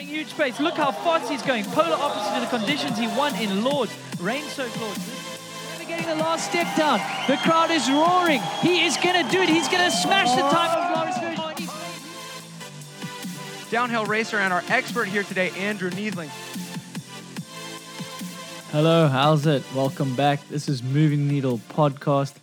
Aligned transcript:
clearing 0.00 0.14
huge 0.14 0.28
space. 0.28 0.60
Look 0.60 0.74
how 0.74 0.92
fast 0.92 1.30
he's 1.30 1.42
going. 1.42 1.64
Polar 1.64 1.96
opposite 1.96 2.34
to 2.34 2.40
the 2.40 2.58
conditions 2.58 2.98
he 2.98 3.06
won 3.08 3.34
in 3.36 3.62
Lourdes. 3.64 3.92
Rain-soaked 4.20 4.80
Lourdes. 4.80 5.06
Never 5.72 5.88
getting 5.88 6.06
the 6.06 6.16
last 6.16 6.48
step 6.48 6.74
down. 6.76 7.00
The 7.28 7.36
crowd 7.38 7.70
is 7.70 7.88
roaring. 7.90 8.40
He 8.62 8.84
is 8.84 8.96
going 8.96 9.24
to 9.24 9.30
do 9.30 9.42
it. 9.42 9.48
He's 9.48 9.68
going 9.68 9.84
to 9.84 9.90
smash 9.96 10.30
the 10.34 10.42
time 10.42 10.78
of 10.78 10.96
Loris 10.96 11.18
Vergier. 11.18 11.66
Downhill 13.70 14.06
racer 14.06 14.38
and 14.38 14.52
our 14.52 14.64
expert 14.68 15.06
here 15.08 15.22
today, 15.22 15.50
Andrew 15.50 15.90
Neethling. 15.90 16.30
Hello, 18.72 19.08
how's 19.08 19.46
it? 19.46 19.62
Welcome 19.74 20.14
back. 20.16 20.48
This 20.48 20.68
is 20.68 20.82
Moving 20.82 21.28
Needle 21.28 21.60
Podcast. 21.70 22.34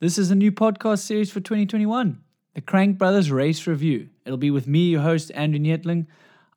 This 0.00 0.18
is 0.18 0.30
a 0.30 0.34
new 0.34 0.52
podcast 0.52 0.98
series 1.00 1.30
for 1.30 1.40
2021, 1.40 2.20
the 2.54 2.60
Crank 2.60 2.98
Brothers 2.98 3.30
Race 3.30 3.66
Review. 3.66 4.10
It'll 4.26 4.36
be 4.36 4.50
with 4.50 4.66
me, 4.66 4.90
your 4.90 5.00
host, 5.00 5.32
Andrew 5.34 5.60
Neethling. 5.60 6.06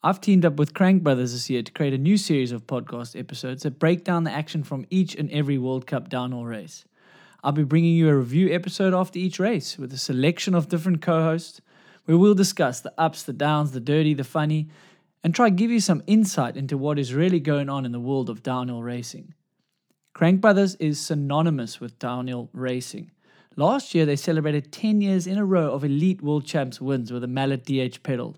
I've 0.02 0.21
teamed 0.21 0.45
up 0.45 0.55
with 0.55 0.73
Crank 0.73 1.03
Brothers 1.03 1.34
this 1.34 1.49
year 1.49 1.62
to 1.62 1.73
create 1.73 1.94
a 1.94 1.98
new 1.98 2.16
series 2.16 2.53
of 2.53 2.66
podcast 2.66 3.20
episodes 3.20 3.63
that 3.63 3.80
break 3.80 4.05
down 4.05 4.23
the 4.23 4.31
action 4.31 4.63
from 4.63 4.85
each 4.90 5.13
and 5.13 5.30
every 5.30 5.57
World 5.57 5.85
Cup 5.85 6.07
downhill 6.07 6.45
race. 6.45 6.85
I'll 7.44 7.52
be 7.52 7.66
bringing 7.66 7.95
you 7.95 8.07
a 8.07 8.16
review 8.16 8.49
episode 8.49 8.93
after 8.93 9.20
each 9.20 9.40
race 9.40 9.77
with 9.77 9.91
a 9.91 9.98
selection 9.98 10.55
of 10.55 10.70
different 10.70 11.02
co 11.02 11.23
hosts 11.23 11.59
where 12.05 12.17
we'll 12.17 12.34
discuss 12.34 12.80
the 12.80 12.93
ups, 12.98 13.23
the 13.23 13.34
downs, 13.34 13.73
the 13.73 13.81
dirty, 13.81 14.13
the 14.13 14.23
funny, 14.23 14.70
and 15.21 15.35
try 15.35 15.49
to 15.49 15.55
give 15.55 15.70
you 15.70 15.81
some 15.81 16.02
insight 16.07 16.55
into 16.55 16.77
what 16.77 16.98
is 16.98 17.13
really 17.13 17.41
going 17.41 17.68
on 17.68 17.85
in 17.85 17.91
the 17.91 17.99
world 17.99 18.29
of 18.29 18.41
downhill 18.41 18.81
racing. 18.81 19.34
Crank 20.13 20.40
Brothers 20.40 20.76
is 20.76 20.98
synonymous 20.98 21.81
with 21.81 21.99
downhill 21.99 22.49
racing. 22.54 23.12
Last 23.57 23.93
year, 23.93 24.05
they 24.05 24.16
celebrated 24.16 24.71
10 24.71 25.02
years 25.02 25.27
in 25.27 25.38
a 25.38 25.43
row 25.43 25.73
of 25.73 25.84
elite 25.84 26.21
world 26.21 26.45
champs 26.45 26.79
wins 26.79 27.12
with 27.12 27.26
a 27.26 27.27
Mallet 27.27 27.66
DH 27.66 28.02
pedal. 28.02 28.38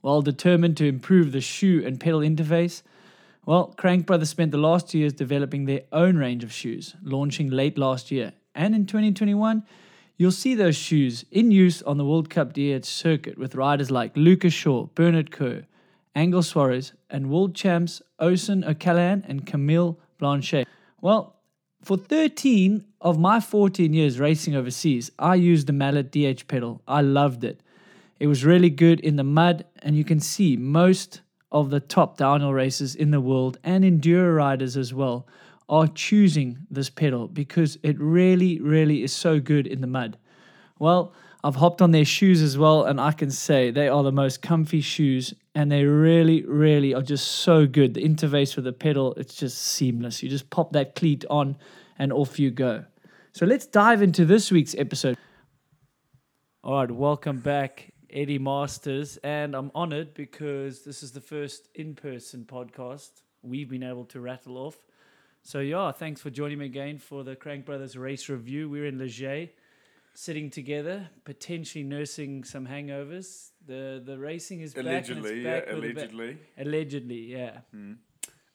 While 0.00 0.22
determined 0.22 0.76
to 0.78 0.86
improve 0.86 1.32
the 1.32 1.40
shoe 1.40 1.82
and 1.84 2.00
pedal 2.00 2.20
interface, 2.20 2.82
well, 3.46 3.74
Crank 3.76 4.06
Brothers 4.06 4.30
spent 4.30 4.50
the 4.50 4.58
last 4.58 4.88
two 4.88 4.98
years 4.98 5.12
developing 5.12 5.64
their 5.64 5.82
own 5.92 6.16
range 6.16 6.44
of 6.44 6.52
shoes, 6.52 6.94
launching 7.02 7.50
late 7.50 7.78
last 7.78 8.10
year. 8.10 8.32
And 8.54 8.74
in 8.74 8.86
2021, 8.86 9.64
you'll 10.16 10.30
see 10.30 10.54
those 10.54 10.76
shoes 10.76 11.24
in 11.30 11.50
use 11.50 11.82
on 11.82 11.96
the 11.96 12.04
World 12.04 12.28
Cup 12.30 12.52
DH 12.52 12.84
circuit 12.84 13.38
with 13.38 13.54
riders 13.54 13.90
like 13.90 14.16
Lucas 14.16 14.52
Shaw, 14.52 14.86
Bernard 14.94 15.30
Kerr, 15.30 15.64
Angel 16.14 16.42
Suarez, 16.42 16.92
and 17.08 17.30
world 17.30 17.54
champs 17.54 18.02
Oisin 18.20 18.64
O'Callaghan 18.64 19.24
and 19.26 19.46
Camille 19.46 19.98
Balanche. 20.18 20.66
Well, 21.00 21.36
for 21.82 21.96
13 21.96 22.84
of 23.00 23.18
my 23.18 23.40
14 23.40 23.94
years 23.94 24.20
racing 24.20 24.54
overseas, 24.54 25.10
I 25.18 25.36
used 25.36 25.66
the 25.66 25.72
Mallet 25.72 26.12
DH 26.12 26.46
pedal. 26.46 26.82
I 26.86 27.00
loved 27.00 27.44
it. 27.44 27.60
It 28.20 28.26
was 28.26 28.44
really 28.44 28.68
good 28.68 29.00
in 29.00 29.16
the 29.16 29.24
mud, 29.24 29.64
and 29.82 29.96
you 29.96 30.04
can 30.04 30.20
see 30.20 30.56
most 30.56 31.22
of 31.50 31.70
the 31.70 31.80
top 31.80 32.18
downhill 32.18 32.52
races 32.52 32.94
in 32.94 33.10
the 33.10 33.20
world 33.20 33.58
and 33.64 33.82
enduro 33.82 34.36
riders 34.36 34.76
as 34.76 34.92
well 34.92 35.26
are 35.70 35.86
choosing 35.88 36.58
this 36.70 36.90
pedal 36.90 37.28
because 37.28 37.78
it 37.82 37.98
really, 37.98 38.60
really 38.60 39.02
is 39.02 39.12
so 39.12 39.40
good 39.40 39.66
in 39.66 39.80
the 39.80 39.86
mud. 39.86 40.18
Well, 40.78 41.14
I've 41.42 41.56
hopped 41.56 41.80
on 41.80 41.92
their 41.92 42.04
shoes 42.04 42.42
as 42.42 42.58
well, 42.58 42.84
and 42.84 43.00
I 43.00 43.12
can 43.12 43.30
say 43.30 43.70
they 43.70 43.88
are 43.88 44.02
the 44.02 44.12
most 44.12 44.42
comfy 44.42 44.82
shoes, 44.82 45.32
and 45.54 45.72
they 45.72 45.84
really, 45.84 46.44
really 46.44 46.92
are 46.92 47.02
just 47.02 47.26
so 47.26 47.66
good. 47.66 47.94
The 47.94 48.02
interface 48.02 48.54
with 48.54 48.66
the 48.66 48.72
pedal, 48.74 49.14
it's 49.14 49.34
just 49.34 49.58
seamless. 49.58 50.22
You 50.22 50.28
just 50.28 50.50
pop 50.50 50.72
that 50.72 50.94
cleat 50.94 51.24
on, 51.30 51.56
and 51.98 52.12
off 52.12 52.38
you 52.38 52.50
go. 52.50 52.84
So 53.32 53.46
let's 53.46 53.66
dive 53.66 54.02
into 54.02 54.26
this 54.26 54.50
week's 54.50 54.74
episode. 54.74 55.16
All 56.62 56.74
right, 56.80 56.90
welcome 56.90 57.40
back, 57.40 57.89
Eddie 58.12 58.38
Masters, 58.38 59.16
and 59.18 59.54
I'm 59.54 59.70
honored 59.74 60.14
because 60.14 60.82
this 60.82 61.02
is 61.02 61.12
the 61.12 61.20
first 61.20 61.68
in-person 61.74 62.44
podcast 62.44 63.10
we've 63.42 63.68
been 63.68 63.82
able 63.82 64.04
to 64.06 64.20
rattle 64.20 64.56
off. 64.58 64.76
So 65.42 65.60
yeah, 65.60 65.92
thanks 65.92 66.20
for 66.20 66.30
joining 66.30 66.58
me 66.58 66.66
again 66.66 66.98
for 66.98 67.24
the 67.24 67.34
Crank 67.36 67.64
Brothers 67.64 67.96
race 67.96 68.28
review. 68.28 68.68
We're 68.68 68.86
in 68.86 68.98
Les 68.98 69.08
Gets, 69.18 69.52
sitting 70.12 70.50
together, 70.50 71.08
potentially 71.24 71.84
nursing 71.84 72.44
some 72.44 72.66
hangovers. 72.66 73.50
The 73.66 74.02
the 74.04 74.18
racing 74.18 74.60
is 74.60 74.76
Allegedly, 74.76 75.44
back. 75.44 75.64
yeah, 75.68 75.74
with 75.74 75.82
ba- 75.94 76.00
allegedly. 76.00 76.38
allegedly, 76.58 77.32
yeah. 77.32 77.60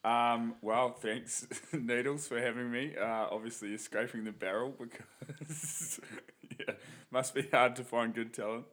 Um, 0.03 0.53
well, 0.61 0.91
thanks, 0.91 1.47
Needles, 1.73 2.27
for 2.27 2.39
having 2.39 2.69
me. 2.71 2.93
Uh, 2.95 3.25
obviously, 3.31 3.69
you're 3.69 3.79
scraping 3.79 4.23
the 4.25 4.31
barrel 4.31 4.71
because, 4.77 5.99
yeah, 6.59 6.75
must 7.09 7.33
be 7.33 7.47
hard 7.51 7.75
to 7.77 7.83
find 7.83 8.13
good 8.13 8.31
talent. 8.31 8.65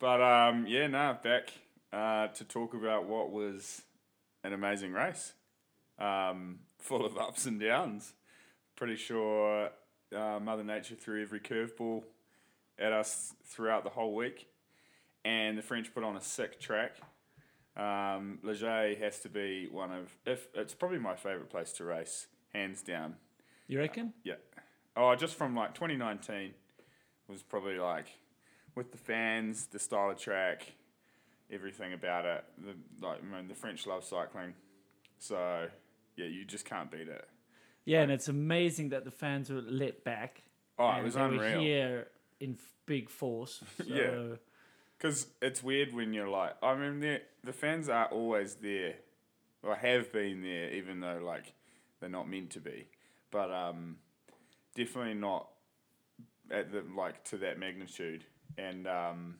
But 0.00 0.22
um, 0.22 0.66
yeah, 0.66 0.86
no, 0.86 1.16
back 1.22 1.52
uh, 1.92 2.28
to 2.28 2.44
talk 2.44 2.72
about 2.72 3.06
what 3.06 3.30
was 3.30 3.82
an 4.42 4.54
amazing 4.54 4.92
race, 4.92 5.34
um, 5.98 6.60
full 6.78 7.04
of 7.04 7.18
ups 7.18 7.44
and 7.44 7.60
downs. 7.60 8.14
Pretty 8.76 8.96
sure 8.96 9.68
uh, 10.16 10.40
Mother 10.40 10.64
Nature 10.64 10.94
threw 10.94 11.22
every 11.22 11.38
curveball 11.38 12.02
at 12.78 12.92
us 12.92 13.34
throughout 13.44 13.84
the 13.84 13.90
whole 13.90 14.14
week, 14.14 14.48
and 15.22 15.58
the 15.58 15.62
French 15.62 15.92
put 15.92 16.02
on 16.02 16.16
a 16.16 16.22
sick 16.22 16.58
track. 16.58 16.96
Um, 17.76 18.38
Les 18.42 18.60
Gets 18.60 19.00
has 19.00 19.20
to 19.20 19.28
be 19.28 19.68
one 19.70 19.92
of, 19.92 20.16
if 20.24 20.48
it's 20.54 20.72
probably 20.72 20.98
my 20.98 21.14
favourite 21.14 21.50
place 21.50 21.72
to 21.72 21.84
race, 21.84 22.26
hands 22.54 22.80
down. 22.80 23.16
You 23.68 23.78
reckon? 23.78 24.14
Yeah. 24.24 24.34
Oh, 24.96 25.14
just 25.14 25.34
from 25.34 25.54
like 25.54 25.74
2019 25.74 26.54
was 27.28 27.42
probably 27.42 27.78
like 27.78 28.06
with 28.74 28.92
the 28.92 28.98
fans, 28.98 29.66
the 29.66 29.78
style 29.78 30.10
of 30.10 30.18
track, 30.18 30.72
everything 31.50 31.92
about 31.92 32.24
it. 32.24 32.44
The 32.58 33.06
like, 33.06 33.18
I 33.22 33.36
mean, 33.36 33.48
the 33.48 33.54
French 33.54 33.86
love 33.86 34.04
cycling, 34.04 34.54
so 35.18 35.66
yeah, 36.16 36.26
you 36.26 36.44
just 36.44 36.64
can't 36.64 36.90
beat 36.90 37.08
it. 37.08 37.28
Yeah, 37.84 38.02
and 38.02 38.12
it's 38.12 38.28
amazing 38.28 38.90
that 38.90 39.04
the 39.04 39.10
fans 39.10 39.50
were 39.50 39.62
let 39.62 40.04
back. 40.04 40.42
Oh, 40.78 40.90
it 40.92 41.02
was 41.04 41.14
they 41.14 41.20
Were 41.20 41.26
unreal. 41.26 41.60
here 41.60 42.06
in 42.40 42.58
big 42.86 43.10
force. 43.10 43.62
So, 43.78 43.84
Yeah. 43.86 44.36
Because 44.96 45.28
it's 45.40 45.62
weird 45.62 45.94
when 45.94 46.12
you're 46.12 46.28
like, 46.28 46.56
I 46.62 46.74
mean, 46.74 47.00
the 47.00 47.22
the 47.42 47.54
fans 47.54 47.88
are 47.88 48.06
always 48.06 48.56
there, 48.56 48.96
or 49.62 49.74
have 49.74 50.12
been 50.12 50.42
there, 50.42 50.70
even 50.74 51.00
though 51.00 51.20
like 51.24 51.54
they're 52.00 52.10
not 52.10 52.28
meant 52.28 52.50
to 52.50 52.60
be. 52.60 52.86
But 53.30 53.50
um, 53.50 53.96
definitely 54.74 55.14
not 55.14 55.48
at 56.50 56.70
the 56.70 56.84
like 56.94 57.24
to 57.24 57.38
that 57.38 57.58
magnitude. 57.58 58.24
And 58.58 58.86
um, 58.86 59.36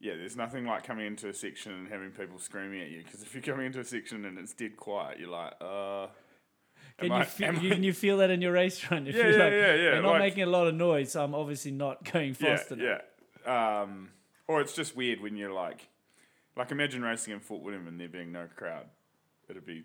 yeah, 0.00 0.14
there's 0.16 0.36
nothing 0.36 0.64
like 0.66 0.84
coming 0.84 1.06
into 1.06 1.28
a 1.28 1.34
section 1.34 1.72
and 1.72 1.88
having 1.88 2.10
people 2.10 2.38
screaming 2.38 2.82
at 2.82 2.90
you. 2.90 3.02
Because 3.04 3.22
if 3.22 3.34
you're 3.34 3.42
coming 3.42 3.66
into 3.66 3.80
a 3.80 3.84
section 3.84 4.24
and 4.24 4.38
it's 4.38 4.52
dead 4.52 4.76
quiet, 4.76 5.18
you're 5.18 5.30
like, 5.30 5.54
uh. 5.60 6.06
Can 6.98 7.08
you, 7.08 7.12
I- 7.14 7.24
feel, 7.24 7.54
you, 7.54 7.70
can 7.70 7.82
you 7.82 7.92
feel 7.92 8.18
that 8.18 8.30
in 8.30 8.40
your 8.40 8.52
race 8.52 8.88
run? 8.90 9.04
You 9.06 9.12
Yeah, 9.12 9.22
feel 9.22 9.32
yeah, 9.32 9.44
like 9.44 9.52
yeah, 9.52 9.58
yeah, 9.74 9.90
They're 9.92 10.02
not 10.02 10.10
like- 10.12 10.20
making 10.20 10.42
a 10.44 10.46
lot 10.46 10.66
of 10.68 10.74
noise, 10.74 11.12
so 11.12 11.24
I'm 11.24 11.34
obviously 11.34 11.72
not 11.72 12.04
going 12.12 12.34
fast 12.34 12.70
enough. 12.70 12.84
yeah, 12.84 12.98
yeah. 13.46 13.80
Um, 13.82 14.10
or 14.46 14.60
it's 14.60 14.74
just 14.74 14.94
weird 14.94 15.20
when 15.20 15.36
you're 15.36 15.52
like, 15.52 15.88
like 16.56 16.70
imagine 16.70 17.02
racing 17.02 17.32
in 17.32 17.40
Fort 17.40 17.62
William 17.62 17.88
and 17.88 17.98
there 18.00 18.08
being 18.08 18.30
no 18.30 18.46
crowd. 18.54 18.86
It'd 19.48 19.64
be, 19.66 19.84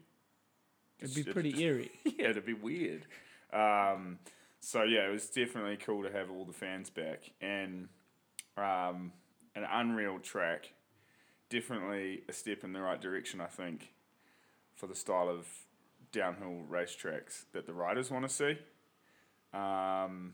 It'd 1.00 1.16
be 1.16 1.24
pretty 1.31 1.52
just- 1.52 1.62
eerie. 1.64 1.92
yeah, 2.06 2.30
it'd 2.30 2.46
be 2.46 2.53
weird. 2.53 3.08
Um, 3.52 4.19
so 4.59 4.84
yeah, 4.84 5.08
it 5.08 5.12
was 5.12 5.28
definitely 5.30 5.78
cool 5.78 6.03
to 6.03 6.12
have 6.12 6.30
all 6.30 6.46
the 6.46 6.53
fans 6.53 6.90
back 6.92 7.31
and 7.42 7.88
um, 8.64 9.12
an 9.56 9.66
unreal 9.70 10.20
track. 10.20 10.74
Definitely 11.50 12.22
a 12.30 12.34
step 12.34 12.64
in 12.64 12.74
the 12.74 12.81
right 12.81 13.02
direction, 13.02 13.42
I 13.42 13.47
think, 13.47 13.94
for 14.75 14.88
the 14.88 14.96
style 14.96 15.30
of 15.30 15.47
downhill 16.12 16.64
racetracks 16.69 17.46
that 17.53 17.66
the 17.66 17.74
riders 17.74 18.12
want 18.12 18.28
to 18.28 18.34
see. 18.34 18.58
Um, 19.53 20.34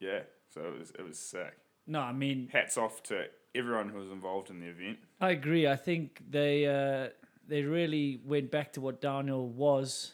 yeah, 0.00 0.20
so 0.52 0.62
it 0.62 0.78
was 0.78 0.90
it 0.90 1.02
was 1.02 1.18
sick. 1.18 1.56
No, 1.86 2.00
I 2.00 2.12
mean, 2.12 2.48
Hats 2.52 2.76
off 2.76 3.02
to 3.04 3.26
everyone 3.54 3.88
who 3.88 3.98
was 3.98 4.10
involved 4.10 4.50
in 4.50 4.60
the 4.60 4.66
event. 4.66 4.98
I 5.20 5.30
agree. 5.30 5.66
I 5.66 5.76
think 5.76 6.22
they 6.28 6.66
uh, 6.66 7.10
they 7.48 7.62
really 7.62 8.20
went 8.24 8.50
back 8.50 8.72
to 8.74 8.80
what 8.80 9.00
downhill 9.00 9.46
was, 9.46 10.12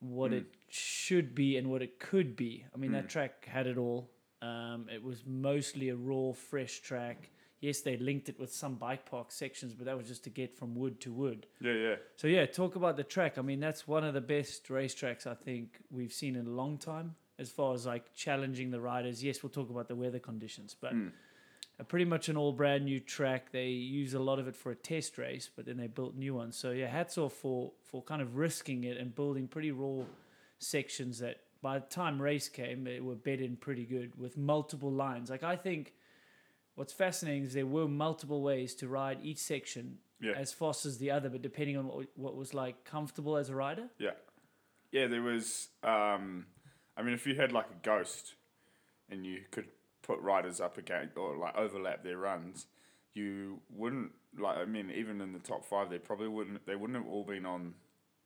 what 0.00 0.32
it 0.32 0.46
should 0.68 1.34
be, 1.34 1.56
and 1.56 1.68
what 1.70 1.82
it 1.82 1.98
could 1.98 2.36
be. 2.36 2.64
I 2.74 2.78
mean, 2.78 2.92
that 2.92 3.08
track 3.08 3.46
had 3.46 3.66
it 3.66 3.78
all. 3.78 4.10
Um, 4.40 4.86
it 4.92 5.02
was 5.02 5.24
mostly 5.26 5.88
a 5.88 5.96
raw, 5.96 6.32
fresh 6.32 6.80
track. 6.80 7.30
Yes, 7.60 7.80
they 7.80 7.96
linked 7.96 8.28
it 8.28 8.38
with 8.38 8.52
some 8.52 8.76
bike 8.76 9.10
park 9.10 9.32
sections, 9.32 9.74
but 9.74 9.86
that 9.86 9.96
was 9.96 10.06
just 10.06 10.22
to 10.24 10.30
get 10.30 10.56
from 10.56 10.76
wood 10.76 11.00
to 11.00 11.12
wood. 11.12 11.46
Yeah, 11.60 11.72
yeah. 11.72 11.94
So 12.16 12.28
yeah, 12.28 12.46
talk 12.46 12.76
about 12.76 12.96
the 12.96 13.02
track. 13.02 13.36
I 13.36 13.42
mean, 13.42 13.58
that's 13.58 13.88
one 13.88 14.04
of 14.04 14.14
the 14.14 14.20
best 14.20 14.68
racetracks 14.68 15.26
I 15.26 15.34
think 15.34 15.80
we've 15.90 16.12
seen 16.12 16.36
in 16.36 16.46
a 16.46 16.50
long 16.50 16.78
time, 16.78 17.16
as 17.38 17.50
far 17.50 17.74
as 17.74 17.84
like 17.84 18.14
challenging 18.14 18.70
the 18.70 18.80
riders. 18.80 19.24
Yes, 19.24 19.42
we'll 19.42 19.50
talk 19.50 19.70
about 19.70 19.88
the 19.88 19.96
weather 19.96 20.20
conditions, 20.20 20.76
but 20.80 20.92
a 21.80 21.84
pretty 21.84 22.04
much 22.04 22.28
an 22.28 22.36
all 22.36 22.52
brand 22.52 22.84
new 22.84 23.00
track. 23.00 23.50
They 23.50 23.68
use 23.68 24.14
a 24.14 24.20
lot 24.20 24.38
of 24.38 24.46
it 24.46 24.54
for 24.54 24.70
a 24.70 24.76
test 24.76 25.18
race, 25.18 25.50
but 25.54 25.66
then 25.66 25.76
they 25.76 25.88
built 25.88 26.14
new 26.14 26.34
ones. 26.34 26.56
So 26.56 26.70
yeah, 26.70 26.86
hats 26.86 27.18
off 27.18 27.32
for 27.32 27.72
for 27.82 28.02
kind 28.02 28.22
of 28.22 28.36
risking 28.36 28.84
it 28.84 28.96
and 28.96 29.12
building 29.14 29.48
pretty 29.48 29.72
raw 29.72 30.04
sections 30.58 31.18
that 31.20 31.40
by 31.62 31.78
the 31.78 31.86
time 31.86 32.20
race 32.20 32.48
came, 32.48 32.84
they 32.84 33.00
were 33.00 33.14
bed 33.14 33.40
in 33.40 33.56
pretty 33.56 33.84
good 33.84 34.18
with 34.18 34.36
multiple 34.36 34.92
lines. 34.92 35.30
Like 35.30 35.42
I 35.42 35.56
think 35.56 35.94
what's 36.74 36.92
fascinating 36.92 37.42
is 37.44 37.52
there 37.54 37.66
were 37.66 37.88
multiple 37.88 38.42
ways 38.42 38.74
to 38.76 38.88
ride 38.88 39.18
each 39.22 39.38
section 39.38 39.98
Yeah. 40.20 40.32
as 40.36 40.52
fast 40.52 40.86
as 40.86 40.98
the 40.98 41.10
other, 41.10 41.28
but 41.28 41.42
depending 41.42 41.76
on 41.76 41.86
what, 41.88 42.06
what 42.14 42.36
was 42.36 42.54
like 42.54 42.84
comfortable 42.84 43.36
as 43.36 43.48
a 43.48 43.54
rider. 43.54 43.88
Yeah, 43.98 44.12
yeah. 44.92 45.06
There 45.08 45.22
was. 45.22 45.68
Um, 45.82 46.46
I 46.96 47.02
mean, 47.02 47.14
if 47.14 47.26
you 47.26 47.34
had 47.34 47.52
like 47.52 47.66
a 47.66 47.84
ghost, 47.84 48.34
and 49.10 49.24
you 49.26 49.40
could 49.50 49.68
put 50.02 50.20
riders 50.20 50.60
up 50.60 50.78
again 50.78 51.10
or 51.16 51.36
like 51.36 51.56
overlap 51.56 52.02
their 52.04 52.18
runs, 52.18 52.66
you 53.14 53.60
wouldn't 53.70 54.12
like. 54.38 54.58
I 54.58 54.64
mean, 54.64 54.90
even 54.94 55.20
in 55.20 55.32
the 55.32 55.38
top 55.40 55.64
five, 55.64 55.90
they 55.90 55.98
probably 55.98 56.28
wouldn't. 56.28 56.66
They 56.66 56.76
wouldn't 56.76 56.98
have 56.98 57.08
all 57.12 57.24
been 57.24 57.46
on. 57.46 57.74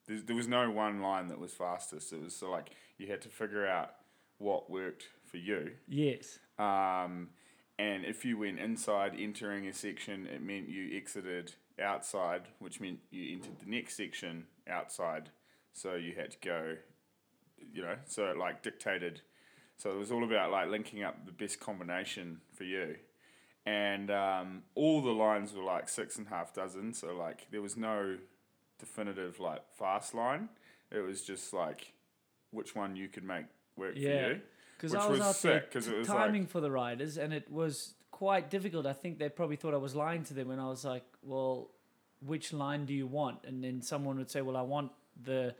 There, 0.06 0.18
there 0.24 0.36
was 0.36 0.48
no 0.48 0.70
one 0.70 1.00
line 1.00 1.28
that 1.28 1.38
was 1.38 1.52
fastest. 1.52 2.12
It 2.12 2.22
was 2.22 2.34
so 2.34 2.50
like 2.50 2.70
you 2.98 3.06
had 3.06 3.22
to 3.22 3.28
figure 3.28 3.66
out 3.66 3.90
what 4.38 4.70
worked 4.70 5.04
for 5.24 5.36
you. 5.36 5.72
Yes. 5.88 6.38
Um, 6.58 7.30
and 7.78 8.04
if 8.04 8.24
you 8.24 8.38
went 8.38 8.58
inside 8.58 9.14
entering 9.18 9.66
a 9.66 9.72
section, 9.72 10.26
it 10.26 10.42
meant 10.42 10.68
you 10.68 10.96
exited 10.96 11.54
outside, 11.80 12.42
which 12.58 12.80
meant 12.80 13.00
you 13.10 13.32
entered 13.32 13.58
the 13.60 13.70
next 13.70 13.96
section 13.96 14.46
outside. 14.68 15.30
So 15.72 15.94
you 15.94 16.14
had 16.14 16.32
to 16.32 16.38
go, 16.38 16.76
you 17.72 17.82
know, 17.82 17.96
so 18.06 18.26
it 18.26 18.36
like 18.36 18.62
dictated. 18.62 19.22
So 19.78 19.90
it 19.90 19.96
was 19.96 20.12
all 20.12 20.22
about 20.22 20.50
like 20.50 20.68
linking 20.68 21.02
up 21.02 21.24
the 21.24 21.32
best 21.32 21.60
combination 21.60 22.40
for 22.54 22.64
you. 22.64 22.96
And 23.64 24.10
um, 24.10 24.62
all 24.74 25.00
the 25.00 25.10
lines 25.10 25.52
were 25.54 25.62
like 25.62 25.88
six 25.88 26.18
and 26.18 26.26
a 26.26 26.30
half 26.30 26.52
dozen. 26.52 26.92
So 26.94 27.14
like 27.14 27.48
there 27.50 27.62
was 27.62 27.76
no 27.76 28.18
definitive 28.86 29.38
like 29.40 29.62
fast 29.78 30.12
line. 30.14 30.48
It 30.90 31.00
was 31.00 31.22
just 31.22 31.52
like 31.54 31.92
which 32.50 32.74
one 32.74 32.96
you 32.96 33.08
could 33.08 33.24
make 33.24 33.46
work 33.76 33.94
Yeah. 33.96 34.10
for 34.24 34.32
you. 34.34 34.40
Because 34.76 34.94
I 34.96 35.08
was, 35.08 35.20
was 35.20 35.36
sick, 35.38 35.52
there 35.52 35.60
'cause 35.70 35.86
it 35.88 35.96
was 35.96 36.08
timing 36.08 36.46
for 36.46 36.60
the 36.60 36.70
riders, 36.70 37.16
and 37.16 37.32
it 37.32 37.48
was 37.50 37.94
quite 38.10 38.50
difficult. 38.50 38.84
I 38.84 38.92
think 39.02 39.18
they 39.18 39.28
probably 39.28 39.56
thought 39.56 39.74
I 39.74 39.82
was 39.88 39.94
lying 39.94 40.24
to 40.24 40.34
them 40.34 40.48
when 40.48 40.58
I 40.58 40.68
was 40.68 40.84
like, 40.84 41.04
"Well, 41.22 41.70
which 42.32 42.52
line 42.52 42.84
do 42.84 42.92
you 42.92 43.06
want?" 43.06 43.44
And 43.44 43.62
then 43.64 43.80
someone 43.80 44.16
would 44.18 44.30
say, 44.30 44.42
"Well, 44.42 44.56
I 44.56 44.62
want 44.62 44.90
the 45.30 45.54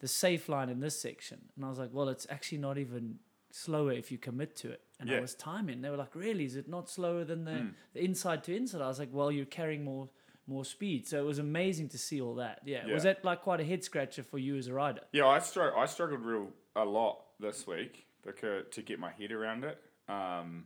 the 0.00 0.06
safe 0.08 0.48
line 0.48 0.68
in 0.68 0.78
this 0.80 1.00
section," 1.00 1.38
and 1.56 1.64
I 1.64 1.68
was 1.70 1.78
like, 1.78 1.92
"Well, 1.92 2.08
it's 2.10 2.26
actually 2.30 2.58
not 2.58 2.76
even 2.78 3.18
slower 3.50 3.92
if 3.92 4.12
you 4.12 4.18
commit 4.18 4.54
to 4.56 4.70
it." 4.70 4.82
And 5.00 5.10
I 5.10 5.20
was 5.20 5.34
timing. 5.34 5.80
They 5.80 5.90
were 5.90 5.96
like, 5.96 6.14
"Really? 6.14 6.44
Is 6.44 6.54
it 6.56 6.68
not 6.68 6.88
slower 6.90 7.24
than 7.24 7.44
the, 7.44 7.58
Mm. 7.62 7.74
the 7.94 8.04
inside 8.04 8.44
to 8.44 8.54
inside?" 8.54 8.82
I 8.82 8.88
was 8.88 8.98
like, 8.98 9.12
"Well, 9.12 9.32
you're 9.32 9.46
carrying 9.60 9.82
more." 9.82 10.10
More 10.48 10.64
speed, 10.64 11.06
so 11.06 11.18
it 11.20 11.24
was 11.26 11.38
amazing 11.38 11.90
to 11.90 11.98
see 11.98 12.22
all 12.22 12.36
that. 12.36 12.60
Yeah, 12.64 12.86
was 12.90 13.02
that 13.02 13.22
like 13.22 13.42
quite 13.42 13.60
a 13.60 13.64
head 13.64 13.84
scratcher 13.84 14.22
for 14.22 14.38
you 14.38 14.56
as 14.56 14.66
a 14.68 14.72
rider? 14.72 15.02
Yeah, 15.12 15.26
I 15.26 15.40
strugg- 15.40 15.76
I 15.76 15.84
struggled 15.84 16.22
real 16.24 16.48
a 16.74 16.86
lot 16.86 17.20
this 17.38 17.66
week 17.66 18.06
because 18.24 18.64
to 18.70 18.80
get 18.82 18.98
my 18.98 19.10
head 19.12 19.30
around 19.30 19.64
it. 19.64 19.78
Um, 20.08 20.64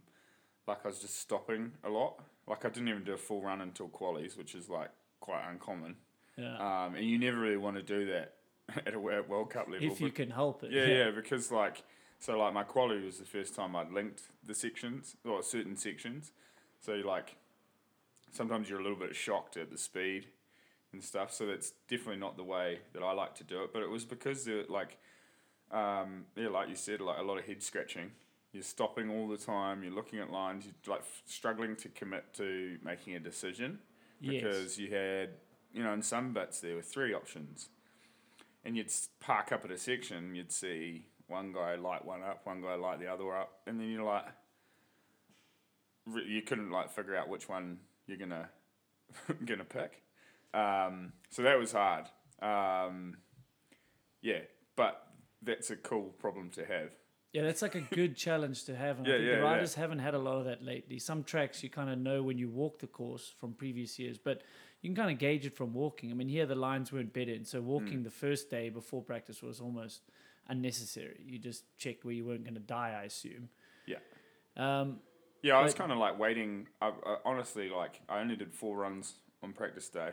like 0.69 0.79
I 0.85 0.89
was 0.89 1.01
just 1.01 1.19
stopping 1.19 1.73
a 1.83 1.89
lot. 1.91 2.21
Like 2.47 2.65
I 2.65 2.69
didn't 2.69 2.89
even 2.91 3.03
do 3.03 3.13
a 3.15 3.17
full 3.17 3.43
run 3.43 3.61
until 3.61 3.89
qualies, 3.89 4.39
which 4.39 4.55
is 4.55 4.69
like 4.69 4.91
quite 5.19 5.43
uncommon. 5.51 5.97
Yeah, 6.39 6.55
Um, 6.87 6.95
and 6.95 7.05
you 7.05 7.19
never 7.19 7.39
really 7.41 7.57
want 7.57 7.77
to 7.77 7.83
do 7.83 8.07
that 8.13 8.35
at 8.87 8.95
a 8.95 9.01
World 9.01 9.51
Cup 9.51 9.69
level. 9.69 9.85
if 9.91 10.01
you 10.01 10.07
but- 10.09 10.15
can 10.15 10.31
help 10.31 10.63
it. 10.63 10.71
yeah, 10.71 10.87
yeah, 10.87 11.11
because 11.11 11.51
like 11.51 11.83
so 12.21 12.39
like 12.39 12.55
my 12.55 12.63
quality 12.63 13.05
was 13.05 13.19
the 13.19 13.25
first 13.25 13.57
time 13.57 13.75
I'd 13.75 13.91
linked 13.91 14.23
the 14.47 14.55
sections 14.55 15.17
or 15.25 15.43
certain 15.43 15.77
sections. 15.77 16.31
So 16.81 16.95
you 16.95 17.03
like 17.05 17.35
sometimes 18.33 18.69
you're 18.69 18.81
a 18.81 18.83
little 18.83 18.99
bit 18.99 19.15
shocked 19.15 19.57
at 19.57 19.71
the 19.71 19.79
speed 19.79 20.27
and 20.93 21.03
stuff. 21.03 21.33
So 21.33 21.47
that's 21.47 21.73
definitely 21.89 22.17
not 22.21 22.37
the 22.37 22.45
way 22.45 22.81
that 22.93 23.03
I 23.03 23.13
like 23.13 23.35
to 23.37 23.45
do 23.45 23.63
it. 23.63 23.73
But 23.73 23.83
it 23.83 23.91
was 23.91 24.05
because 24.05 24.45
there 24.45 24.65
like 24.69 24.99
um, 25.71 26.27
yeah, 26.37 26.49
like 26.49 26.69
you 26.69 26.77
said, 26.77 27.01
like 27.01 27.19
a 27.19 27.23
lot 27.23 27.39
of 27.39 27.45
head 27.47 27.63
scratching. 27.63 28.11
You're 28.53 28.63
stopping 28.63 29.09
all 29.09 29.29
the 29.29 29.39
time. 29.39 29.83
You're 29.83 29.95
looking 29.95 30.19
at 30.19 30.31
lines. 30.31 30.67
You're 30.67 30.97
like 30.97 31.05
struggling 31.25 31.77
to 31.77 31.89
commit 31.89 32.35
to 32.35 32.79
making 32.85 33.15
a 33.15 33.21
decision 33.21 33.79
Yes. 34.21 34.43
because 34.43 34.79
you 34.79 34.91
had, 34.95 35.31
you 35.73 35.83
know, 35.83 35.93
in 35.95 36.03
some 36.03 36.33
bits 36.35 36.61
there 36.61 36.75
were 36.77 36.83
three 36.83 37.15
options, 37.15 37.71
and 38.65 38.77
you'd 38.77 38.93
park 39.21 39.51
up 39.53 39.65
at 39.65 39.71
a 39.71 39.79
section, 39.79 40.35
you'd 40.35 40.53
see 40.53 41.07
one 41.27 41.53
guy 41.53 41.75
light 41.77 42.05
one 42.05 42.23
up, 42.23 42.43
one 42.45 42.61
guy 42.61 42.75
light 42.75 43.01
the 43.01 43.07
other 43.07 43.35
up, 43.35 43.61
and 43.67 43.81
then 43.81 43.89
you're 43.89 44.05
like, 44.05 44.27
you 46.27 46.43
couldn't 46.43 46.71
like 46.71 46.91
figure 46.91 47.17
out 47.17 47.29
which 47.29 47.49
one 47.49 47.79
you're 48.13 48.27
gonna 48.29 48.49
gonna 49.47 49.65
pick. 49.65 50.03
Um, 50.55 51.13
so 51.31 51.43
that 51.43 51.59
was 51.59 51.73
hard. 51.73 52.07
Um, 52.43 53.17
yeah, 54.21 54.41
but 54.77 55.07
that's 55.43 55.71
a 55.71 55.77
cool 55.77 56.11
problem 56.19 56.51
to 56.51 56.65
have. 56.65 56.91
Yeah, 57.33 57.43
that's 57.43 57.63
like 57.63 57.75
a 57.75 57.81
good 57.81 58.15
challenge 58.15 58.65
to 58.65 58.77
have. 58.77 58.99
And 58.99 59.07
Yeah, 59.07 59.15
I 59.15 59.17
think 59.17 59.27
yeah, 59.29 59.37
the 59.37 59.41
yeah. 59.43 59.49
riders 59.49 59.75
haven't 59.75 60.01
had 60.01 60.13
a 60.13 60.19
lot 60.19 60.37
of 60.39 60.45
that 60.45 60.63
lately. 60.63 60.99
Some 60.99 61.25
tracks 61.25 61.63
you 61.63 61.71
kind 61.71 61.89
of 61.89 61.99
know 61.99 62.23
when 62.23 62.37
you 62.37 62.51
walk 62.51 62.79
the 62.81 62.87
course 62.87 63.33
from 63.41 63.55
previous 63.55 63.99
years, 63.99 64.19
but 64.19 64.43
you 64.83 64.91
can 64.91 64.97
kind 64.97 65.11
of 65.11 65.19
gauge 65.19 65.47
it 65.47 65.57
from 65.57 65.73
walking. 65.73 66.11
I 66.11 66.15
mean, 66.15 66.29
here 66.29 66.45
the 66.45 66.55
lines 66.55 66.93
weren't 66.93 67.13
bedded, 67.15 67.47
so 67.49 67.63
walking 67.63 68.01
Mm. 68.01 68.05
the 68.05 68.11
first 68.11 68.51
day 68.51 68.69
before 68.69 69.03
practice 69.03 69.41
was 69.43 69.61
almost 69.61 70.03
unnecessary. 70.49 71.21
You 71.25 71.39
just 71.39 71.65
checked 71.79 72.05
where 72.05 72.13
you 72.13 72.27
weren't 72.27 72.45
going 72.45 72.55
to 72.55 72.61
die, 72.61 72.99
I 73.01 73.05
assume. 73.05 73.49
Yeah. 73.87 73.99
Um, 74.57 75.01
Yeah, 75.43 75.57
I 75.59 75.63
was 75.63 75.75
kind 75.75 75.91
of 75.91 75.99
like 75.99 76.19
waiting. 76.19 76.69
I, 76.81 76.89
I 77.05 77.17
honestly 77.25 77.69
like 77.69 78.01
I 78.09 78.21
only 78.21 78.37
did 78.37 78.53
four 78.55 78.77
runs 78.77 79.15
on 79.43 79.53
practice 79.53 79.89
day, 79.89 80.13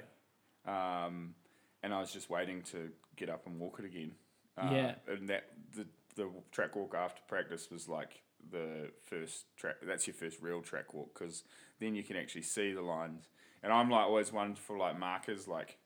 um, 0.65 1.35
and 1.83 1.93
I 1.93 1.99
was 1.99 2.11
just 2.11 2.29
waiting 2.29 2.63
to 2.71 2.89
get 3.15 3.29
up 3.29 3.45
and 3.45 3.59
walk 3.59 3.79
it 3.79 3.85
again. 3.85 4.11
Uh, 4.57 4.69
Yeah. 4.73 4.95
and 5.07 5.29
that 5.29 5.43
the 5.75 5.85
the 6.15 6.29
track 6.51 6.75
walk 6.75 6.95
after 6.95 7.21
practice 7.27 7.69
was 7.71 7.87
like 7.87 8.21
the 8.51 8.91
first 9.05 9.45
track. 9.55 9.75
That's 9.83 10.07
your 10.07 10.15
first 10.15 10.41
real 10.41 10.61
track 10.61 10.93
walk 10.93 11.13
because 11.17 11.43
then 11.79 11.95
you 11.95 12.03
can 12.03 12.17
actually 12.17 12.41
see 12.41 12.73
the 12.73 12.81
lines. 12.81 13.27
And 13.61 13.71
I'm 13.71 13.89
like 13.89 14.05
always 14.05 14.33
one 14.33 14.55
for 14.55 14.77
like 14.77 14.97
markers, 14.97 15.47
like 15.47 15.77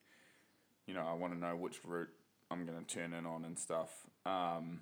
you 0.88 0.94
know 0.94 1.06
I 1.06 1.13
want 1.13 1.34
to 1.34 1.40
know 1.40 1.56
which 1.57 1.80
route 1.84 2.10
I'm 2.50 2.66
going 2.66 2.84
to 2.84 2.86
turn 2.95 3.13
in 3.13 3.25
on 3.25 3.44
and 3.45 3.60
stuff. 3.60 3.90
Um, 4.25 4.81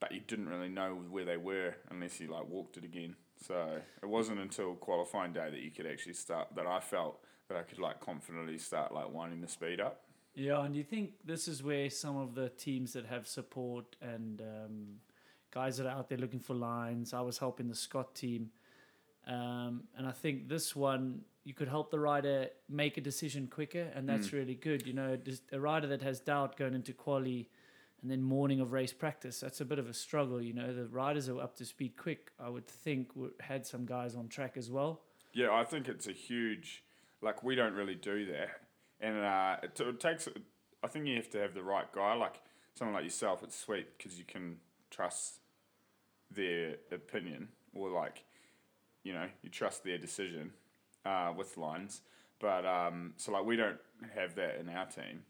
but 0.00 0.12
you 0.12 0.20
didn't 0.20 0.48
really 0.48 0.68
know 0.68 0.94
where 1.10 1.24
they 1.24 1.36
were 1.36 1.74
unless 1.90 2.18
you 2.20 2.28
like 2.28 2.48
walked 2.48 2.76
it 2.78 2.84
again. 2.84 3.14
So 3.42 3.80
it 4.02 4.08
wasn't 4.08 4.40
until 4.40 4.74
qualifying 4.74 5.32
day 5.32 5.50
that 5.50 5.60
you 5.60 5.70
could 5.70 5.86
actually 5.86 6.14
start 6.14 6.48
that 6.56 6.66
I 6.66 6.80
felt 6.80 7.20
that 7.48 7.56
I 7.56 7.62
could 7.62 7.78
like 7.78 8.00
confidently 8.00 8.58
start 8.58 8.92
like 8.92 9.12
winding 9.12 9.40
the 9.40 9.48
speed 9.48 9.80
up. 9.80 10.02
Yeah, 10.34 10.64
and 10.64 10.74
you 10.74 10.82
think 10.82 11.12
this 11.24 11.46
is 11.46 11.62
where 11.62 11.90
some 11.90 12.16
of 12.16 12.34
the 12.34 12.48
teams 12.48 12.94
that 12.94 13.04
have 13.06 13.26
support 13.26 13.96
and 14.00 14.40
um, 14.40 14.86
guys 15.50 15.76
that 15.76 15.86
are 15.86 15.90
out 15.90 16.08
there 16.08 16.18
looking 16.18 16.40
for 16.40 16.54
lines. 16.54 17.12
I 17.12 17.20
was 17.20 17.38
helping 17.38 17.68
the 17.68 17.74
Scott 17.74 18.14
team, 18.14 18.50
um, 19.26 19.84
and 19.96 20.06
I 20.06 20.12
think 20.12 20.48
this 20.48 20.74
one 20.74 21.22
you 21.44 21.52
could 21.52 21.68
help 21.68 21.90
the 21.90 21.98
rider 21.98 22.48
make 22.68 22.96
a 22.96 23.00
decision 23.00 23.48
quicker, 23.48 23.88
and 23.94 24.08
that's 24.08 24.32
really 24.32 24.54
good. 24.54 24.86
You 24.86 24.92
know, 24.92 25.18
a 25.50 25.60
rider 25.60 25.88
that 25.88 26.00
has 26.02 26.20
doubt 26.20 26.56
going 26.56 26.74
into 26.74 26.92
quali, 26.92 27.50
and 28.02 28.10
then 28.10 28.22
morning 28.22 28.60
of 28.60 28.72
race 28.72 28.92
practice. 28.92 29.40
That's 29.40 29.60
a 29.60 29.64
bit 29.64 29.78
of 29.78 29.88
a 29.88 29.94
struggle. 29.94 30.42
You 30.42 30.52
know, 30.52 30.74
the 30.74 30.86
riders 30.86 31.28
are 31.28 31.40
up 31.40 31.56
to 31.56 31.64
speed 31.64 31.96
quick. 31.96 32.32
I 32.38 32.48
would 32.48 32.66
think 32.66 33.10
had 33.40 33.64
some 33.64 33.86
guys 33.86 34.14
on 34.14 34.28
track 34.28 34.56
as 34.56 34.70
well. 34.70 35.02
Yeah, 35.32 35.52
I 35.52 35.64
think 35.64 35.88
it's 35.88 36.06
a 36.06 36.12
huge 36.12 36.82
like 37.22 37.42
we 37.42 37.54
don't 37.54 37.74
really 37.74 37.94
do 37.94 38.26
that, 38.26 38.60
and 39.00 39.18
uh, 39.18 39.56
it, 39.62 39.80
it 39.80 40.00
takes. 40.00 40.28
I 40.82 40.88
think 40.88 41.06
you 41.06 41.16
have 41.16 41.30
to 41.30 41.38
have 41.38 41.54
the 41.54 41.62
right 41.62 41.90
guy, 41.92 42.14
like 42.14 42.40
someone 42.74 42.94
like 42.94 43.04
yourself. 43.04 43.42
It's 43.42 43.58
sweet 43.58 43.86
because 43.96 44.18
you 44.18 44.24
can 44.24 44.56
trust 44.90 45.38
their 46.30 46.76
opinion, 46.90 47.48
or 47.72 47.90
like, 47.90 48.24
you 49.04 49.12
know, 49.12 49.26
you 49.42 49.50
trust 49.50 49.84
their 49.84 49.98
decision 49.98 50.52
uh, 51.06 51.32
with 51.36 51.56
lines. 51.56 52.02
But 52.40 52.66
um, 52.66 53.14
so 53.16 53.32
like 53.32 53.44
we 53.44 53.56
don't 53.56 53.78
have 54.16 54.34
that 54.34 54.58
in 54.58 54.68
our 54.68 54.86
team. 54.86 55.22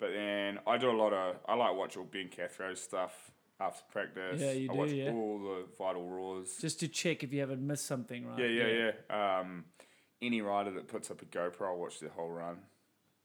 But 0.00 0.10
then 0.14 0.58
I 0.66 0.78
do 0.78 0.90
a 0.90 0.96
lot 0.96 1.12
of 1.12 1.36
I 1.46 1.54
like 1.54 1.76
watch 1.76 1.96
all 1.96 2.04
Ben 2.04 2.28
Cathro's 2.28 2.80
stuff 2.80 3.30
after 3.60 3.82
practice. 3.92 4.40
Yeah, 4.40 4.52
you 4.52 4.70
I 4.70 4.72
do, 4.72 4.78
watch 4.78 4.90
yeah. 4.90 5.10
all 5.12 5.38
the 5.38 5.64
vital 5.78 6.08
raws. 6.08 6.56
Just 6.60 6.80
to 6.80 6.88
check 6.88 7.22
if 7.22 7.32
you 7.32 7.40
haven't 7.40 7.64
missed 7.64 7.84
something, 7.86 8.26
right? 8.26 8.38
Yeah, 8.38 8.46
yeah, 8.46 8.90
yeah. 9.10 9.38
Um, 9.40 9.66
any 10.22 10.40
rider 10.40 10.70
that 10.72 10.88
puts 10.88 11.10
up 11.10 11.20
a 11.22 11.26
GoPro, 11.26 11.68
I'll 11.68 11.76
watch 11.78 12.00
the 12.00 12.08
whole 12.08 12.30
run. 12.30 12.56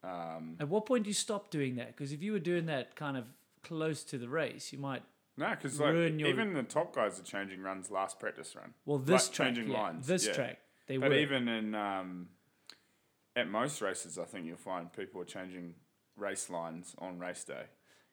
Um, 0.04 0.58
At 0.60 0.68
what 0.70 0.86
point 0.86 1.06
do 1.06 1.10
you 1.10 1.14
stop 1.14 1.50
doing 1.50 1.78
that? 1.78 1.88
Because 1.96 2.12
if 2.12 2.22
you 2.22 2.32
were 2.34 2.40
doing 2.40 2.66
that 2.68 2.96
kind 2.96 3.18
of 3.18 3.26
close 3.64 4.04
to 4.04 4.18
the 4.18 4.28
race, 4.30 4.72
you 4.74 4.78
might. 4.80 5.02
no, 5.38 5.50
because 5.50 5.80
like 5.80 5.94
your- 5.94 6.10
even 6.28 6.54
the 6.54 6.64
top 6.64 6.94
guys 6.94 7.20
are 7.20 7.24
changing 7.24 7.62
runs 7.62 7.90
last 7.90 8.20
practice 8.20 8.56
run. 8.56 8.74
Well, 8.86 9.00
this 9.00 9.28
Like 9.28 9.34
track, 9.34 9.48
changing 9.48 9.72
yeah, 9.72 9.82
lines, 9.82 10.08
this 10.08 10.28
yeah. 10.28 10.34
track, 10.34 10.60
they 10.88 10.98
But 10.98 11.10
were. 11.10 11.16
even 11.16 11.48
in 11.48 11.74
um, 11.74 12.28
at 13.36 13.50
most 13.50 13.82
races, 13.82 14.20
I 14.20 14.26
think 14.26 14.46
you'll 14.46 14.58
find 14.58 14.92
people 14.94 15.22
are 15.22 15.26
changing 15.26 15.74
race 16.18 16.50
lines 16.50 16.96
on 17.00 17.20
race 17.20 17.44
day, 17.44 17.64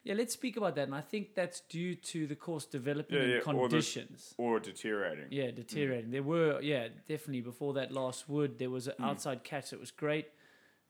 yeah, 0.04 0.14
let's 0.14 0.34
speak 0.34 0.56
about 0.56 0.74
that. 0.74 0.82
And 0.88 0.94
I 0.94 1.00
think 1.00 1.34
that's 1.36 1.60
due 1.60 1.94
to 1.94 2.26
the 2.26 2.34
course 2.34 2.64
developing 2.66 3.18
Yeah, 3.18 3.24
yeah, 3.24 3.36
or 3.38 3.68
the- 3.68 3.68
conditions. 3.68 4.34
or 4.36 4.58
deteriorating. 4.58 5.28
Yeah, 5.30 5.52
deteriorating. 5.52 6.10
There 6.10 6.24
were, 6.24 6.60
yeah, 6.60 6.88
definitely 7.06 7.40
before 7.42 7.72
that 7.74 7.92
last 7.92 8.28
wood, 8.28 8.58
there 8.58 8.70
was 8.70 8.88
an 8.88 8.94
Hmm. 8.98 9.04
outside 9.04 9.44
catch 9.44 9.70
that 9.70 9.78
was 9.78 9.92
great. 9.92 10.26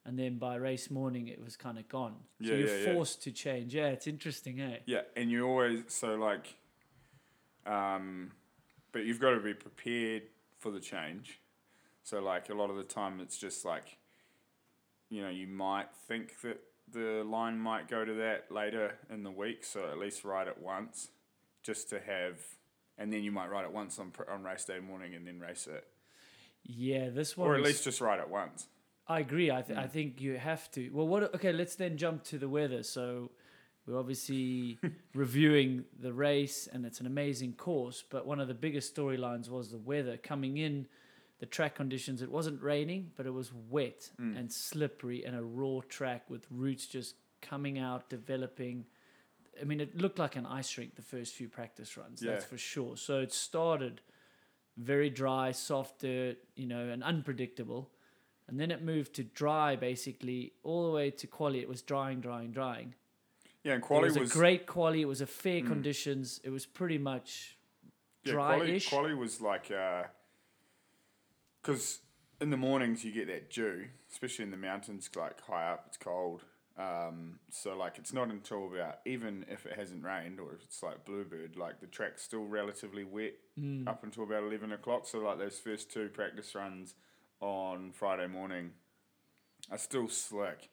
And 0.04 0.18
then 0.18 0.38
by 0.38 0.56
race 0.56 0.90
morning, 0.90 1.28
it 1.28 1.40
was 1.44 1.56
kind 1.56 1.78
of 1.78 1.88
gone. 1.88 2.24
So 2.42 2.54
Yeah, 2.54 2.56
you're 2.56 2.94
forced 2.94 3.22
to 3.24 3.32
change. 3.32 3.74
Yeah, 3.74 3.88
it's 3.88 4.06
interesting, 4.06 4.60
eh? 4.60 4.78
Yeah, 4.86 5.02
and 5.14 5.30
you 5.30 5.46
always 5.46 5.84
so 5.92 6.16
like, 6.16 6.56
um, 7.66 8.32
but 8.92 9.04
you've 9.04 9.20
got 9.20 9.30
to 9.32 9.40
be 9.40 9.54
prepared 9.54 10.22
for 10.58 10.70
the 10.70 10.80
change. 10.80 11.40
So 12.02 12.20
like 12.20 12.48
a 12.48 12.54
lot 12.54 12.70
of 12.70 12.76
the 12.76 12.82
time, 12.84 13.20
it's 13.20 13.36
just 13.38 13.64
like, 13.64 13.98
you 15.08 15.22
know, 15.22 15.28
you 15.28 15.46
might 15.46 15.94
think 16.08 16.40
that 16.40 16.60
the 16.92 17.24
line 17.24 17.58
might 17.58 17.88
go 17.88 18.04
to 18.04 18.14
that 18.14 18.50
later 18.50 18.94
in 19.10 19.22
the 19.22 19.30
week, 19.30 19.64
so 19.64 19.88
at 19.90 19.98
least 19.98 20.24
ride 20.24 20.48
it 20.48 20.58
once, 20.60 21.08
just 21.62 21.88
to 21.90 22.00
have, 22.00 22.38
and 22.98 23.12
then 23.12 23.22
you 23.22 23.32
might 23.32 23.50
ride 23.50 23.64
it 23.64 23.72
once 23.72 23.98
on 23.98 24.12
on 24.28 24.42
race 24.42 24.64
day 24.64 24.80
morning 24.80 25.14
and 25.14 25.26
then 25.26 25.40
race 25.40 25.66
it, 25.66 25.86
Yeah, 26.64 27.10
this 27.10 27.36
one. 27.36 27.48
or 27.48 27.54
at 27.54 27.60
was- 27.60 27.70
least 27.70 27.84
just 27.84 28.00
ride 28.00 28.20
it 28.20 28.28
once. 28.28 28.68
I 29.08 29.18
agree. 29.18 29.50
I, 29.50 29.62
th- 29.62 29.76
I 29.76 29.82
hmm. 29.82 29.88
think 29.88 30.20
you 30.20 30.38
have 30.38 30.70
to. 30.72 30.88
Well, 30.90 31.08
what? 31.08 31.34
Okay, 31.34 31.52
let's 31.52 31.74
then 31.74 31.96
jump 31.96 32.22
to 32.24 32.38
the 32.38 32.48
weather. 32.48 32.82
So 32.84 33.32
we're 33.86 33.98
obviously 33.98 34.78
reviewing 35.14 35.84
the 35.98 36.12
race, 36.12 36.68
and 36.72 36.86
it's 36.86 37.00
an 37.00 37.06
amazing 37.06 37.54
course. 37.54 38.04
But 38.08 38.26
one 38.26 38.38
of 38.40 38.46
the 38.46 38.54
biggest 38.54 38.94
storylines 38.94 39.50
was 39.50 39.70
the 39.70 39.78
weather 39.78 40.16
coming 40.16 40.58
in. 40.58 40.86
The 41.42 41.46
track 41.46 41.74
conditions. 41.74 42.22
It 42.22 42.30
wasn't 42.30 42.62
raining, 42.62 43.10
but 43.16 43.26
it 43.26 43.34
was 43.34 43.50
wet 43.68 44.08
mm. 44.20 44.38
and 44.38 44.52
slippery, 44.52 45.24
and 45.24 45.34
a 45.34 45.42
raw 45.42 45.80
track 45.88 46.30
with 46.30 46.46
roots 46.52 46.86
just 46.86 47.16
coming 47.40 47.80
out, 47.80 48.08
developing. 48.08 48.84
I 49.60 49.64
mean, 49.64 49.80
it 49.80 50.00
looked 50.00 50.20
like 50.20 50.36
an 50.36 50.46
ice 50.46 50.78
rink 50.78 50.94
the 50.94 51.02
first 51.02 51.34
few 51.34 51.48
practice 51.48 51.96
runs. 51.96 52.20
That's 52.20 52.44
for 52.44 52.56
sure. 52.56 52.96
So 52.96 53.18
it 53.18 53.32
started 53.32 54.02
very 54.76 55.10
dry, 55.10 55.50
soft 55.50 56.02
dirt, 56.02 56.38
you 56.54 56.68
know, 56.68 56.88
and 56.88 57.02
unpredictable. 57.02 57.90
And 58.46 58.60
then 58.60 58.70
it 58.70 58.80
moved 58.80 59.14
to 59.14 59.24
dry 59.24 59.74
basically 59.74 60.52
all 60.62 60.86
the 60.86 60.92
way 60.92 61.10
to 61.10 61.26
quali. 61.26 61.58
It 61.58 61.68
was 61.68 61.82
drying, 61.82 62.20
drying, 62.20 62.52
drying. 62.52 62.94
Yeah, 63.64 63.72
and 63.72 63.82
it 63.82 63.86
quali 63.86 64.04
was, 64.04 64.16
was, 64.16 64.30
a 64.30 64.32
great 64.32 64.66
quali. 64.68 65.02
It 65.02 65.08
was 65.08 65.20
a 65.20 65.26
fair 65.26 65.60
mm. 65.60 65.66
conditions. 65.66 66.40
It 66.44 66.50
was 66.50 66.66
pretty 66.66 66.98
much 66.98 67.58
yeah, 68.22 68.34
quali, 68.34 68.66
dry-ish. 68.66 68.88
quali 68.88 69.14
was 69.14 69.40
like, 69.40 69.72
uh, 69.72 70.04
because 71.62 72.00
in 72.40 72.50
the 72.50 72.56
mornings 72.56 73.04
you 73.04 73.12
get 73.12 73.28
that 73.28 73.50
dew, 73.50 73.86
especially 74.10 74.44
in 74.44 74.50
the 74.50 74.56
mountains, 74.56 75.08
like 75.14 75.40
high 75.42 75.70
up, 75.72 75.84
it's 75.86 75.96
cold. 75.96 76.42
Um, 76.78 77.38
so 77.50 77.76
like 77.76 77.98
it's 77.98 78.12
not 78.14 78.30
until 78.30 78.66
about 78.66 79.00
even 79.04 79.44
if 79.48 79.66
it 79.66 79.78
hasn't 79.78 80.02
rained 80.02 80.40
or 80.40 80.54
if 80.54 80.62
it's 80.64 80.82
like 80.82 81.04
bluebird, 81.04 81.56
like 81.56 81.80
the 81.80 81.86
track's 81.86 82.22
still 82.22 82.44
relatively 82.44 83.04
wet 83.04 83.34
Mm. 83.60 83.86
up 83.86 84.02
until 84.02 84.22
about 84.24 84.44
eleven 84.44 84.72
o'clock. 84.72 85.06
So 85.06 85.18
like 85.18 85.36
those 85.38 85.58
first 85.58 85.92
two 85.92 86.08
practice 86.08 86.54
runs 86.54 86.94
on 87.40 87.92
Friday 87.92 88.26
morning 88.26 88.70
are 89.70 89.76
still 89.76 90.08
slick, 90.08 90.70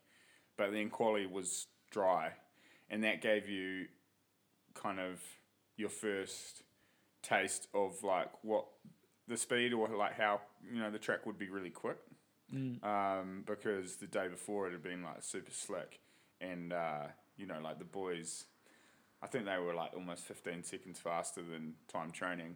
but 0.57 0.71
then 0.71 0.89
quali 0.89 1.25
was 1.25 1.67
dry, 1.91 2.31
and 2.89 3.03
that 3.03 3.21
gave 3.21 3.49
you 3.49 3.87
kind 4.75 4.97
of 5.01 5.19
your 5.75 5.89
first 5.89 6.63
taste 7.21 7.67
of 7.73 8.01
like 8.01 8.31
what 8.43 8.65
the 9.29 9.37
speed 9.37 9.73
or 9.73 9.87
like 9.89 10.17
how 10.17 10.41
you 10.69 10.79
know 10.79 10.89
the 10.89 10.99
track 10.99 11.25
would 11.25 11.37
be 11.37 11.49
really 11.49 11.69
quick 11.69 11.97
um, 12.83 13.43
because 13.45 13.97
the 13.97 14.07
day 14.07 14.27
before 14.27 14.67
it 14.67 14.71
had 14.71 14.81
been 14.83 15.03
like 15.03 15.21
super 15.21 15.51
slick 15.51 15.99
and 16.41 16.73
uh, 16.73 17.03
you 17.37 17.45
know 17.45 17.59
like 17.63 17.77
the 17.77 17.85
boys 17.85 18.45
I 19.21 19.27
think 19.27 19.45
they 19.45 19.57
were 19.57 19.73
like 19.73 19.91
almost 19.95 20.23
15 20.23 20.63
seconds 20.63 20.99
faster 20.99 21.41
than 21.41 21.75
time 21.87 22.11
training 22.11 22.55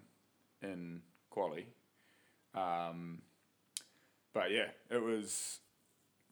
in 0.61 1.01
quali 1.29 1.67
um, 2.55 3.21
but 4.33 4.51
yeah 4.51 4.69
it 4.89 5.01
was 5.01 5.59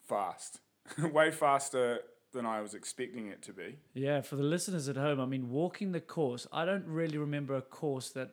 fast 0.08 0.60
way 1.14 1.30
faster 1.30 2.00
than 2.34 2.46
I 2.46 2.62
was 2.62 2.74
expecting 2.74 3.28
it 3.28 3.44
to 3.44 3.54
be 3.54 3.76
yeah. 3.94 4.22
For 4.22 4.38
the 4.38 4.44
listeners 4.44 4.88
at 4.88 4.96
home, 4.96 5.20
I 5.20 5.26
mean, 5.26 5.50
walking 5.50 5.92
the 5.92 6.00
course. 6.00 6.48
I 6.54 6.64
don't 6.64 6.86
really 6.88 7.18
remember 7.18 7.56
a 7.56 7.62
course 7.62 8.10
that 8.12 8.32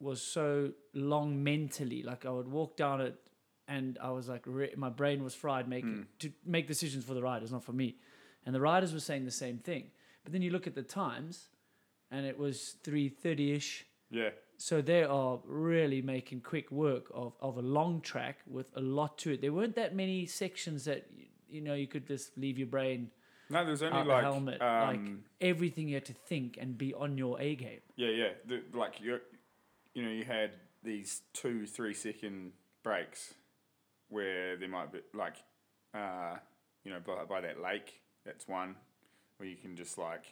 was 0.00 0.20
so 0.22 0.72
long 0.94 1.42
mentally. 1.44 2.02
Like 2.02 2.24
I 2.26 2.30
would 2.30 2.48
walk 2.48 2.76
down 2.76 3.00
it, 3.00 3.16
and 3.68 3.98
I 4.02 4.10
was 4.10 4.28
like, 4.28 4.42
re- 4.46 4.74
my 4.76 4.88
brain 4.90 5.22
was 5.22 5.34
fried 5.34 5.68
making 5.68 6.06
to 6.20 6.32
make 6.44 6.66
decisions 6.66 7.04
for 7.04 7.14
the 7.14 7.22
riders, 7.22 7.52
not 7.52 7.64
for 7.64 7.72
me. 7.72 7.96
And 8.44 8.54
the 8.54 8.60
riders 8.60 8.92
were 8.92 9.00
saying 9.00 9.24
the 9.26 9.30
same 9.30 9.58
thing. 9.58 9.90
But 10.24 10.32
then 10.32 10.42
you 10.42 10.50
look 10.50 10.66
at 10.66 10.74
the 10.74 10.82
times, 10.82 11.48
and 12.10 12.26
it 12.26 12.38
was 12.38 12.76
three 12.82 13.08
thirty 13.08 13.52
ish. 13.52 13.86
yeah 14.10 14.30
So 14.56 14.82
they 14.82 15.04
are 15.04 15.40
really 15.46 16.02
making 16.02 16.40
quick 16.40 16.70
work 16.70 17.06
of, 17.14 17.32
of 17.40 17.56
a 17.56 17.62
long 17.62 18.00
track 18.00 18.38
with 18.46 18.70
a 18.76 18.80
lot 18.80 19.18
to 19.18 19.32
it. 19.32 19.40
There 19.40 19.52
weren't 19.52 19.76
that 19.76 19.94
many 19.94 20.26
sections 20.26 20.84
that 20.84 21.06
you 21.48 21.60
know 21.60 21.74
you 21.74 21.86
could 21.86 22.06
just 22.06 22.36
leave 22.38 22.58
your 22.58 22.68
brain 22.68 23.10
no 23.52 23.64
there's 23.64 23.82
only 23.82 24.04
like 24.04 24.22
helmet. 24.22 24.62
um, 24.62 24.88
like 24.88 25.00
everything 25.40 25.88
you 25.88 25.94
had 25.96 26.04
to 26.04 26.12
think 26.30 26.56
and 26.60 26.78
be 26.78 26.94
on 26.94 27.18
your 27.18 27.40
A 27.40 27.56
game. 27.56 27.80
Yeah, 27.96 28.10
yeah. 28.10 28.28
The, 28.46 28.62
like 28.82 29.00
you, 29.00 29.18
you 29.94 30.02
know, 30.04 30.10
you 30.10 30.24
had 30.24 30.50
these 30.82 31.22
two, 31.32 31.66
three 31.66 31.94
second 31.94 32.52
breaks 32.82 33.34
where 34.08 34.56
there 34.56 34.68
might 34.68 34.92
be 34.92 35.00
like, 35.14 35.36
uh, 35.94 36.36
you 36.84 36.90
know, 36.90 37.00
by, 37.04 37.24
by 37.24 37.40
that 37.40 37.60
lake. 37.60 38.00
That's 38.24 38.46
one 38.48 38.76
where 39.36 39.48
you 39.48 39.56
can 39.56 39.76
just 39.76 39.98
like 39.98 40.24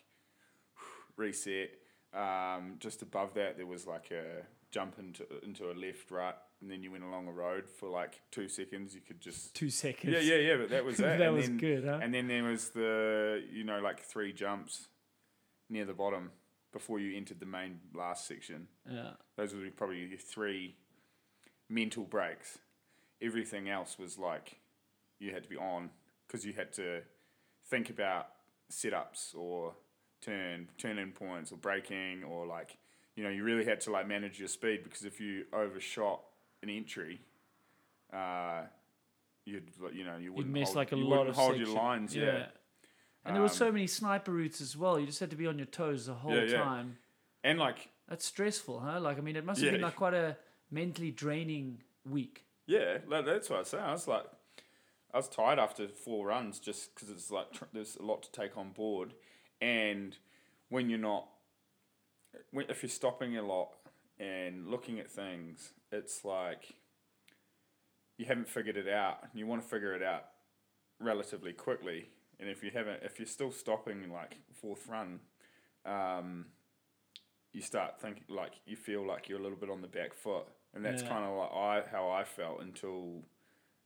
reset. 1.16 1.70
Um, 2.14 2.76
just 2.78 3.02
above 3.02 3.34
that, 3.34 3.56
there 3.56 3.66
was 3.66 3.86
like 3.86 4.10
a 4.10 4.42
jump 4.70 4.98
into 4.98 5.26
into 5.44 5.70
a 5.70 5.74
left, 5.74 6.10
right, 6.10 6.34
and 6.60 6.70
then 6.70 6.82
you 6.82 6.90
went 6.90 7.04
along 7.04 7.26
a 7.28 7.32
road 7.32 7.68
for 7.68 7.88
like 7.88 8.20
two 8.30 8.48
seconds. 8.48 8.94
You 8.94 9.00
could 9.06 9.20
just 9.20 9.54
Two 9.54 9.68
seconds. 9.70 10.12
yeah, 10.14 10.20
yeah, 10.20 10.36
yeah. 10.36 10.56
But 10.56 10.70
that 10.70 10.84
was 10.84 10.94
it. 11.00 11.02
That 11.02 11.20
And 11.20 11.34
was 11.34 11.46
then- 11.48 11.58
good, 11.58 11.84
huh? 11.84 11.98
And 12.02 12.14
then 12.14 12.26
there 12.28 12.44
was 12.44 12.70
the 12.70 13.42
you 13.52 13.64
know 13.64 13.80
like 13.80 14.00
three 14.00 14.32
jumps 14.32 14.88
near 15.68 15.84
the 15.84 15.92
bottom 15.92 16.30
before 16.78 17.00
you 17.00 17.16
entered 17.16 17.40
the 17.40 17.46
main 17.46 17.80
last 17.92 18.28
section. 18.28 18.68
Yeah. 18.88 19.10
Those 19.36 19.52
would 19.52 19.64
be 19.64 19.70
probably 19.70 19.98
your 19.98 20.18
three 20.18 20.76
mental 21.68 22.04
breaks. 22.04 22.58
Everything 23.20 23.68
else 23.68 23.98
was 23.98 24.16
like 24.16 24.58
you 25.18 25.32
had 25.32 25.42
to 25.42 25.48
be 25.48 25.56
on 25.56 25.90
because 26.26 26.44
you 26.46 26.52
had 26.52 26.72
to 26.74 27.00
think 27.68 27.90
about 27.90 28.28
setups 28.72 29.34
or 29.36 29.74
turn 30.20 30.68
turn 30.78 30.98
in 30.98 31.10
points 31.10 31.50
or 31.50 31.56
braking 31.56 32.22
or 32.22 32.46
like 32.46 32.76
you 33.16 33.24
know 33.24 33.30
you 33.30 33.42
really 33.42 33.64
had 33.64 33.80
to 33.80 33.90
like 33.90 34.06
manage 34.06 34.38
your 34.38 34.48
speed 34.48 34.84
because 34.84 35.04
if 35.04 35.20
you 35.20 35.44
overshot 35.52 36.20
an 36.62 36.70
entry, 36.70 37.20
uh, 38.12 38.62
you'd 39.44 39.68
you 39.92 40.04
know 40.04 40.16
you 40.16 40.32
wouldn't 40.32 40.54
miss 40.54 40.68
hold, 40.68 40.76
like 40.76 40.92
a 40.92 40.96
you 40.96 41.04
lot 41.04 41.26
wouldn't 41.26 41.30
of 41.30 41.36
hold 41.36 41.56
your 41.56 41.66
section. 41.66 41.82
lines. 41.82 42.14
Yeah. 42.14 42.46
And 43.24 43.34
there 43.36 43.42
were 43.42 43.48
Um, 43.48 43.54
so 43.54 43.70
many 43.72 43.86
sniper 43.86 44.32
routes 44.32 44.60
as 44.60 44.76
well. 44.76 44.98
You 44.98 45.06
just 45.06 45.20
had 45.20 45.30
to 45.30 45.36
be 45.36 45.46
on 45.46 45.58
your 45.58 45.66
toes 45.66 46.06
the 46.06 46.14
whole 46.14 46.34
Yeah, 46.34 46.42
yeah. 46.44 46.64
time. 46.64 46.98
and 47.44 47.58
like 47.58 47.90
That's 48.08 48.24
stressful, 48.24 48.80
huh? 48.80 49.00
Like 49.00 49.18
I 49.18 49.20
mean, 49.20 49.36
it 49.36 49.44
must 49.44 49.60
have 49.60 49.66
Yeah. 49.66 49.72
been 49.72 49.82
like 49.82 49.96
quite 49.96 50.14
a 50.14 50.36
mentally 50.70 51.10
draining 51.10 51.82
week. 52.04 52.44
Yeah, 52.66 52.98
that's 53.08 53.50
what 53.50 53.60
I 53.60 53.62
say. 53.64 53.78
I 53.78 53.92
was 53.92 54.08
like, 54.08 54.24
I 55.12 55.16
was 55.18 55.28
tired 55.28 55.58
after 55.58 55.88
four 55.88 56.26
runs 56.26 56.58
just 56.58 56.94
because 56.94 57.10
it's 57.10 57.30
like 57.30 57.52
tr- 57.52 57.64
there's 57.72 57.96
a 57.96 58.02
lot 58.02 58.22
to 58.24 58.32
take 58.32 58.56
on 58.56 58.72
board, 58.72 59.14
and 59.60 60.16
when 60.68 60.88
you're 60.90 60.98
not, 60.98 61.28
when, 62.50 62.68
if 62.70 62.82
you're 62.82 62.90
stopping 62.90 63.36
a 63.36 63.42
lot 63.42 63.72
and 64.18 64.66
looking 64.68 64.98
at 65.00 65.10
things, 65.10 65.72
it's 65.92 66.24
like 66.24 66.74
you 68.18 68.26
haven't 68.26 68.48
figured 68.48 68.76
it 68.76 68.88
out. 68.88 69.22
and 69.22 69.30
You 69.34 69.46
want 69.46 69.62
to 69.62 69.68
figure 69.68 69.94
it 69.94 70.02
out 70.02 70.24
relatively 71.00 71.52
quickly, 71.54 72.10
and 72.40 72.48
if 72.48 72.62
you 72.62 72.70
haven't, 72.72 73.02
if 73.02 73.18
you're 73.18 73.26
still 73.26 73.50
stopping 73.50 74.10
like 74.12 74.38
fourth 74.60 74.86
run, 74.88 75.20
um, 75.84 76.46
you 77.52 77.62
start 77.62 78.00
thinking 78.00 78.24
like 78.28 78.52
you 78.66 78.76
feel 78.76 79.06
like 79.06 79.28
you're 79.28 79.38
a 79.38 79.42
little 79.42 79.58
bit 79.58 79.70
on 79.70 79.80
the 79.82 79.88
back 79.88 80.14
foot, 80.14 80.46
and 80.74 80.84
that's 80.84 81.02
Yeah. 81.02 81.08
kind 81.08 81.24
of 81.24 81.36
like 81.36 81.52
I 81.52 81.82
how 81.90 82.10
I 82.10 82.24
felt 82.24 82.60
until 82.62 83.22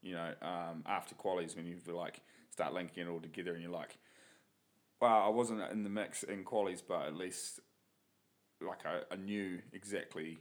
you 0.02 0.14
know 0.14 0.34
um, 0.42 0.82
after 0.86 1.14
qualies 1.14 1.56
when 1.56 1.66
you 1.66 1.76
like 1.86 2.20
start 2.50 2.72
linking 2.74 3.06
it 3.06 3.10
all 3.10 3.20
together, 3.20 3.52
and 3.52 3.62
you're 3.62 3.70
like, 3.72 3.96
well, 5.00 5.22
I 5.22 5.28
wasn't 5.28 5.62
in 5.72 5.82
the 5.84 5.90
mix 5.90 6.22
in 6.22 6.44
qualies, 6.44 6.82
but 6.86 7.06
at 7.06 7.16
least 7.16 7.60
like 8.60 8.84
I, 8.86 9.00
I 9.12 9.16
knew 9.16 9.60
exactly 9.72 10.38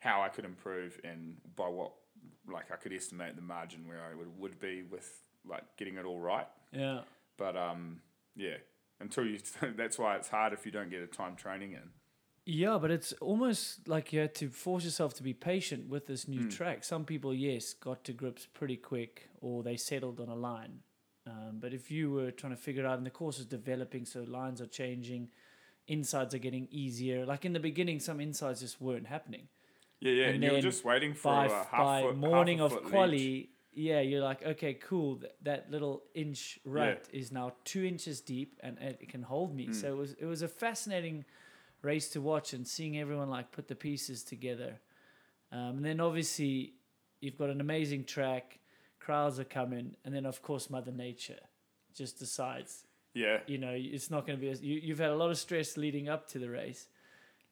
how 0.00 0.22
I 0.22 0.28
could 0.28 0.44
improve 0.44 1.00
and 1.04 1.36
by 1.56 1.68
what 1.68 1.92
like 2.50 2.70
I 2.72 2.76
could 2.76 2.92
estimate 2.92 3.36
the 3.36 3.42
margin 3.42 3.86
where 3.86 4.00
I 4.00 4.14
would, 4.16 4.38
would 4.38 4.60
be 4.60 4.82
with 4.82 5.22
like 5.48 5.64
getting 5.76 5.96
it 5.96 6.04
all 6.04 6.18
right. 6.20 6.46
Yeah. 6.72 7.00
But 7.38 7.56
um, 7.56 8.00
yeah, 8.36 8.56
until 9.00 9.26
you 9.26 9.38
that's 9.76 9.98
why 9.98 10.16
it's 10.16 10.28
hard 10.28 10.52
if 10.52 10.64
you 10.66 10.72
don't 10.72 10.90
get 10.90 11.02
a 11.02 11.06
time 11.06 11.36
training 11.36 11.72
in. 11.72 11.90
Yeah, 12.44 12.78
but 12.80 12.90
it's 12.90 13.12
almost 13.14 13.86
like 13.86 14.12
you 14.12 14.18
had 14.18 14.34
to 14.36 14.48
force 14.48 14.84
yourself 14.84 15.14
to 15.14 15.22
be 15.22 15.32
patient 15.32 15.88
with 15.88 16.06
this 16.06 16.26
new 16.26 16.50
track. 16.50 16.82
Some 16.82 17.04
people, 17.04 17.32
yes, 17.32 17.72
got 17.72 18.02
to 18.04 18.12
grips 18.12 18.48
pretty 18.52 18.76
quick 18.76 19.28
or 19.40 19.62
they 19.62 19.76
settled 19.76 20.18
on 20.18 20.28
a 20.28 20.34
line. 20.34 20.80
Um, 21.24 21.58
but 21.60 21.72
if 21.72 21.88
you 21.88 22.10
were 22.10 22.32
trying 22.32 22.52
to 22.52 22.60
figure 22.60 22.82
it 22.82 22.86
out, 22.86 22.98
and 22.98 23.06
the 23.06 23.10
course 23.10 23.38
is 23.38 23.46
developing, 23.46 24.04
so 24.04 24.24
lines 24.26 24.60
are 24.60 24.66
changing, 24.66 25.28
insides 25.86 26.34
are 26.34 26.38
getting 26.38 26.66
easier. 26.72 27.24
Like 27.24 27.44
in 27.44 27.52
the 27.52 27.60
beginning, 27.60 28.00
some 28.00 28.20
insides 28.20 28.60
just 28.60 28.80
weren't 28.80 29.06
happening. 29.06 29.46
Yeah, 30.00 30.12
yeah, 30.12 30.24
and, 30.24 30.34
And 30.34 30.44
you 30.44 30.52
were 30.52 30.60
just 30.60 30.84
waiting 30.84 31.14
for 31.14 31.32
by 31.32 31.46
a 31.46 31.48
half 31.48 31.70
by 31.70 32.02
foot, 32.02 32.16
morning 32.16 32.58
half 32.58 32.72
of 32.72 32.82
quali, 32.84 33.50
yeah, 33.74 34.00
you're 34.00 34.22
like, 34.22 34.44
okay, 34.44 34.74
cool. 34.74 35.16
Th- 35.16 35.32
that 35.42 35.70
little 35.70 36.02
inch 36.14 36.58
rut 36.64 37.08
is 37.12 37.32
now 37.32 37.52
two 37.64 37.84
inches 37.84 38.20
deep, 38.20 38.58
and 38.62 38.78
it, 38.78 38.98
it 39.00 39.08
can 39.08 39.22
hold 39.22 39.54
me. 39.54 39.72
So 39.72 39.88
it 39.92 39.96
was 39.96 40.12
it 40.14 40.26
was 40.26 40.42
a 40.42 40.48
fascinating 40.48 41.24
race 41.82 42.08
to 42.10 42.20
watch 42.20 42.52
and 42.52 42.66
seeing 42.66 42.98
everyone 42.98 43.28
like 43.30 43.50
put 43.52 43.68
the 43.68 43.74
pieces 43.74 44.22
together. 44.22 44.80
Um, 45.50 45.76
and 45.78 45.84
then 45.84 46.00
obviously 46.00 46.74
you've 47.20 47.36
got 47.36 47.50
an 47.50 47.60
amazing 47.60 48.04
track, 48.04 48.58
crowds 49.00 49.38
are 49.40 49.44
coming, 49.44 49.96
and 50.04 50.14
then 50.14 50.26
of 50.26 50.42
course 50.42 50.70
Mother 50.70 50.92
Nature 50.92 51.40
just 51.94 52.18
decides, 52.18 52.84
Yeah. 53.14 53.40
you 53.46 53.58
know, 53.58 53.72
it's 53.76 54.10
not 54.10 54.26
going 54.26 54.38
to 54.38 54.40
be. 54.40 54.48
As, 54.50 54.62
you, 54.62 54.80
you've 54.82 54.98
had 54.98 55.10
a 55.10 55.16
lot 55.16 55.30
of 55.30 55.38
stress 55.38 55.76
leading 55.76 56.08
up 56.08 56.28
to 56.30 56.38
the 56.38 56.48
race, 56.48 56.88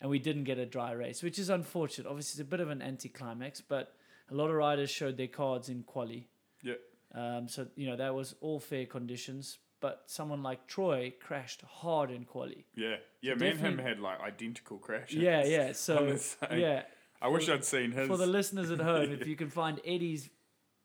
and 0.01 0.11
we 0.11 0.19
didn't 0.19 0.45
get 0.45 0.59
a 0.59 0.65
dry 0.67 0.93
race, 0.93 1.23
which 1.23 1.39
is 1.39 1.51
unfortunate. 1.51 2.09
Obviously, 2.09 2.41
it's 2.41 2.47
a 2.49 2.51
bit 2.51 2.61
of 2.61 2.71
an 2.71 2.81
anticlimax, 2.83 3.61
but 3.61 3.95
a 4.31 4.35
lot 4.35 4.51
of 4.51 4.57
riders 4.57 4.91
showed 4.91 5.17
their 5.17 5.29
cards 5.29 5.69
in 5.69 5.83
quali. 5.83 6.29
Yeah. 6.63 6.75
Um, 7.15 7.49
so 7.49 7.67
you 7.77 7.87
know 7.87 7.97
that 7.97 8.15
was 8.15 8.35
all 8.41 8.61
fair 8.61 8.87
conditions, 8.87 9.59
but 9.81 10.03
someone 10.07 10.43
like 10.43 10.67
Troy 10.67 11.13
crashed 11.21 11.63
hard 11.63 12.11
in 12.11 12.25
quali. 12.25 12.67
Yeah. 12.75 12.97
Yeah. 13.21 13.35
So 13.35 13.41
me 13.41 13.49
and 13.49 13.61
him 13.61 13.79
had 13.79 13.99
like 13.99 14.21
identical 14.21 14.79
crashes. 14.79 15.17
Yeah, 15.17 15.45
yeah. 15.45 15.73
So 15.73 16.17
yeah, 16.53 16.83
I 17.21 17.29
wish 17.29 17.49
I'd 17.49 17.65
seen 17.65 17.93
his. 17.93 18.07
for 18.07 18.17
the 18.17 18.27
listeners 18.27 18.71
at 18.71 18.81
home, 18.81 19.13
if 19.13 19.27
you 19.27 19.37
can 19.37 19.49
find 19.49 19.81
Eddie's 19.85 20.31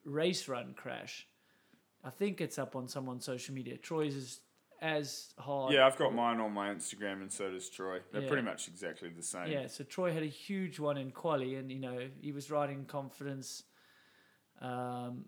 race 0.03 0.47
run 0.47 0.73
crash, 0.75 1.27
I 2.03 2.09
think 2.09 2.41
it's 2.41 2.57
up 2.57 2.75
on 2.75 2.87
someone's 2.87 3.25
social 3.25 3.53
media. 3.53 3.77
Troy's 3.77 4.15
is 4.15 4.39
as 4.85 5.33
hard. 5.39 5.73
yeah, 5.73 5.85
I've 5.87 5.97
got 5.97 6.13
mine 6.13 6.39
on 6.39 6.53
my 6.53 6.69
Instagram, 6.69 7.21
and 7.21 7.31
so 7.31 7.49
does 7.49 7.69
Troy. 7.69 7.99
They're 8.11 8.21
Yeah. 8.21 8.27
pretty 8.27 8.43
much 8.43 8.67
exactly 8.67 9.09
the 9.09 9.23
same. 9.23 9.51
Yeah, 9.51 9.65
so 9.67 9.83
Troy 9.83 10.13
had 10.13 10.21
a 10.21 10.27
huge 10.27 10.79
one 10.79 10.97
in 10.97 11.09
quali, 11.11 11.55
and 11.55 11.71
you 11.71 11.79
know 11.79 12.07
he 12.21 12.31
was 12.31 12.51
riding 12.51 12.85
confidence. 12.85 13.63
Um, 14.61 15.25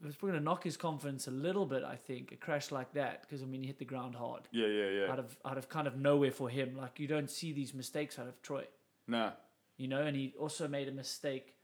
it 0.00 0.06
was 0.06 0.16
going 0.16 0.32
to 0.34 0.40
knock 0.40 0.62
his 0.64 0.76
confidence 0.76 1.26
a 1.26 1.30
little 1.30 1.66
bit, 1.66 1.82
I 1.84 1.96
think, 1.96 2.32
a 2.32 2.36
crash 2.36 2.70
like 2.70 2.92
that, 2.94 3.22
because 3.22 3.42
I 3.42 3.46
mean 3.46 3.60
he 3.62 3.66
hit 3.66 3.78
the 3.78 3.84
ground 3.84 4.14
hard. 4.14 4.42
Yeah. 4.52 4.66
Yeah. 4.68 4.88
Yeah. 4.90 5.12
Out 5.12 5.18
of 5.18 5.36
out 5.44 5.58
of 5.58 5.68
kind 5.68 5.86
of 5.86 5.96
nowhere 5.96 6.30
for 6.30 6.48
him. 6.48 6.76
Like 6.76 7.00
you 7.00 7.08
don't 7.08 7.30
see 7.30 7.52
these 7.52 7.74
mistakes 7.74 8.18
out 8.18 8.28
of 8.28 8.40
Troy, 8.40 8.66
Nah. 9.08 9.32
you 9.76 9.88
know. 9.88 10.02
And 10.02 10.16
he 10.16 10.32
also 10.38 10.68
made 10.68 10.88
a 10.88 10.92
mistake 10.92 11.56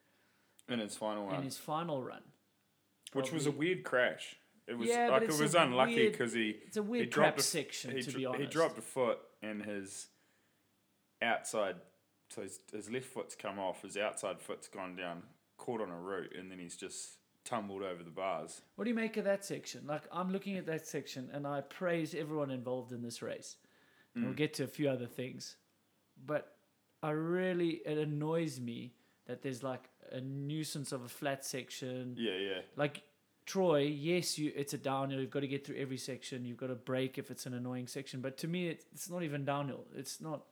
In 0.68 0.80
his 0.80 0.96
final 0.96 1.22
in 1.28 1.34
one, 1.36 1.42
his 1.44 1.56
final 1.56 2.02
run, 2.02 2.22
which 3.12 3.32
was 3.32 3.46
a 3.46 3.50
weird 3.52 3.84
crash. 3.84 4.36
It 4.68 4.76
was 4.76 4.88
Yeah, 4.88 5.08
like 5.10 5.22
it 5.22 5.28
was 5.38 5.54
unlucky 5.54 6.08
because 6.10 6.32
he 6.32 6.56
It's 6.66 6.76
a 6.76 6.82
weird 6.82 7.04
he 7.06 7.10
dropped 7.10 7.36
trap 7.36 7.38
a- 7.38 7.42
section, 7.42 7.96
he, 7.96 8.02
to 8.02 8.12
be 8.12 8.26
honest. 8.26 8.42
he 8.42 8.48
dropped 8.48 8.78
a 8.78 8.82
foot 8.82 9.18
and 9.42 9.62
his 9.62 10.08
outside, 11.22 11.76
so 12.30 12.42
his, 12.42 12.58
his 12.72 12.90
left 12.90 13.06
foot's 13.06 13.34
come 13.34 13.58
off. 13.58 13.82
His 13.82 13.96
outside 13.96 14.40
foot's 14.40 14.68
gone 14.68 14.96
down, 14.96 15.22
caught 15.56 15.80
on 15.80 15.90
a 15.90 15.98
root, 15.98 16.34
and 16.38 16.50
then 16.50 16.58
he's 16.58 16.76
just 16.76 17.10
tumbled 17.44 17.82
over 17.82 18.02
the 18.02 18.10
bars. 18.10 18.60
What 18.74 18.84
do 18.84 18.90
you 18.90 18.96
make 18.96 19.16
of 19.16 19.24
that 19.24 19.44
section? 19.44 19.82
Like 19.86 20.02
I'm 20.12 20.32
looking 20.32 20.56
at 20.56 20.66
that 20.66 20.86
section 20.86 21.30
and 21.32 21.46
I 21.46 21.60
praise 21.60 22.14
everyone 22.14 22.50
involved 22.50 22.92
in 22.92 23.02
this 23.02 23.22
race. 23.22 23.56
And 24.14 24.24
Mm. 24.24 24.26
we'll 24.28 24.36
get 24.36 24.54
to 24.54 24.64
a 24.64 24.68
few 24.68 24.88
other 24.88 25.06
things. 25.06 25.56
But 26.24 26.56
I 27.02 27.10
really 27.10 27.82
it 27.86 27.98
annoys 27.98 28.58
me 28.58 28.94
that 29.26 29.42
there's 29.42 29.62
like 29.62 29.88
a 30.10 30.20
nuisance 30.20 30.90
of 30.90 31.04
a 31.04 31.08
flat 31.08 31.44
section. 31.44 32.16
Yeah, 32.18 32.36
yeah, 32.36 32.60
Like 32.76 33.02
Troy, 33.46 33.82
yes, 33.82 34.38
you 34.38 34.52
it's 34.56 34.74
a 34.74 34.78
downhill. 34.78 35.20
You've 35.20 35.30
got 35.30 35.40
to 35.40 35.46
get 35.48 35.64
through 35.64 35.76
every 35.76 35.98
section. 35.98 36.44
You've 36.44 36.56
got 36.56 36.66
to 36.66 36.74
break 36.74 37.16
if 37.16 37.30
it's 37.30 37.46
an 37.46 37.54
annoying 37.54 37.86
section. 37.86 38.20
But 38.20 38.36
to 38.38 38.48
me, 38.48 38.68
it's, 38.68 38.84
it's 38.92 39.08
not 39.08 39.22
even 39.22 39.44
downhill. 39.44 39.84
It's 39.94 40.20
not 40.20 40.42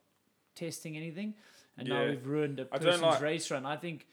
testing 0.55 0.97
anything. 0.97 1.35
And 1.77 1.89
now 1.89 2.07
we've 2.07 2.25
ruined 2.25 2.61
a 2.61 2.67
person's 2.67 3.03
like- 3.03 3.21
race 3.21 3.51
run. 3.51 3.67
I 3.67 3.77
think 3.77 4.07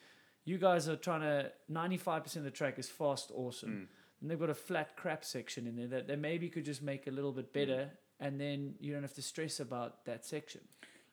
you 0.45 0.57
guys 0.57 0.89
are 0.89 0.95
trying 0.95 1.21
to. 1.21 1.51
Ninety-five 1.69 2.23
percent 2.23 2.45
of 2.45 2.51
the 2.51 2.57
track 2.57 2.79
is 2.79 2.89
fast, 2.89 3.31
awesome, 3.35 3.69
Mm. 3.69 3.88
and 4.21 4.31
they've 4.31 4.39
got 4.39 4.50
a 4.50 4.55
flat 4.55 4.95
crap 4.97 5.23
section 5.23 5.67
in 5.67 5.75
there 5.75 5.88
that 5.88 6.07
they 6.07 6.15
maybe 6.15 6.50
could 6.50 6.65
just 6.65 6.81
make 6.81 7.05
a 7.05 7.11
little 7.11 7.31
bit 7.31 7.53
better, 7.53 7.91
and 8.19 8.41
then 8.41 8.73
you 8.79 8.91
don't 8.93 9.03
have 9.03 9.13
to 9.13 9.21
stress 9.21 9.59
about 9.59 10.03
that 10.05 10.25
section. 10.25 10.61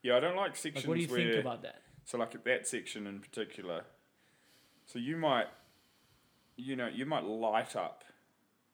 yeah. 0.02 0.16
I 0.16 0.20
don't 0.20 0.36
like 0.36 0.56
sections 0.56 0.84
Like, 0.84 0.88
what 0.88 0.94
do 0.94 1.00
you 1.02 1.08
where 1.08 1.32
think 1.34 1.44
about 1.44 1.62
that? 1.64 1.82
So 2.06 2.16
like 2.16 2.34
at 2.34 2.44
that 2.44 2.66
section 2.66 3.06
in 3.06 3.20
particular, 3.20 3.84
so 4.86 4.98
you 4.98 5.18
might, 5.18 5.48
you 6.58 6.74
know, 6.76 6.88
you 6.88 7.06
might 7.06 7.24
light 7.24 7.76
up 7.76 8.04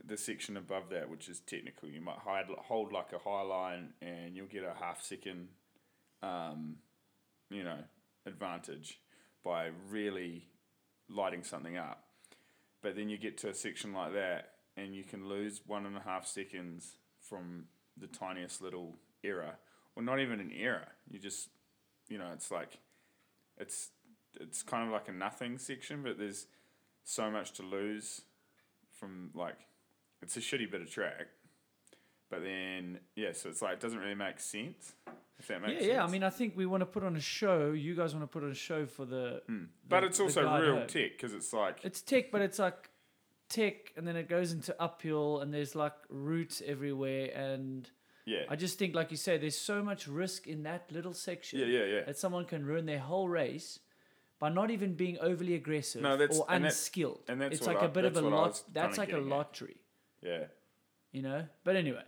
the 0.05 0.17
section 0.17 0.57
above 0.57 0.88
that, 0.91 1.09
which 1.09 1.29
is 1.29 1.41
technical. 1.41 1.88
You 1.88 2.00
might 2.00 2.19
hide, 2.19 2.47
hold 2.59 2.92
like 2.92 3.12
a 3.12 3.18
high 3.18 3.42
line, 3.42 3.90
and 4.03 4.35
you'll 4.35 4.47
get 4.47 4.64
a 4.64 4.75
half 4.75 5.03
second, 5.03 5.49
um, 6.23 6.77
you 7.51 7.62
know, 7.62 7.79
advantage 8.27 9.01
by 9.44 9.70
really 9.90 10.49
lighting 11.09 11.44
something 11.44 11.77
up. 11.77 12.05
But 12.83 12.97
then 12.97 13.11
you 13.11 13.18
get 13.18 13.37
to 13.38 13.51
a 13.51 13.55
section 13.55 13.92
like 13.92 14.14
that, 14.14 14.53
and 14.77 14.94
you 14.94 15.05
can 15.05 15.29
lose 15.29 15.61
one 15.66 15.85
and 15.85 15.97
a 15.97 16.01
half 16.01 16.27
seconds 16.27 16.97
from 17.20 17.64
the 17.99 18.07
tiniest 18.07 18.62
little 18.62 18.97
error, 19.23 19.57
or 19.94 20.03
not 20.03 20.20
even 20.20 20.40
an 20.40 20.53
error. 20.59 20.88
You 21.09 21.18
just, 21.18 21.49
you 22.09 22.16
know, 22.16 22.31
it's 22.33 22.51
like 22.51 22.79
it's 23.59 23.90
it's 24.40 24.62
kind 24.62 24.87
of 24.87 24.92
like 24.92 25.09
a 25.09 25.12
nothing 25.12 25.59
section, 25.59 26.03
but 26.03 26.18
there's 26.18 26.47
so 27.05 27.31
much 27.31 27.53
to 27.53 27.62
lose 27.62 28.23
from 28.99 29.31
like 29.35 29.57
it's 30.23 30.37
a 30.37 30.40
shitty 30.40 30.71
bit 30.71 30.81
of 30.81 30.90
track. 30.90 31.27
But 32.31 32.43
then 32.43 32.99
yeah, 33.14 33.33
so 33.33 33.49
it's 33.51 33.62
like 33.62 33.75
it 33.75 33.81
doesn't 33.81 33.99
really 33.99 34.14
make 34.14 34.40
sense. 34.40 34.95
If 35.38 35.49
that 35.49 35.55
Yeah, 35.61 35.67
makes 35.67 35.81
sense. 35.81 35.93
yeah. 35.93 36.05
I 36.05 36.07
mean, 36.09 36.23
I 36.23 36.31
think 36.31 36.57
we 36.57 36.64
want 36.67 36.81
to 36.83 36.87
put 36.87 37.03
on 37.05 37.17
a 37.17 37.21
show. 37.21 37.73
You 37.73 37.95
guys 37.95 38.14
want 38.14 38.23
to 38.23 38.33
put 38.33 38.45
on 38.45 38.51
a 38.51 38.55
show 38.55 38.87
for 38.87 39.05
the. 39.05 39.43
Hmm. 39.47 39.64
but 39.88 40.01
the- 40.01 40.07
it's 40.07 40.21
also 40.21 40.43
real 40.43 40.79
home. 40.79 40.87
tech 40.87 41.12
because 41.12 41.35
it's 41.35 41.53
like 41.53 41.79
It's 41.83 42.01
tech, 42.01 42.31
but 42.31 42.40
it's 42.40 42.59
like 42.59 42.88
tech, 43.49 43.93
and 43.97 44.07
then 44.09 44.17
it 44.17 44.29
goes 44.29 44.53
into 44.53 44.75
uphill, 44.81 45.40
and 45.40 45.53
there's 45.53 45.75
like 45.75 45.93
roots 46.09 46.62
everywhere, 46.64 47.31
and 47.35 47.88
yeah, 48.25 48.45
I 48.49 48.57
just 48.57 48.79
think, 48.79 48.95
like 48.95 49.11
you 49.11 49.17
say, 49.19 49.37
there's 49.37 49.59
so 49.59 49.83
much 49.83 50.09
risk 50.09 50.47
in 50.47 50.62
that 50.62 50.90
little 50.90 51.12
section 51.12 51.59
yeah, 51.59 51.67
yeah, 51.67 51.85
yeah. 51.85 52.05
that 52.07 52.17
someone 52.17 52.47
can 52.47 52.64
ruin 52.64 52.87
their 52.87 53.01
whole 53.01 53.29
race 53.29 53.81
by 54.38 54.49
not 54.49 54.70
even 54.70 54.94
being 54.94 55.18
overly 55.20 55.55
aggressive 55.55 56.03
No, 56.03 56.16
that's- 56.16 56.38
or 56.38 56.47
and 56.49 56.64
that- 56.64 56.68
unskilled. 56.68 57.23
and 57.29 57.40
that's 57.40 57.57
it's 57.59 57.66
what 57.66 57.75
like 57.77 57.83
I- 57.83 57.87
a 57.87 57.88
bit 57.90 58.05
of 58.05 58.12
a 58.12 58.14
that's 58.14 58.25
what 58.25 58.33
I 58.33 58.37
lot. 58.37 58.62
That's 58.73 58.99
like 58.99 59.09
a 59.09 59.12
getting 59.12 59.27
at. 59.31 59.37
lottery, 59.37 59.77
yeah. 60.23 60.44
you 61.12 61.23
know. 61.23 61.47
But 61.64 61.77
anyway, 61.77 62.05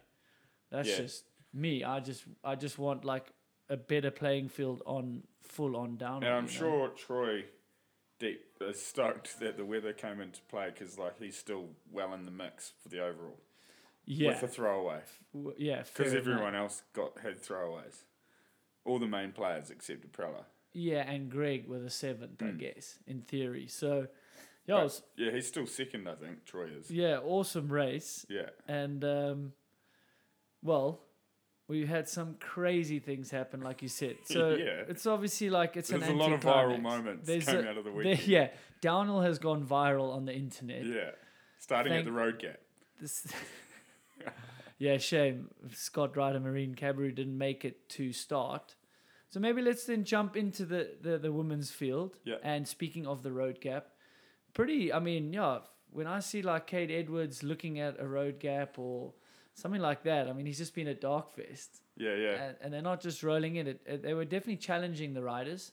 that's 0.71 0.89
Yeah. 0.89 0.97
just 0.99 1.25
me. 1.53 1.85
I 1.85 2.01
just, 2.01 2.25
I 2.45 2.55
just 2.57 2.79
want 2.79 3.05
like 3.05 3.33
a 3.69 3.77
better 3.77 4.11
playing 4.11 4.49
field 4.49 4.83
on 4.87 5.23
full 5.43 5.77
on 5.77 5.97
down. 5.97 6.23
And 6.25 6.33
I'm 6.35 6.49
sure 6.49 6.89
Troy 6.91 7.45
deep 8.19 8.45
is 8.61 8.85
stoked 8.85 9.39
that 9.41 9.57
the 9.57 9.65
weather 9.65 9.93
came 9.93 10.21
into 10.21 10.41
play 10.43 10.71
because 10.71 10.99
like 10.99 11.19
he's 11.19 11.37
still 11.37 11.71
well 11.91 12.13
in 12.15 12.25
the 12.25 12.31
mix 12.31 12.73
for 12.83 12.89
the 12.89 13.01
overall 13.01 13.39
yeah, 14.07 14.29
with 14.31 14.41
the 14.41 14.49
throwaway 14.49 15.03
w- 15.35 15.55
yeah, 15.59 15.83
because 15.83 15.95
fair 15.95 16.07
enough. 16.07 16.19
everyone 16.29 16.55
else 16.55 16.83
got 16.93 17.19
had 17.19 17.43
throwaways. 17.43 18.05
All 18.85 18.99
the 18.99 19.07
main 19.07 19.33
players 19.33 19.71
except 19.71 20.11
Aprella. 20.11 20.45
Yeah, 20.79 21.11
and 21.11 21.31
Greg 21.31 21.67
with 21.67 21.87
a 21.87 21.91
seventh, 21.91 22.43
I 22.43 22.47
Mm. 22.47 22.59
guess, 22.59 22.99
in 23.07 23.23
theory. 23.23 23.67
So, 23.67 23.97
yeah, 23.97 24.03
it 24.03 24.09
But, 24.67 24.83
was, 24.85 25.03
yeah, 25.17 25.31
he's 25.31 25.47
still 25.47 25.67
second, 25.67 26.07
I 26.07 26.15
think. 26.17 26.45
Troy 26.45 26.67
is. 26.67 26.91
yeah, 26.91 27.19
awesome 27.19 27.73
race. 27.73 28.27
Yeah, 28.29 28.51
And, 28.69 29.03
um, 29.03 29.53
well, 30.63 31.01
we 31.67 31.87
had 31.87 32.09
some 32.11 32.35
crazy 32.41 32.99
things 32.99 33.31
happen, 33.31 33.63
like 33.63 33.81
you 33.81 33.89
said. 33.89 34.19
So, 34.25 34.51
Yeah. 34.55 34.85
it's 34.87 35.07
obviously 35.07 35.49
like 35.49 35.79
it's 35.79 35.89
There's 35.89 36.03
an 36.03 36.11
a 36.11 36.15
lot 36.15 36.33
of 36.33 36.41
viral 36.41 36.75
anticlimax. 36.75 36.83
moments 36.83 37.49
a- 37.49 37.59
out 37.71 37.77
of 37.79 37.85
the 37.85 37.91
there- 37.91 37.93
weekend. 37.93 38.27
yeah, 38.29 38.51
downhill 38.83 39.23
has 39.23 39.39
gone 39.39 39.67
viral 39.67 40.13
on 40.13 40.27
the 40.27 40.35
internet. 40.35 40.85
yeah. 40.85 41.13
Starting 41.59 41.93
Thank- 41.93 42.01
at 42.01 42.05
the 42.05 42.13
road 42.13 42.39
gap. 42.39 42.61
This, 43.01 43.27
yeah, 44.79 44.99
shame 44.99 45.49
Scott 45.73 46.17
Ryder 46.19 46.41
Marine 46.41 46.75
Cabirou 46.75 47.15
didn't 47.15 47.39
make 47.39 47.65
it 47.65 47.89
to 47.91 48.13
start. 48.13 48.75
So 49.29 49.41
maybe 49.41 49.61
let's 49.61 49.85
then 49.85 50.05
jump 50.05 50.37
into 50.37 50.65
the, 50.65 50.91
the, 51.03 51.19
the 51.19 51.33
women's 51.33 51.71
field. 51.71 52.17
Yeah. 52.25 52.37
And 52.43 52.67
speaking 52.67 53.07
of 53.07 53.23
the 53.23 53.33
road 53.33 53.61
gap, 53.61 53.89
pretty, 54.55 54.93
I 54.93 55.01
mean, 55.01 55.33
yeah, 55.33 55.59
when 55.91 56.07
I 56.07 56.21
see 56.21 56.43
like 56.43 56.69
Kade 56.71 56.91
Edwards 56.91 57.43
looking 57.43 57.81
at 57.81 58.01
a 58.01 58.07
road 58.07 58.39
gap 58.39 58.79
or 58.79 59.13
something 59.55 59.81
like 59.81 60.05
that, 60.05 60.29
I 60.29 60.33
mean, 60.33 60.47
he's 60.47 60.59
just 60.59 60.75
been 60.75 60.89
a 60.89 60.95
dark 60.95 61.37
Darkfest. 61.37 61.81
Yeah, 61.97 62.15
yeah. 62.15 62.31
And, 62.43 62.57
and 62.61 62.73
they're 62.75 62.83
not 62.83 63.01
just 63.01 63.23
rolling 63.23 63.57
in 63.57 63.67
it, 63.67 63.81
it, 63.87 64.03
they 64.03 64.15
were 64.15 64.25
definitely 64.25 64.57
challenging 64.57 65.15
the 65.15 65.23
riders. 65.23 65.73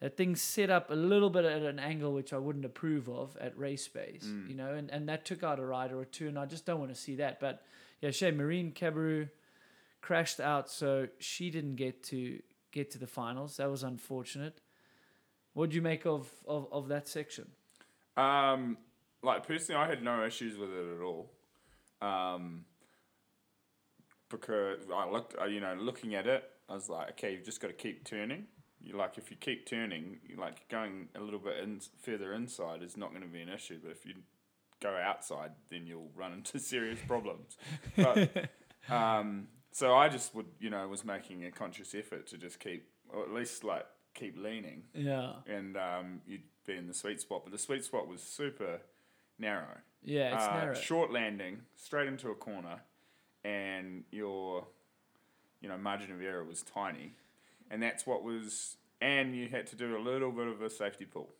That 0.00 0.16
thing 0.16 0.34
set 0.34 0.68
up 0.68 0.90
a 0.90 0.94
little 0.94 1.30
bit 1.30 1.44
at 1.44 1.62
an 1.62 1.78
angle 1.78 2.12
which 2.12 2.32
I 2.32 2.38
wouldn't 2.38 2.64
approve 2.64 3.08
of 3.08 3.36
at 3.40 3.56
race 3.56 3.84
space, 3.84 4.24
Mm. 4.26 4.48
you 4.48 4.54
know, 4.56 4.74
and, 4.74 4.90
and 4.90 5.08
that 5.08 5.24
took 5.24 5.44
out 5.44 5.60
a 5.60 5.64
rider 5.64 5.96
or 5.96 6.04
two, 6.04 6.26
and 6.26 6.36
I 6.36 6.46
just 6.46 6.66
don't 6.66 6.80
want 6.80 6.92
to 6.92 7.00
see 7.00 7.16
that. 7.16 7.38
But 7.38 7.62
yeah, 8.00 8.10
Shay 8.10 8.32
Marine 8.32 8.72
Cabirou 8.72 9.28
crashed 10.00 10.40
out, 10.40 10.68
so 10.68 11.06
she 11.18 11.50
didn't 11.50 11.76
get 11.76 12.02
to 12.04 12.40
get 12.72 12.90
to 12.92 12.98
the 12.98 13.06
finals. 13.06 13.58
That 13.58 13.70
was 13.70 13.82
unfortunate. 13.82 14.60
What 15.54 15.70
do 15.70 15.76
you 15.76 15.82
make 15.82 16.06
of, 16.06 16.28
of, 16.46 16.66
of 16.72 16.88
that 16.88 17.06
section? 17.06 17.50
Um, 18.16 18.78
like 19.22 19.46
personally, 19.46 19.80
I 19.80 19.88
had 19.88 20.02
no 20.02 20.24
issues 20.24 20.58
with 20.58 20.70
it 20.70 20.96
at 20.96 21.02
all. 21.02 21.30
Um, 22.00 22.64
because 24.28 24.80
I 24.92 25.08
looked, 25.08 25.36
uh, 25.40 25.44
you 25.44 25.60
know, 25.60 25.76
looking 25.78 26.14
at 26.14 26.26
it, 26.26 26.42
I 26.68 26.74
was 26.74 26.88
like, 26.88 27.10
okay, 27.10 27.32
you've 27.32 27.44
just 27.44 27.60
got 27.60 27.68
to 27.68 27.74
keep 27.74 28.04
turning. 28.04 28.46
You 28.80 28.96
like 28.96 29.18
if 29.18 29.30
you 29.30 29.36
keep 29.36 29.66
turning, 29.66 30.18
you 30.26 30.36
like 30.36 30.68
going 30.68 31.08
a 31.14 31.20
little 31.20 31.38
bit 31.38 31.58
in, 31.62 31.80
further 32.00 32.32
inside 32.32 32.82
is 32.82 32.96
not 32.96 33.10
going 33.10 33.22
to 33.22 33.28
be 33.28 33.40
an 33.40 33.48
issue. 33.48 33.78
But 33.80 33.92
if 33.92 34.04
you 34.04 34.14
go 34.80 34.96
outside, 34.96 35.52
then 35.70 35.86
you'll 35.86 36.10
run 36.16 36.32
into 36.32 36.58
serious 36.58 36.98
problems. 37.06 37.56
But 37.96 38.48
um, 38.90 39.48
so 39.72 39.94
I 39.94 40.08
just 40.08 40.34
would, 40.34 40.46
you 40.60 40.70
know, 40.70 40.86
was 40.88 41.04
making 41.04 41.44
a 41.44 41.50
conscious 41.50 41.94
effort 41.94 42.26
to 42.28 42.38
just 42.38 42.60
keep, 42.60 42.86
or 43.08 43.22
at 43.24 43.32
least 43.32 43.64
like 43.64 43.86
keep 44.14 44.36
leaning 44.38 44.84
Yeah. 44.94 45.32
and 45.46 45.76
um, 45.76 46.20
you'd 46.26 46.42
be 46.66 46.76
in 46.76 46.86
the 46.86 46.94
sweet 46.94 47.20
spot. 47.20 47.42
But 47.44 47.52
the 47.52 47.58
sweet 47.58 47.84
spot 47.84 48.06
was 48.06 48.22
super 48.22 48.80
narrow. 49.38 49.78
Yeah, 50.04 50.34
it's 50.36 50.44
Uh, 50.44 50.54
narrow. 50.58 50.74
Short 50.74 51.10
landing, 51.12 51.62
straight 51.76 52.08
into 52.08 52.28
a 52.30 52.34
corner, 52.34 52.80
and 53.44 54.04
your, 54.10 54.66
you 55.60 55.68
know, 55.68 55.78
margin 55.78 56.12
of 56.12 56.20
error 56.20 56.44
was 56.44 56.62
tiny, 56.62 57.14
and 57.70 57.82
that's 57.82 58.06
what 58.06 58.22
was. 58.22 58.76
And 59.00 59.34
you 59.34 59.48
had 59.48 59.66
to 59.68 59.76
do 59.76 59.96
a 59.96 59.98
little 59.98 60.30
bit 60.30 60.46
of 60.46 60.62
a 60.62 60.70
safety 60.70 61.04
pull. 61.06 61.30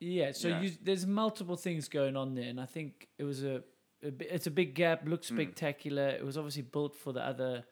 Yeah, 0.00 0.32
so. 0.32 0.48
You, 0.60 0.72
there's 0.82 1.06
multiple 1.06 1.56
things 1.56 1.88
going 1.88 2.16
on 2.16 2.34
there, 2.34 2.48
and 2.48 2.60
I 2.60 2.66
think 2.66 3.06
it 3.18 3.22
was 3.24 3.44
a, 3.44 3.62
it's 4.02 4.46
a 4.46 4.50
big 4.50 4.74
gap. 4.74 5.06
Looks 5.06 5.28
Hmm. 5.28 5.36
spectacular. 5.36 6.08
It 6.08 6.24
was 6.24 6.36
obviously 6.38 6.62
built 6.62 6.94
for 6.96 7.12
the 7.12 7.24
other 7.24 7.64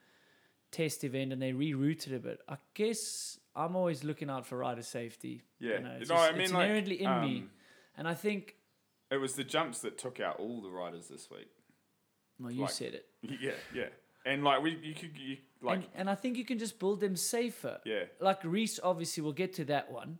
test 0.71 1.05
event, 1.05 1.33
and 1.33 1.41
they 1.41 1.53
rerouted 1.53 2.15
a 2.15 2.19
bit. 2.19 2.41
I 2.49 2.57
guess 2.75 3.39
I'm 3.57 3.75
always 3.77 4.05
looking 4.05 4.29
out 4.31 4.47
for 4.47 4.59
rider 4.59 4.83
safety. 4.83 5.43
Yeah, 5.59 5.75
you 5.79 5.81
know, 5.85 5.97
it's, 6.01 6.09
no, 6.11 6.17
just- 6.17 6.29
I 6.29 6.33
mean 6.33 6.41
it's 6.43 6.53
like 6.53 6.63
inherently 6.65 7.03
in 7.03 7.21
me, 7.23 7.39
um, 7.41 7.51
and 7.97 8.09
I 8.09 8.15
think. 8.15 8.57
It 9.11 9.17
was 9.17 9.35
the 9.37 9.45
jumps 9.45 9.81
that 9.81 9.97
took 9.97 10.21
out 10.21 10.39
all 10.39 10.61
the 10.61 10.69
riders 10.71 11.09
this 11.09 11.31
week. 11.31 11.49
Well, 12.39 12.51
you 12.51 12.61
like- 12.63 12.71
said 12.71 12.95
it, 12.95 13.07
Yeah, 13.41 13.55
yeah, 13.75 13.89
and 14.27 14.45
like 14.45 14.63
we, 14.63 14.77
you 14.77 14.95
could, 14.95 15.17
you, 15.17 15.39
like, 15.63 15.79
and, 15.79 15.87
and 15.95 16.11
I 16.11 16.15
think 16.15 16.37
you 16.37 16.45
can 16.45 16.59
just 16.59 16.79
build 16.79 17.01
them 17.01 17.17
safer. 17.17 17.81
yeah, 17.87 18.05
Like 18.21 18.45
Reece, 18.45 18.79
obviously, 18.83 19.23
we'll 19.23 19.33
get 19.33 19.55
to 19.55 19.65
that 19.65 19.91
one. 19.91 20.19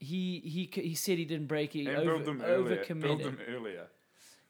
He 0.00 0.40
he 0.40 0.70
he 0.82 0.94
said 0.94 1.18
he 1.18 1.24
didn't 1.26 1.48
break 1.48 1.74
it. 1.76 1.86
And 1.86 1.96
over, 1.98 2.04
build 2.14 2.24
them 2.24 2.42
earlier. 2.42 2.84
Build 2.94 3.20
them 3.22 3.38
earlier 3.48 3.88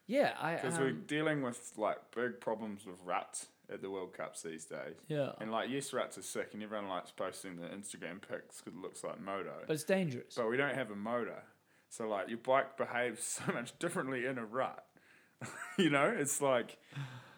Yeah, 0.09 0.33
I 0.41 0.55
because 0.57 0.79
we're 0.79 0.89
um, 0.89 1.05
dealing 1.07 1.43
with 1.43 1.73
like 1.77 1.99
big 2.17 2.41
problems 2.41 2.85
with 2.87 2.97
ruts 3.05 3.47
at 3.73 3.83
the 3.83 3.91
World 3.91 4.15
Cups 4.15 4.41
these 4.43 4.65
days. 4.65 4.97
yeah, 5.09 5.33
And 5.41 5.53
like, 5.53 5.69
yes, 5.71 5.93
ruts 5.93 6.17
are 6.19 6.23
sick, 6.23 6.51
and 6.55 6.63
everyone 6.63 6.89
likes 6.89 7.11
posting 7.11 7.57
the 7.57 7.67
Instagram 7.69 8.21
pics 8.27 8.61
because 8.63 8.73
it 8.79 8.81
looks 8.83 9.05
like 9.05 9.21
moto. 9.21 9.53
but 9.67 9.75
it's 9.75 9.85
dangerous. 9.85 10.35
but 10.35 10.49
we 10.49 10.57
don't 10.57 10.75
have 10.75 10.91
a 10.91 10.97
motor, 10.97 11.43
so 11.91 12.09
like 12.09 12.29
your 12.31 12.39
bike 12.39 12.77
behaves 12.79 13.23
so 13.47 13.53
much 13.53 13.79
differently 13.79 14.25
in 14.25 14.39
a 14.39 14.45
rut. 14.45 14.85
you 15.79 15.91
know, 15.91 16.09
it's 16.09 16.41
like 16.41 16.79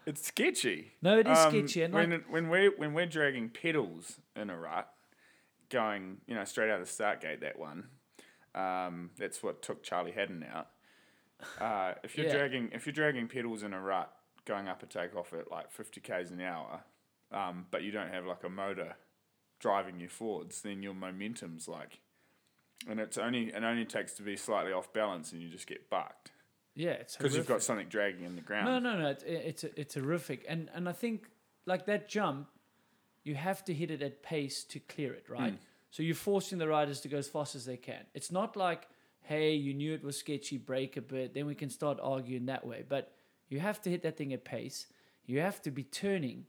it's 0.06 0.24
sketchy. 0.26 0.92
No, 1.02 1.18
it 1.18 1.26
is 1.26 1.36
Um, 1.38 1.50
sketchy, 1.50 1.82
and 1.82 1.92
when 1.92 2.10
like- 2.10 2.32
when 2.32 2.48
we 2.48 2.68
when 2.68 2.94
we're 2.94 3.06
dragging 3.06 3.48
pedals 3.50 4.20
in 4.36 4.48
a 4.48 4.56
rut, 4.56 4.88
going 5.68 6.18
you 6.28 6.34
know 6.36 6.44
straight 6.44 6.70
out 6.70 6.80
of 6.80 6.86
the 6.86 6.92
start 6.92 7.20
gate, 7.20 7.40
that 7.40 7.58
one, 7.58 7.88
um, 8.54 9.10
that's 9.18 9.42
what 9.42 9.62
took 9.62 9.82
Charlie 9.82 10.12
Hatton 10.12 10.44
out. 10.52 10.68
Uh, 11.58 11.94
if 12.02 12.16
you're 12.16 12.26
Yeah. 12.26 12.38
dragging 12.38 12.70
if 12.72 12.86
you're 12.86 12.92
dragging 12.92 13.28
pedals 13.28 13.62
in 13.62 13.72
a 13.72 13.80
rut, 13.80 14.14
going 14.44 14.68
up 14.68 14.82
a 14.82 14.86
takeoff 14.86 15.32
at 15.32 15.50
like 15.50 15.70
fifty 15.70 16.00
k's 16.00 16.30
an 16.30 16.40
hour, 16.40 16.84
um, 17.32 17.66
but 17.70 17.82
you 17.82 17.90
don't 17.92 18.12
have 18.12 18.26
like 18.26 18.44
a 18.44 18.48
motor 18.48 18.96
driving 19.58 20.00
you 20.00 20.08
forwards, 20.08 20.62
then 20.62 20.82
your 20.82 20.94
momentum's 20.94 21.68
like, 21.68 22.00
and 22.88 22.98
it's 22.98 23.18
only 23.18 23.48
it 23.48 23.62
only 23.62 23.84
takes 23.84 24.14
to 24.14 24.22
be 24.22 24.36
slightly 24.36 24.72
off 24.72 24.92
balance, 24.92 25.32
and 25.32 25.42
you 25.42 25.48
just 25.48 25.66
get 25.66 25.90
bucked 25.90 26.32
yeah, 26.74 26.90
it's 26.92 27.16
because 27.16 27.36
you've 27.36 27.46
got 27.46 27.62
something 27.62 27.88
dragging 27.88 28.24
in 28.24 28.36
the 28.36 28.42
ground. 28.42 28.66
No, 28.66 28.78
no, 28.78 28.98
no. 28.98 29.08
It's 29.08 29.24
it's 29.24 29.64
it's 29.64 29.94
horrific, 29.94 30.44
and 30.48 30.70
and 30.72 30.88
I 30.88 30.92
think 30.92 31.28
like 31.66 31.86
that 31.86 32.08
jump, 32.08 32.48
you 33.24 33.34
have 33.34 33.64
to 33.64 33.74
hit 33.74 33.90
it 33.90 34.02
at 34.02 34.22
pace 34.22 34.64
to 34.64 34.80
clear 34.80 35.12
it, 35.12 35.28
right? 35.28 35.58
So 35.90 36.02
you're 36.02 36.14
forcing 36.14 36.58
the 36.58 36.68
riders 36.68 37.00
to 37.00 37.08
go 37.08 37.18
as 37.18 37.28
fast 37.28 37.54
as 37.54 37.64
they 37.64 37.76
can. 37.76 38.06
It's 38.14 38.30
not 38.30 38.56
like, 38.56 38.86
hey, 39.22 39.54
you 39.54 39.74
knew 39.74 39.94
it 39.94 40.02
was 40.04 40.18
sketchy, 40.18 40.58
break 40.58 40.96
a 40.96 41.02
bit, 41.02 41.34
then 41.34 41.46
we 41.46 41.54
can 41.54 41.70
start 41.70 41.98
arguing 42.02 42.46
that 42.46 42.66
way. 42.66 42.84
But 42.88 43.12
you 43.48 43.60
have 43.60 43.80
to 43.82 43.90
hit 43.90 44.02
that 44.02 44.16
thing 44.16 44.32
at 44.32 44.44
pace. 44.44 44.86
You 45.26 45.40
have 45.40 45.62
to 45.62 45.70
be 45.70 45.84
turning. 45.84 46.46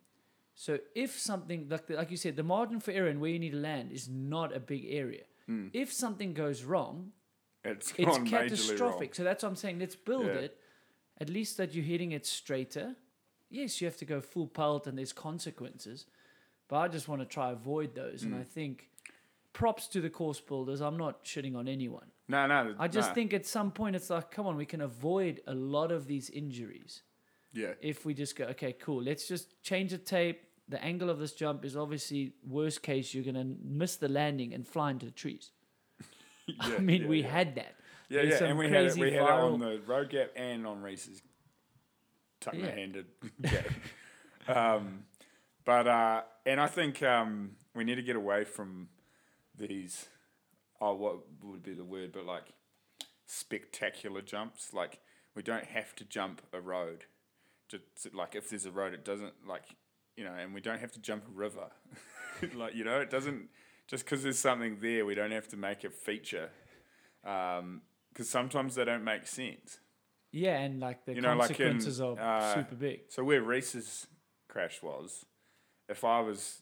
So 0.55 0.79
if 0.95 1.19
something 1.19 1.67
like 1.69 1.87
the, 1.87 1.95
like 1.95 2.11
you 2.11 2.17
said, 2.17 2.35
the 2.35 2.43
margin 2.43 2.79
for 2.79 2.91
error 2.91 3.07
and 3.07 3.19
where 3.21 3.29
you 3.31 3.39
need 3.39 3.51
to 3.51 3.57
land 3.57 3.91
is 3.91 4.07
not 4.09 4.55
a 4.55 4.59
big 4.59 4.85
area. 4.89 5.23
If 5.73 5.91
something 5.91 6.33
goes 6.33 6.63
wrong, 6.63 7.11
It's, 7.65 7.91
it's 7.97 7.99
majorly 7.99 8.07
wrong. 8.17 8.25
catastrophic. 8.25 9.13
So 9.13 9.25
that's 9.25 9.43
what 9.43 9.49
I'm 9.49 9.55
saying. 9.57 9.79
Let's 9.79 9.97
build 9.97 10.27
Yeah. 10.27 10.45
it. 10.45 10.57
At 11.19 11.29
least 11.29 11.57
that 11.57 11.75
you're 11.75 11.83
hitting 11.83 12.13
it 12.13 12.25
straighter. 12.25 12.95
Yes, 13.49 13.81
you 13.81 13.85
have 13.87 13.97
to 13.97 14.05
go 14.05 14.21
full 14.21 14.47
pelt 14.47 14.87
and 14.87 14.97
there's 14.97 15.11
consequences. 15.11 16.05
But 16.69 16.77
I 16.77 16.87
just 16.87 17.09
want 17.09 17.21
to 17.21 17.25
try 17.25 17.51
avoid 17.51 17.95
those. 17.95 18.21
Mm. 18.21 18.27
And 18.27 18.35
I 18.35 18.43
think 18.43 18.89
props 19.51 19.87
to 19.89 19.99
the 19.99 20.09
course 20.09 20.39
builders. 20.39 20.79
I'm 20.79 20.95
not 20.95 21.25
shitting 21.25 21.57
on 21.57 21.67
anyone. 21.67 22.07
No, 22.31 22.47
no. 22.47 22.75
I 22.79 22.87
just 22.87 23.09
no. 23.09 23.13
think 23.15 23.33
at 23.33 23.45
some 23.45 23.71
point 23.71 23.95
it's 23.95 24.09
like, 24.09 24.31
come 24.31 24.47
on, 24.47 24.55
we 24.55 24.65
can 24.65 24.81
avoid 24.81 25.41
a 25.47 25.53
lot 25.53 25.91
of 25.91 26.07
these 26.07 26.29
injuries 26.29 27.03
Yeah. 27.53 27.73
if 27.81 28.05
we 28.05 28.13
just 28.13 28.35
go, 28.35 28.45
okay, 28.45 28.73
cool, 28.73 29.03
let's 29.03 29.27
just 29.27 29.61
change 29.61 29.91
the 29.91 29.97
tape. 29.97 30.41
The 30.69 30.81
angle 30.83 31.09
of 31.09 31.19
this 31.19 31.33
jump 31.33 31.65
is 31.65 31.75
obviously 31.75 32.33
worst 32.47 32.81
case, 32.81 33.13
you're 33.13 33.23
going 33.25 33.35
to 33.35 33.55
miss 33.63 33.97
the 33.97 34.07
landing 34.07 34.53
and 34.53 34.65
fly 34.67 34.91
into 34.91 35.05
the 35.05 35.11
trees. 35.11 35.51
yeah 36.47 36.75
I 36.77 36.79
mean, 36.79 37.01
yeah, 37.03 37.07
we 37.07 37.21
yeah. 37.21 37.27
had 37.29 37.55
that. 37.55 37.75
Yeah, 38.09 38.23
There's 38.23 38.41
yeah, 38.41 38.47
and 38.47 38.57
we 38.57 38.69
had 38.69 38.85
it, 38.85 38.95
we 38.97 39.11
had 39.11 39.23
it 39.23 39.29
on 39.29 39.59
the 39.59 39.81
road 39.85 40.09
gap 40.09 40.31
and 40.35 40.65
on 40.67 40.81
Reece's 40.81 41.21
tuck 42.39 42.53
Yeah. 42.53 42.71
handed 42.71 43.05
gap. 43.41 43.65
um, 44.47 45.03
but 45.65 45.87
uh, 45.87 46.21
and 46.45 46.59
I 46.59 46.67
think 46.67 47.01
um, 47.03 47.51
we 47.75 47.83
need 47.83 47.95
to 47.95 48.01
get 48.01 48.15
away 48.15 48.43
from 48.43 48.89
these. 49.57 50.07
Oh, 50.81 50.95
what 50.95 51.19
would 51.43 51.63
be 51.63 51.73
the 51.73 51.85
word? 51.85 52.11
But 52.11 52.25
like 52.25 52.53
spectacular 53.27 54.21
jumps. 54.21 54.73
Like 54.73 54.99
we 55.35 55.43
don't 55.43 55.65
have 55.65 55.95
to 55.97 56.03
jump 56.03 56.41
a 56.51 56.59
road. 56.59 57.05
Just 57.69 58.13
like 58.13 58.35
if 58.35 58.49
there's 58.49 58.65
a 58.65 58.71
road, 58.71 58.93
it 58.93 59.05
doesn't 59.05 59.47
like 59.47 59.63
you 60.17 60.25
know, 60.25 60.33
and 60.33 60.53
we 60.53 60.59
don't 60.61 60.79
have 60.79 60.91
to 60.93 60.99
jump 60.99 61.23
a 61.27 61.31
river. 61.31 61.69
like 62.55 62.75
you 62.75 62.83
know, 62.83 62.99
it 62.99 63.09
doesn't 63.09 63.49
just 63.87 64.05
because 64.05 64.23
there's 64.23 64.39
something 64.39 64.77
there. 64.81 65.05
We 65.05 65.15
don't 65.15 65.31
have 65.31 65.47
to 65.49 65.57
make 65.57 65.83
a 65.83 65.89
feature 65.89 66.49
because 67.21 68.29
sometimes 68.29 68.75
they 68.75 68.85
don't 68.85 69.03
make 69.03 69.27
sense. 69.27 69.79
Yeah, 70.31 70.59
and 70.59 70.79
like 70.79 71.05
the 71.05 71.13
You 71.13 71.21
know, 71.21 71.35
like 71.35 71.51
in, 71.51 71.55
consequences 71.55 72.01
are 72.01 72.19
uh, 72.19 72.53
super 72.55 72.75
big. 72.75 73.01
So 73.09 73.23
where 73.23 73.41
Reece's 73.41 74.07
crash 74.47 74.81
was, 74.81 75.25
if 75.89 76.03
I 76.03 76.21
was 76.21 76.61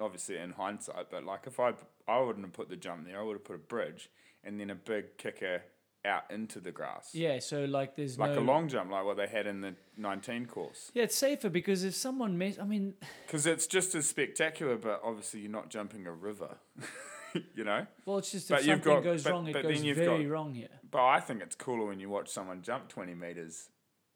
obviously 0.00 0.38
in 0.38 0.52
hindsight, 0.52 1.10
but 1.10 1.24
like 1.24 1.46
if 1.46 1.60
I 1.60 1.72
I 2.08 2.20
wouldn't 2.20 2.44
have 2.44 2.52
put 2.52 2.68
the 2.68 2.76
jump 2.76 3.06
there, 3.06 3.18
I 3.18 3.22
would 3.22 3.34
have 3.34 3.44
put 3.44 3.56
a 3.56 3.58
bridge 3.58 4.10
and 4.44 4.58
then 4.60 4.70
a 4.70 4.74
big 4.74 5.18
kicker 5.18 5.62
out 6.04 6.22
into 6.30 6.60
the 6.60 6.70
grass, 6.70 7.10
Yeah, 7.14 7.40
so 7.40 7.64
like 7.64 7.96
there's 7.96 8.16
like 8.16 8.30
no 8.34 8.38
a 8.38 8.44
long 8.44 8.68
jump, 8.68 8.92
like 8.92 9.04
what 9.04 9.16
they 9.16 9.26
had 9.26 9.48
in 9.48 9.60
the 9.60 9.74
19 9.96 10.46
course. 10.46 10.92
Yeah, 10.94 11.02
it's 11.02 11.16
safer 11.16 11.48
because 11.50 11.82
if 11.82 11.96
someone 11.96 12.38
mess, 12.38 12.58
I 12.60 12.64
mean, 12.64 12.94
Because 13.26 13.44
it's 13.44 13.66
just 13.66 13.92
as 13.96 14.06
spectacular, 14.06 14.76
but 14.76 15.00
obviously 15.02 15.40
you're 15.40 15.50
not 15.50 15.68
jumping 15.68 16.06
a 16.06 16.12
river, 16.12 16.58
you 17.56 17.64
know. 17.64 17.86
well, 18.04 18.18
it's 18.18 18.30
just 18.30 18.48
But 18.48 18.60
if 18.60 18.66
you've 18.66 18.74
something 18.76 18.94
got- 18.94 19.02
goes 19.02 19.24
but- 19.24 19.32
wrong, 19.32 19.48
it 19.48 19.52
but 19.54 19.62
goes 19.64 19.74
then 19.74 19.84
you've 19.84 19.96
very 19.96 20.22
got- 20.24 20.30
wrong 20.30 20.54
here. 20.54 20.68
But 20.88 21.04
I 21.04 21.18
think 21.18 21.42
it's 21.42 21.56
cooler 21.56 21.86
when 21.86 21.98
you 21.98 22.08
watch 22.08 22.28
someone 22.28 22.62
jump 22.62 22.88
20 22.88 23.14
meters 23.14 23.68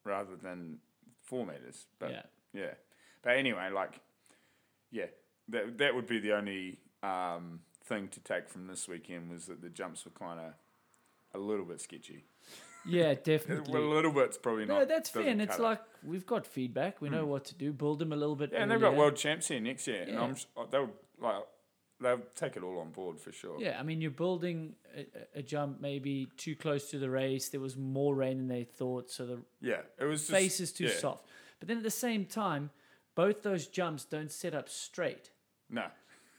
rather 0.05 0.37
than 0.37 0.79
four 1.24 1.44
meters. 1.44 1.87
But 1.98 2.11
Yeah. 2.12 2.22
yeah. 2.53 2.74
But 3.22 3.37
anyway, 3.37 3.68
like, 3.74 3.98
yeah, 4.92 5.07
that 5.48 5.76
that 5.79 5.94
would 5.96 6.07
be 6.07 6.20
the 6.20 6.33
only 6.37 6.79
um, 7.03 7.61
thing 7.90 8.09
to 8.09 8.20
take 8.20 8.48
from 8.48 8.68
this 8.68 8.88
weekend 8.88 9.31
was 9.31 9.46
that 9.46 9.61
the 9.61 9.68
jumps 9.68 10.05
were 10.05 10.12
kind 10.12 10.38
of 10.38 10.53
a 11.35 11.38
little 11.38 11.64
bit 11.64 11.81
sketchy. 11.81 12.24
Yeah, 12.87 13.14
definitely. 13.24 13.79
A 13.79 13.85
little 13.85 14.12
bit's 14.12 14.38
probably 14.38 14.64
not. 14.64 14.79
no, 14.79 14.85
that's 14.85 15.11
fair, 15.11 15.26
and 15.26 15.42
it's 15.42 15.59
it. 15.59 15.62
like 15.62 15.81
we've 16.05 16.24
got 16.24 16.46
feedback. 16.46 17.03
We 17.03 17.11
know 17.11 17.24
hmm. 17.24 17.31
what 17.31 17.44
to 17.46 17.55
do. 17.55 17.72
Build 17.72 17.98
them 17.98 18.12
a 18.12 18.16
little 18.16 18.37
bit. 18.37 18.50
yeah, 18.53 18.62
and 18.62 18.70
they've 18.70 18.81
got 18.81 18.94
world 18.94 19.16
champs 19.16 19.48
here 19.48 19.61
next 19.61 19.87
year, 19.87 20.07
and 20.09 20.18
I'm 20.18 20.37
uh, 20.57 20.64
they'll 20.70 20.90
like 21.20 21.42
they'll 22.00 22.22
take 22.35 22.57
it 22.57 22.62
all 22.62 22.79
on 22.79 22.90
board 22.90 23.20
for 23.20 23.33
sure. 23.33 23.61
Yeah, 23.61 23.76
I 23.79 23.83
mean, 23.83 24.00
you're 24.00 24.11
building 24.12 24.74
a, 24.96 25.00
a- 25.00 25.40
a 25.40 25.42
jump 25.42 25.81
maybe 25.81 26.29
too 26.37 26.55
close 26.55 26.90
to 26.92 26.98
the 26.98 27.11
race. 27.11 27.48
There 27.48 27.61
was 27.61 27.76
more 27.76 28.14
rain 28.14 28.38
than 28.38 28.48
they 28.48 28.64
thought, 28.64 29.11
so 29.11 29.26
the 29.26 29.38
Yeah, 29.61 29.83
it 29.98 30.05
was 30.05 30.20
just, 30.20 30.31
face 30.31 30.61
is 30.61 30.72
too 30.72 30.85
yeah, 30.85 30.98
soft. 30.98 31.26
But 31.59 31.68
then 31.68 31.79
at 31.79 31.83
the 31.83 31.90
same 31.90 32.24
time, 32.24 32.70
both 33.14 33.42
those 33.42 33.66
jumps 33.66 34.05
don't 34.05 34.31
set 34.31 34.55
up 34.55 34.68
straight. 34.68 35.31
No, 35.68 35.87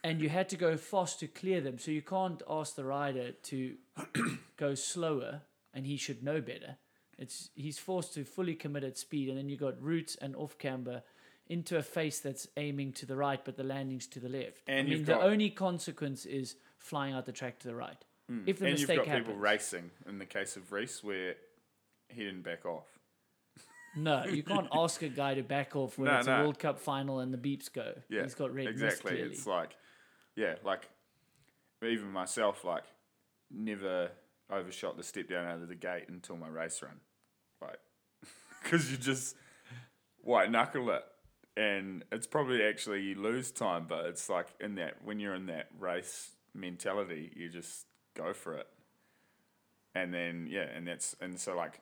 and 0.03 0.21
you 0.21 0.29
had 0.29 0.49
to 0.49 0.57
go 0.57 0.77
fast 0.77 1.19
to 1.19 1.27
clear 1.27 1.61
them. 1.61 1.77
So 1.79 1.91
you 1.91 2.01
can't 2.01 2.41
ask 2.49 2.75
the 2.75 2.83
rider 2.85 3.31
to 3.31 3.75
go 4.57 4.75
slower, 4.75 5.41
and 5.73 5.85
he 5.85 5.97
should 5.97 6.23
know 6.23 6.41
better. 6.41 6.77
It's 7.17 7.49
he's 7.55 7.77
forced 7.77 8.13
to 8.15 8.23
fully 8.23 8.55
commit 8.55 8.83
at 8.83 8.97
speed, 8.97 9.29
and 9.29 9.37
then 9.37 9.49
you 9.49 9.57
got 9.57 9.81
roots 9.81 10.15
and 10.15 10.35
off 10.35 10.57
camber 10.57 11.03
into 11.47 11.77
a 11.77 11.83
face 11.83 12.19
that's 12.19 12.47
aiming 12.57 12.93
to 12.93 13.05
the 13.05 13.15
right, 13.15 13.43
but 13.43 13.57
the 13.57 13.63
landing's 13.63 14.07
to 14.07 14.19
the 14.19 14.29
left. 14.29 14.61
And 14.67 14.79
I 14.79 14.83
mean, 14.83 14.91
you've 14.91 15.05
the 15.05 15.19
only 15.21 15.49
consequence 15.49 16.25
is 16.25 16.55
flying 16.79 17.13
out 17.13 17.25
the 17.25 17.31
track 17.33 17.59
to 17.59 17.67
the 17.67 17.75
right. 17.75 17.97
Mm. 18.31 18.43
If 18.47 18.59
the 18.59 18.67
and 18.67 18.79
you've 18.79 18.87
mistake 18.87 18.97
got 18.99 19.07
happens, 19.07 19.27
people 19.27 19.39
racing 19.41 19.91
in 20.07 20.17
the 20.17 20.25
case 20.25 20.55
of 20.55 20.71
Reece 20.71 21.03
where 21.03 21.35
he 22.07 22.23
didn't 22.23 22.43
back 22.43 22.65
off. 22.65 22.87
no, 23.95 24.23
you 24.25 24.43
can't 24.53 24.67
ask 24.73 25.01
a 25.01 25.09
guy 25.09 25.33
to 25.33 25.43
back 25.43 25.75
off 25.75 25.97
when 25.97 26.07
No, 26.09 26.17
it's 26.17 26.27
no. 26.27 26.35
a 26.37 26.41
World 26.43 26.59
Cup 26.59 26.79
final 26.79 27.19
and 27.19 27.33
the 27.33 27.37
beeps 27.37 27.71
go. 27.71 27.93
Yeah, 28.09 28.23
he's 28.23 28.35
got 28.35 28.53
red 28.53 28.67
exactly. 28.67 29.11
clearly. 29.11 29.33
It's 29.33 29.45
like, 29.45 29.75
yeah, 30.35 30.55
like 30.63 30.89
even 31.83 32.11
myself, 32.11 32.63
like 32.63 32.83
never 33.49 34.11
overshot 34.51 34.97
the 34.97 35.03
step 35.03 35.29
down 35.29 35.45
out 35.45 35.61
of 35.61 35.67
the 35.67 35.75
gate 35.75 36.05
until 36.07 36.37
my 36.37 36.47
race 36.47 36.81
run, 36.81 36.99
like 37.61 37.79
because 38.63 38.91
you 38.91 38.97
just 38.97 39.35
white 40.21 40.51
knuckle 40.51 40.89
it, 40.91 41.03
and 41.57 42.03
it's 42.11 42.27
probably 42.27 42.63
actually 42.63 43.01
you 43.01 43.15
lose 43.15 43.51
time, 43.51 43.85
but 43.87 44.05
it's 44.05 44.29
like 44.29 44.47
in 44.59 44.75
that 44.75 45.03
when 45.03 45.19
you're 45.19 45.35
in 45.35 45.47
that 45.47 45.67
race 45.79 46.31
mentality, 46.53 47.31
you 47.35 47.49
just 47.49 47.85
go 48.15 48.33
for 48.33 48.55
it, 48.55 48.67
and 49.95 50.13
then 50.13 50.47
yeah, 50.49 50.65
and 50.75 50.87
that's 50.87 51.15
and 51.19 51.39
so 51.39 51.55
like 51.55 51.81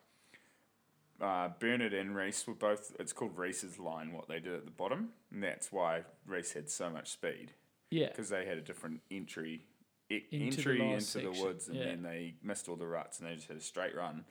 uh, 1.22 1.50
Bernard 1.60 1.94
and 1.94 2.16
Reece 2.16 2.48
were 2.48 2.54
both. 2.54 2.96
It's 3.00 3.14
called 3.14 3.38
Reece's 3.38 3.78
line. 3.78 4.14
What 4.14 4.28
they 4.28 4.40
did 4.40 4.54
at 4.54 4.66
the 4.66 4.72
bottom, 4.72 5.10
and 5.32 5.44
that's 5.44 5.72
why 5.72 6.04
Reece 6.26 6.54
had 6.54 6.70
so 6.70 6.90
much 6.90 7.12
speed 7.12 7.54
Yeah. 7.92 8.10
because 8.10 8.30
they 8.30 8.46
had 8.46 8.58
a 8.58 8.62
different 8.62 9.02
entry 9.10 9.66
e- 10.10 10.24
Into 10.32 10.58
the 10.58 10.72
entry 10.72 10.80
last 10.80 11.16
into 11.16 11.32
the 11.32 11.42
woods, 11.42 11.68
and 11.68 11.78
yeah. 11.78 11.86
then 11.86 12.04
they 12.04 12.36
missed 12.44 12.68
all 12.70 12.76
the 12.76 12.88
ruts, 12.88 13.20
and 13.20 13.28
they 13.28 13.36
just 13.36 13.48
had 13.48 13.58
a 13.58 13.62
straight 13.62 13.96
run. 13.96 14.26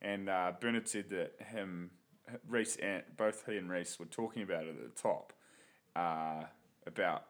And 0.00 0.28
uh, 0.28 0.52
Bernard 0.60 0.88
said 0.88 1.10
that 1.10 1.34
him, 1.38 1.90
Reece, 2.48 2.76
and 2.76 3.02
both 3.16 3.44
he 3.46 3.56
and 3.56 3.70
Reece 3.70 3.98
were 3.98 4.06
talking 4.06 4.42
about 4.42 4.64
it 4.64 4.70
at 4.70 4.94
the 4.94 5.00
top, 5.00 5.32
uh, 5.94 6.44
about 6.86 7.24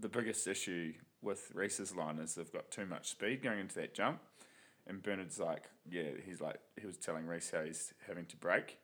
the 0.00 0.08
biggest 0.08 0.46
issue 0.46 0.94
with 1.22 1.50
Reece's 1.54 1.94
line 1.94 2.18
is 2.18 2.34
they've 2.34 2.52
got 2.52 2.70
too 2.70 2.86
much 2.86 3.10
speed 3.10 3.42
going 3.42 3.60
into 3.60 3.74
that 3.76 3.94
jump. 3.94 4.20
And 4.86 5.02
Bernard's 5.02 5.38
like, 5.38 5.70
yeah, 5.90 6.10
he's 6.24 6.40
like, 6.40 6.60
he 6.78 6.86
was 6.86 6.98
telling 6.98 7.26
Reece 7.26 7.50
how 7.50 7.62
he's 7.62 7.94
having 8.06 8.26
to 8.26 8.36
brake, 8.36 8.78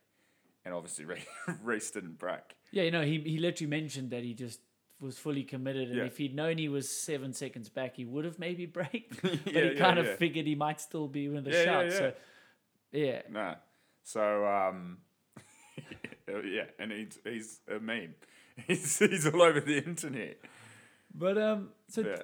and 0.64 0.74
obviously 0.74 1.04
Reece, 1.04 1.26
Reece 1.62 1.90
didn't 1.90 2.18
brake. 2.18 2.56
Yeah, 2.72 2.84
you 2.84 2.90
know, 2.90 3.02
he, 3.02 3.20
he 3.20 3.38
literally 3.38 3.68
mentioned 3.70 4.10
that 4.10 4.22
he 4.22 4.32
just 4.32 4.60
was 5.00 5.18
fully 5.18 5.42
committed, 5.44 5.88
and 5.88 5.98
Yeah. 5.98 6.04
if 6.04 6.16
he'd 6.18 6.34
known 6.34 6.58
he 6.58 6.68
was 6.68 6.88
seven 6.88 7.32
seconds 7.32 7.68
back, 7.68 7.96
he 7.96 8.04
would 8.04 8.24
have 8.24 8.38
maybe 8.38 8.66
braked. 8.78 9.22
but 9.22 9.46
Yeah, 9.52 9.70
he 9.70 9.76
kind 9.76 9.98
of 9.98 10.16
figured 10.16 10.46
he 10.46 10.54
might 10.54 10.80
still 10.80 11.08
be 11.08 11.26
in 11.26 11.42
the 11.44 11.50
yeah. 11.50 11.88
So, 11.90 12.12
yeah. 12.92 13.22
Nah. 13.30 13.54
So 14.02 14.46
um, 14.46 14.98
yeah, 16.28 16.64
and 16.78 16.92
he's 16.92 17.18
he's 17.24 17.60
a 17.68 17.78
meme. 17.80 18.14
He's 18.66 18.98
he's 18.98 19.26
all 19.26 19.42
over 19.42 19.60
the 19.60 19.78
internet. 19.78 20.38
But 21.14 21.38
um, 21.38 21.70
so 21.88 22.02
Yeah. 22.02 22.16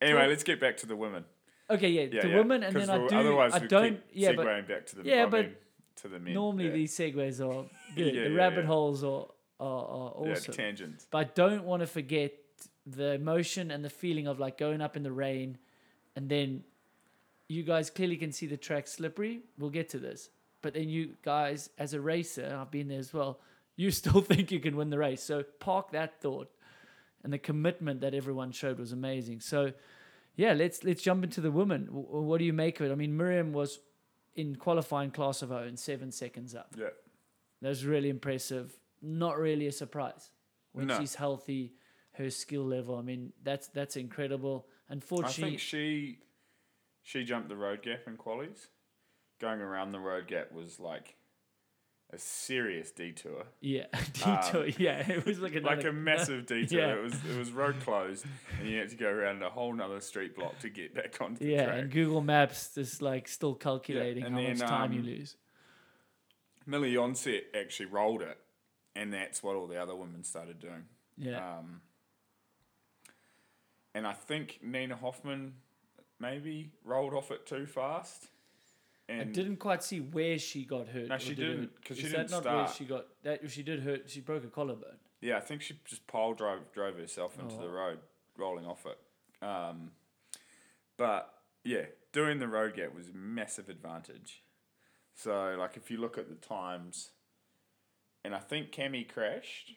Anyway, 0.00 0.20
Talk- 0.20 0.28
let's 0.28 0.44
get 0.44 0.60
back 0.60 0.76
to 0.78 0.86
the 0.86 0.94
women. 0.96 1.24
okay, 1.70 1.88
yeah, 1.88 2.02
Yeah, 2.02 2.22
the 2.22 2.28
yeah. 2.28 2.36
women, 2.36 2.62
and 2.62 2.74
then 2.76 2.88
I 2.90 2.98
do. 3.08 3.16
Otherwise, 3.16 3.52
I 3.54 3.58
don't. 3.60 4.00
Yeah, 4.12 4.32
but 4.32 4.66
back 4.68 4.86
to 4.86 4.96
the. 4.96 5.02
yeah, 5.04 5.24
I 5.24 5.26
but 5.26 5.46
mean, 5.46 5.54
to 5.96 6.08
the 6.08 6.18
men. 6.18 6.34
normally 6.34 6.66
yeah. 6.66 6.72
these 6.72 6.96
segues 6.96 7.40
are 7.40 7.64
good. 7.96 8.14
The 8.14 8.30
rabbit 8.34 8.64
holes 8.64 9.02
are 9.02 9.26
are, 9.60 10.14
are 10.16 10.26
yeah, 10.26 10.32
awesome. 10.32 10.54
tangents. 10.54 11.06
but 11.10 11.18
I 11.18 11.24
don't 11.34 11.64
want 11.64 11.80
to 11.80 11.86
forget 11.86 12.32
the 12.86 13.12
emotion 13.14 13.70
and 13.70 13.84
the 13.84 13.90
feeling 13.90 14.26
of 14.26 14.38
like 14.38 14.56
going 14.58 14.80
up 14.80 14.96
in 14.96 15.02
the 15.02 15.12
rain, 15.12 15.58
and 16.16 16.28
then 16.28 16.64
you 17.48 17.62
guys 17.62 17.90
clearly 17.90 18.16
can 18.16 18.32
see 18.32 18.46
the 18.46 18.56
track 18.56 18.86
slippery. 18.86 19.40
We'll 19.58 19.70
get 19.70 19.88
to 19.90 19.98
this, 19.98 20.28
but 20.62 20.74
then 20.74 20.88
you 20.88 21.14
guys, 21.24 21.70
as 21.78 21.94
a 21.94 22.00
racer, 22.00 22.56
I've 22.60 22.70
been 22.70 22.88
there 22.88 22.98
as 23.00 23.12
well. 23.12 23.40
You 23.80 23.92
still 23.92 24.20
think 24.22 24.50
you 24.50 24.58
can 24.58 24.74
win 24.74 24.90
the 24.90 24.98
race, 24.98 25.22
so 25.22 25.44
park 25.60 25.92
that 25.92 26.20
thought. 26.20 26.50
And 27.22 27.32
the 27.32 27.38
commitment 27.38 28.00
that 28.00 28.12
everyone 28.12 28.50
showed 28.50 28.76
was 28.76 28.90
amazing. 28.90 29.38
So, 29.38 29.72
yeah, 30.34 30.52
let's 30.52 30.82
let's 30.82 31.00
jump 31.00 31.22
into 31.22 31.40
the 31.40 31.52
women. 31.52 31.84
W- 31.86 32.04
w- 32.04 32.24
What 32.24 32.38
do 32.38 32.44
you 32.44 32.52
make 32.52 32.80
of 32.80 32.86
it? 32.86 32.90
I 32.92 32.96
mean, 32.96 33.16
Myriam 33.16 33.52
was 33.52 33.78
in 34.34 34.56
qualifying 34.56 35.12
class 35.12 35.42
of 35.42 35.50
her 35.50 35.58
own, 35.58 35.76
seven 35.76 36.10
seconds 36.10 36.56
up. 36.56 36.74
Yeah. 36.76 36.86
That 37.62 37.68
was 37.68 37.84
really 37.86 38.08
impressive. 38.08 38.72
Not 39.02 39.38
really 39.38 39.66
a 39.66 39.72
surprise 39.72 40.30
when 40.72 40.86
No. 40.88 40.98
she's 40.98 41.14
healthy. 41.14 41.74
Her 42.12 42.30
skill 42.30 42.64
level, 42.64 42.96
I 42.96 43.02
mean, 43.02 43.32
that's 43.44 43.68
that's 43.68 43.96
incredible. 43.96 44.66
Unfortunately, 44.88 45.44
I 45.44 45.48
think 45.50 45.60
she 45.60 46.18
she 47.02 47.22
jumped 47.24 47.48
the 47.48 47.56
road 47.56 47.82
gap 47.82 48.00
in 48.08 48.16
qualies. 48.16 48.66
Going 49.40 49.60
around 49.60 49.92
the 49.92 50.00
road 50.00 50.26
gap 50.26 50.50
was 50.50 50.80
like 50.80 51.14
a 52.12 52.18
serious 52.18 52.90
detour. 52.90 53.44
yeah, 53.60 53.84
detour. 54.14 54.66
yeah, 54.78 55.08
it 55.08 55.24
was 55.24 55.38
like 55.38 55.54
Um, 55.56 55.62
like 55.62 55.84
a 55.84 55.92
massive 56.10 56.46
detour. 56.46 56.78
Yeah. 56.80 56.94
It 56.94 57.02
was 57.04 57.14
it 57.24 57.38
was 57.38 57.52
road 57.52 57.76
closed, 57.84 58.24
and 58.58 58.68
you 58.68 58.78
had 58.80 58.88
to 58.88 58.96
go 58.96 59.08
around 59.08 59.40
a 59.44 59.50
whole 59.50 59.72
nother 59.72 60.00
street 60.00 60.34
block 60.34 60.58
to 60.60 60.70
get 60.70 60.94
back 60.96 61.16
onto 61.20 61.44
the 61.44 61.52
Yeah, 61.52 61.66
track. 61.66 61.78
and 61.82 61.90
Google 61.92 62.20
Maps 62.22 62.76
is 62.76 63.00
like 63.00 63.28
still 63.28 63.54
calculating 63.54 64.24
and 64.24 64.34
how 64.34 64.40
much 64.40 64.58
then, 64.58 64.68
time 64.68 64.92
you 64.92 65.00
um, 65.00 65.06
lose. 65.06 65.36
Mille 66.66 66.80
Johnset 66.82 67.42
actually 67.58 67.86
rolled 67.86 68.22
it, 68.22 68.38
and 68.98 69.12
that's 69.12 69.42
what 69.42 69.54
all 69.56 69.66
the 69.66 69.80
other 69.80 69.94
women 69.94 70.24
started 70.24 70.58
doing. 70.58 70.84
Yeah, 71.16 71.58
Um, 71.58 71.80
and 73.94 74.06
I 74.06 74.12
think 74.12 74.58
Nina 74.62 74.96
Hoffmann 74.96 75.54
maybe 76.20 76.70
rolled 76.84 77.14
off 77.14 77.30
it 77.30 77.46
too 77.46 77.66
fast. 77.66 78.28
And 79.08 79.20
I 79.20 79.24
didn't 79.24 79.56
quite 79.56 79.82
see 79.82 80.00
where 80.00 80.38
she 80.38 80.64
got 80.64 80.88
hurt. 80.88 81.08
No, 81.08 81.16
she 81.16 81.34
did 81.34 81.36
didn't, 81.36 81.84
'cause 81.84 81.96
is 81.96 82.02
she 82.04 82.08
that 82.10 82.28
didn't 82.28 82.30
not 82.30 82.44
where 82.44 82.66
start. 82.66 82.76
she 82.76 82.84
got 82.84 83.22
that? 83.22 83.50
She 83.50 83.62
did 83.62 83.80
hurt. 83.80 84.10
She 84.10 84.20
broke 84.20 84.44
a 84.44 84.48
collarbone. 84.48 84.98
Yeah, 85.20 85.38
I 85.38 85.40
think 85.40 85.62
she 85.62 85.78
just 85.86 86.06
pile 86.06 86.34
drove 86.34 86.70
drove 86.72 86.96
herself 86.98 87.38
into 87.38 87.54
Oh. 87.56 87.60
the 87.62 87.70
road, 87.70 88.00
rolling 88.36 88.66
off 88.66 88.84
it. 88.86 88.98
Um, 89.42 89.92
but 90.98 91.42
yeah, 91.64 91.86
doing 92.12 92.38
the 92.38 92.48
road 92.48 92.74
gap 92.74 92.92
was 92.94 93.08
a 93.08 93.12
massive 93.14 93.68
advantage. 93.70 94.42
So 95.14 95.56
like 95.58 95.76
if 95.78 95.90
you 95.90 95.96
look 95.98 96.18
at 96.18 96.28
the 96.28 96.34
times, 96.36 97.10
and 98.28 98.34
I 98.34 98.40
think 98.40 98.72
Cami 98.72 99.10
crashed, 99.10 99.72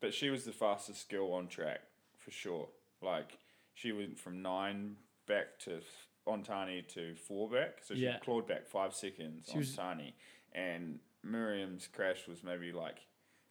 but 0.00 0.14
she 0.14 0.30
was 0.30 0.46
the 0.46 0.52
fastest 0.52 1.10
girl 1.10 1.34
on 1.34 1.46
track 1.46 1.80
for 2.16 2.30
sure. 2.30 2.70
Like 3.02 3.36
she 3.74 3.92
went 3.92 4.18
from 4.18 4.40
nine 4.40 4.96
back 5.26 5.58
to 5.64 5.76
f- 5.76 6.08
on 6.26 6.42
Tahnée 6.42 6.88
to 6.94 7.14
four 7.16 7.50
back, 7.50 7.80
so 7.84 7.94
she 7.94 8.04
Yeah. 8.04 8.18
clawed 8.20 8.46
back 8.46 8.66
five 8.66 8.94
seconds 8.94 9.46
She 9.48 9.52
on 9.52 9.58
was- 9.58 9.76
Tahnée, 9.76 10.14
and 10.52 11.00
Myriam's 11.22 11.86
crash 11.86 12.26
was 12.26 12.42
maybe 12.42 12.72
like, 12.72 12.96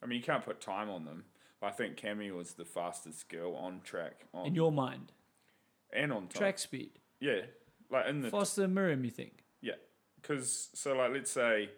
I 0.01 0.07
mean 0.07 0.17
you 0.17 0.23
can't 0.23 0.43
put 0.43 0.59
time 0.59 0.89
on 0.89 1.05
them. 1.05 1.25
But 1.59 1.67
I 1.67 1.71
think 1.73 1.97
Cami 1.97 2.35
was 2.35 2.55
the 2.55 2.65
fastest 2.65 3.29
girl 3.29 3.53
on 3.55 3.81
track 3.81 4.25
on 4.33 4.47
In 4.47 4.55
your 4.55 4.71
mind, 4.71 5.11
and 5.93 6.11
on 6.11 6.21
time. 6.29 6.39
track 6.39 6.57
speed 6.57 6.97
Yeah, 7.19 7.41
like 7.91 8.07
in 8.07 8.21
the 8.21 8.31
faster 8.31 8.61
than 8.61 8.73
Myriam. 8.73 9.03
You 9.05 9.11
think? 9.11 9.43
yeah, 9.61 9.75
because 10.19 10.71
so 10.73 10.95
like 10.95 11.11
let's 11.11 11.29
say, 11.29 11.69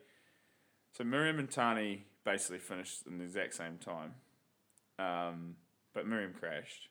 so 0.93 1.03
Myriam 1.03 1.37
and 1.39 1.49
Tahnée 1.49 2.03
basically 2.25 2.59
finished 2.59 3.05
in 3.07 3.17
the 3.17 3.23
exact 3.23 3.53
same 3.55 3.77
time, 3.77 4.13
um, 4.99 5.55
but 5.93 6.05
Myriam 6.07 6.33
crashed, 6.37 6.89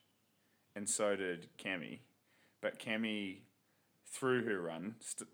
and 0.76 0.88
so 0.88 1.16
did 1.16 1.48
Cami, 1.58 1.98
but 2.60 2.78
Cami 2.78 3.38
through 4.06 4.44
her 4.44 4.60
run 4.60 4.96
st- 5.00 5.28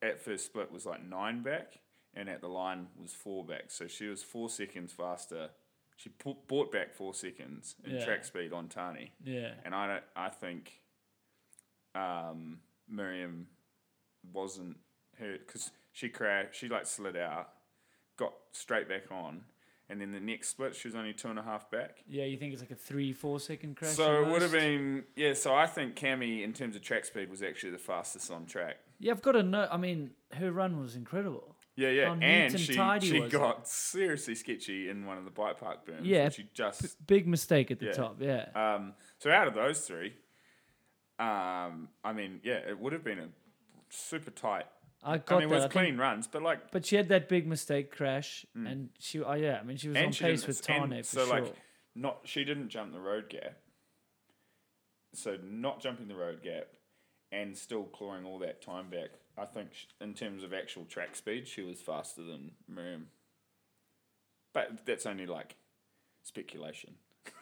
at 0.00 0.20
first 0.22 0.46
split 0.46 0.72
was 0.72 0.86
like 0.86 1.04
nine 1.04 1.42
back, 1.42 1.78
and 2.14 2.28
at 2.28 2.40
the 2.40 2.48
line 2.48 2.86
was 3.00 3.12
four 3.12 3.44
back, 3.44 3.64
so 3.70 3.86
she 3.86 4.06
was 4.06 4.22
four 4.22 4.48
seconds 4.48 4.92
faster. 4.92 5.50
She 5.96 6.08
pu- 6.08 6.36
bought 6.48 6.72
back 6.72 6.94
four 6.94 7.14
seconds 7.14 7.76
in 7.84 7.92
Yeah. 7.96 8.04
track 8.04 8.24
speed 8.24 8.52
on 8.52 8.68
Tahnée. 8.68 9.10
Yeah. 9.22 9.52
And 9.64 9.74
I 9.74 9.86
don't, 9.86 10.04
I 10.16 10.28
think 10.30 10.72
um, 11.94 12.58
Myriam 12.92 13.44
wasn't 14.32 14.78
her 15.18 15.36
because 15.38 15.70
she 15.92 16.08
crashed. 16.08 16.58
She 16.58 16.68
like 16.68 16.86
slid 16.86 17.16
out, 17.16 17.50
got 18.22 18.34
straight 18.52 18.88
back 18.88 19.04
on, 19.10 19.42
and 19.88 20.00
then 20.00 20.12
the 20.12 20.20
next 20.20 20.48
split 20.50 20.74
she 20.74 20.88
was 20.88 20.94
only 20.94 21.12
two 21.12 21.28
and 21.28 21.38
a 21.38 21.42
half 21.42 21.70
back. 21.70 22.02
Yeah, 22.08 22.24
you 22.24 22.36
think 22.36 22.52
it's 22.52 22.62
like 22.62 22.70
a 22.70 22.74
three, 22.76 23.12
four 23.12 23.40
second 23.40 23.76
crash? 23.76 23.92
so 23.94 24.22
at 24.22 24.28
it 24.28 24.32
would 24.32 24.42
have 24.42 24.52
been 24.52 25.04
yeah. 25.16 25.34
So 25.34 25.54
I 25.54 25.66
think 25.66 25.96
Cami 25.96 26.42
in 26.44 26.52
terms 26.52 26.76
of 26.76 26.82
track 26.82 27.04
speed 27.04 27.30
was 27.30 27.42
actually 27.42 27.70
the 27.72 27.78
fastest 27.78 28.30
on 28.30 28.46
track. 28.46 28.76
Yeah, 28.98 29.12
I've 29.12 29.22
got 29.22 29.32
to 29.32 29.42
know. 29.42 29.66
I 29.70 29.76
mean, 29.76 30.10
her 30.34 30.52
run 30.52 30.80
was 30.80 30.94
incredible. 30.96 31.56
Yeah, 31.74 31.88
yeah, 31.88 32.08
How 32.08 32.14
neat 32.14 32.26
and 32.26 32.60
she 32.60 32.74
tidy 32.74 33.06
she 33.08 33.20
was 33.20 33.32
it? 33.32 33.36
got 33.38 33.66
seriously 33.66 34.34
sketchy 34.34 34.90
in 34.90 35.06
one 35.06 35.16
of 35.16 35.24
the 35.24 35.30
bike 35.30 35.58
park 35.58 35.86
burns. 35.86 36.06
Yeah, 36.06 36.28
she 36.28 36.46
just 36.52 37.04
Big 37.06 37.26
mistake 37.26 37.70
at 37.70 37.78
the 37.80 37.86
Yeah. 37.86 37.92
top. 37.92 38.16
Yeah. 38.20 38.46
Um, 38.54 38.92
so 39.18 39.30
out 39.30 39.48
of 39.48 39.54
those 39.54 39.80
three, 39.80 40.12
um, 41.18 41.88
I 42.04 42.12
mean, 42.14 42.40
yeah, 42.44 42.58
it 42.68 42.78
would 42.78 42.92
have 42.92 43.02
been 43.02 43.18
a 43.18 43.28
super 43.88 44.30
tight. 44.30 44.66
I 45.04 45.14
I 45.14 45.18
got 45.18 45.40
mean, 45.40 45.50
it 45.50 45.54
was 45.54 45.64
I 45.64 45.68
clean 45.68 45.96
runs, 45.96 46.26
but 46.26 46.42
like, 46.42 46.70
but 46.70 46.86
she 46.86 46.96
had 46.96 47.08
that 47.08 47.28
big 47.28 47.46
mistake 47.46 47.90
crash, 47.90 48.46
and 48.54 48.90
she. 48.98 49.20
Oh 49.22 49.34
yeah, 49.34 49.58
I 49.60 49.64
mean, 49.64 49.76
she 49.76 49.88
was 49.88 49.96
Mm. 49.96 50.00
And 50.00 50.06
on 50.06 50.12
she 50.12 50.24
pace 50.24 50.46
with 50.46 50.64
Tahnée 50.64 50.98
for 50.98 51.16
so, 51.20 51.26
sure. 51.26 51.40
like, 51.40 51.54
not 51.94 52.20
she 52.24 52.44
didn't 52.44 52.68
jump 52.68 52.92
the 52.92 53.00
road 53.00 53.28
gap. 53.28 53.56
So 55.14 55.36
not 55.42 55.80
jumping 55.80 56.08
the 56.08 56.14
road 56.14 56.42
gap, 56.42 56.68
and 57.30 57.56
still 57.56 57.84
clawing 57.84 58.24
all 58.24 58.38
that 58.38 58.62
time 58.62 58.88
back. 58.90 59.10
I 59.36 59.44
think 59.46 59.72
sh 59.74 59.84
in 60.00 60.14
terms 60.14 60.44
of 60.44 60.52
actual 60.52 60.84
track 60.84 61.16
speed, 61.16 61.48
she 61.48 61.62
was 61.62 61.80
faster 61.80 62.22
than 62.22 62.52
Myriam. 62.70 63.04
But 64.52 64.86
that's 64.86 65.06
only 65.06 65.26
like 65.26 65.56
speculation. 66.22 66.94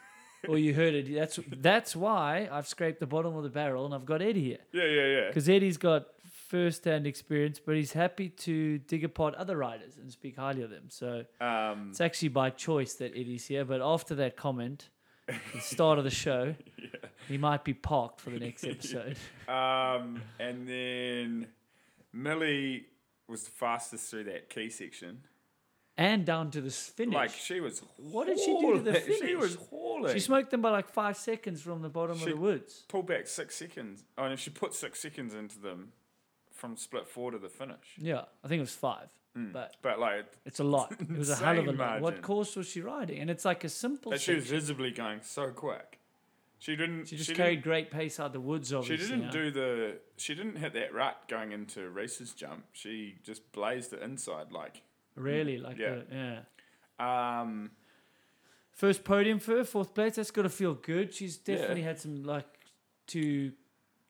well, 0.49 0.59
you 0.59 0.75
heard 0.75 0.95
it. 0.95 1.15
That's 1.15 1.39
that's 1.59 1.95
why 1.95 2.49
I've 2.51 2.67
scraped 2.67 3.01
the 3.01 3.07
bottom 3.07 3.37
of 3.37 3.43
the 3.43 3.51
barrel, 3.51 3.85
and 3.85 3.95
I've 3.95 4.07
got 4.07 4.23
Eddie 4.23 4.45
here 4.45 4.59
Yeah, 4.73 4.85
yeah, 4.85 5.07
yeah. 5.07 5.27
because 5.29 5.49
Eddie's 5.49 5.77
got 5.77 6.07
first-hand 6.51 7.07
experience, 7.07 7.61
but 7.65 7.77
he's 7.77 7.93
happy 7.93 8.29
to 8.29 8.79
dig 8.79 9.05
apart 9.05 9.35
other 9.37 9.57
riders 9.57 9.97
and 9.97 10.11
speak 10.11 10.37
highly 10.37 10.63
of 10.63 10.71
them. 10.71 10.85
So 10.89 11.25
Um, 11.41 11.89
it's 11.91 12.01
actually 12.01 12.29
by 12.31 12.51
choice 12.51 12.95
that 12.95 13.13
Eddie's 13.13 13.47
here. 13.47 13.65
But 13.65 13.81
after 13.81 14.17
that 14.17 14.37
comment, 14.37 14.89
the 15.29 15.61
start 15.61 15.99
of 15.99 16.05
the 16.05 16.11
show, 16.11 16.57
he 17.29 17.39
might 17.39 17.63
be 17.63 17.73
parked 17.73 18.21
for 18.21 18.31
the 18.31 18.41
next 18.41 18.65
episode. 18.75 19.17
Um, 19.49 20.21
and 20.41 20.67
then 20.67 21.47
Mille 22.13 22.81
was 23.29 23.45
the 23.45 23.51
fastest 23.53 24.11
through 24.11 24.25
that 24.25 24.51
key 24.51 24.71
section. 24.71 25.19
and 25.97 26.25
down 26.27 26.51
to 26.51 26.61
the 26.61 26.71
finish. 26.71 27.15
Like 27.15 27.31
she 27.31 27.61
was. 27.61 27.81
What 27.97 28.27
did 28.27 28.41
she 28.41 28.59
do 28.59 28.75
to 28.75 28.81
the 28.81 28.93
hauling. 28.93 29.07
She 29.07 29.21
finish? 29.21 29.41
was 29.41 29.55
hauling. 29.71 30.13
she 30.15 30.21
smoked 30.21 30.51
them 30.51 30.63
by 30.63 30.71
like 30.71 30.89
five 30.89 31.17
seconds 31.17 31.63
from 31.63 31.81
the 31.83 31.89
bottom 31.89 32.17
She- 32.19 32.25
of 32.25 32.31
the 32.31 32.37
woods. 32.37 32.85
pulled 32.89 33.07
back 33.07 33.29
six 33.29 33.55
seconds. 33.55 34.03
Oh, 34.19 34.25
and 34.25 34.37
she 34.39 34.51
put 34.51 34.75
six 34.75 34.99
seconds 34.99 35.33
into 35.35 35.61
them 35.61 35.93
from 36.61 36.77
split 36.77 37.09
four 37.09 37.31
to 37.33 37.39
the 37.39 37.49
finish. 37.49 37.97
Yeah, 37.99 38.25
I 38.45 38.49
think 38.49 38.59
it 38.59 38.69
was 38.71 38.75
five. 38.75 39.09
but 39.35 39.77
But 39.83 39.99
like, 39.99 40.27
it's 40.45 40.61
a 40.61 40.65
lot. 40.65 40.93
It 41.01 41.19
was 41.19 41.31
a 41.31 41.37
hell 41.37 41.59
of 41.59 41.67
a 41.67 41.73
lot. 41.73 42.01
What 42.01 42.21
course 42.23 42.55
was 42.57 42.69
she 42.69 42.81
riding? 42.81 43.19
And 43.21 43.31
it's 43.31 43.45
like 43.45 43.65
a 43.65 43.69
simple. 43.69 44.11
but 44.13 44.21
she 44.21 44.35
was 44.35 44.47
visibly 44.47 44.91
going 44.91 45.21
so 45.23 45.51
quick. 45.51 45.99
She 46.59 46.77
didn't. 46.77 47.07
She 47.09 47.17
just 47.17 47.29
didn't- 47.29 47.39
carried 47.39 47.63
great 47.63 47.91
pace 47.91 48.21
out 48.21 48.35
the 48.35 48.41
woods. 48.41 48.73
Obviously, 48.75 49.07
she 49.07 49.11
didn't 49.13 49.25
yeah. 49.27 49.31
do 49.31 49.51
the. 49.51 49.99
She 50.19 50.35
didn't 50.35 50.57
hit 50.57 50.75
that 50.75 50.93
rut 50.93 51.17
going 51.27 51.53
into 51.53 51.89
Reece's 51.89 52.35
jump. 52.35 52.65
She 52.73 53.17
just 53.23 53.51
blazed 53.53 53.93
it 53.95 54.03
inside 54.03 54.53
like. 54.53 54.83
really 55.17 55.57
like 55.59 55.79
Yeah. 55.79 55.95
the 56.11 56.43
yeah. 57.01 57.41
Um, 57.41 57.71
First 58.73 59.05
podium 59.05 59.39
for 59.41 59.57
her, 59.59 59.65
fourth 59.65 59.95
place. 59.95 60.17
That's 60.17 60.31
got 60.31 60.43
to 60.43 60.49
feel 60.49 60.75
good. 60.75 61.13
She's 61.15 61.39
Yeah. 61.47 61.57
definitely 61.57 61.83
had 61.83 61.99
some 61.99 62.23
like 62.25 62.47
to 63.09 63.53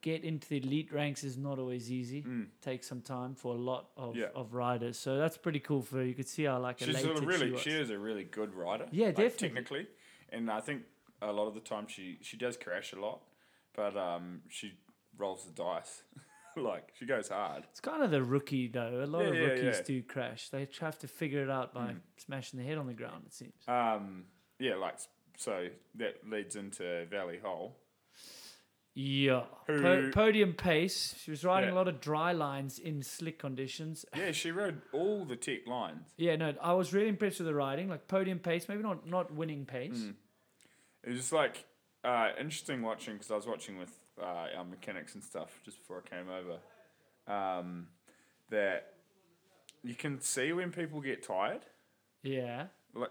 get 0.02 0.24
into 0.24 0.48
the 0.48 0.58
elite 0.58 0.92
ranks 0.92 1.24
is 1.24 1.36
not 1.36 1.58
always 1.58 1.90
easy. 1.90 2.22
mm. 2.22 2.46
Takes 2.62 2.86
some 2.88 3.00
time 3.02 3.34
for 3.34 3.54
a 3.54 3.58
lot 3.58 3.90
of, 3.96 4.16
Yeah. 4.16 4.26
of 4.34 4.54
riders. 4.54 4.98
So 4.98 5.16
that's 5.18 5.36
pretty 5.36 5.60
cool 5.60 5.82
for 5.82 5.96
her. 5.98 6.04
You 6.04 6.14
could 6.14 6.28
see 6.28 6.44
how 6.44 6.58
like 6.58 6.78
she's 6.78 7.04
a 7.04 7.14
really. 7.20 7.56
she. 7.58 7.70
She 7.70 7.76
is 7.76 7.90
a 7.90 7.98
really 7.98 8.24
good 8.24 8.54
rider. 8.54 8.86
Yeah, 8.90 9.06
like, 9.06 9.16
definitely. 9.16 9.48
Technically, 9.48 9.86
and 10.30 10.50
I 10.50 10.60
think 10.60 10.82
a 11.22 11.32
lot 11.32 11.46
of 11.48 11.54
the 11.54 11.60
time 11.60 11.86
she 11.88 12.18
she 12.22 12.36
does 12.36 12.56
crash 12.56 12.92
a 12.92 13.00
lot, 13.00 13.20
but 13.74 13.96
um 13.96 14.42
she 14.48 14.72
rolls 15.18 15.44
the 15.44 15.52
dice. 15.52 16.02
like 16.56 16.92
she 16.98 17.06
goes 17.06 17.28
hard. 17.28 17.64
It's 17.70 17.80
kind 17.80 18.02
of 18.02 18.10
the 18.10 18.22
rookie 18.22 18.68
though. 18.68 19.02
A 19.04 19.06
lot 19.06 19.22
Yeah, 19.22 19.28
of 19.28 19.48
rookies 19.50 19.76
yeah. 19.78 19.82
do 19.84 20.02
crash. 20.02 20.48
They 20.50 20.66
have 20.80 20.98
to 21.00 21.08
figure 21.08 21.42
it 21.42 21.50
out 21.50 21.72
by 21.74 21.92
Mm. 21.92 22.00
smashing 22.16 22.58
their 22.58 22.66
head 22.68 22.78
on 22.78 22.86
the 22.86 22.94
ground. 22.94 23.24
It 23.26 23.32
seems. 23.34 23.54
Um, 23.68 24.24
yeah, 24.58 24.74
like 24.76 24.96
so 25.36 25.68
that 25.96 26.16
leads 26.28 26.56
into 26.56 27.06
Vali 27.10 27.38
Höll. 27.42 27.72
Yeah. 28.94 29.44
Po- 29.66 30.10
podium 30.12 30.52
pace. 30.52 31.14
She 31.22 31.30
was 31.30 31.44
riding 31.44 31.68
Yeah. 31.70 31.74
a 31.74 31.76
lot 31.76 31.88
of 31.88 32.00
dry 32.00 32.32
lines 32.32 32.78
in 32.78 33.02
slick 33.02 33.38
conditions. 33.38 34.04
Yeah, 34.16 34.32
she 34.32 34.50
rode 34.50 34.82
all 34.92 35.24
the 35.24 35.36
tech 35.36 35.66
lines. 35.66 36.08
Yeah, 36.16 36.36
no, 36.36 36.54
I 36.60 36.72
was 36.72 36.92
really 36.92 37.08
impressed 37.08 37.38
with 37.38 37.46
the 37.46 37.54
riding. 37.54 37.88
Like 37.88 38.08
podium 38.08 38.38
pace, 38.40 38.68
maybe 38.68 38.82
not 38.82 39.06
not 39.06 39.32
winning 39.32 39.64
pace. 39.64 39.98
Mm. 39.98 40.14
It 41.04 41.10
was 41.10 41.18
just 41.18 41.32
like 41.32 41.64
uh, 42.04 42.30
interesting 42.38 42.82
watching 42.82 43.14
because 43.14 43.30
I 43.30 43.36
was 43.36 43.46
watching 43.46 43.78
with 43.78 43.96
uh, 44.20 44.48
our 44.56 44.64
mechanics 44.64 45.14
and 45.14 45.22
stuff 45.22 45.60
just 45.64 45.78
before 45.78 46.02
I 46.04 46.08
came 46.16 46.26
over. 46.28 46.58
Um, 47.26 47.86
that 48.50 48.94
you 49.82 49.94
can 49.94 50.20
see 50.20 50.52
when 50.52 50.72
people 50.72 51.00
get 51.00 51.22
tired. 51.22 51.64
Yeah, 52.22 52.66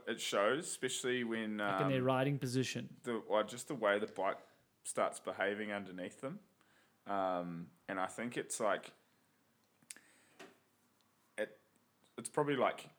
it 0.08 0.20
shows, 0.20 0.66
especially 0.68 1.24
when 1.24 1.58
like 1.58 1.82
in 1.82 1.90
their 1.90 2.00
um, 2.00 2.06
riding 2.06 2.38
position. 2.38 2.90
the 3.04 3.22
well, 3.28 3.44
just 3.44 3.70
the 3.70 3.76
way 3.76 3.98
the 3.98 4.08
bike 4.08 4.38
starts 4.90 5.20
behaving 5.20 5.72
underneath 5.72 6.20
them. 6.22 6.40
Um, 7.08 7.68
and 7.88 8.00
I 8.00 8.08
think 8.08 8.38
it's 8.38 8.60
like 8.60 8.92
it 11.38 11.58
it's 12.18 12.30
probably 12.30 12.56
like 12.56 12.90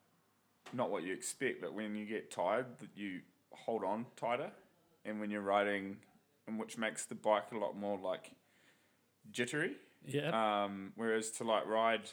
not 0.73 0.91
what 0.91 1.03
you 1.03 1.13
expect, 1.13 1.61
but 1.61 1.75
when 1.75 1.97
you 1.97 2.07
get 2.07 2.31
tired, 2.31 2.67
that 2.79 2.91
you 2.95 3.21
hold 3.53 3.83
on 3.85 4.07
tighter, 4.17 4.51
and 5.05 5.21
when 5.21 5.31
you're 5.31 5.41
riding, 5.43 5.97
and 6.47 6.59
which 6.59 6.79
makes 6.79 7.05
the 7.05 7.15
bike 7.17 7.51
a 7.53 7.59
lot 7.59 7.77
more 7.77 7.99
like 7.99 8.33
jittery. 9.33 9.73
Yeah, 10.07 10.65
Um, 10.65 10.93
whereas 10.97 11.31
to 11.33 11.45
like 11.45 11.67
ride 11.67 12.09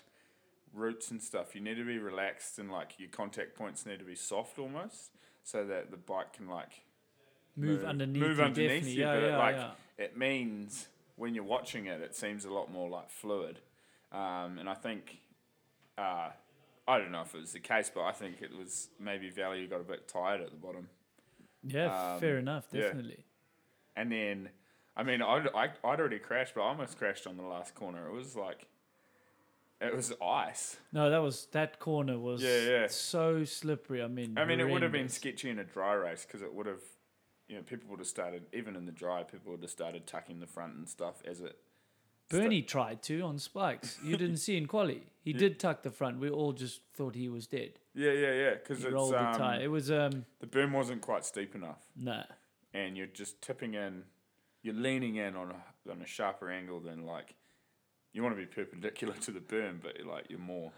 routes 0.73 1.11
and 1.11 1.21
stuff, 1.21 1.55
you 1.55 1.61
need 1.61 1.75
to 1.75 1.85
be 1.85 1.99
relaxed 1.99 2.59
and 2.59 2.69
like 2.71 2.99
your 2.99 3.09
contact 3.09 3.55
points 3.55 3.85
need 3.85 3.99
to 3.99 4.05
be 4.05 4.15
soft 4.15 4.59
almost, 4.59 5.11
so 5.43 5.65
that 5.65 5.91
the 5.91 5.97
bike 5.97 6.33
can 6.33 6.47
like 6.49 6.81
move, 7.57 7.79
move- 7.81 7.85
underneath. 7.85 8.21
move 8.21 8.37
you, 8.37 8.43
underneath 8.43 8.69
definitely. 8.69 8.91
you, 8.93 9.01
yeah, 9.01 9.13
but 9.15 9.23
it, 9.23 9.29
yeah, 9.29 9.37
like, 9.37 9.55
yeah. 9.55 9.71
it 10.05 10.17
means 10.17 10.87
when 11.15 11.33
you're 11.35 11.43
watching 11.43 11.87
it, 11.87 11.99
it 12.01 12.15
seems 12.15 12.45
a 12.45 12.53
lot 12.53 12.71
more 12.71 12.89
like 12.89 13.09
fluid. 13.09 13.59
Um, 14.11 14.57
and 14.59 14.69
I 14.69 14.73
think, 14.75 15.17
uh, 15.97 16.29
I 16.87 16.97
don't 16.97 17.11
know 17.11 17.21
if 17.21 17.35
it 17.35 17.41
was 17.41 17.51
the 17.51 17.59
case, 17.59 17.91
but 17.93 18.03
I 18.03 18.11
think 18.13 18.41
it 18.41 18.55
was 18.57 18.87
maybe 18.99 19.29
Vali 19.29 19.65
got 19.67 19.81
a 19.81 19.83
bit 19.83 20.07
tired 20.07 20.41
at 20.41 20.51
the 20.51 20.55
bottom. 20.57 20.87
Yeah, 21.63 22.13
um, 22.13 22.19
fair 22.19 22.37
enough. 22.37 22.65
yeah. 22.71 22.83
Definitely. 22.83 23.25
And 23.95 24.11
then, 24.11 24.49
I 24.95 25.03
mean, 25.03 25.21
I'd, 25.21 25.47
I, 25.53 25.69
I'd 25.83 25.99
already 25.99 26.19
crashed, 26.19 26.53
but 26.55 26.61
I 26.61 26.67
almost 26.69 26.97
crashed 26.97 27.27
on 27.27 27.35
the 27.35 27.43
last 27.43 27.73
corner. 27.75 28.07
It 28.07 28.13
was 28.13 28.35
like, 28.35 28.67
it 29.81 29.95
was 29.95 30.13
ice. 30.21 30.77
No, 30.93 31.09
that 31.09 31.17
was 31.21 31.47
that 31.51 31.79
corner 31.79 32.17
was 32.17 32.41
Yeah, 32.41 32.61
yeah. 32.61 32.87
so 32.87 33.43
slippery. 33.43 34.01
I 34.01 34.07
mean, 34.07 34.37
I 34.37 34.45
mean, 34.45 34.59
it 34.59 34.69
would 34.69 34.81
have 34.81 34.91
been 34.91 35.01
horrendous. 35.01 35.15
sketchy 35.15 35.49
in 35.49 35.59
a 35.59 35.63
dry 35.63 35.93
race 35.93 36.25
because 36.25 36.41
it 36.41 36.53
would 36.53 36.65
have, 36.67 36.81
you 37.47 37.55
know, 37.55 37.61
people 37.61 37.89
would 37.89 37.99
have 37.99 38.07
started, 38.07 38.43
even 38.53 38.75
in 38.75 38.85
the 38.85 38.91
dry, 38.91 39.23
people 39.23 39.51
would 39.51 39.61
have 39.61 39.71
started 39.71 40.05
tucking 40.05 40.39
the 40.39 40.47
front 40.47 40.75
and 40.75 40.87
stuff 40.87 41.21
as 41.25 41.39
it. 41.41 41.57
Bernie 42.29 42.61
tried 42.61 43.01
to 43.03 43.21
on 43.21 43.39
spikes. 43.39 43.97
You 44.03 44.17
didn't 44.17 44.37
see 44.37 44.57
in 44.57 44.65
quali. 44.65 45.03
He 45.23 45.33
did 45.33 45.59
tuck 45.59 45.83
the 45.83 45.91
front. 45.91 46.19
We 46.19 46.29
all 46.29 46.53
just 46.53 46.81
thought 46.93 47.15
he 47.15 47.29
was 47.29 47.47
dead. 47.47 47.79
Yeah, 47.93 48.11
yeah, 48.11 48.33
yeah. 48.33 48.53
Because 48.55 48.83
it's 48.83 48.93
rolled 48.93 49.13
the 49.13 49.25
um, 49.25 49.35
tire. 49.35 49.61
It 49.61 49.69
was 49.69 49.89
um 49.91 50.25
the 50.39 50.47
berm 50.47 50.71
wasn't 50.71 51.01
quite 51.01 51.25
steep 51.25 51.55
enough, 51.55 51.79
no. 51.95 52.23
and 52.73 52.97
you're 52.97 53.07
just 53.07 53.41
tipping 53.41 53.73
in, 53.73 54.03
you're 54.61 54.75
leaning 54.75 55.15
in 55.15 55.35
on 55.35 55.51
a 55.51 55.91
on 55.91 56.01
a 56.01 56.05
sharper 56.05 56.51
angle 56.51 56.79
than 56.79 57.05
like, 57.05 57.35
you 58.13 58.23
want 58.23 58.35
to 58.35 58.39
be 58.39 58.45
perpendicular 58.45 59.15
to 59.15 59.31
the 59.31 59.39
berm, 59.39 59.81
but 59.81 60.05
like 60.05 60.25
you're 60.29 60.39
more. 60.39 60.71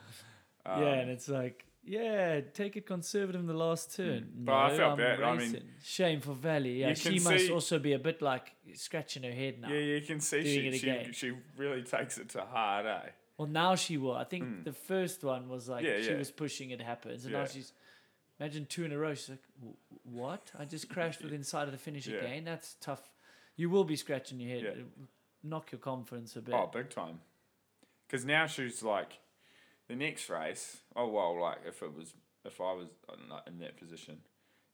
Um, 0.66 0.84
yeah, 0.84 0.94
and 0.94 1.10
it's 1.10 1.30
like, 1.30 1.66
yeah, 1.84 2.42
take 2.54 2.76
it 2.76 2.86
conservative 2.86 3.42
in 3.42 3.48
the 3.48 3.54
last 3.54 3.96
turn. 3.96 4.30
Mm. 4.38 4.46
But 4.46 4.54
I 4.54 4.78
felt 4.78 4.92
I'm 4.92 4.98
bad. 4.98 5.24
I 5.24 5.32
mean- 5.32 5.40
racing. 5.54 5.70
shame 5.84 6.22
for 6.22 6.34
Vali. 6.34 6.82
Yeah, 6.82 6.94
she 6.94 7.20
must 7.20 7.46
see- 7.48 7.52
also 7.52 7.80
be 7.80 7.94
a 7.94 8.00
bit 8.00 8.22
like 8.22 8.54
scratching 8.74 9.24
her 9.24 9.32
head 9.32 9.60
now. 9.62 9.70
yeah, 9.70 9.80
you 9.96 10.02
can 10.02 10.20
see 10.20 10.44
she, 10.44 10.78
she 10.78 11.12
she 11.14 11.32
really 11.58 11.84
takes 11.84 12.18
it 12.18 12.30
to 12.30 12.42
heart, 12.42 12.86
eh? 12.86 13.10
Well, 13.38 13.48
now 13.48 13.76
she 13.76 13.98
will. 13.98 14.16
I 14.16 14.26
think 14.26 14.66
the 14.66 14.74
first 14.74 15.24
one 15.24 15.48
was 15.48 15.70
like 15.70 15.86
Mm. 15.86 15.88
Yeah, 15.98 16.02
she 16.02 16.12
yeah. 16.12 16.18
was 16.18 16.30
pushing, 16.32 16.72
it 16.72 16.82
happens, 16.82 17.24
and 17.26 17.34
now 17.34 17.46
she's 17.46 17.72
imagine 18.40 18.66
two 18.66 18.84
in 18.86 18.92
a 18.92 18.98
row. 18.98 19.14
She's 19.14 19.30
like, 19.30 19.44
"What? 20.04 20.52
I 20.58 20.66
just 20.66 20.90
crashed 20.90 21.22
within 21.24 21.44
sight 21.54 21.64
of 21.64 21.72
the 21.72 21.78
finish 21.78 22.08
Yeah. 22.08 22.18
again. 22.20 22.44
That's 22.46 22.76
tough. 22.82 23.10
You 23.56 23.70
will 23.70 23.84
be 23.86 23.96
scratching 23.96 24.40
your 24.40 24.50
head. 24.56 24.64
Yeah. 24.78 24.84
Knock 25.44 25.72
your 25.72 25.80
confidence 25.80 26.36
a 26.36 26.42
bit. 26.42 26.54
Oh, 26.54 26.68
big 26.72 26.90
time. 26.90 27.22
Because 28.08 28.26
now 28.26 28.46
she's 28.46 28.84
like, 28.84 29.20
the 29.90 29.96
next 29.96 30.30
race. 30.30 30.78
Oh 30.96 31.08
well, 31.10 31.40
like 31.42 31.58
if 31.68 31.82
it 31.84 31.94
was, 31.94 32.14
if 32.46 32.62
I 32.62 32.72
was 32.74 32.88
in 33.14 33.28
that- 33.30 33.44
in 33.48 33.60
that 33.60 33.76
position, 33.78 34.22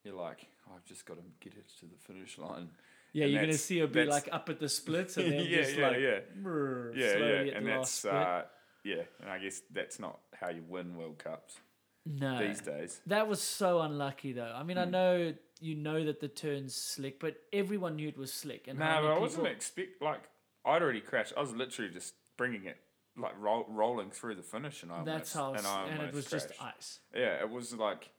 you're 0.04 0.13
like, 0.15 0.45
"Oh, 0.67 0.73
I've 0.75 0.86
just 0.86 1.06
got 1.06 1.15
to 1.17 1.23
get 1.39 1.54
it 1.58 1.65
to 1.80 1.86
the 1.88 1.97
finish 1.97 2.38
line. 2.38 2.69
yeah, 3.13 3.23
and 3.25 3.34
you're 3.34 3.41
gonna 3.43 3.54
see 3.54 3.80
her 3.80 3.88
be 3.88 4.01
that's- 4.04 4.10
like 4.25 4.34
up 4.34 4.49
at 4.49 4.60
the 4.60 4.69
splits 4.69 5.17
and 5.17 5.25
then 5.32 5.45
Yeah, 5.45 5.58
just 5.63 5.75
yeah, 5.78 5.88
like 5.88 5.99
yeah. 5.99 6.19
brrr, 6.41 6.95
Yeah, 6.95 7.12
slowly 7.13 7.49
yeah, 7.49 7.58
and 7.58 7.67
that's 7.67 8.06
uh, 8.06 8.43
yeah, 8.84 9.04
and 9.21 9.30
I 9.32 9.39
guess 9.39 9.62
that's 9.71 9.99
not 9.99 10.19
how 10.39 10.49
you 10.49 10.63
win 10.67 10.95
World 10.95 11.17
Cups 11.17 11.60
no, 12.06 12.38
these 12.45 12.62
days. 12.62 13.01
That 13.08 13.28
was 13.28 13.41
so 13.41 13.82
unlucky, 13.82 14.32
though. 14.34 14.54
I 14.56 14.62
mean, 14.62 14.78
I 14.78 14.86
Hmm. 14.86 14.91
know 14.91 15.34
you 15.62 15.73
know 15.75 16.04
that 16.04 16.19
the 16.19 16.28
turn's 16.28 16.75
slick, 16.75 17.19
but 17.19 17.38
everyone 17.54 17.95
knew 17.95 18.10
it 18.10 18.17
was 18.17 18.32
slick. 18.34 18.67
And 18.67 18.78
No, 18.78 18.86
how 18.86 19.01
but 19.01 19.08
many 19.08 19.15
I 19.15 19.19
wasn't 19.19 19.47
expect 19.47 20.01
like 20.01 20.21
I'd 20.65 20.82
already 20.84 20.99
crashed. 21.01 21.34
I 21.38 21.39
was 21.41 21.54
literally 21.54 21.89
just 21.91 22.13
bringing 22.38 22.65
it 22.65 22.78
like 23.17 23.34
roll, 23.39 23.65
rolling 23.69 24.12
through 24.12 24.36
the 24.36 24.43
finish, 24.43 24.84
and 24.84 24.91
I 24.91 25.04
That's 25.04 25.36
almost, 25.36 25.65
how, 25.65 25.86
and, 25.86 25.93
and, 25.93 26.04
it 26.10 26.13
was 26.13 26.25
almost 26.32 26.49
just 26.49 26.62
ice. 26.62 26.99
Yeah, 27.15 27.39
it 27.41 27.49
was 27.49 27.73
like, 27.73 28.10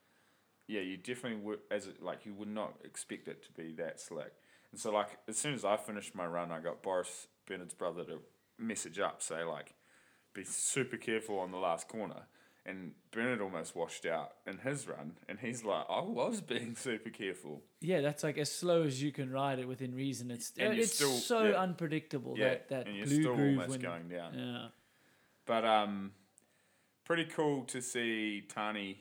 yeah, 0.66 0.80
you 0.80 0.96
definitely 0.96 1.40
would, 1.40 1.58
as 1.70 1.86
it, 1.86 2.02
like 2.02 2.26
you 2.26 2.34
would 2.34 2.48
not 2.48 2.74
expect 2.84 3.28
it 3.28 3.42
to 3.44 3.52
be 3.52 3.72
that 3.74 4.00
slick. 4.00 4.32
And 4.72 4.80
so 4.80 4.92
like 4.92 5.18
as 5.28 5.36
soon 5.36 5.54
as 5.54 5.64
I 5.64 5.76
finished 5.76 6.14
my 6.14 6.26
run, 6.26 6.50
I 6.50 6.60
got 6.60 6.82
Boris 6.82 7.28
Bernard's 7.46 7.74
brother 7.74 8.04
to 8.04 8.18
message 8.58 8.98
up, 8.98 9.22
say 9.22 9.42
like, 9.44 9.74
be 10.34 10.44
super 10.44 10.96
careful 10.96 11.38
on 11.38 11.50
the 11.50 11.58
last 11.58 11.88
corner. 11.88 12.22
And 12.68 12.94
Bernard 13.12 13.40
almost 13.40 13.76
washed 13.76 14.06
out 14.06 14.32
in 14.44 14.58
his 14.58 14.88
run, 14.88 15.12
and 15.28 15.38
he's 15.38 15.62
like, 15.62 15.86
I 15.88 16.00
was 16.00 16.40
being 16.40 16.74
super 16.76 17.10
careful. 17.10 17.62
Yeah, 17.80 18.00
that's 18.00 18.24
like 18.24 18.38
as 18.38 18.50
slow 18.50 18.82
as 18.82 19.00
you 19.00 19.12
can 19.12 19.30
ride 19.30 19.60
it 19.60 19.68
within 19.68 19.94
reason. 19.94 20.32
It's 20.32 20.52
And 20.58 20.76
it's 20.76 20.94
still- 20.94 21.10
so 21.12 21.44
yeah. 21.44 21.62
unpredictable 21.62 22.34
Yeah, 22.36 22.48
that 22.48 22.68
that 22.70 22.86
and 22.88 22.96
you're 22.96 23.06
blue 23.06 23.20
still 23.22 23.36
groove 23.36 23.50
almost 23.60 23.70
when, 23.70 23.80
going 23.80 24.08
down. 24.08 24.34
Yeah, 24.34 24.66
But 25.46 25.64
um, 25.64 26.12
pretty 27.04 27.24
cool 27.24 27.64
to 27.64 27.80
see 27.80 28.44
Tahnée 28.52 28.96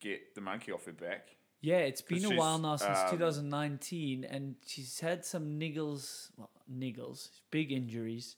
get 0.00 0.34
the 0.34 0.40
monkey 0.40 0.72
off 0.72 0.86
her 0.86 0.92
back. 0.92 1.28
yeah. 1.60 1.78
it's 1.78 2.00
been 2.00 2.24
a 2.24 2.36
while 2.36 2.58
now 2.58 2.76
since 2.76 2.98
um, 2.98 3.10
2019, 3.10 4.24
and 4.24 4.54
she's 4.64 5.00
had 5.00 5.24
some 5.24 5.58
niggles, 5.58 6.30
well, 6.36 6.50
niggles, 6.72 7.28
big 7.50 7.72
injuries, 7.72 8.36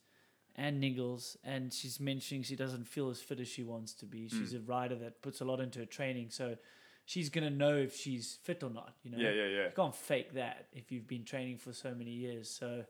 and 0.56 0.82
niggles. 0.82 1.36
And 1.44 1.72
she's 1.72 2.00
mentioning 2.00 2.42
she 2.42 2.56
doesn't 2.56 2.88
feel 2.88 3.10
as 3.10 3.20
fit 3.20 3.40
as 3.40 3.48
she 3.48 3.62
wants 3.62 3.92
to 3.94 4.06
be. 4.06 4.28
She's 4.28 4.54
a 4.54 4.60
rider 4.60 4.96
that 4.96 5.20
puts 5.20 5.40
a 5.40 5.44
lot 5.44 5.60
into 5.60 5.80
her 5.80 5.86
training, 5.86 6.30
so 6.30 6.56
she's 7.04 7.28
gonna 7.28 7.50
know 7.50 7.76
if 7.76 7.94
she's 7.94 8.38
fit 8.42 8.62
or 8.62 8.70
not. 8.70 8.94
You 9.02 9.10
know, 9.10 9.18
Yeah, 9.18 9.30
yeah, 9.30 9.46
yeah. 9.46 9.64
You 9.64 9.72
can't 9.76 9.94
fake 9.94 10.32
that 10.34 10.68
if 10.72 10.90
you've 10.90 11.06
been 11.06 11.24
training 11.24 11.58
for 11.58 11.72
so 11.72 11.94
many 11.94 12.10
years. 12.10 12.48
So 12.48 12.84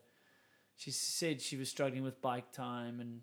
she 0.75 0.91
said 0.91 1.41
she 1.41 1.57
was 1.57 1.69
struggling 1.69 2.03
with 2.03 2.21
bike 2.21 2.51
time 2.53 3.01
and 3.01 3.21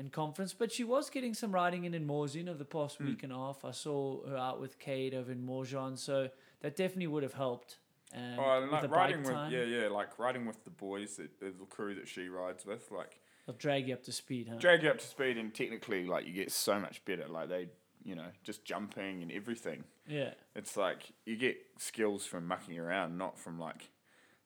and 0.00 0.10
confidence, 0.10 0.54
but 0.54 0.72
she 0.72 0.82
was 0.82 1.10
getting 1.10 1.34
some 1.34 1.52
riding 1.52 1.84
in 1.84 1.92
in 1.94 2.06
Morzine 2.06 2.48
over 2.48 2.58
the 2.58 2.64
past 2.64 2.96
Hmm. 2.96 3.06
week 3.06 3.22
and 3.22 3.32
a 3.32 3.36
half. 3.36 3.64
I 3.64 3.70
saw 3.70 4.26
her 4.26 4.36
out 4.36 4.60
with 4.60 4.78
Kade 4.80 5.14
over 5.14 5.30
in 5.30 5.46
Morzine, 5.46 5.96
so 5.98 6.30
that 6.62 6.74
definitely 6.74 7.06
would 7.08 7.22
have 7.22 7.34
helped. 7.34 7.78
Um, 8.12 8.38
Oh, 8.38 8.62
and 8.62 8.72
with 8.72 8.82
like 8.82 8.90
riding 8.90 9.22
with 9.22 9.52
yeah, 9.52 9.62
yeah, 9.62 9.88
like 9.88 10.18
riding 10.18 10.46
with 10.46 10.64
the 10.64 10.70
boys, 10.70 11.16
that, 11.16 11.38
the 11.38 11.52
crew 11.66 11.94
that 11.94 12.08
she 12.08 12.28
rides 12.28 12.64
with, 12.66 12.90
like 12.90 13.20
they'll 13.46 13.54
drag 13.56 13.86
you 13.86 13.94
up 13.94 14.02
to 14.04 14.12
speed, 14.12 14.48
huh? 14.50 14.56
drag 14.56 14.82
you 14.82 14.90
up 14.90 14.98
to 14.98 15.06
speed, 15.06 15.36
and 15.38 15.54
technically, 15.54 16.04
like 16.06 16.26
you 16.26 16.32
get 16.32 16.50
so 16.50 16.80
much 16.80 17.04
better. 17.04 17.28
Like 17.28 17.48
they, 17.50 17.68
you 18.02 18.14
know, 18.16 18.26
just 18.42 18.64
jumping 18.64 19.22
and 19.22 19.30
everything. 19.30 19.84
Yeah. 20.08 20.34
It's 20.56 20.76
like 20.76 21.12
you 21.26 21.36
get 21.36 21.58
skills 21.78 22.26
from 22.26 22.46
mucking 22.46 22.78
around, 22.78 23.16
not 23.18 23.38
from 23.38 23.58
like. 23.60 23.90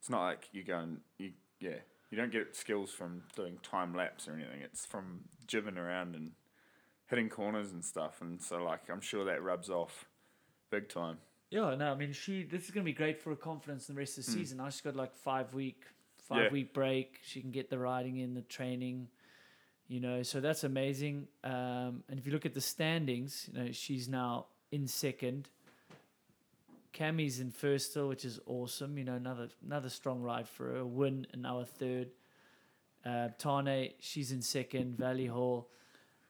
It's 0.00 0.10
not 0.10 0.22
like 0.22 0.48
you 0.52 0.62
go 0.64 0.80
and 0.80 1.00
you 1.16 1.32
yeah. 1.60 1.78
You 2.14 2.20
don't 2.20 2.30
get 2.30 2.54
skills 2.54 2.92
from 2.92 3.22
doing 3.34 3.58
time 3.64 3.92
lapse 3.92 4.28
or 4.28 4.34
anything. 4.34 4.60
It's 4.62 4.86
from 4.86 5.22
jibbing 5.48 5.76
around 5.76 6.14
and 6.14 6.30
hitting 7.08 7.28
corners 7.28 7.72
and 7.72 7.84
stuff. 7.84 8.20
And 8.20 8.40
so 8.40 8.62
like 8.62 8.88
I'm 8.88 9.00
sure 9.00 9.24
that 9.24 9.42
rubs 9.42 9.68
off 9.68 10.04
big 10.70 10.88
time. 10.88 11.18
Yeah, 11.50 11.74
no, 11.74 11.90
I 11.90 11.96
mean 11.96 12.12
she. 12.12 12.44
This 12.44 12.66
is 12.66 12.70
gonna 12.70 12.84
be 12.84 12.92
great 12.92 13.20
for 13.20 13.30
her 13.30 13.36
confidence 13.36 13.88
in 13.88 13.96
the 13.96 13.98
rest 13.98 14.16
of 14.16 14.26
the 14.26 14.30
season. 14.30 14.60
I 14.60 14.68
she's 14.68 14.80
got 14.80 14.94
like 14.94 15.12
five 15.16 15.54
week, 15.54 15.82
five. 16.28 16.44
Yeah. 16.44 16.50
week 16.52 16.72
break. 16.72 17.18
She 17.24 17.40
can 17.40 17.50
get 17.50 17.68
the 17.68 17.78
riding 17.80 18.18
in, 18.18 18.34
the 18.34 18.42
training, 18.42 19.08
you 19.88 19.98
know. 19.98 20.22
So 20.22 20.40
that's 20.40 20.62
amazing. 20.62 21.26
Um, 21.42 22.04
and 22.08 22.16
if 22.16 22.26
you 22.28 22.32
look 22.32 22.46
at 22.46 22.54
the 22.54 22.60
standings, 22.60 23.50
you 23.52 23.58
know 23.58 23.72
she's 23.72 24.08
now 24.08 24.46
in 24.70 24.86
second. 24.86 25.48
Cammy's 26.94 27.40
in 27.40 27.50
first 27.50 27.90
still, 27.90 28.08
which 28.08 28.24
is 28.24 28.38
awesome. 28.46 28.96
You 28.96 29.04
know, 29.04 29.14
another 29.14 29.48
another 29.64 29.88
strong 29.90 30.22
ride 30.22 30.48
for 30.48 30.72
her. 30.72 30.84
Win 30.86 31.26
and 31.32 31.42
now 31.42 31.58
a 31.60 31.64
third. 31.64 32.08
Uh, 33.04 33.28
Tahnée, 33.38 33.92
she's 34.00 34.32
in 34.32 34.40
second. 34.40 34.96
Vali 34.96 35.26
Höll, 35.26 35.66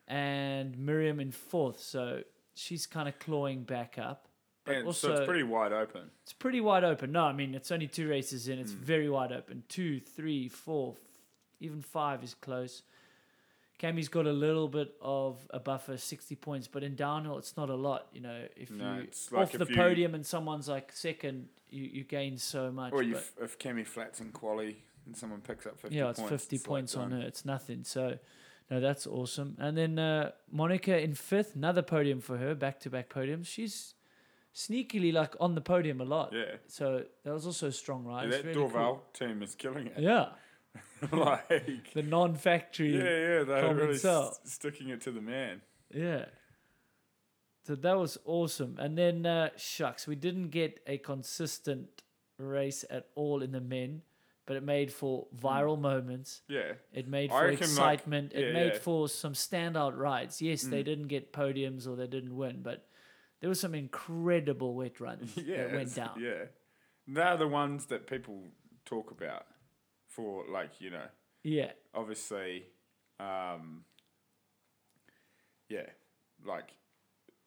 and 0.08 0.76
Myriam 0.76 1.20
in 1.20 1.30
fourth. 1.30 1.80
So 1.80 2.22
she's 2.54 2.86
kind 2.86 3.08
of 3.08 3.18
clawing 3.18 3.62
back 3.62 3.96
up. 3.98 4.28
But 4.64 4.76
and 4.76 4.86
also, 4.86 5.08
so 5.08 5.14
it's 5.16 5.26
pretty 5.26 5.42
wide 5.42 5.72
open. 5.74 6.10
it's 6.22 6.32
pretty 6.32 6.60
wide 6.62 6.84
open. 6.84 7.12
No, 7.12 7.24
I 7.24 7.32
mean 7.32 7.54
it's 7.54 7.70
only 7.70 7.86
two 7.86 8.08
races 8.08 8.48
in. 8.48 8.58
It's 8.58 8.72
Hmm. 8.72 8.78
very 8.80 9.10
wide 9.10 9.30
open. 9.32 9.62
Two, 9.68 10.00
three, 10.00 10.48
four, 10.48 10.92
f- 10.94 10.98
even 11.60 11.82
five 11.82 12.24
is 12.24 12.32
close. 12.34 12.82
Cammy's 13.80 14.08
got 14.08 14.26
a 14.26 14.32
little 14.32 14.68
bit 14.68 14.94
of 15.02 15.38
a 15.50 15.58
buffer, 15.58 15.96
sixty 15.96 16.36
points, 16.36 16.68
but 16.68 16.82
in 16.82 16.94
downhill 16.94 17.38
it's 17.38 17.56
not 17.56 17.70
a 17.70 17.74
lot. 17.74 18.06
You 18.12 18.20
know, 18.20 18.46
if 18.56 18.70
No, 18.70 18.96
you 18.96 19.02
it's 19.02 19.32
like 19.32 19.42
off 19.42 19.54
if 19.54 19.58
the 19.66 19.66
you- 19.72 19.76
podium 19.76 20.14
and 20.14 20.24
someone's 20.24 20.68
like 20.68 20.92
second, 20.92 21.48
you, 21.70 21.84
you 21.84 22.04
gain 22.04 22.38
so 22.38 22.70
much. 22.70 22.92
Or 22.92 23.02
you 23.02 23.18
if 23.40 23.58
Cami 23.58 23.86
flats 23.86 24.20
in 24.20 24.30
quali 24.30 24.82
and 25.06 25.16
someone 25.16 25.40
picks 25.40 25.66
up 25.66 25.78
fifty 25.78 25.96
yeah, 25.96 26.10
it's 26.10 26.20
points, 26.20 26.30
fifty 26.30 26.56
like 26.56 26.64
points 26.64 26.94
on 26.96 27.10
done. 27.10 27.20
her. 27.20 27.26
It's 27.26 27.44
nothing. 27.44 27.82
So, 27.84 28.18
no, 28.70 28.80
that's 28.80 29.06
awesome. 29.06 29.56
And 29.58 29.76
then 29.76 29.98
uh, 29.98 30.30
Monika 30.54 31.02
in 31.02 31.14
fifth, 31.14 31.56
another 31.56 31.82
podium 31.82 32.20
for 32.20 32.36
her, 32.38 32.54
back 32.54 32.78
to 32.80 32.90
back 32.90 33.08
podiums. 33.10 33.46
She's 33.46 33.94
sneakily 34.54 35.12
like 35.12 35.34
on 35.40 35.56
the 35.56 35.60
podium 35.60 36.00
a 36.00 36.04
lot. 36.04 36.32
Yeah. 36.32 36.44
So 36.68 37.04
that 37.24 37.32
was 37.32 37.44
also 37.44 37.66
a 37.68 37.72
strong 37.72 38.04
ride. 38.04 38.30
Yeah, 38.30 38.38
that 38.42 38.54
Dorval 38.54 38.72
cool. 38.72 39.04
team 39.12 39.42
is 39.42 39.54
killing 39.56 39.88
it. 39.88 39.94
Yeah, 39.98 40.28
like, 41.12 41.92
the 41.94 42.02
non-factory. 42.02 42.96
yeah, 42.96 43.02
yeah, 43.38 43.42
they're 43.44 43.74
really 43.74 43.94
s- 43.94 44.40
sticking 44.44 44.88
it 44.88 45.00
to 45.02 45.10
the 45.10 45.20
man. 45.20 45.60
Yeah. 45.92 46.26
So 47.66 47.74
that 47.76 47.96
was 47.98 48.18
awesome. 48.24 48.76
And 48.78 48.96
then 48.98 49.24
uh, 49.24 49.50
shucks, 49.56 50.06
we 50.06 50.16
didn't 50.16 50.48
get 50.50 50.80
a 50.86 50.98
consistent 50.98 52.02
race 52.38 52.84
at 52.90 53.06
all 53.14 53.42
in 53.42 53.52
the 53.52 53.60
men, 53.60 54.02
but 54.44 54.56
it 54.56 54.62
made 54.62 54.92
for 54.92 55.26
viral 55.34 55.80
moments. 55.80 56.42
Yeah, 56.48 56.72
It 56.92 57.08
made 57.08 57.30
I 57.30 57.38
for 57.38 57.44
reckon, 57.46 57.60
like- 57.60 57.68
excitement. 57.68 58.32
it 58.34 58.52
made 58.52 58.72
yeah. 58.74 58.78
for 58.78 59.08
some 59.08 59.32
standout 59.32 59.96
rides. 59.96 60.42
Yes, 60.42 60.62
they 60.62 60.82
Mm. 60.82 60.84
didn't 60.84 61.08
get 61.08 61.32
podiums 61.32 61.88
or 61.88 61.96
they 61.96 62.06
didn't 62.06 62.36
win, 62.36 62.60
but 62.62 62.86
there 63.40 63.48
was 63.48 63.60
some 63.60 63.74
incredible 63.74 64.74
wet 64.74 65.00
runs 65.00 65.34
yeah, 65.36 65.56
that 65.68 65.72
went 65.72 65.94
down. 65.94 66.20
Yeah, 66.20 66.44
they're 67.08 67.36
the 67.38 67.48
ones 67.48 67.86
that 67.86 68.06
people 68.06 68.42
talk 68.84 69.10
about 69.10 69.46
for 70.14 70.44
like 70.50 70.80
you 70.80 70.90
know 70.90 71.06
Yeah. 71.42 71.72
obviously, 71.94 72.64
um, 73.20 73.84
yeah, 75.68 75.86
like 76.46 76.70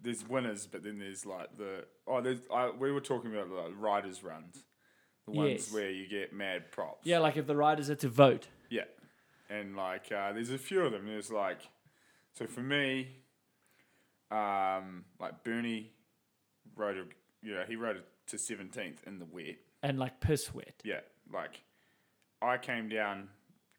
there's 0.02 0.28
winners, 0.28 0.68
but 0.68 0.84
then 0.84 1.00
there's 1.00 1.26
like 1.26 1.56
the 1.58 1.86
oh, 2.08 2.22
there's 2.22 2.40
I, 2.54 2.70
we 2.72 2.92
were 2.92 3.02
talking 3.02 3.32
about 3.34 3.50
like 3.50 3.74
riders 3.78 4.24
runs, 4.24 4.64
the 5.26 5.32
ones 5.32 5.50
Yes. 5.68 5.74
where 5.74 5.90
you 5.92 6.08
get 6.08 6.34
mad 6.34 6.72
props. 6.72 7.06
Yeah, 7.06 7.20
like 7.20 7.38
if 7.38 7.48
the 7.48 7.56
riders 7.56 7.90
are 7.90 7.96
to 7.96 8.10
vote. 8.10 8.48
yeah, 8.70 8.84
and 9.50 9.76
like 9.76 10.12
uh, 10.12 10.34
there's 10.34 10.52
a 10.52 10.58
few 10.58 10.82
of 10.82 10.92
them. 10.92 11.06
There's 11.06 11.32
like, 11.32 11.60
so 12.34 12.46
for 12.46 12.62
me, 12.62 13.08
um, 14.32 15.06
like 15.20 15.44
Bernie 15.44 15.92
rode 16.76 16.98
a, 16.98 17.04
you 17.42 17.54
know, 17.56 17.64
he 17.68 17.76
rode 17.76 17.98
it 17.98 18.06
to 18.28 18.38
seventeenth 18.38 19.02
in 19.08 19.20
the 19.20 19.26
wet. 19.26 19.58
And 19.84 19.98
like 20.00 20.20
piss 20.20 20.54
wet. 20.54 20.82
Yeah, 20.84 21.00
like 21.32 21.62
I 22.42 22.58
came 22.58 22.90
down 22.90 23.30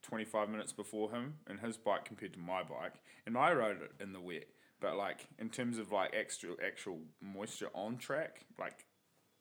25 0.03 0.49
minutes 0.49 0.73
before 0.73 1.11
him 1.11 1.35
and 1.47 1.61
his 1.61 1.77
bike 1.77 2.05
compared 2.05 2.33
to 2.35 2.39
my 2.39 2.63
bike, 2.63 2.95
and 3.27 3.37
I 3.37 3.53
rode 3.53 3.83
it 3.83 3.93
in 4.03 4.13
the 4.13 4.21
wet. 4.21 4.47
But 4.81 4.97
like 4.97 5.27
in 5.39 5.51
terms 5.51 5.79
of 5.79 5.91
like 5.93 6.15
extra 6.15 6.51
actual 6.65 6.99
moisture 7.21 7.69
on 7.75 7.97
track, 7.99 8.47
like 8.59 8.87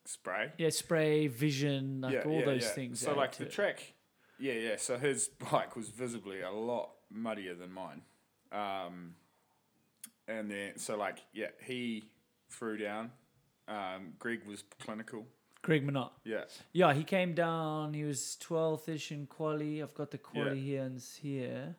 spray, 0.05 0.51
Yeah, 0.57 0.69
spray, 0.69 1.27
vision, 1.27 2.01
like 2.01 2.13
yeah, 2.13 2.23
all 2.25 2.39
yeah, 2.39 2.45
those 2.45 2.63
yeah. 2.63 2.69
things. 2.69 2.99
So 3.01 3.13
like 3.15 3.37
the 3.37 3.45
it. 3.45 3.51
track, 3.51 3.93
yeah, 4.39 4.53
yeah. 4.53 4.75
So 4.77 4.97
his 4.97 5.27
bike 5.51 5.75
was 5.75 5.89
visibly 5.89 6.41
a 6.41 6.51
lot 6.51 6.89
muddier 7.11 7.53
than 7.55 7.71
mine, 7.71 8.01
um, 8.51 9.13
and 10.27 10.49
then 10.49 10.77
so 10.77 10.97
like 10.97 11.19
yeah, 11.33 11.47
he 11.63 12.09
threw 12.49 12.77
down. 12.77 13.11
Um, 13.67 14.13
Greg 14.17 14.41
was 14.47 14.63
clinical. 14.79 15.27
Greg 15.61 15.85
Minnaar. 15.85 16.11
Yeah, 16.23 16.43
Yeah, 16.73 16.93
he 16.93 17.03
came 17.03 17.33
down. 17.33 17.93
He 17.93 18.03
was 18.03 18.37
12th 18.41 18.87
ish 18.89 19.11
in 19.11 19.25
quali. 19.27 19.81
I've 19.81 19.93
got 19.93 20.11
the 20.11 20.17
quali 20.17 20.59
here 20.59 20.83
and 20.83 21.01
here. 21.21 21.75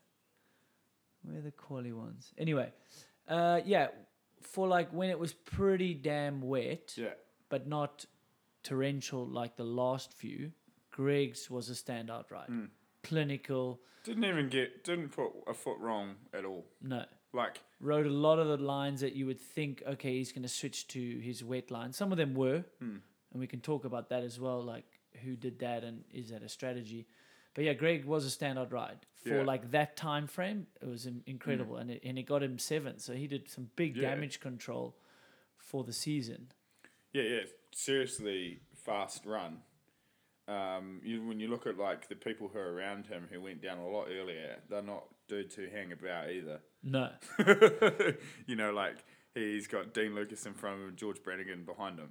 Where 1.22 1.38
are 1.38 1.42
the 1.42 1.50
quali 1.50 1.92
ones? 1.92 2.32
Anyway, 2.38 2.72
uh, 3.28 3.60
yeah, 3.64 3.88
for 4.40 4.66
like 4.68 4.90
when 4.92 5.10
it 5.10 5.18
was 5.18 5.32
pretty 5.32 5.94
damn 5.94 6.40
wet, 6.42 6.94
yeah, 6.96 7.14
but 7.48 7.66
not 7.66 8.04
torrential 8.62 9.26
like 9.26 9.56
the 9.56 9.64
last 9.64 10.12
few, 10.12 10.52
Greg's 10.90 11.50
was 11.50 11.68
a 11.70 11.74
standout 11.74 12.30
ride. 12.30 12.48
Mm. 12.48 12.68
Clinical, 13.02 13.80
didn't 14.04 14.24
even 14.24 14.48
get 14.48 14.84
didn't 14.84 15.10
put 15.10 15.30
a 15.46 15.54
foot 15.54 15.78
wrong 15.78 16.16
at 16.34 16.44
all. 16.44 16.66
no. 16.82 17.04
Like 17.34 17.60
Rode 17.78 18.06
a 18.06 18.10
lot 18.10 18.38
of 18.38 18.48
the 18.48 18.56
lines 18.56 19.02
that 19.02 19.14
you 19.14 19.26
would 19.26 19.38
think, 19.38 19.82
okay, 19.86 20.16
he's 20.16 20.32
going 20.32 20.44
to 20.44 20.48
switch 20.48 20.88
to 20.88 21.18
his 21.18 21.44
wet 21.44 21.70
line. 21.70 21.92
Some 21.92 22.10
of 22.10 22.16
them 22.16 22.34
were, 22.34 22.64
Hmm. 22.80 22.96
And 23.32 23.40
we 23.40 23.46
can 23.46 23.60
talk 23.60 23.84
about 23.84 24.08
that 24.10 24.22
as 24.22 24.38
well, 24.40 24.62
like 24.62 24.84
who 25.24 25.36
did 25.36 25.58
that 25.60 25.84
and 25.84 26.04
is 26.12 26.30
that 26.30 26.42
a 26.42 26.48
strategy? 26.48 27.06
But 27.54 27.64
yeah, 27.64 27.72
Greg 27.72 28.04
was 28.04 28.24
a 28.26 28.30
standout 28.38 28.72
ride 28.72 28.98
for 29.22 29.30
Yeah. 29.36 29.42
Like 29.42 29.70
that 29.72 29.96
time 29.96 30.26
frame. 30.28 30.66
It 30.80 30.86
was 30.88 31.06
in- 31.06 31.22
incredible, 31.26 31.76
and 31.76 31.90
it, 31.90 32.02
and 32.04 32.16
it 32.18 32.22
got 32.24 32.42
him 32.42 32.58
seventh. 32.58 33.00
So 33.00 33.14
he 33.14 33.26
did 33.26 33.48
some 33.50 33.70
big 33.74 33.96
Yeah. 33.96 34.10
damage 34.10 34.38
control 34.40 34.96
for 35.56 35.82
the 35.82 35.92
season. 35.92 36.52
Yeah, 37.12 37.22
yeah, 37.24 37.40
seriously 37.74 38.60
fast 38.74 39.26
run. 39.26 39.62
Um, 40.46 41.00
you, 41.04 41.26
when 41.26 41.40
you 41.40 41.48
look 41.48 41.66
at 41.66 41.76
like 41.78 42.08
the 42.08 42.14
people 42.14 42.48
who 42.48 42.58
are 42.58 42.72
around 42.72 43.06
him 43.06 43.26
who 43.30 43.40
went 43.40 43.60
down 43.60 43.78
a 43.78 43.86
lot 43.88 44.06
earlier, 44.10 44.56
they're 44.70 44.80
not 44.82 45.04
dudes 45.26 45.54
who 45.56 45.66
hang 45.66 45.90
about 45.92 46.30
either. 46.30 46.60
No, 46.82 47.10
you 48.46 48.56
know, 48.56 48.72
like 48.72 48.96
he's 49.34 49.66
got 49.66 49.92
Dean 49.92 50.14
Lucas 50.14 50.46
in 50.46 50.54
front 50.54 50.80
of 50.80 50.88
him, 50.88 50.96
George 50.96 51.22
Brannigan 51.22 51.64
behind 51.64 51.98
him. 51.98 52.10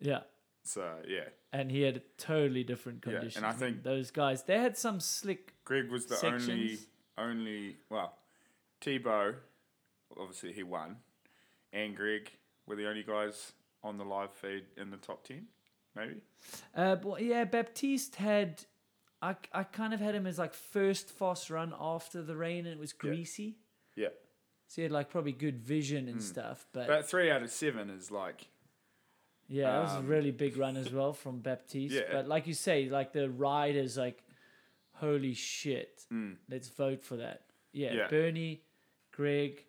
yeah, 0.00 0.20
So 0.64 0.96
yeah, 1.06 1.28
and 1.52 1.70
he 1.70 1.82
had 1.82 1.98
a 1.98 2.02
totally 2.16 2.64
different 2.64 3.04
Yeah, 3.06 3.20
and. 3.36 3.46
I 3.46 3.52
think- 3.52 3.82
those 3.82 4.10
guys 4.10 4.44
they 4.44 4.58
had 4.58 4.76
some 4.76 4.98
slick. 4.98 5.54
Greg 5.64 5.90
was 5.90 6.06
the 6.06 6.14
only 6.26 6.38
Sections? 6.40 6.86
only 7.18 7.76
well, 7.90 8.16
Thibaut, 8.80 9.36
obviously 10.18 10.52
he 10.52 10.62
won, 10.62 10.96
and 11.72 11.94
Greg 11.94 12.30
were 12.66 12.76
the 12.76 12.88
only 12.88 13.02
guys 13.02 13.52
on 13.82 13.98
the 13.98 14.04
live 14.04 14.32
feed 14.32 14.64
in 14.78 14.90
the 14.90 14.96
top 14.96 15.24
ten, 15.24 15.46
maybe. 15.94 16.16
Uh, 16.74 16.96
but 16.96 17.22
yeah, 17.22 17.44
Baptiste 17.44 18.16
had. 18.16 18.64
I, 19.22 19.36
I 19.54 19.62
kind 19.62 19.94
of 19.94 20.00
had 20.00 20.14
him 20.14 20.26
as 20.26 20.38
like 20.38 20.52
first 20.52 21.08
fast 21.08 21.48
run 21.48 21.72
after 21.80 22.22
the 22.22 22.36
rain, 22.36 22.66
and 22.66 22.74
it 22.74 22.78
was 22.78 22.92
greasy. 22.92 23.56
Yeah, 23.96 24.08
So 24.68 24.76
he 24.76 24.82
had 24.82 24.92
like 24.92 25.08
probably 25.08 25.32
good 25.32 25.58
vision 25.58 26.08
and 26.08 26.22
stuff. 26.22 26.66
But, 26.74 26.88
but 26.88 27.08
three 27.08 27.30
out 27.30 27.42
of 27.42 27.50
seven 27.50 27.88
is 27.88 28.10
like 28.10 28.48
yeah, 29.48 29.70
that 29.72 29.82
was 29.82 29.92
a 29.92 29.98
um, 29.98 30.06
really 30.06 30.30
big 30.30 30.56
run 30.56 30.76
as 30.76 30.90
well 30.92 31.12
from 31.12 31.40
Baptiste. 31.40 31.94
Yeah. 31.94 32.02
But 32.12 32.28
like 32.28 32.46
you 32.46 32.54
say, 32.54 32.88
like 32.88 33.12
the 33.12 33.28
ride 33.30 33.76
is 33.76 33.96
like, 33.96 34.22
holy 34.92 35.34
shit. 35.34 36.04
mm, 36.12 36.36
Let's 36.48 36.68
vote 36.68 37.02
for 37.04 37.16
that. 37.16 37.42
Yeah, 37.72 37.92
Yeah. 37.92 38.08
Bernie, 38.08 38.62
Greg, 39.12 39.64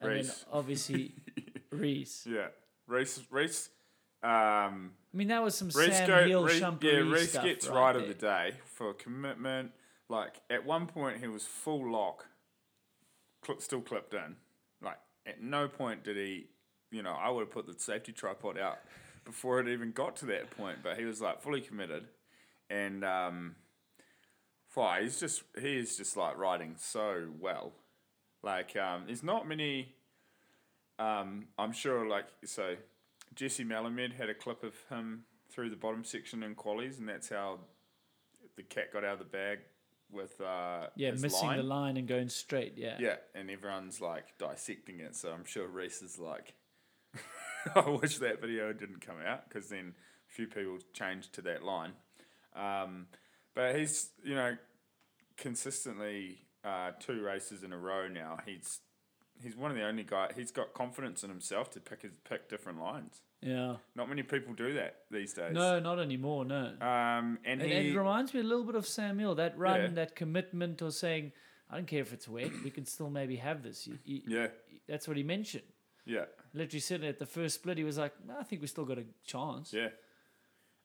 and 0.00 0.10
Reece. 0.10 0.26
then 0.28 0.36
obviously 0.52 1.14
Reece. 1.70 2.26
Yeah, 2.28 2.48
race, 2.86 3.20
race. 3.30 3.70
Um, 4.22 4.92
I 5.12 5.16
mean, 5.16 5.28
that 5.28 5.42
was 5.42 5.54
some 5.56 5.68
race 5.68 5.96
Sam 5.96 6.06
go, 6.08 6.26
Hill 6.26 6.44
Reece- 6.44 6.60
yeah, 6.82 7.26
stuff 7.26 7.44
gets 7.44 7.66
right, 7.68 7.74
right 7.74 7.96
of 7.96 8.08
the 8.08 8.14
day 8.14 8.52
for 8.64 8.92
commitment. 8.94 9.72
Like 10.08 10.40
at 10.50 10.64
one 10.66 10.86
point, 10.86 11.18
he 11.20 11.28
was 11.28 11.44
full 11.44 11.90
lock, 11.92 12.26
still 13.58 13.80
clipped 13.80 14.14
in. 14.14 14.36
Like 14.82 14.98
at 15.26 15.40
no 15.42 15.68
point 15.68 16.02
did 16.04 16.16
he, 16.16 16.46
you 16.90 17.02
know, 17.02 17.12
I 17.12 17.30
would 17.30 17.40
have 17.40 17.50
put 17.50 17.66
the 17.66 17.78
safety 17.78 18.12
tripod 18.12 18.58
out 18.58 18.78
before 19.24 19.60
it 19.60 19.68
even 19.68 19.92
got 19.92 20.16
to 20.16 20.26
that 20.26 20.50
point. 20.50 20.78
But 20.82 20.98
he 20.98 21.04
was 21.04 21.20
like 21.20 21.42
fully 21.42 21.60
committed, 21.60 22.04
and 22.70 23.04
um, 23.04 23.56
fly. 24.68 25.02
He's 25.02 25.20
just 25.20 25.42
he 25.60 25.76
is 25.76 25.96
just 25.96 26.16
like 26.16 26.36
riding 26.38 26.74
so 26.78 27.28
well. 27.40 27.72
Like 28.42 28.76
um, 28.76 29.04
there's 29.06 29.22
not 29.22 29.48
many 29.48 29.94
um, 30.98 31.46
I'm 31.58 31.72
sure, 31.72 32.06
like, 32.08 32.26
so 32.44 32.74
Jesse 33.34 33.64
Melamed 33.64 34.14
had 34.14 34.28
a 34.28 34.34
clip 34.34 34.64
of 34.64 34.74
him 34.90 35.24
through 35.50 35.70
the 35.70 35.76
bottom 35.76 36.04
section 36.04 36.42
in 36.42 36.54
qualies, 36.54 36.98
and 36.98 37.08
that's 37.08 37.28
how 37.28 37.60
the 38.56 38.62
cat 38.62 38.92
got 38.92 39.04
out 39.04 39.14
of 39.14 39.18
the 39.20 39.24
bag 39.24 39.60
with 40.10 40.40
uh, 40.40 40.86
Yeah, 40.96 41.12
missing 41.12 41.46
line. 41.46 41.58
the 41.58 41.62
line 41.62 41.96
and 41.96 42.08
going 42.08 42.28
straight. 42.28 42.74
Yeah. 42.76 42.96
Yeah, 42.98 43.16
and 43.34 43.50
everyone's 43.50 44.00
like 44.00 44.36
dissecting 44.38 45.00
it. 45.00 45.14
So 45.14 45.30
I'm 45.30 45.44
sure 45.44 45.68
Reece 45.68 46.02
is 46.02 46.18
like, 46.18 46.54
I 47.76 47.88
wish 47.90 48.18
that 48.18 48.40
video 48.40 48.72
didn't 48.72 49.00
come 49.00 49.16
out 49.26 49.48
because 49.48 49.68
then 49.68 49.94
a 50.28 50.32
few 50.32 50.46
people 50.46 50.78
changed 50.92 51.32
to 51.34 51.42
that 51.42 51.62
line. 51.64 51.92
Um, 52.56 53.06
but 53.54 53.76
he's, 53.76 54.10
you 54.24 54.34
know, 54.34 54.56
consistently 55.36 56.38
uh, 56.64 56.90
two 57.00 57.22
races 57.22 57.62
in 57.62 57.72
a 57.72 57.78
row 57.78 58.08
now. 58.08 58.38
He's 58.44 58.80
he's 59.42 59.56
one 59.56 59.70
of 59.70 59.76
the 59.76 59.84
only 59.84 60.02
guy. 60.04 60.30
He's 60.34 60.50
got 60.50 60.74
confidence 60.74 61.22
in 61.22 61.30
himself 61.30 61.70
to 61.72 61.80
pick 61.80 62.02
his, 62.02 62.12
pick 62.28 62.48
different 62.48 62.80
lines. 62.80 63.20
Yeah. 63.40 63.76
Not 63.94 64.08
many 64.08 64.24
people 64.24 64.52
do 64.54 64.74
that 64.74 64.96
these 65.12 65.32
days. 65.32 65.54
No, 65.54 65.78
not 65.78 66.00
anymore. 66.00 66.44
No. 66.44 66.72
Um, 66.80 67.38
and, 67.44 67.62
And, 67.62 67.62
he, 67.62 67.90
it 67.90 67.96
reminds 67.96 68.34
me 68.34 68.40
a 68.40 68.42
little 68.42 68.64
bit 68.64 68.74
of 68.74 68.84
Sam 68.84 69.18
Hill. 69.18 69.36
That 69.36 69.56
run, 69.56 69.80
Yeah. 69.80 69.86
that 69.94 70.16
commitment, 70.16 70.82
or 70.82 70.90
saying, 70.90 71.30
"I 71.70 71.76
don't 71.76 71.86
care 71.86 72.00
if 72.00 72.12
it's 72.12 72.26
wet. 72.28 72.50
We 72.64 72.70
can 72.70 72.84
still 72.84 73.10
maybe 73.10 73.36
have 73.36 73.62
this." 73.62 73.86
You- 73.86 73.98
you- 74.04 74.22
yeah, 74.26 74.48
That's 74.88 75.06
what 75.06 75.16
he 75.16 75.22
mentioned. 75.22 75.62
Yeah, 76.08 76.24
Literally 76.54 76.80
said 76.80 77.04
at 77.04 77.18
the 77.20 77.26
first 77.26 77.54
split, 77.56 77.78
he 77.78 77.84
was 77.84 77.98
like, 77.98 78.14
"I 78.40 78.42
think 78.42 78.60
we 78.62 78.66
still 78.68 78.84
got 78.84 78.98
a 78.98 79.04
chance." 79.24 79.72
yeah. 79.72 79.90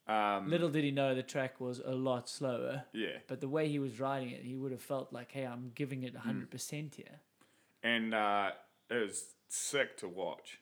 Um, 0.06 0.50
Little 0.50 0.68
did 0.70 0.84
he 0.84 0.92
know 0.92 1.16
the 1.16 1.24
track 1.24 1.62
was 1.62 1.80
a 1.80 1.96
lot 1.96 2.28
slower. 2.28 2.84
yeah. 2.94 3.20
But 3.28 3.40
the 3.40 3.48
way 3.48 3.70
he 3.70 3.80
was 3.80 4.00
riding 4.02 4.32
it, 4.32 4.44
he 4.44 4.56
would 4.58 4.72
have 4.74 4.82
felt 4.82 5.14
like, 5.14 5.32
"Hey, 5.32 5.46
I'm 5.46 5.72
giving 5.76 6.04
it 6.04 6.14
100% 6.16 6.96
here." 6.96 7.22
and 7.86 8.14
uh, 8.14 8.52
it 8.90 8.96
was 8.96 9.26
sick 9.50 9.98
to 9.98 10.08
watch. 10.08 10.60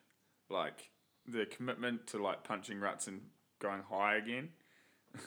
Like 0.49 0.89
the 1.27 1.45
commitment 1.45 2.07
to 2.07 2.21
like 2.21 2.43
punching 2.43 2.79
ruts 2.79 3.07
and 3.07 3.21
going 3.59 3.81
high 3.89 4.15
again. 4.17 4.49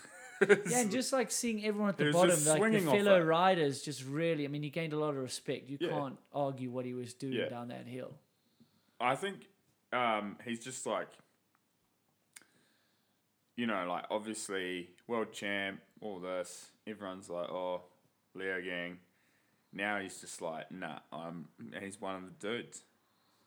Yeah, 0.69 0.81
and 0.81 0.91
just 0.91 1.13
like 1.13 1.31
seeing 1.31 1.65
everyone 1.65 1.91
at 1.91 1.97
the 1.97 2.11
bottom, 2.11 2.45
like 2.45 2.73
the 2.73 2.81
fellow 2.81 3.21
riders, 3.23 3.81
just 3.83 4.05
really. 4.05 4.45
I 4.45 4.49
mean, 4.49 4.63
he 4.63 4.69
gained 4.69 4.93
a 4.93 4.99
lot 4.99 5.11
of 5.11 5.17
respect. 5.17 5.71
You 5.71 5.79
Yeah. 5.81 5.89
can't 5.91 6.19
argue 6.35 6.71
what 6.71 6.85
he 6.85 6.93
was 6.93 7.15
doing 7.15 7.35
Yeah. 7.35 7.49
down 7.49 7.69
that 7.69 7.87
hill. 7.87 8.19
I 9.01 9.15
think 9.15 9.49
um, 9.93 10.37
he's 10.45 10.61
just 10.61 10.87
like, 10.87 11.09
you 13.57 13.67
know, 13.67 13.87
like 13.89 14.05
obviously 14.11 14.91
world 15.07 15.33
champ, 15.33 15.81
all 16.01 16.21
this. 16.21 16.69
Everyone's 16.87 17.29
like, 17.29 17.49
oh, 17.51 17.83
Leogang. 18.37 18.97
Now 19.73 19.99
he's 19.99 20.21
just 20.21 20.41
like, 20.41 20.71
nah, 20.71 21.01
I'm. 21.13 21.49
He's 21.81 22.01
one 22.01 22.17
of 22.17 22.23
the 22.23 22.49
dudes. 22.49 22.83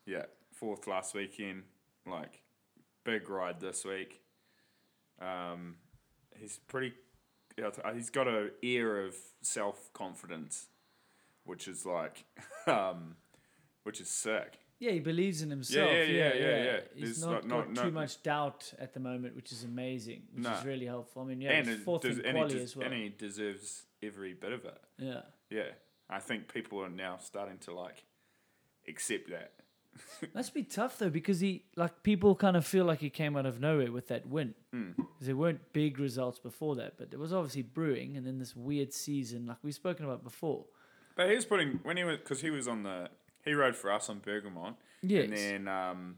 Yeah, 0.05 0.25
fourth 0.51 0.87
last 0.87 1.13
weekend, 1.15 1.63
like 2.05 2.41
big 3.05 3.29
ride 3.29 3.61
this 3.61 3.85
week. 3.85 4.21
Um, 5.21 5.75
he's 6.37 6.59
pretty. 6.67 6.93
He's 7.93 8.09
got 8.09 8.27
a 8.27 8.49
air 8.61 9.05
of 9.05 9.15
self 9.41 9.91
confidence, 9.93 10.67
which 11.45 11.67
is 11.67 11.85
like, 11.85 12.25
um, 12.67 13.15
which 13.83 14.01
is 14.01 14.09
sick. 14.09 14.59
Yeah, 14.79 14.91
he 14.91 14.99
believes 14.99 15.41
in 15.41 15.49
himself. 15.49 15.89
yeah, 15.91 16.03
Yeah, 16.03 16.33
yeah, 16.33 16.33
yeah, 16.35 16.63
yeah. 16.63 16.79
He's 16.95 17.21
not, 17.21 17.47
not- 17.47 17.65
got 17.65 17.73
not- 17.73 17.83
too 17.85 17.91
much 17.91 18.21
doubt 18.21 18.73
at 18.79 18.93
the 18.93 18.99
moment, 18.99 19.35
which 19.35 19.51
is 19.51 19.63
amazing, 19.63 20.23
which 20.33 20.43
No. 20.43 20.53
is 20.53 20.65
really 20.65 20.85
helpful. 20.85 21.23
I 21.23 21.25
mean, 21.25 21.41
yeah, 21.41 21.51
and 21.51 21.67
he's 21.67 21.79
fourth 21.83 22.05
in 22.05 22.19
quali 22.21 22.53
des- 22.53 22.61
as 22.61 22.75
well. 22.75 22.85
and 22.85 22.95
he 22.95 23.09
deserves 23.09 23.85
every 24.03 24.33
bit 24.33 24.51
of 24.51 24.65
it. 24.65 24.81
yeah. 24.99 25.21
Yeah, 25.49 25.71
I 26.09 26.19
think 26.19 26.53
people 26.53 26.79
are 26.83 26.89
now 26.89 27.17
starting 27.17 27.57
to 27.59 27.73
like 27.73 28.03
accept 28.87 29.29
that. 29.29 29.53
Must 30.35 30.53
be 30.53 30.61
tough 30.63 30.99
though, 30.99 31.09
because 31.09 31.39
he 31.39 31.63
like 31.75 32.03
people 32.03 32.35
kind 32.35 32.55
of 32.55 32.65
feel 32.65 32.85
like 32.85 32.99
he 32.99 33.09
came 33.09 33.35
out 33.35 33.45
of 33.47 33.59
nowhere 33.59 33.91
with 33.91 34.09
that 34.09 34.27
win. 34.27 34.53
Mm. 34.75 34.93
There 35.21 35.35
weren't 35.35 35.73
big 35.73 35.97
results 35.99 36.37
before 36.37 36.75
that, 36.75 36.97
but 36.99 37.09
there 37.09 37.19
was 37.19 37.33
obviously 37.33 37.63
brewing, 37.63 38.15
and 38.15 38.27
then 38.27 38.37
this 38.37 38.55
weird 38.55 38.93
season, 38.93 39.47
like 39.47 39.57
we've 39.63 39.73
spoken 39.73 40.05
about 40.05 40.23
before. 40.23 40.65
But 41.15 41.29
he 41.29 41.35
was 41.35 41.45
putting 41.45 41.79
when 41.83 41.97
he 41.97 42.03
was 42.03 42.17
because 42.17 42.41
he 42.41 42.51
was 42.51 42.67
on 42.67 42.83
the 42.83 43.09
he 43.47 43.53
rode 43.53 43.75
for 43.75 43.91
us 43.91 44.09
on 44.09 44.19
Bergamont, 44.19 44.75
Yes. 45.01 45.25
and 45.25 45.33
then 45.37 45.67
um, 45.67 46.17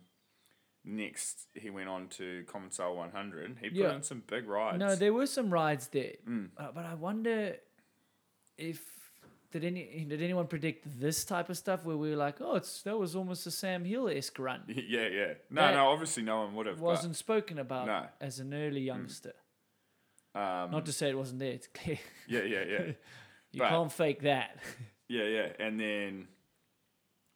next 0.84 1.48
he 1.54 1.70
went 1.70 1.90
on 1.90 2.08
to 2.10 2.44
Commencal 2.48 2.96
100. 2.96 3.58
He 3.62 3.70
put 3.70 3.78
Yeah. 3.78 3.96
in 3.96 4.04
some 4.04 4.24
big 4.28 4.48
rides. 4.48 4.80
No, 4.80 4.96
there 4.96 5.14
were 5.14 5.26
some 5.28 5.50
rides 5.52 5.88
there, 5.90 6.14
Mm. 6.28 6.50
uh, 6.58 6.72
but 6.74 6.86
I 6.86 6.96
wonder 6.96 7.56
if 8.58 8.82
did 9.52 9.64
any 9.64 10.06
did 10.08 10.22
anyone 10.22 10.46
predict 10.48 10.86
this 11.00 11.26
type 11.26 11.50
of 11.50 11.58
stuff 11.58 11.84
where 11.84 11.98
we 11.98 12.10
were 12.12 12.16
like, 12.16 12.40
oh, 12.40 12.56
it's 12.56 12.84
that 12.84 12.98
was 12.98 13.16
almost 13.16 13.48
a 13.48 13.52
Sam 13.52 13.84
Hill 13.86 14.08
esque 14.10 14.38
run. 14.40 14.64
yeah, 14.68 15.08
yeah. 15.08 15.34
No, 15.50 15.62
That 15.62 15.74
no. 15.76 15.88
Obviously, 15.90 16.24
no 16.24 16.42
one 16.42 16.54
would 16.56 16.68
have. 16.68 16.80
wasn't 16.80 17.16
spoken 17.16 17.58
about 17.60 17.88
No. 17.88 18.06
as 18.22 18.40
an 18.40 18.54
early 18.54 18.82
youngster. 18.82 19.34
But, 20.34 20.40
um, 20.40 20.72
Not 20.72 20.86
to 20.86 20.94
say 20.94 21.10
it 21.10 21.18
wasn't 21.18 21.40
there. 21.40 21.52
It's 21.54 21.68
clear 21.68 21.98
yeah, 22.28 22.44
yeah, 22.44 22.64
yeah. 22.64 22.82
you 23.52 23.60
But- 23.60 23.70
can't 23.70 23.92
fake 23.92 24.22
that. 24.22 24.58
Yeah, 25.08 25.24
yeah, 25.24 25.48
and 25.60 25.80
then, 25.80 26.28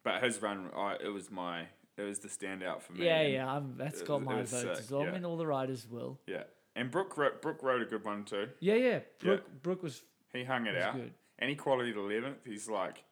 but 0.03 0.23
his 0.23 0.41
run, 0.41 0.69
I, 0.75 0.97
it 1.03 1.09
was 1.13 1.31
my, 1.31 1.61
it 1.97 2.01
was 2.01 2.19
the 2.19 2.27
standout 2.27 2.81
for 2.81 2.93
me. 2.93 3.05
yeah, 3.05 3.19
and- 3.21 3.33
yeah, 3.33 3.51
I'm, 3.55 3.75
that's 3.77 4.01
it 4.01 4.07
got 4.07 4.21
was- 4.21 4.23
it 4.23 4.25
my 4.25 4.39
was 4.41 4.51
vote 4.51 4.59
sick, 4.61 4.69
as 4.85 4.91
well. 4.91 5.01
yeah. 5.03 5.09
I 5.09 5.11
mean, 5.11 5.25
all 5.25 5.37
the 5.37 5.47
riders 5.47 5.87
will. 5.89 6.19
yeah. 6.27 6.43
And 6.75 6.89
Brook, 6.89 7.15
ro- 7.17 7.29
Brook 7.39 7.59
rode 7.61 7.83
a 7.83 7.85
good 7.85 8.03
one 8.03 8.23
too. 8.23 8.47
Yeah, 8.59 8.73
yeah. 8.75 8.99
Brook, 9.19 9.43
Brook 9.61 9.83
was, 9.83 10.01
He 10.33 10.43
hung 10.43 10.65
it 10.65 10.73
was 10.73 10.83
out. 10.83 10.95
good. 10.95 11.13
And 11.37 11.49
he 11.49 11.55
qualified 11.55 11.95
eleventh. 11.95 12.37
He's 12.45 12.67
like, 12.67 13.03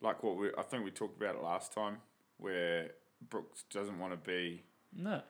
like 0.00 0.22
what 0.24 0.36
we, 0.36 0.48
I 0.58 0.62
think 0.62 0.84
we 0.84 0.90
talked 0.90 1.16
about 1.16 1.36
it 1.36 1.42
last 1.42 1.72
time, 1.72 1.98
where 2.38 2.90
Brooks 3.30 3.62
doesn't 3.70 3.98
want 4.00 4.12
to 4.12 4.16
be. 4.16 4.64
No, 4.96 5.22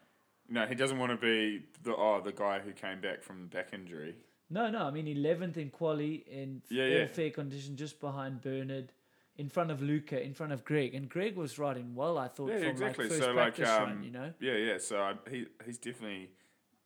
No, 0.49 0.65
he 0.65 0.75
doesn't 0.75 0.99
want 0.99 1.13
to 1.13 1.19
be 1.19 1.65
the 1.83 1.95
oh 1.95 2.23
the 2.25 2.33
guy 2.33 2.59
who 2.61 2.73
came 2.73 3.03
back 3.03 3.23
from 3.23 3.49
back 3.49 3.75
injury. 3.75 4.15
no, 4.49 4.71
no. 4.71 4.87
I 4.87 4.91
mean, 4.91 5.07
11th 5.07 5.59
in 5.59 5.69
quali 5.71 6.25
in 6.27 6.63
Yeah, 6.71 6.85
all 6.85 6.91
yeah. 6.91 7.07
fair 7.07 7.31
condition, 7.31 7.77
just 7.77 8.01
behind 8.01 8.41
Bernard, 8.41 8.93
in 9.37 9.49
front 9.49 9.71
of 9.71 9.81
Luca, 9.83 10.23
in 10.23 10.35
front 10.35 10.53
of 10.53 10.65
Greg, 10.65 10.95
and 10.95 11.09
Greg 11.09 11.37
was 11.37 11.59
riding 11.59 11.95
well. 11.95 12.19
I 12.19 12.29
thought 12.29 12.51
Yeah, 12.51 12.59
from 12.61 12.69
exactly. 12.69 13.05
like 13.09 13.11
first 13.13 13.25
So, 13.25 13.33
like, 13.33 13.61
um, 13.61 13.89
run, 13.89 14.03
you 14.05 14.11
know. 14.11 14.33
Yeah, 14.41 14.57
yeah. 14.57 14.79
So 14.79 15.01
I, 15.01 15.15
he 15.31 15.47
he's 15.65 15.79
definitely 15.79 16.31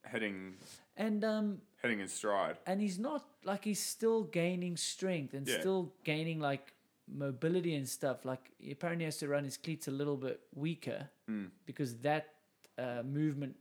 heading. 0.04 0.54
And 0.96 1.24
um, 1.24 1.60
hitting 1.82 1.98
his 1.98 2.12
stride. 2.12 2.56
and 2.66 2.80
he's 2.80 2.98
not 2.98 3.24
like 3.44 3.64
he's 3.64 3.80
still 3.80 4.22
gaining 4.24 4.76
strength 4.76 5.34
and 5.34 5.46
Yeah. 5.46 5.60
still 5.60 5.92
gaining 6.04 6.40
like 6.40 6.72
mobility 7.08 7.74
and 7.74 7.88
stuff. 7.88 8.24
Like 8.24 8.50
he 8.58 8.70
apparently 8.72 9.04
has 9.04 9.18
to 9.18 9.28
run 9.28 9.44
his 9.44 9.56
cleats 9.56 9.88
a 9.88 9.92
little 9.92 10.16
bit 10.16 10.40
weaker 10.54 11.08
Mm. 11.28 11.50
because 11.66 11.96
that 11.98 12.34
uh, 12.78 13.02
movement 13.04 13.56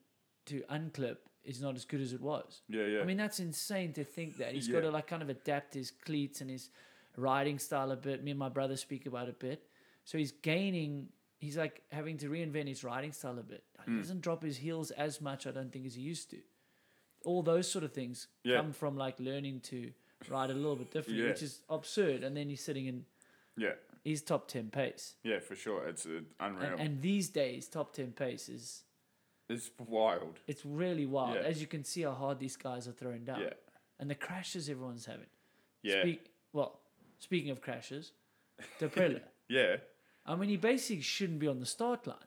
to 0.45 0.61
unclip 0.69 1.17
is 1.43 1.59
not 1.61 1.75
as 1.75 1.85
good 1.85 2.01
as 2.01 2.13
it 2.13 2.21
was. 2.21 2.61
Yeah, 2.69 2.85
yeah. 2.85 2.99
I 3.01 3.05
mean, 3.05 3.17
that's 3.17 3.39
insane 3.39 3.93
to 3.93 4.03
think 4.03 4.37
that 4.37 4.53
he's 4.53 4.67
Yeah. 4.69 4.73
got 4.75 4.81
to 4.81 4.91
like 4.91 5.07
kind 5.07 5.23
of 5.23 5.29
adapt 5.29 5.73
his 5.73 5.89
cleats 5.91 6.41
and 6.41 6.49
his 6.49 6.69
riding 7.17 7.59
style 7.59 7.91
a 7.91 7.95
bit. 7.95 8.23
Me 8.23 8.31
and 8.31 8.39
my 8.39 8.49
brother 8.49 8.77
speak 8.77 9.05
about 9.05 9.27
it 9.27 9.35
a 9.41 9.45
bit. 9.45 9.67
So 10.03 10.17
he's 10.17 10.31
gaining. 10.31 11.09
He's 11.39 11.57
like 11.57 11.81
having 11.91 12.17
to 12.19 12.29
reinvent 12.29 12.67
his 12.67 12.83
riding 12.83 13.11
style 13.11 13.37
a 13.39 13.43
bit. 13.43 13.63
He 13.85 13.91
Mm. 13.91 13.97
doesn't 14.01 14.21
drop 14.21 14.41
his 14.43 14.57
heels 14.57 14.89
as 14.91 15.21
much, 15.21 15.45
I 15.45 15.51
don't 15.51 15.71
think, 15.71 15.85
as 15.85 15.95
he 15.95 16.01
used 16.01 16.29
to. 16.31 16.37
All 17.23 17.43
those 17.43 17.69
sort 17.69 17.83
of 17.83 17.91
things 17.93 18.27
Yeah. 18.43 18.57
come 18.57 18.71
from 18.73 18.95
like 18.97 19.19
learning 19.19 19.61
to 19.61 19.93
ride 20.29 20.49
a 20.49 20.53
little 20.53 20.75
bit 20.75 20.91
differently, 20.91 21.23
Yeah. 21.23 21.29
which 21.31 21.43
is 21.43 21.61
absurd. 21.69 22.23
And 22.23 22.35
then 22.35 22.49
he's 22.49 22.61
sitting 22.63 22.85
in 22.87 23.05
yeah, 23.57 23.75
his 24.03 24.21
top 24.23 24.47
ten 24.47 24.69
pace, 24.69 25.15
yeah, 25.23 25.39
for 25.39 25.55
sure. 25.55 25.87
It's 25.87 26.05
uh, 26.05 26.21
unreal. 26.39 26.71
and, 26.71 26.79
and 26.81 27.01
these 27.01 27.29
days 27.29 27.67
top 27.67 27.93
ten 27.93 28.11
pace 28.11 28.49
is 28.49 28.83
it's 29.49 29.69
wild. 29.77 30.39
it's 30.47 30.65
really 30.65 31.05
wild. 31.05 31.35
Yeah. 31.35 31.41
As 31.41 31.61
you 31.61 31.67
can 31.67 31.83
see 31.83 32.01
how 32.01 32.13
hard 32.13 32.39
these 32.39 32.55
guys 32.57 32.87
are 32.87 32.91
throwing 32.93 33.23
down, 33.25 33.41
Yeah, 33.41 33.53
and 33.99 34.09
the 34.09 34.15
crashes 34.15 34.67
everyone's 34.69 35.05
having. 35.05 35.29
yeah, 35.83 36.01
Speak, 36.01 36.31
well, 36.53 36.79
speaking 37.19 37.51
of 37.51 37.61
crashes, 37.61 38.11
Daprela. 38.79 39.21
yeah. 39.49 39.77
I 40.25 40.35
mean, 40.35 40.49
he 40.49 40.57
basically 40.57 41.01
shouldn't 41.01 41.39
be 41.39 41.47
on 41.47 41.59
the 41.59 41.65
start 41.65 42.07
line. 42.07 42.17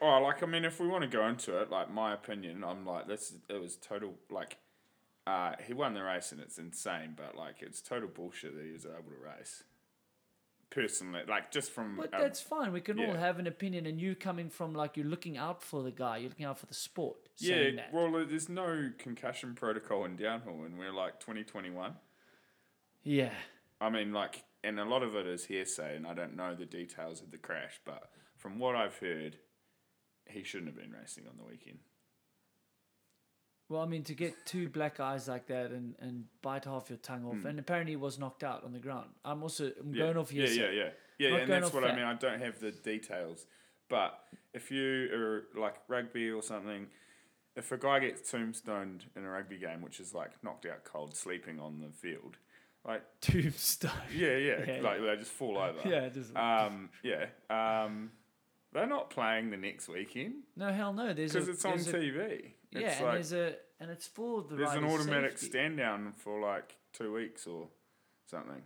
Oh, 0.00 0.20
like 0.20 0.42
I 0.42 0.46
mean, 0.46 0.64
if 0.64 0.80
we 0.80 0.88
want 0.88 1.02
to 1.02 1.08
go 1.08 1.26
into 1.28 1.58
it, 1.60 1.70
like 1.70 1.90
my 1.92 2.12
opinion, 2.14 2.64
I'm 2.64 2.84
like 2.84 3.06
this. 3.08 3.34
It 3.48 3.60
was 3.60 3.76
total 3.76 4.14
like. 4.30 4.56
Uh, 5.24 5.52
he 5.64 5.72
won 5.72 5.94
the 5.94 6.02
race 6.02 6.32
and 6.32 6.40
it's 6.40 6.58
insane, 6.58 7.14
but 7.16 7.36
like 7.36 7.56
it's 7.62 7.80
total 7.80 8.08
bullshit 8.08 8.56
that 8.56 8.64
he 8.64 8.72
was 8.72 8.84
able 8.84 9.10
to 9.10 9.24
race. 9.38 9.62
Personally, 10.70 11.20
like 11.28 11.50
just 11.52 11.70
from 11.70 11.96
But 11.96 12.08
a- 12.14 12.22
that's 12.22 12.40
fine. 12.40 12.72
We 12.72 12.80
can 12.80 12.98
all 12.98 13.12
have 13.14 13.38
an 13.38 13.46
opinion, 13.46 13.84
and 13.86 14.00
you 14.00 14.14
coming 14.16 14.48
from 14.48 14.72
like 14.74 14.96
you're 14.96 15.06
looking 15.06 15.36
out 15.36 15.62
for 15.62 15.82
the 15.82 15.90
guy, 15.90 16.16
you're 16.16 16.30
looking 16.30 16.46
out 16.46 16.58
for 16.58 16.64
the 16.66 16.74
sport. 16.74 17.18
yeah. 17.36 17.82
Well, 17.92 18.10
there's 18.26 18.48
no 18.48 18.90
concussion 18.98 19.54
protocol 19.54 20.04
in 20.06 20.16
downhill, 20.16 20.62
and 20.64 20.78
we're 20.78 20.92
like 20.92 21.20
2021. 21.20 21.94
yeah. 23.04 23.30
I 23.82 23.90
mean, 23.90 24.12
like, 24.12 24.44
and 24.62 24.78
a 24.78 24.84
lot 24.84 25.02
of 25.02 25.16
it 25.16 25.26
is 25.26 25.44
hearsay, 25.44 25.96
and 25.96 26.06
I 26.06 26.14
don't 26.14 26.36
know 26.36 26.54
the 26.54 26.64
details 26.64 27.20
of 27.20 27.32
the 27.32 27.36
crash, 27.36 27.80
but 27.84 28.10
from 28.36 28.60
what 28.60 28.76
I've 28.76 28.96
heard, 28.96 29.38
he 30.26 30.44
shouldn't 30.44 30.68
have 30.68 30.76
been 30.76 30.92
racing 30.92 31.24
on 31.28 31.36
the 31.36 31.44
weekend. 31.44 31.78
Well, 33.68 33.80
I 33.80 33.86
mean, 33.86 34.04
to 34.04 34.14
get 34.14 34.34
two 34.46 34.68
black 34.68 35.00
eyes 35.00 35.26
like 35.28 35.46
that 35.48 35.70
and, 35.70 35.94
and 35.98 36.24
bite 36.42 36.66
half 36.66 36.90
your 36.90 36.98
tongue 36.98 37.24
off, 37.24 37.38
hmm. 37.38 37.46
and 37.46 37.58
apparently 37.58 37.92
he 37.92 37.96
was 37.96 38.18
knocked 38.18 38.44
out 38.44 38.62
on 38.64 38.72
the 38.72 38.78
ground. 38.78 39.08
I'm 39.24 39.42
also 39.42 39.72
I'm. 39.80 39.94
Yeah, 39.94 40.04
going 40.04 40.16
off 40.16 40.32
yeah, 40.32 40.46
hearsay. 40.46 40.60
yeah, 40.60 40.70
yeah, 40.70 40.90
yeah, 41.18 41.30
Not 41.30 41.40
and 41.40 41.50
that's 41.50 41.72
what 41.72 41.84
I 41.84 41.94
mean. 41.94 42.04
I 42.04 42.14
don't 42.14 42.40
have 42.40 42.60
the 42.60 42.70
details, 42.70 43.46
But 43.88 44.18
if 44.54 44.70
you 44.70 45.08
are 45.12 45.60
like 45.60 45.74
rugby 45.88 46.30
or 46.30 46.42
something, 46.42 46.86
if 47.56 47.72
a 47.72 47.78
guy 47.78 47.98
gets 47.98 48.30
tombstoned 48.30 49.06
in 49.16 49.24
a 49.24 49.30
rugby 49.30 49.58
game, 49.58 49.82
which 49.82 50.00
is 50.00 50.14
like 50.14 50.30
knocked 50.44 50.66
out 50.66 50.84
cold, 50.84 51.16
sleeping 51.16 51.58
on 51.58 51.80
the 51.80 51.90
field, 51.90 52.36
like 52.86 53.02
Tombstone. 53.20 53.90
yeah, 54.14 54.36
yeah, 54.36 54.64
Yeah, 54.66 54.80
like 54.82 55.00
they 55.00 55.16
just 55.16 55.30
fall 55.32 55.58
over. 55.58 55.80
yeah, 55.88 56.08
just 56.08 56.34
Um, 56.36 56.90
yeah. 57.02 57.26
Um, 57.50 58.10
they're 58.72 58.86
not 58.86 59.10
playing 59.10 59.50
the 59.50 59.56
next 59.58 59.88
weekend 59.88 60.34
no 60.56 60.72
hell 60.72 60.92
no. 60.92 61.12
There's 61.12 61.32
because 61.32 61.48
it's 61.48 61.64
on 61.64 61.72
there's 61.72 61.88
a- 61.88 61.92
TV. 61.92 62.52
Yeah, 62.70 62.80
it's 62.88 62.96
and 62.96 63.04
like 63.04 63.14
there's 63.14 63.32
a 63.34 63.54
and 63.80 63.90
it's 63.90 64.06
for 64.06 64.42
the 64.42 64.56
there's 64.56 64.72
an 64.72 64.84
automatic 64.84 65.32
safety. 65.32 65.46
stand 65.46 65.76
down 65.76 66.12
for 66.16 66.40
like 66.40 66.76
two 66.94 67.12
weeks 67.12 67.46
or 67.46 67.68
something. 68.26 68.62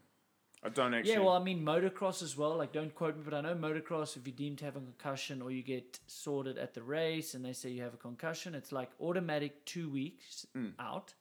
I 0.63 0.69
don't 0.69 0.95
actually. 0.95 1.13
Yeah, 1.13 1.19
well, 1.21 1.35
I 1.35 1.43
mean, 1.43 1.63
motocross 1.65 2.23
as 2.23 2.37
well. 2.37 2.57
Like, 2.57 2.73
don't 2.73 2.93
quote 2.95 3.17
me, 3.17 3.23
but 3.25 3.35
I 3.35 3.41
know 3.41 3.55
motocross. 3.55 4.17
If 4.17 4.27
you're 4.27 4.35
deemed 4.35 4.59
to 4.59 4.65
have 4.65 4.75
a 4.77 4.81
concussion 4.81 5.43
or 5.43 5.51
you 5.51 5.63
get 5.63 5.99
sorted 6.07 6.57
at 6.59 6.73
the 6.75 6.83
race, 6.83 7.35
and 7.35 7.45
they 7.45 7.53
say 7.53 7.71
you 7.71 7.83
have 7.83 7.95
a 7.95 7.99
concussion, 7.99 8.55
it's 8.55 8.73
like 8.73 8.91
automatic 9.01 9.65
two 9.65 9.89
weeks 9.91 10.47
Mm. 10.57 10.73
out, 10.79 11.15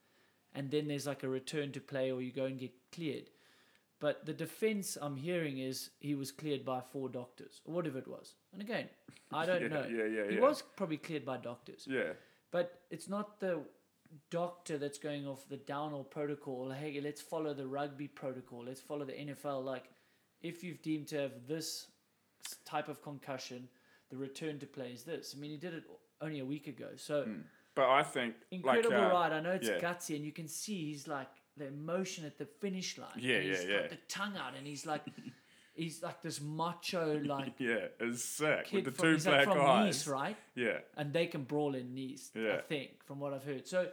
and 0.55 0.71
then 0.71 0.87
there's 0.87 1.05
like 1.05 1.23
a 1.23 1.29
return 1.29 1.71
to 1.73 1.79
play, 1.79 2.11
or 2.11 2.21
you 2.21 2.31
go 2.31 2.45
and 2.45 2.59
get 2.59 2.73
cleared. 2.91 3.29
But 3.99 4.25
the 4.25 4.33
defense 4.33 4.97
I'm 5.01 5.15
hearing 5.15 5.59
is 5.59 5.89
he 5.99 6.15
was 6.15 6.31
cleared 6.31 6.65
by 6.65 6.81
four 6.81 7.09
doctors, 7.09 7.61
or 7.65 7.73
whatever 7.73 7.99
it 7.99 8.07
was. 8.07 8.35
And 8.53 8.61
again, 8.61 8.89
I 9.31 9.45
don't 9.45 9.61
yeah, 9.63 9.67
know. 9.67 9.85
Yeah, 9.89 10.05
yeah, 10.05 10.29
He 10.29 10.35
yeah. 10.35 10.41
was 10.41 10.61
probably 10.75 10.97
cleared 10.97 11.25
by 11.25 11.37
doctors. 11.37 11.87
Yeah, 11.89 12.13
But 12.51 12.81
it's 12.89 13.07
not 13.07 13.39
the 13.39 13.61
doctor 14.29 14.77
that's 14.77 14.97
going 14.97 15.27
off 15.27 15.47
the 15.49 15.57
downhill 15.57 16.03
protocol. 16.03 16.71
Hey, 16.71 16.99
let's 17.01 17.21
follow 17.21 17.53
the 17.53 17.67
rugby 17.67 18.07
protocol. 18.07 18.63
Let's 18.65 18.81
follow 18.81 19.05
the 19.05 19.13
NFL. 19.13 19.63
Like, 19.63 19.85
if 20.41 20.63
you've 20.63 20.81
deemed 20.81 21.07
to 21.07 21.17
have 21.21 21.47
this 21.47 21.87
type 22.65 22.89
of 22.89 23.01
concussion, 23.01 23.67
the 24.09 24.17
return 24.17 24.59
to 24.59 24.67
play 24.67 24.89
is 24.89 25.03
this. 25.03 25.33
I 25.35 25.39
mean, 25.39 25.51
he 25.51 25.57
did 25.57 25.73
it 25.73 25.83
only 26.21 26.39
a 26.39 26.45
week 26.45 26.67
ago. 26.67 26.89
So 26.95 27.23
hmm. 27.23 27.41
But 27.75 27.89
I 27.89 28.03
think 28.03 28.35
incredible 28.51 28.97
like, 28.97 29.11
uh, 29.11 29.13
ride. 29.13 29.33
I 29.33 29.41
know 29.41 29.51
it's 29.51 29.67
yeah. 29.67 29.79
gutsy, 29.79 30.15
and 30.15 30.25
you 30.25 30.31
can 30.31 30.47
see 30.47 30.85
he's 30.85 31.07
like 31.07 31.29
the 31.57 31.67
emotion 31.67 32.25
at 32.25 32.37
the 32.37 32.45
finish 32.45 32.97
line. 32.97 33.09
Yeah, 33.17 33.35
and 33.35 33.45
yeah, 33.45 33.55
he's 33.55 33.65
yeah. 33.65 33.79
got 33.81 33.89
the 33.89 33.97
tongue 34.07 34.37
out, 34.37 34.53
and 34.57 34.65
he's 34.65 34.85
like, 34.85 35.03
he's 35.75 36.01
like 36.01 36.21
this 36.21 36.41
macho 36.41 37.19
like 37.23 37.53
Yeah, 37.59 37.87
it's 37.99 38.23
sick 38.23 38.69
with 38.71 38.85
the 38.85 38.91
from, 38.91 39.17
two 39.17 39.29
like 39.29 39.45
black 39.45 39.57
from 39.57 39.61
eyes. 39.61 39.85
Nice, 39.85 40.07
right? 40.07 40.37
Yeah, 40.55 40.79
and 40.97 41.13
they 41.13 41.27
can 41.27 41.43
brawl 41.43 41.75
in 41.75 41.93
knees. 41.93 42.31
I 42.35 42.57
think 42.57 43.03
from 43.05 43.19
what 43.19 43.33
I've 43.33 43.43
heard. 43.43 43.67
So, 43.67 43.87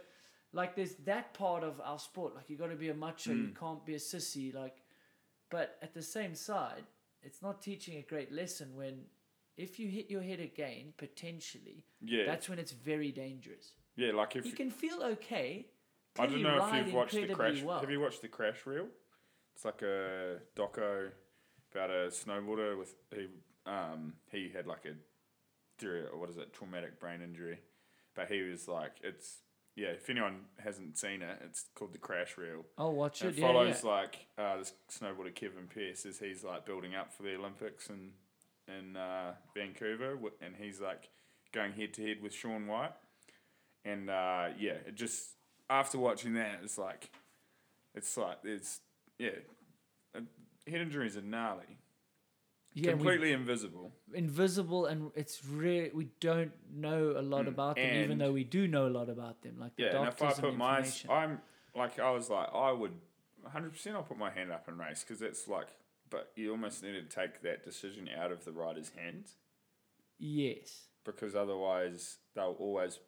like, 0.53 0.75
there's 0.75 0.95
that 1.05 1.33
part 1.33 1.63
of 1.63 1.81
our 1.83 1.99
sport. 1.99 2.35
Like, 2.35 2.49
you 2.49 2.57
got 2.57 2.69
to 2.69 2.75
be 2.75 2.89
a 2.89 2.93
macho. 2.93 3.31
You 3.31 3.47
Mm. 3.47 3.59
can't 3.59 3.85
be 3.85 3.95
a 3.95 3.99
sissy. 3.99 4.53
Like, 4.53 4.77
but 5.49 5.77
at 5.81 5.93
the 5.93 6.01
same 6.01 6.35
side, 6.35 6.83
it's 7.21 7.41
not 7.41 7.61
teaching 7.61 7.97
a 7.97 8.01
great 8.01 8.31
lesson 8.31 8.75
when, 8.75 9.05
if 9.57 9.79
you 9.79 9.87
hit 9.87 10.09
your 10.09 10.21
head 10.21 10.39
again, 10.39 10.93
potentially, 10.97 11.85
yeah, 12.01 12.25
that's 12.25 12.49
when 12.49 12.59
it's 12.59 12.71
very 12.71 13.11
dangerous. 13.11 13.73
yeah. 13.95 14.11
Like 14.11 14.35
if 14.35 14.45
You 14.45 14.53
can 14.53 14.71
feel 14.71 15.01
okay. 15.03 15.67
I 16.19 16.27
don't 16.27 16.41
know 16.43 16.63
if 16.63 16.85
you've 16.85 16.93
watched 16.93 17.13
the 17.13 17.27
crash. 17.27 17.61
Well. 17.63 17.79
Have 17.79 17.89
you 17.89 17.99
watched 17.99 18.21
the 18.21 18.27
crash 18.27 18.65
reel? 18.65 18.87
It's 19.55 19.65
like 19.65 19.81
a 19.81 20.37
doco 20.55 21.09
about 21.71 21.89
a 21.89 22.07
snowboarder 22.09 22.77
with 22.77 22.95
he 23.15 23.27
um 23.65 24.13
he 24.31 24.51
had 24.53 24.67
like 24.67 24.85
a 24.85 24.93
what 26.15 26.29
is 26.29 26.37
it 26.37 26.53
traumatic 26.53 26.99
brain 26.99 27.21
injury, 27.21 27.59
but 28.15 28.29
he 28.29 28.41
was 28.41 28.67
like 28.67 28.93
it's 29.03 29.39
yeah. 29.75 29.87
If 29.87 30.09
anyone 30.09 30.41
hasn't 30.63 30.97
seen 30.97 31.21
it, 31.21 31.39
it's 31.45 31.65
called 31.75 31.93
the 31.93 31.97
crash 31.97 32.37
reel. 32.37 32.63
I'll 32.77 32.93
watch 32.93 33.21
it. 33.23 33.29
it 33.29 33.37
Yeah, 33.39 33.47
follows 33.47 33.81
yeah. 33.83 33.89
like 33.89 34.27
uh, 34.37 34.57
this 34.57 34.73
snowboarder 34.91 35.33
Kevin 35.33 35.67
Pearce 35.67 36.05
as 36.05 36.19
he's 36.19 36.43
like 36.43 36.65
building 36.65 36.95
up 36.95 37.11
for 37.11 37.23
the 37.23 37.35
Olympics 37.35 37.89
in 37.89 38.11
in 38.67 38.95
uh, 38.95 39.33
Vancouver, 39.55 40.17
and 40.41 40.55
he's 40.55 40.79
like 40.79 41.09
going 41.51 41.73
head 41.73 41.93
to 41.95 42.05
head 42.07 42.21
with 42.21 42.33
Shaun 42.33 42.67
White, 42.67 42.93
and 43.85 44.09
uh, 44.09 44.49
yeah, 44.57 44.73
it 44.87 44.95
just 44.95 45.31
after 45.69 45.97
watching 45.97 46.33
that, 46.35 46.59
it's 46.63 46.77
like 46.77 47.11
it's 47.95 48.15
like 48.17 48.37
it's 48.43 48.79
yeah, 49.19 49.29
head 50.15 50.81
injuries 50.81 51.17
are 51.17 51.21
gnarly, 51.21 51.77
yeah, 52.73 52.87
we- 52.87 52.91
completely 52.91 53.31
invisible. 53.33 53.91
invisible, 54.13 54.85
and 54.85 55.11
it's 55.15 55.45
rare. 55.45 55.89
We 55.93 56.07
don't 56.19 56.51
know 56.73 57.13
a 57.17 57.21
lot 57.21 57.47
about 57.47 57.75
them, 57.75 57.95
even 57.95 58.17
Mm. 58.17 58.19
Though 58.19 58.31
we 58.33 58.43
do 58.43 58.67
know 58.67 58.87
a 58.87 58.89
lot 58.89 59.09
about 59.09 59.41
them. 59.41 59.57
Like 59.59 59.75
the 59.75 59.83
Yeah, 59.83 59.97
and 59.97 60.07
if 60.07 60.17
doctors 60.17 60.39
I 60.39 60.41
put 60.41 60.55
my. 60.57 60.85
I'm 61.09 61.41
like 61.75 61.99
I 61.99 62.11
was 62.11 62.29
like 62.29 62.49
I 62.53 62.71
would, 62.71 62.93
hundred 63.45 63.71
percent. 63.73 63.95
I'll 63.95 64.03
put 64.03 64.17
my 64.17 64.29
hand 64.31 64.51
up 64.51 64.67
and 64.67 64.77
race 64.79 65.03
because 65.07 65.21
it's 65.21 65.47
like, 65.47 65.67
but 66.13 66.31
you 66.35 66.51
almost 66.51 66.83
need 66.83 66.91
to 66.93 67.01
take 67.03 67.41
that 67.41 67.63
decision 67.65 68.07
out 68.15 68.31
of 68.31 68.45
the 68.45 68.51
rider's 68.51 68.91
hands 68.95 69.35
yes. 70.19 70.83
because 71.03 71.35
otherwise 71.35 72.17
they'll 72.35 72.55
always 72.59 72.99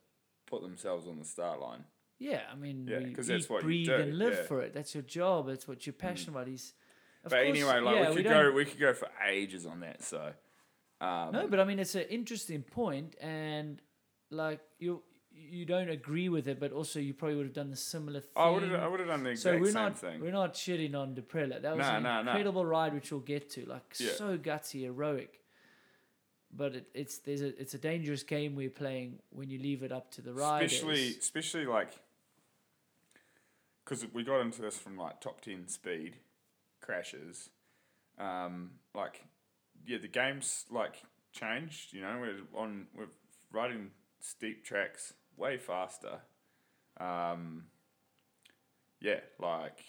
put 0.47 0.61
themselves 0.63 1.07
on 1.07 1.19
the 1.19 1.25
start 1.25 1.59
line. 1.61 1.83
Yeah, 2.17 2.41
I 2.51 2.55
mean, 2.55 2.87
Yeah, 2.89 2.99
we 2.99 3.13
'cause 3.13 3.27
that's 3.27 3.45
eat, 3.45 3.49
what 3.51 3.57
you 3.61 3.67
breathe, 3.67 3.85
do, 3.87 3.93
and 3.95 4.17
live 4.17 4.33
yeah. 4.33 4.39
Mm. 4.41 4.47
for 4.47 4.61
it. 4.61 4.73
That's 4.73 4.95
your 4.95 5.03
job. 5.03 5.47
That's 5.47 5.67
what 5.67 5.85
you're 5.85 5.93
passionate 5.93 6.31
about. 6.35 6.47
He's, 6.47 6.73
of 7.23 7.29
but 7.31 7.43
course, 7.43 7.49
anyway, 7.49 7.79
like 7.79 7.95
yeah, 7.95 8.09
we 8.09 8.15
could 8.15 8.23
don't- 8.23 8.43
go, 8.43 8.51
we 8.51 8.65
could 8.65 8.79
go 8.79 8.93
for 8.93 9.09
ages 9.27 9.65
on 9.65 9.81
that. 9.81 10.01
So, 10.01 10.33
um, 11.01 11.31
No, 11.33 11.47
but 11.47 11.59
I 11.59 11.65
mean, 11.65 11.77
it's 11.79 11.93
an 11.95 12.07
interesting 12.09 12.63
point, 12.63 13.15
and 13.21 13.81
like 14.31 14.61
you, 14.79 15.03
you 15.35 15.65
don't 15.65 15.89
agree 15.89 16.29
with 16.29 16.47
it, 16.47 16.59
but 16.59 16.71
also 16.71 16.99
you 16.99 17.13
probably 17.13 17.37
would 17.37 17.45
have 17.45 17.53
done 17.53 17.69
the 17.69 17.77
similar 17.77 18.19
thing. 18.19 18.31
I 18.35 18.49
would 18.49 18.63
have, 18.63 18.73
I 18.73 18.87
would 18.87 18.99
have 18.99 19.09
done 19.09 19.23
the 19.23 19.35
so 19.35 19.57
we're 19.57 19.65
same 19.65 19.73
not 19.73 19.97
thing. 19.97 20.21
we're 20.21 20.31
not 20.31 20.53
shitting 20.53 20.95
on 20.95 21.15
Daprela. 21.15 21.61
That 21.61 21.77
was 21.77 21.85
an 21.85 22.05
incredible 22.05 22.65
ride, 22.65 22.93
which 22.93 23.11
we'll 23.11 23.21
get 23.21 23.49
to. 23.51 23.65
Like 23.65 23.95
Yeah. 23.99 24.11
so 24.13 24.37
gutsy, 24.37 24.81
heroic. 24.83 25.41
But 26.55 26.75
it, 26.75 26.87
it's 26.93 27.17
there's 27.19 27.41
a 27.41 27.59
it's 27.59 27.73
a 27.73 27.77
dangerous 27.77 28.23
game 28.23 28.55
we're 28.55 28.69
playing 28.69 29.19
when 29.29 29.49
you 29.49 29.59
leave 29.59 29.83
it 29.83 29.91
up 29.91 30.11
to 30.11 30.21
the 30.21 30.33
riders. 30.33 30.71
especially, 30.73 31.15
especially 31.19 31.65
like 31.65 31.99
because 33.83 34.05
we 34.13 34.23
got 34.23 34.41
into 34.41 34.61
this 34.61 34.77
from 34.77 34.97
like 34.97 35.19
top 35.21 35.41
ten 35.41 35.67
speed 35.67 36.17
crashes. 36.81 37.49
Um, 38.17 38.71
like, 38.93 39.25
yeah, 39.85 39.97
the 39.97 40.07
game's 40.07 40.65
like 40.71 41.03
changed. 41.33 41.93
You 41.93 42.01
know, 42.01 42.19
we're 42.21 42.59
on 42.61 42.87
we're 42.97 43.07
riding 43.51 43.91
steep 44.19 44.63
tracks 44.63 45.13
way 45.37 45.57
faster. 45.57 46.19
Um, 46.99 47.65
yeah, 49.01 49.19
like 49.39 49.79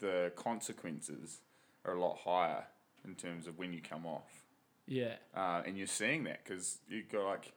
the 0.00 0.32
consequences 0.36 1.40
are 1.84 1.94
a 1.94 2.00
lot 2.00 2.18
higher 2.24 2.64
in 3.04 3.14
terms 3.14 3.46
of 3.46 3.58
when 3.58 3.72
you 3.72 3.80
come 3.80 4.06
off. 4.06 4.44
yeah. 4.86 5.14
Uh, 5.34 5.62
and 5.66 5.76
you're 5.76 5.86
seeing 5.86 6.24
that 6.24 6.44
because 6.44 6.78
you 6.88 7.02
got 7.10 7.24
like 7.24 7.52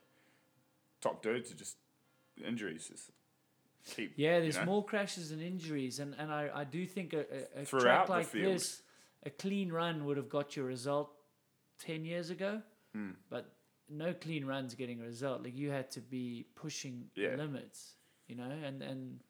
top 1.00 1.22
dudes 1.22 1.50
are 1.52 1.56
just 1.56 1.76
injuries 2.46 2.88
just 2.90 3.10
keep 3.96 4.12
Yeah, 4.16 4.36
you 4.36 4.42
there's 4.42 4.56
know? 4.58 4.64
more 4.64 4.84
crashes 4.84 5.30
and 5.32 5.42
injuries, 5.42 5.98
and, 5.98 6.14
and 6.18 6.32
I, 6.32 6.48
I 6.54 6.64
do 6.64 6.86
think 6.86 7.12
a, 7.12 7.20
a, 7.58 7.62
a 7.62 7.64
Throughout 7.64 7.82
track 7.82 8.06
the 8.06 8.12
like 8.12 8.26
field. 8.26 8.54
this, 8.54 8.82
a 9.24 9.30
clean 9.30 9.70
run 9.72 10.04
would 10.06 10.16
have 10.16 10.28
got 10.28 10.56
you 10.56 10.62
a 10.62 10.66
result 10.66 11.10
ten 11.78 12.04
years 12.04 12.30
ago, 12.30 12.62
Hmm. 12.94 13.10
but 13.30 13.50
no 13.88 14.12
clean 14.14 14.44
runs 14.44 14.74
getting 14.74 15.00
a 15.00 15.04
result. 15.04 15.42
Like 15.44 15.56
you 15.56 15.70
had 15.70 15.90
to 15.92 16.00
be 16.00 16.46
pushing 16.54 17.10
Yeah. 17.14 17.34
limits, 17.36 17.94
you 18.28 18.34
know, 18.36 18.50
and 18.50 18.82
and 18.82 19.20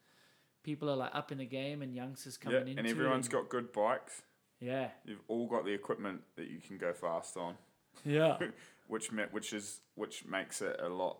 people 0.63 0.89
are 0.89 0.95
like 0.95 1.11
up 1.13 1.31
in 1.31 1.37
the 1.39 1.45
game, 1.45 1.81
and 1.81 1.93
youngsters 1.93 2.37
yeah, 2.41 2.43
coming 2.45 2.59
into 2.69 2.71
it. 2.71 2.79
and 2.79 2.87
everyone's 2.87 3.27
it, 3.27 3.31
got 3.31 3.49
good 3.49 3.71
bikes. 3.73 4.21
yeah, 4.59 4.89
You've 5.05 5.23
all 5.27 5.47
got 5.47 5.65
the 5.65 5.71
equipment 5.73 6.21
that 6.37 6.47
you 6.49 6.59
can 6.65 6.77
go 6.77 6.93
fast 6.93 7.35
on, 7.37 7.55
yeah, 8.05 8.37
which 8.87 9.09
which 9.31 9.53
is 9.53 9.81
which 9.95 10.25
makes 10.25 10.61
it 10.61 10.79
a 10.81 10.89
lot 10.89 11.17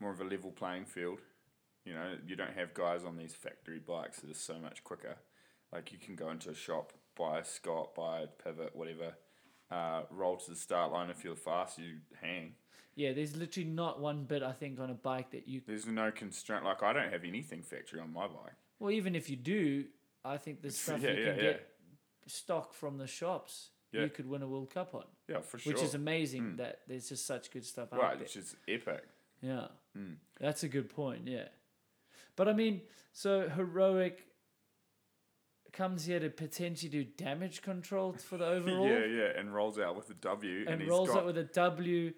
more 0.00 0.10
of 0.10 0.20
a 0.20 0.24
level 0.24 0.50
playing 0.50 0.84
field. 0.86 1.20
You 1.84 1.92
know, 1.94 2.16
you 2.26 2.34
don't 2.34 2.54
have 2.54 2.72
guys 2.74 3.04
on 3.04 3.16
these 3.18 3.34
factory 3.34 3.78
bikes 3.78 4.20
that 4.20 4.30
are 4.30 4.34
so 4.34 4.58
much 4.58 4.82
quicker. 4.82 5.16
Like 5.72 5.92
you 5.92 5.98
can 5.98 6.14
go 6.16 6.30
into 6.30 6.50
a 6.50 6.54
shop, 6.54 6.92
buy 7.16 7.40
a 7.40 7.44
Scott, 7.44 7.94
buy 7.94 8.20
a 8.20 8.26
pivot, 8.26 8.74
whatever, 8.74 9.14
uh, 9.74 10.02
roll 10.10 10.36
to 10.36 10.50
the 10.50 10.56
start 10.56 10.92
line. 10.92 11.10
If 11.10 11.24
you're 11.24 11.36
fast, 11.36 11.78
you 11.78 11.96
hang. 12.20 12.54
yeah. 12.94 13.12
There's 13.12 13.34
literally 13.36 13.68
not 13.68 14.00
one 14.00 14.24
bit 14.24 14.42
I 14.42 14.52
think 14.52 14.78
on 14.80 14.90
a 14.90 14.94
bike 14.94 15.30
that 15.32 15.48
you. 15.48 15.60
There's 15.66 15.86
no 15.86 16.10
constraint. 16.10 16.64
Like 16.64 16.82
I 16.82 16.92
don't 16.92 17.10
have 17.12 17.24
anything 17.24 17.62
factory 17.62 18.00
on 18.00 18.12
my 18.12 18.26
bike. 18.26 18.54
Well, 18.78 18.90
even 18.90 19.14
if 19.14 19.28
you 19.30 19.36
do, 19.36 19.84
I 20.24 20.36
think 20.36 20.62
the 20.62 20.70
stuff 20.82 21.00
yeah, 21.02 21.10
you 21.12 21.18
yeah, 21.24 21.24
can 21.30 21.36
yeah. 21.36 21.42
get 21.52 21.68
stock 22.26 22.72
from 22.74 22.98
the 22.98 23.06
shops. 23.06 23.70
You 23.92 24.08
could 24.08 24.28
win 24.28 24.42
a 24.42 24.48
World 24.48 24.70
Cup 24.74 24.92
on. 24.96 25.04
Yeah, 25.28 25.38
for 25.40 25.56
sure. 25.56 25.72
which 25.72 25.80
is 25.82 25.94
amazing 25.94 26.42
Mm. 26.42 26.56
that 26.56 26.80
there's 26.88 27.08
just 27.08 27.26
such 27.26 27.52
good 27.52 27.64
stuff 27.64 27.92
out 27.92 28.00
right, 28.00 28.10
there. 28.14 28.24
which 28.24 28.34
is 28.36 28.56
epic. 28.66 29.04
Yeah, 29.40 29.68
Mm. 29.96 30.16
that's 30.40 30.64
a 30.64 30.68
good 30.68 30.88
point. 30.88 31.28
Yeah, 31.28 31.46
but 32.34 32.48
I 32.48 32.54
mean, 32.54 32.80
so 33.12 33.48
heroic 33.48 34.26
comes 35.74 36.06
here 36.06 36.20
to 36.20 36.30
potentially 36.30 36.88
do 36.88 37.04
damage 37.04 37.60
control 37.60 38.12
for 38.14 38.38
the 38.38 38.46
overall, 38.56 38.88
yeah, 38.88 39.04
yeah, 39.04 39.38
and 39.38 39.54
rolls 39.54 39.78
out 39.78 39.96
with 39.96 40.08
a 40.10 40.14
W, 40.14 40.64
and, 40.66 40.80
and 40.80 40.88
rolls 40.90 41.10
out 41.10 41.26
with 41.26 41.36
a 41.36 41.44
W, 41.44 42.12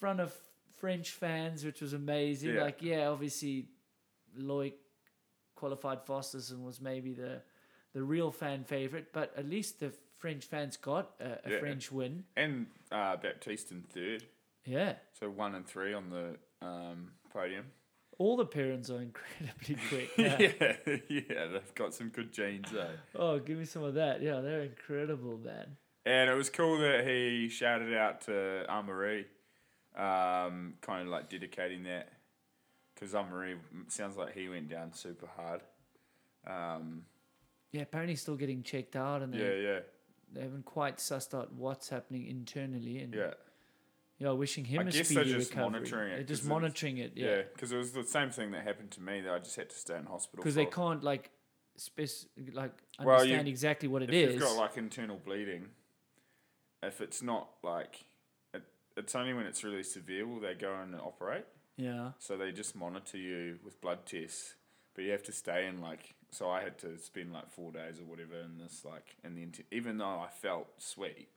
front 0.00 0.20
of 0.20 0.32
French 0.78 1.10
fans, 1.10 1.64
which 1.64 1.80
was 1.80 1.92
amazing. 1.92 2.54
Yeah. 2.54 2.62
Like, 2.62 2.82
yeah, 2.82 3.06
obviously, 3.08 3.68
Loic 4.38 4.74
qualified 5.54 6.02
fastest 6.04 6.50
and 6.50 6.64
was 6.64 6.80
maybe 6.80 7.12
the 7.14 7.42
the 7.92 8.02
real 8.02 8.32
fan 8.32 8.64
favorite, 8.64 9.12
but 9.12 9.32
at 9.36 9.48
least 9.48 9.78
the 9.78 9.92
French 10.18 10.44
fans 10.46 10.76
got 10.76 11.12
a, 11.20 11.46
a 11.46 11.50
Yeah. 11.52 11.58
French 11.60 11.92
win. 11.92 12.24
and 12.36 12.66
uh, 12.90 13.16
Baptiste 13.16 13.70
in 13.70 13.82
third. 13.82 14.24
Yeah. 14.64 14.94
So 15.20 15.30
one 15.30 15.54
and 15.54 15.64
three 15.64 15.94
on 15.94 16.10
the 16.10 16.36
um, 16.66 17.12
podium. 17.32 17.66
All 18.18 18.36
the 18.36 18.46
parents 18.46 18.90
are 18.90 19.00
incredibly 19.00 19.76
quick. 19.88 20.10
Yeah. 20.16 20.38
Yeah. 21.08 21.46
they've 21.52 21.74
got 21.74 21.94
some 21.94 22.08
good 22.10 22.32
genes, 22.32 22.68
though. 22.72 22.90
Oh, 23.16 23.38
give 23.38 23.58
me 23.58 23.64
some 23.64 23.82
of 23.82 23.94
that. 23.94 24.22
Yeah, 24.22 24.40
they're 24.40 24.62
incredible, 24.62 25.38
man. 25.38 25.76
And 26.06 26.30
it 26.30 26.34
was 26.34 26.50
cool 26.50 26.78
that 26.78 27.06
he 27.06 27.48
shouted 27.48 27.94
out 27.96 28.20
to 28.22 28.66
Amaury, 28.68 29.24
um, 29.96 30.74
kind 30.82 31.02
of 31.02 31.08
like 31.08 31.28
dedicating 31.30 31.84
that, 31.84 32.12
because 32.94 33.12
Amaury 33.14 33.56
sounds 33.88 34.16
like 34.16 34.34
he 34.34 34.48
went 34.48 34.68
down 34.68 34.92
super 34.92 35.28
hard. 35.34 35.62
Um, 36.46 37.02
Yeah, 37.72 37.82
apparently 37.82 38.12
he's 38.12 38.20
still 38.20 38.36
getting 38.36 38.62
checked 38.62 38.96
out, 38.96 39.22
and 39.22 39.32
they, 39.32 39.38
yeah, 39.38 39.54
yeah, 39.72 39.78
they 40.32 40.42
haven't 40.42 40.66
quite 40.66 40.98
sussed 40.98 41.34
out 41.34 41.52
what's 41.54 41.88
happening 41.88 42.26
internally. 42.26 42.98
And 43.00 43.14
yeah, 43.14 43.32
yeah, 44.18 44.30
wishing 44.30 44.64
him 44.64 44.80
I 44.80 44.82
a 44.82 44.84
guess 44.86 45.06
speedy 45.08 45.14
they're 45.30 45.38
just 45.38 45.50
recovery. 45.50 45.70
monitoring 45.72 46.12
it, 46.12 46.16
They're 46.16 46.24
just 46.24 46.44
monitoring 46.46 46.98
it. 46.98 47.12
yeah. 47.16 47.26
Yeah, 47.26 47.42
Because 47.52 47.72
it 47.72 47.76
was 47.76 47.92
the 47.92 48.04
same 48.04 48.30
thing 48.30 48.50
that 48.52 48.62
happened 48.64 48.90
to 48.92 49.02
me. 49.02 49.20
That 49.20 49.32
I 49.32 49.38
just 49.38 49.56
had 49.56 49.70
to 49.70 49.76
stay 49.76 49.96
in 49.96 50.04
hospital 50.06 50.42
because 50.42 50.54
they 50.54 50.66
can't 50.66 51.02
like 51.02 51.30
spec- 51.76 52.08
like 52.52 52.72
Well, 52.98 53.06
you- 53.24 53.32
understand 53.32 53.48
exactly 53.48 53.88
what 53.88 54.02
it 54.02 54.10
if 54.10 54.14
is. 54.28 54.34
you've 54.34 54.42
got 54.42 54.56
like 54.56 54.76
internal 54.76 55.16
bleeding, 55.24 55.70
if 56.82 57.00
it's 57.00 57.22
not 57.22 57.48
like, 57.62 58.04
it, 58.52 58.62
it's 58.96 59.14
only 59.14 59.34
when 59.34 59.46
it's 59.46 59.64
really 59.64 59.82
severe 59.82 60.26
will 60.26 60.40
they 60.40 60.54
go 60.54 60.74
in 60.82 60.92
and 60.92 61.00
operate. 61.00 61.46
yeah, 61.76 62.12
So 62.18 62.36
they 62.36 62.52
just 62.52 62.76
monitor 62.76 63.18
you 63.18 63.58
with 63.64 63.80
blood 63.80 64.06
tests, 64.06 64.54
but 64.94 65.02
you 65.04 65.10
have 65.10 65.22
to 65.24 65.32
stay 65.32 65.66
in 65.66 65.80
like. 65.80 66.14
So 66.30 66.50
I 66.50 66.62
had 66.62 66.78
to 66.78 66.98
spend 66.98 67.32
like 67.32 67.50
four 67.52 67.70
days 67.70 68.00
or 68.00 68.04
whatever 68.04 68.40
in 68.40 68.58
this 68.58 68.84
like 68.84 69.16
in 69.24 69.34
the 69.36 69.42
inter- 69.44 69.62
even 69.70 69.98
though 69.98 70.18
I 70.20 70.28
felt 70.28 70.66
sweet, 70.78 71.28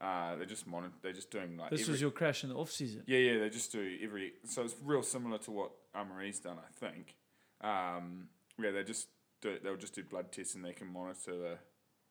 uh, 0.00 0.36
they 0.36 0.46
just 0.46 0.66
monitor. 0.66 0.94
They're 1.02 1.12
just 1.12 1.30
doing 1.30 1.56
like 1.56 1.70
this 1.70 1.82
every, 1.82 1.92
was 1.92 2.00
your 2.00 2.10
crash 2.10 2.42
in 2.42 2.50
the 2.50 2.56
off 2.56 2.70
season. 2.70 3.02
yeah 3.06 3.18
yeah 3.18 3.38
they 3.38 3.50
just 3.50 3.72
do 3.72 3.98
every. 4.02 4.32
So 4.44 4.62
it's 4.62 4.74
real 4.82 5.02
similar 5.02 5.38
to 5.38 5.50
what 5.50 5.70
Amaury's 5.94 6.40
done 6.40 6.58
I 6.58 6.86
think. 6.86 7.14
Um, 7.60 8.28
yeah 8.58 8.70
they 8.70 8.84
just 8.84 9.08
do 9.40 9.56
they'll 9.62 9.76
just 9.76 9.94
do 9.94 10.02
blood 10.02 10.32
tests 10.32 10.54
and 10.54 10.64
they 10.64 10.72
can 10.72 10.92
monitor 10.92 11.36
the 11.36 11.58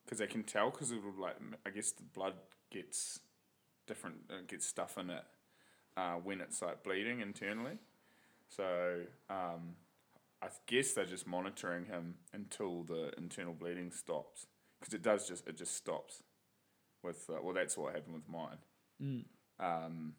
because 0.03 0.19
they 0.19 0.27
can 0.27 0.43
tell 0.43 0.69
because 0.69 0.91
it 0.91 1.03
will 1.03 1.13
like 1.21 1.35
I 1.65 1.69
guess 1.69 1.91
the 1.91 2.03
blood 2.03 2.33
gets 2.71 3.19
different 3.87 4.17
uh, 4.29 4.43
gets 4.47 4.65
stuff 4.65 4.97
in 4.97 5.09
it 5.09 5.23
uh, 5.97 6.15
when 6.15 6.41
it's 6.41 6.61
like 6.61 6.83
bleeding 6.83 7.19
internally. 7.19 7.77
So 8.49 9.01
um, 9.29 9.75
I 10.41 10.47
guess 10.67 10.93
they're 10.93 11.05
just 11.05 11.27
monitoring 11.27 11.85
him 11.85 12.15
until 12.33 12.83
the 12.83 13.11
internal 13.17 13.53
bleeding 13.53 13.91
stops 13.91 14.47
because 14.79 14.93
it 14.93 15.01
does 15.01 15.27
just 15.27 15.47
it 15.47 15.57
just 15.57 15.75
stops 15.75 16.21
with 17.03 17.29
uh, 17.29 17.35
well 17.41 17.53
that's 17.53 17.77
what 17.77 17.93
happened 17.93 18.15
with 18.15 18.29
mine. 18.29 18.57
Mm. 19.01 19.25
Um, 19.59 20.13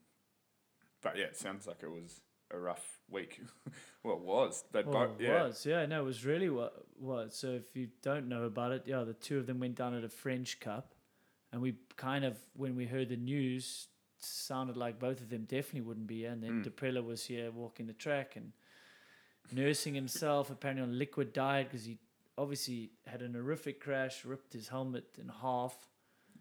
but 1.02 1.16
yeah, 1.16 1.24
it 1.26 1.36
sounds 1.36 1.66
like 1.66 1.82
it 1.82 1.90
was 1.90 2.20
a 2.50 2.58
rough 2.58 3.00
week. 3.10 3.40
well, 4.04 4.16
it 4.16 4.22
was. 4.22 4.64
They 4.72 4.82
Well, 4.82 5.08
both 5.08 5.20
it 5.20 5.24
yeah. 5.24 5.44
was 5.44 5.66
yeah 5.66 5.86
no 5.86 6.02
it 6.02 6.04
was 6.04 6.24
really 6.24 6.48
what 6.48 6.74
was 6.98 7.34
so 7.36 7.48
if 7.48 7.74
you 7.74 7.88
don't 8.02 8.28
know 8.28 8.44
about 8.44 8.70
it 8.72 8.84
yeah 8.86 9.02
the 9.02 9.14
two 9.14 9.38
of 9.38 9.46
them 9.46 9.58
went 9.60 9.74
down 9.76 9.94
at 9.94 10.04
a 10.04 10.08
French 10.08 10.60
Cup, 10.60 10.94
and 11.52 11.60
we 11.60 11.74
kind 11.96 12.24
of 12.24 12.38
when 12.54 12.76
we 12.76 12.86
heard 12.86 13.08
the 13.08 13.16
news 13.16 13.88
sounded 14.18 14.76
like 14.76 14.98
both 14.98 15.20
of 15.20 15.28
them 15.28 15.44
definitely 15.44 15.82
wouldn't 15.82 16.06
be 16.06 16.20
here 16.20 16.30
and 16.30 16.42
then 16.42 16.62
Mm. 16.62 16.66
Daprela 16.66 17.04
was 17.04 17.26
here 17.26 17.50
walking 17.50 17.86
the 17.86 17.92
track 17.92 18.36
and 18.36 18.52
nursing 19.52 19.94
himself 19.94 20.50
apparently 20.50 20.82
on 20.82 20.98
liquid 20.98 21.32
diet 21.34 21.68
because 21.68 21.84
he 21.84 21.98
obviously 22.38 22.92
had 23.06 23.20
an 23.20 23.34
horrific 23.34 23.80
crash 23.80 24.24
ripped 24.24 24.54
his 24.54 24.68
helmet 24.68 25.04
in 25.20 25.28
half 25.28 25.76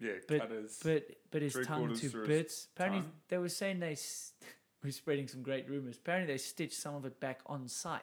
Yeah, 0.00 0.12
But- 0.28 0.40
cut 0.40 0.50
his 0.50 0.80
but 0.82 1.06
but 1.30 1.42
his 1.42 1.56
tongue 1.66 1.94
to 1.94 2.26
bits. 2.26 2.68
Apparently, 2.74 3.02
tongue. 3.02 3.12
they 3.28 3.38
were 3.38 3.48
saying 3.48 3.78
they 3.80 3.92
s- 3.92 4.32
we're 4.82 4.90
spreading 4.92 5.28
some 5.28 5.42
great 5.42 5.68
rumors. 5.68 5.96
Apparently, 5.96 6.32
they 6.34 6.38
stitched 6.38 6.74
some 6.80 6.94
of 6.96 7.04
it 7.06 7.20
back 7.20 7.40
on 7.46 7.68
site. 7.68 8.02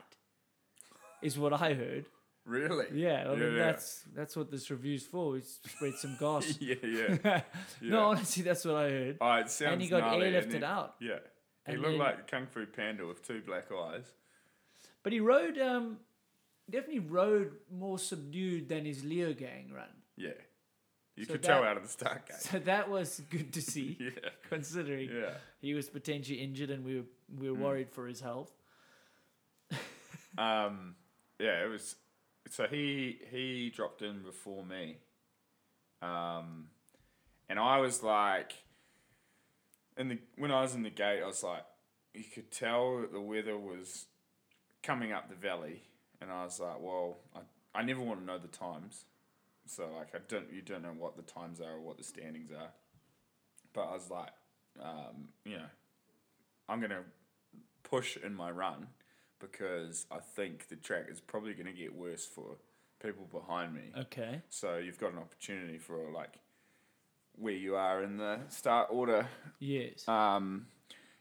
Is 1.21 1.37
what 1.37 1.53
I 1.53 1.73
heard. 1.73 2.05
really. 2.45 2.87
Yeah, 2.93 3.25
I 3.29 3.33
Yeah, 3.33 3.39
mean 3.39 3.55
yeah. 3.55 3.65
that's 3.71 4.03
that's 4.15 4.35
what 4.35 4.49
this 4.49 4.71
review's 4.71 5.05
for. 5.05 5.31
We 5.33 5.41
spread 5.41 5.93
some 5.95 6.17
gas. 6.19 6.57
yeah, 6.61 6.75
yeah. 6.83 7.17
yeah. 7.23 7.41
No, 7.81 8.05
honestly, 8.09 8.41
that's 8.43 8.65
what 8.65 8.75
I 8.75 8.89
heard. 8.89 9.17
Oh, 9.21 9.33
it 9.35 9.49
sounds 9.51 9.73
and 9.73 9.81
he 9.81 9.87
got 9.89 9.99
gnarly, 10.01 10.31
airlifted 10.31 10.63
out. 10.63 10.95
Yeah. 10.99 11.19
He 11.67 11.73
And 11.73 11.81
looked 11.81 11.91
then- 11.91 11.99
like 11.99 12.27
Kung 12.31 12.47
Fu 12.47 12.65
Panda 12.65 13.05
with 13.05 13.21
two 13.27 13.41
black 13.45 13.65
eyes. 13.71 14.05
But 15.03 15.13
he 15.13 15.19
rode 15.19 15.59
um, 15.59 15.97
definitely 16.69 16.99
rode 17.01 17.51
more 17.69 17.99
subdued 17.99 18.69
than 18.69 18.85
his 18.85 19.03
Leogang 19.03 19.71
run. 19.71 19.89
Yeah. 20.15 20.31
You 21.21 21.27
So 21.27 21.33
could 21.33 21.43
tell 21.43 21.63
out 21.63 21.77
of 21.77 21.83
the 21.83 21.89
start 21.89 22.27
gate. 22.27 22.39
So 22.41 22.57
that 22.59 22.89
was 22.89 23.21
good 23.29 23.53
to 23.53 23.61
see, 23.61 23.95
Yeah. 23.99 24.29
considering 24.49 25.09
Yeah. 25.11 25.33
he 25.59 25.75
was 25.75 25.87
potentially 25.87 26.39
injured 26.39 26.71
and 26.71 26.83
we 26.83 26.95
were 26.99 27.05
we 27.39 27.49
were 27.51 27.55
Mm. 27.57 27.61
worried 27.61 27.89
for 27.91 28.07
his 28.07 28.21
health. 28.21 28.51
Um, 30.37 30.95
yeah, 31.39 31.63
it 31.65 31.69
was. 31.69 31.95
So 32.49 32.65
he 32.65 33.19
he 33.29 33.69
dropped 33.69 34.01
in 34.01 34.23
before 34.23 34.65
me, 34.65 34.97
um, 36.01 36.69
and 37.49 37.59
I 37.59 37.77
was 37.79 38.01
like, 38.01 38.53
in 39.97 40.07
the 40.09 40.19
when 40.37 40.51
I 40.51 40.61
was 40.61 40.73
in 40.73 40.83
the 40.83 40.89
gate, 40.89 41.21
I 41.21 41.27
was 41.27 41.43
like, 41.43 41.63
you 42.13 42.23
could 42.23 42.49
tell 42.49 43.01
that 43.01 43.11
the 43.11 43.21
weather 43.21 43.57
was 43.57 44.05
coming 44.83 45.11
up 45.11 45.29
the 45.29 45.35
valley, 45.35 45.83
and 46.21 46.31
I 46.31 46.43
was 46.45 46.59
like, 46.59 46.79
well, 46.79 47.19
I, 47.35 47.79
I 47.79 47.83
never 47.83 48.01
want 48.01 48.19
to 48.21 48.25
know 48.25 48.39
the 48.39 48.47
times, 48.47 49.05
so 49.71 49.89
like 49.97 50.09
I 50.13 50.19
don't 50.27 50.51
you 50.51 50.61
don't 50.61 50.83
know 50.83 50.93
what 50.97 51.15
the 51.15 51.23
times 51.23 51.61
are 51.61 51.73
or 51.73 51.81
what 51.81 51.97
the 51.97 52.03
standings 52.03 52.51
are, 52.51 52.71
but 53.73 53.81
I 53.81 53.93
was 53.93 54.09
like, 54.09 54.33
um, 54.81 55.29
you 55.45 55.57
know, 55.57 55.69
I'm 56.69 56.81
gonna 56.81 57.03
push 57.83 58.17
in 58.17 58.33
my 58.33 58.51
run 58.51 58.87
because 59.41 60.05
I 60.11 60.19
think 60.19 60.69
the 60.69 60.75
track 60.75 61.07
is 61.09 61.19
probably 61.19 61.53
going 61.53 61.65
to 61.65 61.73
get 61.73 61.93
worse 61.93 62.25
for 62.25 62.57
people 63.01 63.27
behind 63.31 63.73
me. 63.73 63.91
Okay. 63.97 64.41
So 64.49 64.77
you've 64.77 64.99
got 64.99 65.11
an 65.11 65.17
opportunity 65.17 65.77
for 65.77 66.11
like 66.13 66.35
where 67.35 67.53
you 67.53 67.75
are 67.75 68.03
in 68.03 68.17
the 68.17 68.39
start 68.49 68.87
order. 68.91 69.27
Yes. 69.59 70.07
Um, 70.07 70.67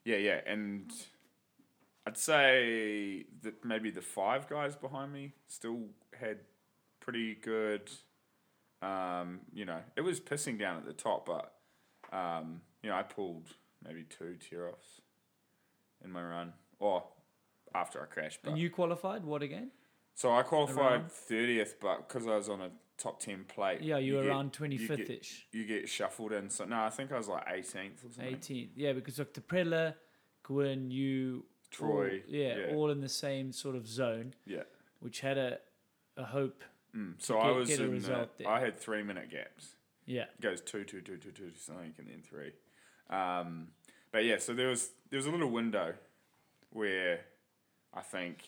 yeah, 0.05 0.17
yeah, 0.17 0.41
and 0.47 0.93
I'd 2.07 2.17
say 2.17 3.27
that 3.43 3.65
maybe 3.65 3.91
the 3.91 4.03
five 4.03 4.49
guys 4.49 4.77
behind 4.77 5.13
me 5.13 5.33
still 5.49 5.81
had 6.19 6.39
pretty 7.01 7.35
good. 7.35 7.91
Um, 8.83 9.41
you 9.53 9.65
know, 9.65 9.79
it 9.97 10.01
was 10.01 10.21
pissing 10.21 10.59
down 10.59 10.77
at 10.79 10.87
the 10.87 10.93
top, 10.93 11.27
but 11.27 11.53
um, 12.17 12.61
you 12.83 12.89
know, 12.91 12.97
I 12.97 13.03
pulled 13.03 13.49
maybe 13.85 14.05
two 14.05 14.37
tear 14.37 14.69
offs 14.69 15.01
in 16.05 16.11
my 16.11 16.23
run, 16.23 16.53
or 16.79 17.05
after 17.75 18.01
I 18.03 18.07
crashed. 18.07 18.41
But 18.43 18.51
and 18.53 18.59
you 18.59 18.71
qualified 18.71 19.25
what 19.25 19.43
again? 19.43 19.71
so 20.15 20.33
I 20.33 20.43
qualified 20.43 21.11
thirtieth, 21.11 21.77
but 21.81 22.09
because 22.09 22.27
I 22.27 22.37
was 22.37 22.49
on 22.49 22.61
a 22.63 22.71
top 22.97 23.21
ten 23.21 23.45
plate, 23.45 23.83
Yeah, 23.83 23.99
you 23.99 24.17
were 24.17 24.23
get- 24.23 24.31
around 24.31 24.53
twenty 24.55 24.77
you 24.77 24.89
get- 24.89 25.11
ish. 25.11 25.47
You 25.53 25.67
get 25.67 25.89
shuffled 25.89 26.33
in. 26.33 26.49
So 26.49 26.65
no, 26.65 26.81
I 26.83 26.91
think 26.91 27.13
I 27.13 27.19
was 27.19 27.29
like 27.29 27.45
eighteenth 27.49 28.03
or 28.05 28.11
something. 28.13 28.35
18th. 28.37 28.71
Yeah, 28.77 28.93
because 28.95 29.17
Dr. 29.17 29.43
Prella, 29.43 29.95
Gwin, 30.43 30.91
you, 30.91 31.45
Troy, 31.71 32.23
all, 32.27 32.35
yeah, 32.35 32.57
yeah. 32.57 32.75
all 32.75 32.91
in 32.91 33.01
the 33.03 33.09
same 33.11 33.53
sort 33.53 33.77
of 33.77 33.87
zone, 33.87 34.35
Yeah. 34.47 34.63
which 35.01 35.21
had 35.21 35.37
a, 35.39 35.59
a 36.17 36.25
hope. 36.25 36.65
Mm. 36.97 37.15
So 37.19 37.35
get- 37.35 37.45
I 37.45 37.51
was 37.53 37.71
in. 37.71 38.01
The. 38.03 38.29
I 38.47 38.61
had 38.61 38.79
three 38.79 39.03
minute 39.03 39.31
gaps. 39.31 39.75
Yeah. 40.07 40.23
It 40.25 40.41
goes 40.41 40.61
two, 40.61 40.85
two, 40.85 41.01
two, 41.01 41.17
two, 41.19 41.31
two, 41.31 41.51
something, 41.57 41.95
and 41.99 42.09
then 42.09 42.23
three. 42.23 42.53
Um, 43.09 43.69
but 44.13 44.25
yeah, 44.25 44.39
so 44.39 44.53
there 44.55 44.69
was 44.69 44.91
there 45.11 45.19
was 45.19 45.27
a 45.27 45.31
little 45.31 45.51
window 45.51 45.95
where 46.71 47.21
I 47.95 48.01
think. 48.03 48.39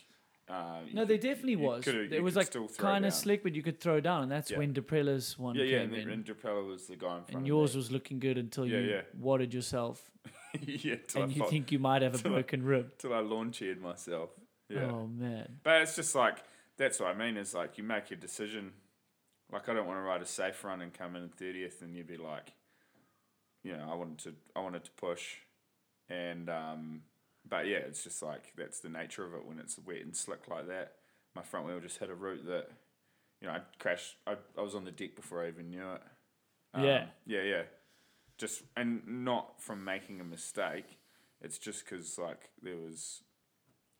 Uh, 0.48 0.80
No, 0.92 1.02
could- 1.02 1.08
there 1.10 1.18
definitely 1.18 1.56
was. 1.56 1.86
It 1.86 2.22
was 2.22 2.34
like 2.36 2.52
kind 2.76 3.06
of 3.06 3.14
slick, 3.14 3.42
but 3.42 3.54
you 3.54 3.62
could 3.62 3.80
throw 3.80 4.00
down, 4.00 4.24
and 4.24 4.32
that's 4.32 4.50
Yeah. 4.50 4.58
when 4.58 4.74
Daprela's 4.74 5.38
one 5.38 5.54
Yeah, 5.54 5.64
yeah, 5.64 5.78
came 5.80 5.94
and, 5.94 6.02
in. 6.02 6.10
and 6.10 6.24
Daprela 6.26 6.66
was 6.66 6.88
the 6.88 6.96
guy 6.96 7.18
in 7.18 7.24
front 7.24 7.36
and 7.36 7.46
yours 7.46 7.76
was 7.76 7.90
looking 7.92 8.18
good 8.18 8.36
until 8.38 8.66
Yeah, 8.66 8.78
you 8.80 8.90
yeah. 8.90 9.00
wadded 9.18 9.54
yourself, 9.54 10.10
yeah, 10.60 10.96
and 11.14 11.24
I 11.24 11.26
you 11.28 11.38
fought- 11.40 11.50
think 11.50 11.70
you 11.72 11.78
might 11.78 12.02
have 12.02 12.16
a 12.16 12.18
till 12.18 12.32
I- 12.32 12.34
broken 12.34 12.64
rib. 12.64 12.98
till 12.98 13.14
I 13.14 13.20
lawn 13.20 13.52
cheered 13.52 13.80
myself. 13.80 14.30
Yeah. 14.68 14.90
Oh 14.90 15.06
man. 15.06 15.60
But 15.62 15.82
it's 15.82 15.94
just 15.96 16.14
like 16.14 16.38
that's 16.76 17.00
what 17.00 17.14
I 17.14 17.14
mean. 17.14 17.36
Is 17.36 17.54
like 17.54 17.78
you 17.78 17.84
make 17.84 18.10
a 18.10 18.16
decision. 18.16 18.72
Like 19.50 19.68
I 19.68 19.74
don't 19.74 19.86
want 19.86 19.98
to 19.98 20.02
ride 20.02 20.22
a 20.22 20.26
safe 20.26 20.62
run 20.64 20.80
and 20.80 20.92
come 20.92 21.16
in 21.16 21.28
thirtieth, 21.28 21.82
and 21.82 21.94
you'd 21.94 22.06
be 22.06 22.16
like, 22.16 22.52
you 23.62 23.76
know, 23.76 23.88
I 23.90 23.94
wanted 23.94 24.18
to, 24.20 24.34
I 24.56 24.60
wanted 24.60 24.84
to 24.84 24.90
push, 24.92 25.36
and 26.08 26.48
um, 26.48 27.02
but 27.48 27.66
yeah, 27.66 27.78
it's 27.78 28.04
just 28.04 28.22
like 28.22 28.52
that's 28.56 28.80
the 28.80 28.88
nature 28.88 29.24
of 29.24 29.34
it 29.34 29.44
when 29.46 29.58
it's 29.58 29.78
wet 29.78 30.02
and 30.02 30.16
slick 30.16 30.48
like 30.48 30.68
that. 30.68 30.92
My 31.34 31.42
front 31.42 31.66
wheel 31.66 31.80
just 31.80 31.98
hit 31.98 32.10
a 32.10 32.14
route 32.14 32.46
that, 32.46 32.68
you 33.40 33.46
know, 33.48 33.54
I 33.54 33.60
crashed. 33.78 34.16
I, 34.26 34.36
I 34.56 34.62
was 34.62 34.74
on 34.74 34.84
the 34.84 34.90
deck 34.90 35.16
before 35.16 35.44
I 35.44 35.48
even 35.48 35.70
knew 35.70 35.92
it. 35.92 36.02
Um, 36.74 36.84
Yeah. 36.84 37.06
Yeah, 37.26 37.42
yeah. 37.42 37.62
Just 38.38 38.62
and 38.76 39.02
not 39.24 39.60
from 39.60 39.84
making 39.84 40.20
a 40.20 40.24
mistake. 40.24 40.98
It's 41.40 41.58
just 41.58 41.84
because 41.84 42.18
like 42.18 42.50
there 42.62 42.76
was 42.76 43.22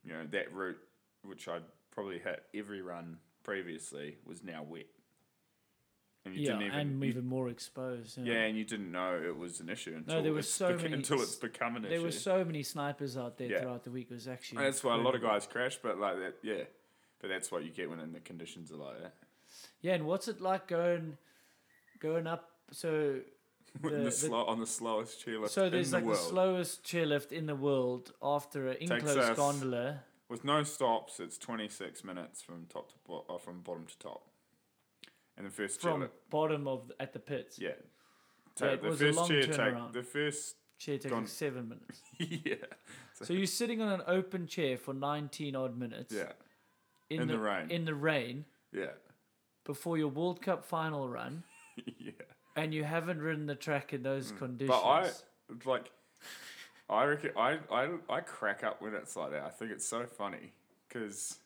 you 0.04 0.12
know, 0.12 0.26
that 0.30 0.52
route, 0.52 0.78
which 1.22 1.48
I'd 1.48 1.62
probably 1.92 2.18
hit 2.18 2.42
every 2.54 2.82
run 2.82 3.18
previously, 3.44 4.16
was 4.26 4.42
now 4.42 4.62
wet. 4.68 4.86
and 6.24 6.34
you 6.34 6.42
yeah, 6.42 6.48
didn't 6.52 6.62
even 6.66 6.78
and 6.78 7.02
you- 7.02 7.08
even 7.10 7.26
more 7.26 7.48
exposed. 7.48 8.18
know. 8.18 8.24
yeah, 8.32 8.42
and 8.44 8.56
you 8.56 8.64
didn't 8.64 8.90
know 8.92 9.20
it 9.24 9.36
was 9.36 9.60
an 9.60 9.68
issue 9.68 9.94
until 9.96 10.16
no, 10.16 10.22
there 10.22 10.32
were 10.32 10.38
it's 10.38 10.48
so 10.48 10.72
beca- 10.74 10.82
many 10.82 10.94
until 10.94 11.20
it's 11.20 11.34
become 11.36 11.76
an 11.76 11.82
There 11.82 11.90
issue. 11.92 11.98
There 11.98 12.06
were 12.06 12.12
so 12.12 12.44
many 12.44 12.62
snipers 12.62 13.16
out 13.16 13.38
there 13.38 13.48
Yeah. 13.48 13.60
throughout 13.60 13.84
the 13.84 13.90
week. 13.90 14.08
It 14.10 14.14
was 14.14 14.28
actually. 14.28 14.58
And 14.58 14.66
that's 14.66 14.82
why 14.84 14.94
a 14.94 14.98
lot 14.98 15.14
of 15.14 15.22
guys 15.22 15.46
crash, 15.46 15.78
but 15.82 15.98
like 15.98 16.16
that, 16.18 16.34
yeah. 16.42 16.64
But 17.20 17.28
that's 17.28 17.50
what 17.52 17.64
you 17.64 17.70
get 17.70 17.88
when 17.90 18.12
the 18.12 18.20
conditions 18.20 18.70
are 18.72 18.76
like 18.76 19.00
that. 19.02 19.14
Yeah, 19.80 19.94
and 19.94 20.06
what's 20.06 20.28
it 20.28 20.40
like 20.40 20.66
going, 20.68 21.18
going 22.00 22.26
up? 22.26 22.50
So, 22.70 23.20
The- 23.82 23.88
the 23.90 24.10
the- 24.28 24.32
on 24.34 24.60
the 24.60 24.66
slowest 24.66 25.24
chairlift 25.26 25.48
so 25.48 25.64
in 25.64 25.72
there's 25.72 25.90
the 25.90 25.96
like 25.96 26.04
world, 26.04 26.18
the 26.18 26.22
slowest 26.22 26.84
chairlift 26.84 27.32
in 27.32 27.46
the 27.46 27.56
world 27.56 28.12
after 28.22 28.68
an 28.68 28.76
enclosed 28.80 29.34
gondola. 29.36 30.04
With 30.32 30.44
no 30.44 30.62
stops. 30.64 31.20
It's 31.20 31.36
twenty 31.38 31.68
six 31.68 32.02
minutes 32.02 32.42
from 32.42 32.66
top 32.72 32.88
to 32.88 32.94
bo- 33.06 33.24
uh, 33.28 33.38
from 33.38 33.60
bottom 33.60 33.86
to 33.86 33.98
top. 33.98 34.22
And 35.36 35.46
the 35.46 35.50
first 35.50 35.80
from 35.80 36.00
chairlift, 36.02 36.08
bottom 36.30 36.66
of 36.66 36.88
the, 36.88 37.00
at 37.00 37.12
the 37.12 37.18
pits. 37.18 37.58
yeah. 37.58 37.70
Yeah, 38.60 38.68
it 38.68 38.82
the 38.82 38.88
was 38.88 39.00
a 39.02 39.12
long 39.12 39.28
chair 39.28 39.42
take 39.44 39.52
turnaround. 39.56 39.92
the 39.92 40.02
first 40.02 40.56
Chair 40.78 40.98
takes 40.98 41.12
Gone- 41.12 41.26
seven 41.26 41.68
minutes. 41.68 42.00
yeah 42.44 42.56
So 43.22 43.32
you're 43.34 43.46
sitting 43.46 43.80
on 43.80 43.88
an 43.92 44.02
open 44.06 44.46
chair 44.46 44.76
for 44.76 44.92
19 44.92 45.54
odd 45.56 45.78
minutes. 45.78 46.12
yeah 46.14 46.32
In, 47.08 47.22
in 47.22 47.28
the 47.28 47.38
rain. 47.38 47.70
In 47.70 47.84
the 47.84 47.94
rain 47.94 48.44
yeah 48.72 48.86
before 49.64 49.96
your 49.96 50.08
World 50.08 50.42
Cup 50.42 50.64
final 50.64 51.08
run, 51.08 51.44
yeah. 51.98 52.10
and 52.56 52.74
you 52.74 52.82
haven't 52.84 53.20
ridden 53.20 53.46
the 53.46 53.54
track 53.54 53.92
in 53.94 54.02
those 54.02 54.32
conditions. 54.32 54.76
But 54.82 54.86
I 54.86 55.10
like. 55.64 55.90
I 56.88 57.04
reckon 57.04 57.30
I, 57.36 57.58
I 57.70 57.88
I 58.08 58.20
crack 58.20 58.64
up 58.64 58.82
when 58.82 58.94
it's 58.94 59.16
like 59.16 59.30
that. 59.32 59.42
I 59.44 59.48
think 59.50 59.70
it's 59.70 59.86
so 59.86 60.04
funny 60.06 60.52
because 60.88 61.38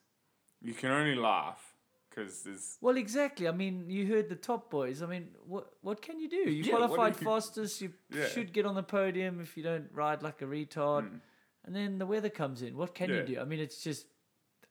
you 0.61 0.75
can 0.75 0.91
only 0.91 1.15
laugh 1.15 1.75
because 2.11 2.43
there's 2.43 2.79
Well, 2.81 2.97
exactly. 2.97 3.47
I 3.47 3.53
mean, 3.53 3.89
you 3.91 4.07
heard 4.07 4.29
the 4.29 4.37
top 4.37 4.71
boys. 4.71 5.03
I 5.03 5.07
mean, 5.07 5.29
what 5.47 5.69
what 5.83 6.03
can 6.03 6.19
you 6.19 6.29
do? 6.29 6.37
You 6.51 6.65
Yeah, 6.65 6.71
qualified 6.77 7.21
you- 7.21 7.27
fastest. 7.27 7.81
You 7.81 7.93
Yeah. 8.11 8.27
should 8.27 8.53
get 8.53 8.67
on 8.67 8.75
the 8.75 8.83
podium 8.83 9.41
if 9.41 9.57
you 9.57 9.63
don't 9.63 9.89
ride 9.93 10.23
like 10.23 10.43
a 10.43 10.47
retard. 10.47 11.05
Mm. 11.11 11.21
And 11.65 11.75
then 11.77 11.99
the 11.99 12.07
weather 12.07 12.31
comes 12.31 12.63
in. 12.63 12.77
What 12.77 12.95
can 12.95 13.11
Yeah. 13.11 13.17
you 13.17 13.23
do? 13.35 13.41
I 13.41 13.45
mean, 13.45 13.61
it's 13.61 13.83
just. 13.83 14.07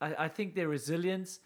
I, 0.01 0.25
I 0.25 0.27
think 0.27 0.55
their 0.55 0.67
resilience 0.67 1.39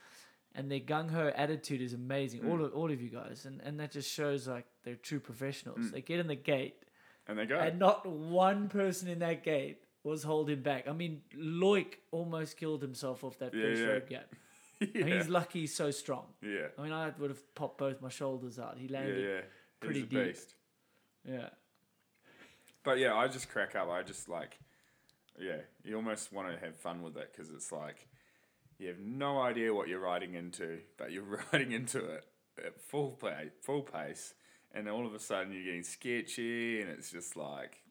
and 0.55 0.71
their 0.71 0.79
gung 0.79 1.11
ho 1.11 1.31
attitude 1.35 1.81
is 1.81 1.93
amazing. 1.93 2.41
Mm. 2.41 2.49
All 2.49 2.65
of 2.65 2.73
all 2.73 2.91
of 2.91 2.99
you 3.01 3.09
guys, 3.09 3.45
and 3.45 3.61
and 3.61 3.79
that 3.79 3.91
just 3.91 4.09
shows 4.11 4.47
like 4.47 4.65
they're 4.83 4.95
true 4.95 5.19
professionals. 5.19 5.91
They 5.91 6.01
get 6.01 6.19
in 6.19 6.27
the 6.27 6.35
gate, 6.35 6.85
and 7.29 7.37
they 7.37 7.45
go 7.45 7.59
and 7.59 7.79
not 7.79 8.05
one 8.05 8.67
person 8.67 9.07
in 9.07 9.19
that 9.19 9.43
gate 9.43 9.77
was 10.03 10.23
holding 10.23 10.61
back. 10.61 10.87
I 10.87 10.93
mean, 10.93 11.21
Loic 11.37 11.95
almost 12.11 12.57
killed 12.57 12.81
himself 12.81 13.23
off 13.23 13.37
that 13.39 13.53
first 13.53 13.81
yeah. 13.81 13.87
road 13.87 14.09
gap. 14.09 14.35
yeah 14.81 14.87
And 15.03 15.13
he's 15.13 15.29
lucky 15.29 15.61
he's 15.61 15.75
so 15.75 15.91
strong. 15.91 16.25
yeah 16.41 16.67
I 16.77 16.81
mean, 16.81 16.91
I 16.91 17.11
would 17.19 17.29
have 17.29 17.55
popped 17.55 17.77
both 17.77 18.01
my 18.01 18.09
shoulders 18.09 18.59
out. 18.59 18.77
He 18.77 18.87
landed. 18.87 19.23
yeah 19.23 19.41
pretty 19.79 20.01
he's 20.01 20.03
a 20.03 20.09
deep. 20.09 20.33
beast. 20.33 20.55
Yeah. 21.27 21.49
But 22.83 22.97
yeah, 22.97 23.15
I 23.15 23.27
just 23.27 23.49
crack 23.49 23.75
up. 23.75 23.89
I 23.89 24.03
just 24.03 24.29
like 24.29 24.57
yeah. 25.39 25.57
You 25.83 25.95
almost 25.95 26.33
want 26.33 26.49
to 26.51 26.65
have 26.65 26.75
fun 26.75 27.01
with 27.01 27.17
it 27.17 27.31
because 27.31 27.51
it's 27.51 27.71
like 27.71 28.07
you 28.77 28.87
have 28.87 28.99
no 28.99 29.41
idea 29.41 29.73
what 29.73 29.87
you're 29.87 29.99
riding 29.99 30.33
into, 30.35 30.79
but 30.97 31.11
you're 31.11 31.43
riding 31.53 31.71
into 31.71 31.99
it 32.05 32.25
at 32.65 32.81
full 32.81 33.11
pace, 33.11 33.51
full 33.61 33.83
pace, 33.83 34.33
and 34.73 34.87
all 34.87 35.05
of 35.05 35.13
a 35.13 35.19
sudden 35.19 35.53
you're 35.53 35.63
getting 35.63 35.83
sketchy, 35.83 36.81
and 36.81 36.89
it's 36.89 37.11
just 37.11 37.35
like, 37.35 37.81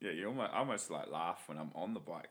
yeah, 0.00 0.10
you 0.10 0.28
almost 0.28 0.52
I 0.52 0.58
almost 0.58 0.90
like 0.90 1.10
laugh 1.10 1.42
when 1.46 1.58
I'm 1.58 1.70
on 1.74 1.94
the 1.94 2.00
bike 2.00 2.28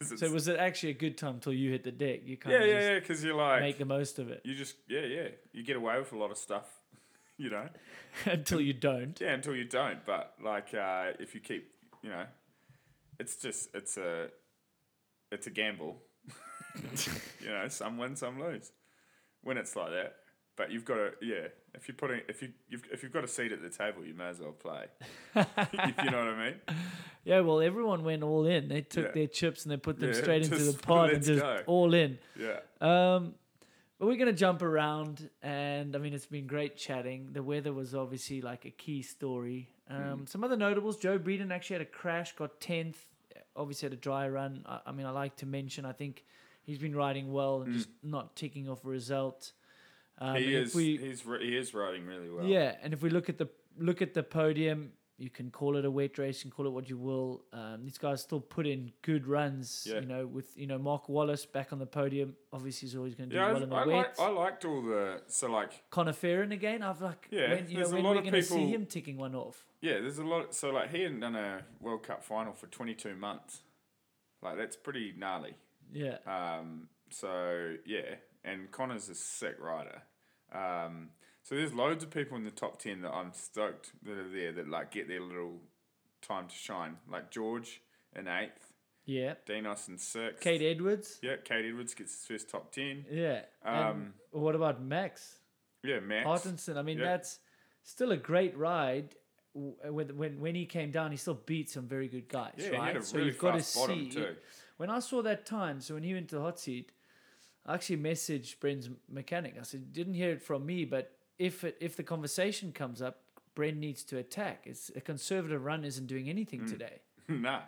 So 0.16 0.30
was 0.30 0.48
it 0.48 0.58
actually 0.58 0.90
a 0.90 0.94
good 0.94 1.16
time 1.16 1.40
till 1.40 1.52
you 1.52 1.70
hit 1.70 1.84
the 1.84 1.92
deck? 1.92 2.20
You 2.24 2.36
kind 2.36 2.54
yeah, 2.54 2.60
of 2.60 2.68
yeah, 2.68 2.80
yeah, 2.80 2.98
because 2.98 3.24
you're 3.24 3.34
like 3.34 3.60
make 3.60 3.78
the 3.78 3.84
most 3.84 4.18
of 4.18 4.30
it 4.30 4.42
you 4.44 4.54
just 4.54 4.76
yeah, 4.88 5.00
yeah, 5.00 5.28
you 5.52 5.62
get 5.62 5.76
away 5.76 5.98
with 5.98 6.12
a 6.12 6.18
lot 6.18 6.30
of 6.30 6.36
stuff, 6.36 6.66
you 7.38 7.50
know, 7.50 7.68
until 8.26 8.60
you 8.60 8.72
don't. 8.72 9.18
yeah, 9.20 9.32
until 9.32 9.54
you 9.54 9.64
don't. 9.64 10.04
But 10.04 10.34
like 10.42 10.74
uh, 10.74 11.12
if 11.18 11.34
you 11.34 11.40
keep, 11.40 11.70
you 12.02 12.10
know, 12.10 12.24
it's 13.18 13.36
just 13.36 13.70
it's 13.74 13.96
a 13.96 14.28
it's 15.32 15.46
a 15.46 15.50
gamble. 15.50 16.02
you 17.40 17.48
know, 17.48 17.68
some 17.68 17.96
win, 17.96 18.16
some 18.16 18.40
lose. 18.40 18.70
When 19.42 19.56
it's 19.56 19.74
like 19.76 19.90
that, 19.90 20.16
but 20.56 20.70
you've 20.70 20.84
got 20.84 20.94
to 20.96 21.12
yeah. 21.22 21.48
If 21.74 21.88
you're 21.88 21.94
putting 21.96 22.22
if 22.28 22.40
you 22.42 22.50
you've, 22.68 22.82
if 22.92 23.02
you've 23.02 23.12
got 23.12 23.24
a 23.24 23.28
seat 23.28 23.52
at 23.52 23.60
the 23.62 23.68
table, 23.70 24.04
you 24.04 24.14
may 24.14 24.28
as 24.28 24.40
well 24.40 24.52
play. 24.52 24.86
if 25.34 25.94
you 26.04 26.10
know 26.10 26.18
what 26.18 26.28
I 26.28 26.44
mean. 26.46 26.54
Yeah, 27.24 27.40
well, 27.40 27.60
everyone 27.60 28.04
went 28.04 28.22
all 28.22 28.46
in. 28.46 28.68
They 28.68 28.80
took 28.82 29.06
Yeah. 29.06 29.12
their 29.12 29.26
chips 29.26 29.64
and 29.64 29.72
they 29.72 29.76
put 29.76 29.98
them 29.98 30.10
Yeah, 30.10 30.20
straight 30.20 30.42
into 30.44 30.56
the 30.56 30.78
pot 30.82 31.12
and 31.12 31.22
just 31.22 31.42
go. 31.42 31.62
all 31.66 31.92
in. 31.92 32.18
Yeah. 32.38 32.60
Um, 32.80 33.34
but 33.98 34.06
we're 34.08 34.16
gonna 34.16 34.32
jump 34.32 34.62
around, 34.62 35.28
and 35.42 35.94
I 35.96 35.98
mean, 35.98 36.12
it's 36.14 36.26
been 36.26 36.46
great 36.46 36.76
chatting. 36.76 37.30
The 37.32 37.42
weather 37.42 37.72
was 37.72 37.94
obviously 37.94 38.40
like 38.42 38.64
a 38.64 38.70
key 38.70 39.02
story. 39.02 39.68
Um, 39.88 40.02
Hmm. 40.20 40.24
Some 40.26 40.44
other 40.44 40.56
notables: 40.56 40.96
Joe 40.98 41.18
Breeden 41.18 41.50
actually 41.50 41.74
had 41.74 41.82
a 41.82 41.90
crash, 41.90 42.34
got 42.36 42.60
tenth. 42.60 43.04
Obviously 43.54 43.86
had 43.86 43.92
a 43.94 44.00
dry 44.00 44.28
run. 44.28 44.64
I, 44.66 44.80
I 44.86 44.92
mean, 44.92 45.06
I 45.06 45.10
like 45.10 45.36
to 45.36 45.46
mention. 45.46 45.84
I 45.86 45.92
think 45.92 46.24
he's 46.62 46.78
been 46.78 46.94
riding 46.94 47.32
well 47.32 47.62
and 47.62 47.72
just 47.72 47.88
not 48.02 48.36
ticking 48.36 48.68
off 48.68 48.84
a 48.84 48.88
result. 48.88 49.52
Um, 50.18 50.36
he 50.36 50.54
is 50.54 50.74
we- 50.74 50.96
he's 50.96 51.22
he 51.22 51.56
is 51.56 51.74
riding 51.74 52.06
really 52.06 52.30
well. 52.30 52.44
yeah, 52.46 52.76
and 52.82 52.92
if 52.92 53.02
we 53.02 53.10
look 53.10 53.28
at 53.28 53.38
the 53.38 53.48
look 53.78 54.00
at 54.00 54.14
the 54.14 54.22
podium, 54.22 54.92
you 55.18 55.28
can 55.30 55.50
call 55.50 55.76
it 55.76 55.84
a 55.84 55.90
wet 55.90 56.16
race, 56.18 56.38
you 56.44 56.50
can 56.50 56.56
call 56.56 56.66
it 56.66 56.70
what 56.72 56.88
you 56.88 56.96
will. 56.96 57.42
Um, 57.52 57.84
these 57.84 57.98
guys 57.98 58.22
still 58.22 58.40
put 58.40 58.66
in 58.66 58.92
good 59.02 59.26
runs. 59.26 59.86
Yeah. 59.88 60.00
You 60.00 60.06
know, 60.06 60.26
with 60.26 60.56
you 60.56 60.66
know 60.66 60.78
Mark 60.78 61.08
Wallace 61.10 61.44
back 61.44 61.72
on 61.72 61.78
the 61.78 61.86
podium. 61.86 62.34
Obviously, 62.52 62.88
he's 62.88 62.96
always 62.96 63.14
going 63.14 63.28
to 63.28 63.34
do 63.36 63.40
Yeah, 63.40 63.52
well 63.52 63.62
in 63.62 63.68
the 63.68 63.76
I, 63.76 63.82
I, 63.82 63.86
wet. 63.86 63.96
like, 63.96 64.20
I 64.20 64.28
liked 64.30 64.64
all 64.64 64.80
the 64.82 65.20
so 65.26 65.50
like 65.50 65.82
Connor 65.90 66.12
Fearon 66.14 66.52
again. 66.52 66.82
I've 66.82 67.02
like 67.02 67.28
Yeah, 67.30 67.50
when, 67.54 67.68
you 67.68 67.74
know 67.74 67.80
there's 67.80 67.92
a 67.92 67.94
when 67.96 68.04
lot 68.04 68.16
we're 68.16 68.22
going 68.22 68.32
to 68.34 68.42
see 68.42 68.66
him 68.68 68.86
ticking 68.86 69.18
one 69.18 69.34
off. 69.34 69.66
yeah, 69.82 70.00
there's 70.00 70.18
a 70.18 70.24
lot. 70.24 70.54
So 70.54 70.70
like 70.70 70.90
he 70.90 71.02
hadn't 71.02 71.20
done 71.20 71.36
a 71.36 71.62
World 71.80 72.02
Cup 72.04 72.24
final 72.24 72.54
for 72.54 72.66
22 72.68 73.16
months. 73.16 73.60
Like 74.42 74.56
that's 74.56 74.76
pretty 74.76 75.12
gnarly. 75.16 75.54
Yeah, 75.92 76.18
Um, 76.26 76.88
so 77.10 77.74
yeah, 77.86 78.16
and 78.46 78.70
Connor's 78.70 79.08
a 79.10 79.14
sick 79.14 79.56
rider. 79.60 80.02
Um, 80.52 81.10
so 81.42 81.54
there's 81.54 81.74
loads 81.74 82.02
of 82.02 82.10
people 82.10 82.36
in 82.36 82.44
the 82.44 82.50
top 82.50 82.80
10 82.80 83.02
that 83.02 83.10
I'm 83.12 83.32
stoked 83.32 83.92
that 84.04 84.16
are 84.16 84.28
there 84.28 84.52
that 84.52 84.68
like 84.68 84.90
get 84.92 85.08
their 85.08 85.20
little 85.20 85.60
time 86.22 86.48
to 86.48 86.54
shine. 86.54 86.96
Like 87.10 87.30
George 87.30 87.82
in 88.14 88.26
eighth, 88.28 88.72
yeah. 89.04 89.34
Dinos 89.46 89.88
in 89.88 89.98
sixth. 89.98 90.42
Kade 90.42 90.62
Edwards. 90.62 91.18
Yeah, 91.22 91.36
Kade 91.44 91.68
Edwards 91.68 91.94
gets 91.94 92.12
his 92.16 92.26
first 92.26 92.50
top 92.50 92.72
10. 92.72 93.04
Yeah. 93.10 93.42
and 93.64 93.76
Um, 93.88 94.14
what 94.32 94.54
about 94.54 94.82
Max 94.82 95.38
Yeah, 95.84 96.00
Max. 96.00 96.26
Hartenstein? 96.26 96.76
I 96.78 96.82
mean, 96.82 96.98
Yeah. 96.98 97.04
that's 97.16 97.38
still 97.82 98.10
a 98.12 98.16
great 98.16 98.56
ride. 98.56 99.14
When, 99.54 100.16
when 100.18 100.40
when 100.40 100.54
he 100.54 100.66
came 100.66 100.90
down, 100.90 101.12
he 101.12 101.16
still 101.16 101.40
beat 101.46 101.70
some 101.70 101.86
very 101.88 102.08
good 102.08 102.28
guys, 102.28 102.52
Yeah, 102.58 102.70
right? 102.70 102.80
he 102.80 102.86
had 102.88 102.96
a 102.96 103.02
so 103.02 103.16
really 103.16 103.28
you've 103.28 103.38
got 103.38 103.58
to 103.58 103.78
bottom 103.78 104.04
see. 104.04 104.10
too. 104.10 104.36
When 104.76 104.90
I 104.90 104.98
saw 104.98 105.22
that 105.22 105.46
time, 105.46 105.80
so 105.80 105.94
when 105.94 106.02
he 106.02 106.12
went 106.12 106.28
to 106.28 106.34
the 106.34 106.42
hot 106.42 106.58
seat, 106.60 106.92
I 107.66 107.74
actually 107.74 107.96
messaged 107.98 108.58
Bren's 108.60 108.88
mechanic. 109.10 109.56
I 109.58 109.62
said, 109.62 109.92
didn't 109.92 110.14
hear 110.14 110.30
it 110.30 110.40
from 110.42 110.64
me, 110.64 110.84
but 110.84 111.12
if 111.38 111.64
it, 111.64 111.76
if 111.80 111.96
the 111.96 112.02
conversation 112.04 112.72
comes 112.72 113.02
up, 113.02 113.20
Bren 113.56 113.78
needs 113.78 114.02
to 114.04 114.18
attack. 114.18 114.62
It's 114.66 114.90
a 114.94 115.00
conservative 115.00 115.64
run 115.64 115.84
isn't 115.84 116.06
doing 116.06 116.28
anything 116.28 116.60
Mm. 116.60 116.70
today 116.70 117.00
nah. 117.28 117.62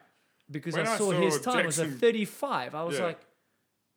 because 0.51 0.77
I 0.77 0.83
I 0.83 0.85
saw, 0.99 1.11
saw 1.11 1.21
his 1.21 1.41
time 1.41 1.67
was 1.67 1.79
a 1.79 1.87
35. 1.87 2.75
I 2.75 2.83
was 2.85 2.99
Yeah. 2.99 3.05
like, 3.07 3.21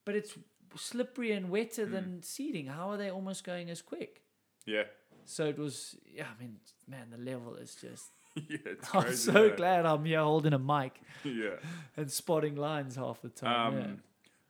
but 0.05 0.15
it's 0.15 0.37
slippery 0.75 1.31
and 1.33 1.49
wetter 1.49 1.85
Mm. 1.85 1.91
than 1.91 2.23
seeding. 2.23 2.67
How 2.67 2.89
are 2.89 2.97
they 2.97 3.09
almost 3.11 3.43
going 3.43 3.69
as 3.69 3.81
quick? 3.81 4.21
Yeah. 4.65 4.83
So 5.25 5.45
it 5.45 5.59
was, 5.59 5.97
yeah. 6.05 6.27
I 6.35 6.41
mean, 6.41 6.57
man, 6.87 7.09
the 7.11 7.17
level 7.17 7.55
is 7.55 7.75
just. 7.75 8.11
yeah, 8.35 8.57
it's 8.65 8.89
I'm 8.95 9.13
so 9.13 9.49
glad 9.55 9.85
I'm 9.85 10.05
here 10.05 10.21
holding 10.21 10.53
a 10.53 10.59
mic 10.59 10.99
Yeah. 11.23 11.57
and 11.97 12.09
spotting 12.09 12.55
lines 12.55 12.95
half 12.95 13.21
the 13.21 13.29
time. 13.29 13.73
Um, 13.73 13.79
yeah. 13.79 13.87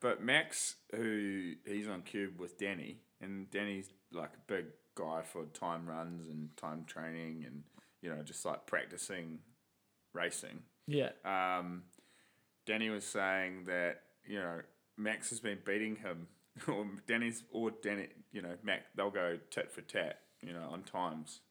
But 0.02 0.24
Max, 0.24 0.76
who 0.95 1.54
he's 1.66 1.88
on 1.88 2.02
cube 2.02 2.39
with 2.39 2.58
Danny, 2.58 2.97
and 3.22 3.49
Danny's 3.52 3.89
like 4.12 4.32
a 4.34 4.52
big 4.52 4.66
guy 4.95 5.22
for 5.22 5.45
time 5.45 5.86
runs 5.86 6.28
and 6.28 6.49
time 6.58 6.86
training, 6.86 7.45
and 7.45 7.64
you 8.02 8.10
know 8.10 8.24
just 8.24 8.43
like 8.43 8.66
practicing 8.66 9.39
racing. 10.14 10.64
Yeah. 10.88 11.12
Um, 11.24 11.84
Danny 12.66 12.89
was 12.89 13.06
saying 13.06 13.66
that 13.66 14.02
you 14.28 14.39
know 14.39 14.62
Max 14.97 15.30
has 15.30 15.39
been 15.39 15.60
beating 15.64 15.97
him, 15.97 16.28
or 16.68 16.88
Danny's 17.08 17.43
or 17.52 17.70
Danny, 17.70 18.08
you 18.32 18.41
know 18.41 18.56
Mac, 18.64 18.82
they'll 18.95 19.12
go 19.12 19.38
tit 19.52 19.72
for 19.72 19.82
tat, 19.82 20.20
you 20.41 20.52
know, 20.52 20.68
on 20.72 20.82
times, 20.82 21.41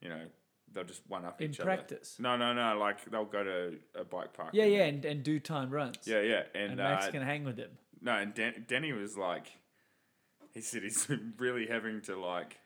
you 0.00 0.08
know. 0.08 0.26
They'll 0.72 0.84
just 0.84 1.02
one 1.08 1.24
up 1.24 1.40
In 1.40 1.50
each 1.50 1.58
practice? 1.58 2.16
other. 2.20 2.36
No, 2.38 2.52
no, 2.54 2.72
no. 2.74 2.78
Like 2.78 3.04
they'll 3.10 3.24
go 3.24 3.42
to 3.42 3.78
a 3.94 4.04
bike 4.04 4.32
park. 4.34 4.50
Yeah, 4.52 4.64
and- 4.64 4.72
yeah, 4.72 4.84
and, 4.84 5.04
and 5.04 5.22
do 5.24 5.40
time 5.40 5.70
runs. 5.70 5.96
yeah, 6.04 6.20
yeah. 6.20 6.42
And, 6.54 6.72
And 6.72 6.76
Max 6.76 7.06
uh, 7.06 7.10
can 7.10 7.22
hang 7.22 7.44
with 7.44 7.58
him. 7.58 7.70
no, 8.00 8.12
and 8.16 8.32
Dan- 8.34 8.64
Danny 8.68 8.92
was 8.92 9.16
like, 9.16 9.46
he 10.54 10.60
said 10.60 10.82
he's 10.82 11.08
really 11.38 11.66
having 11.66 12.00
to 12.02 12.16
like 12.16 12.58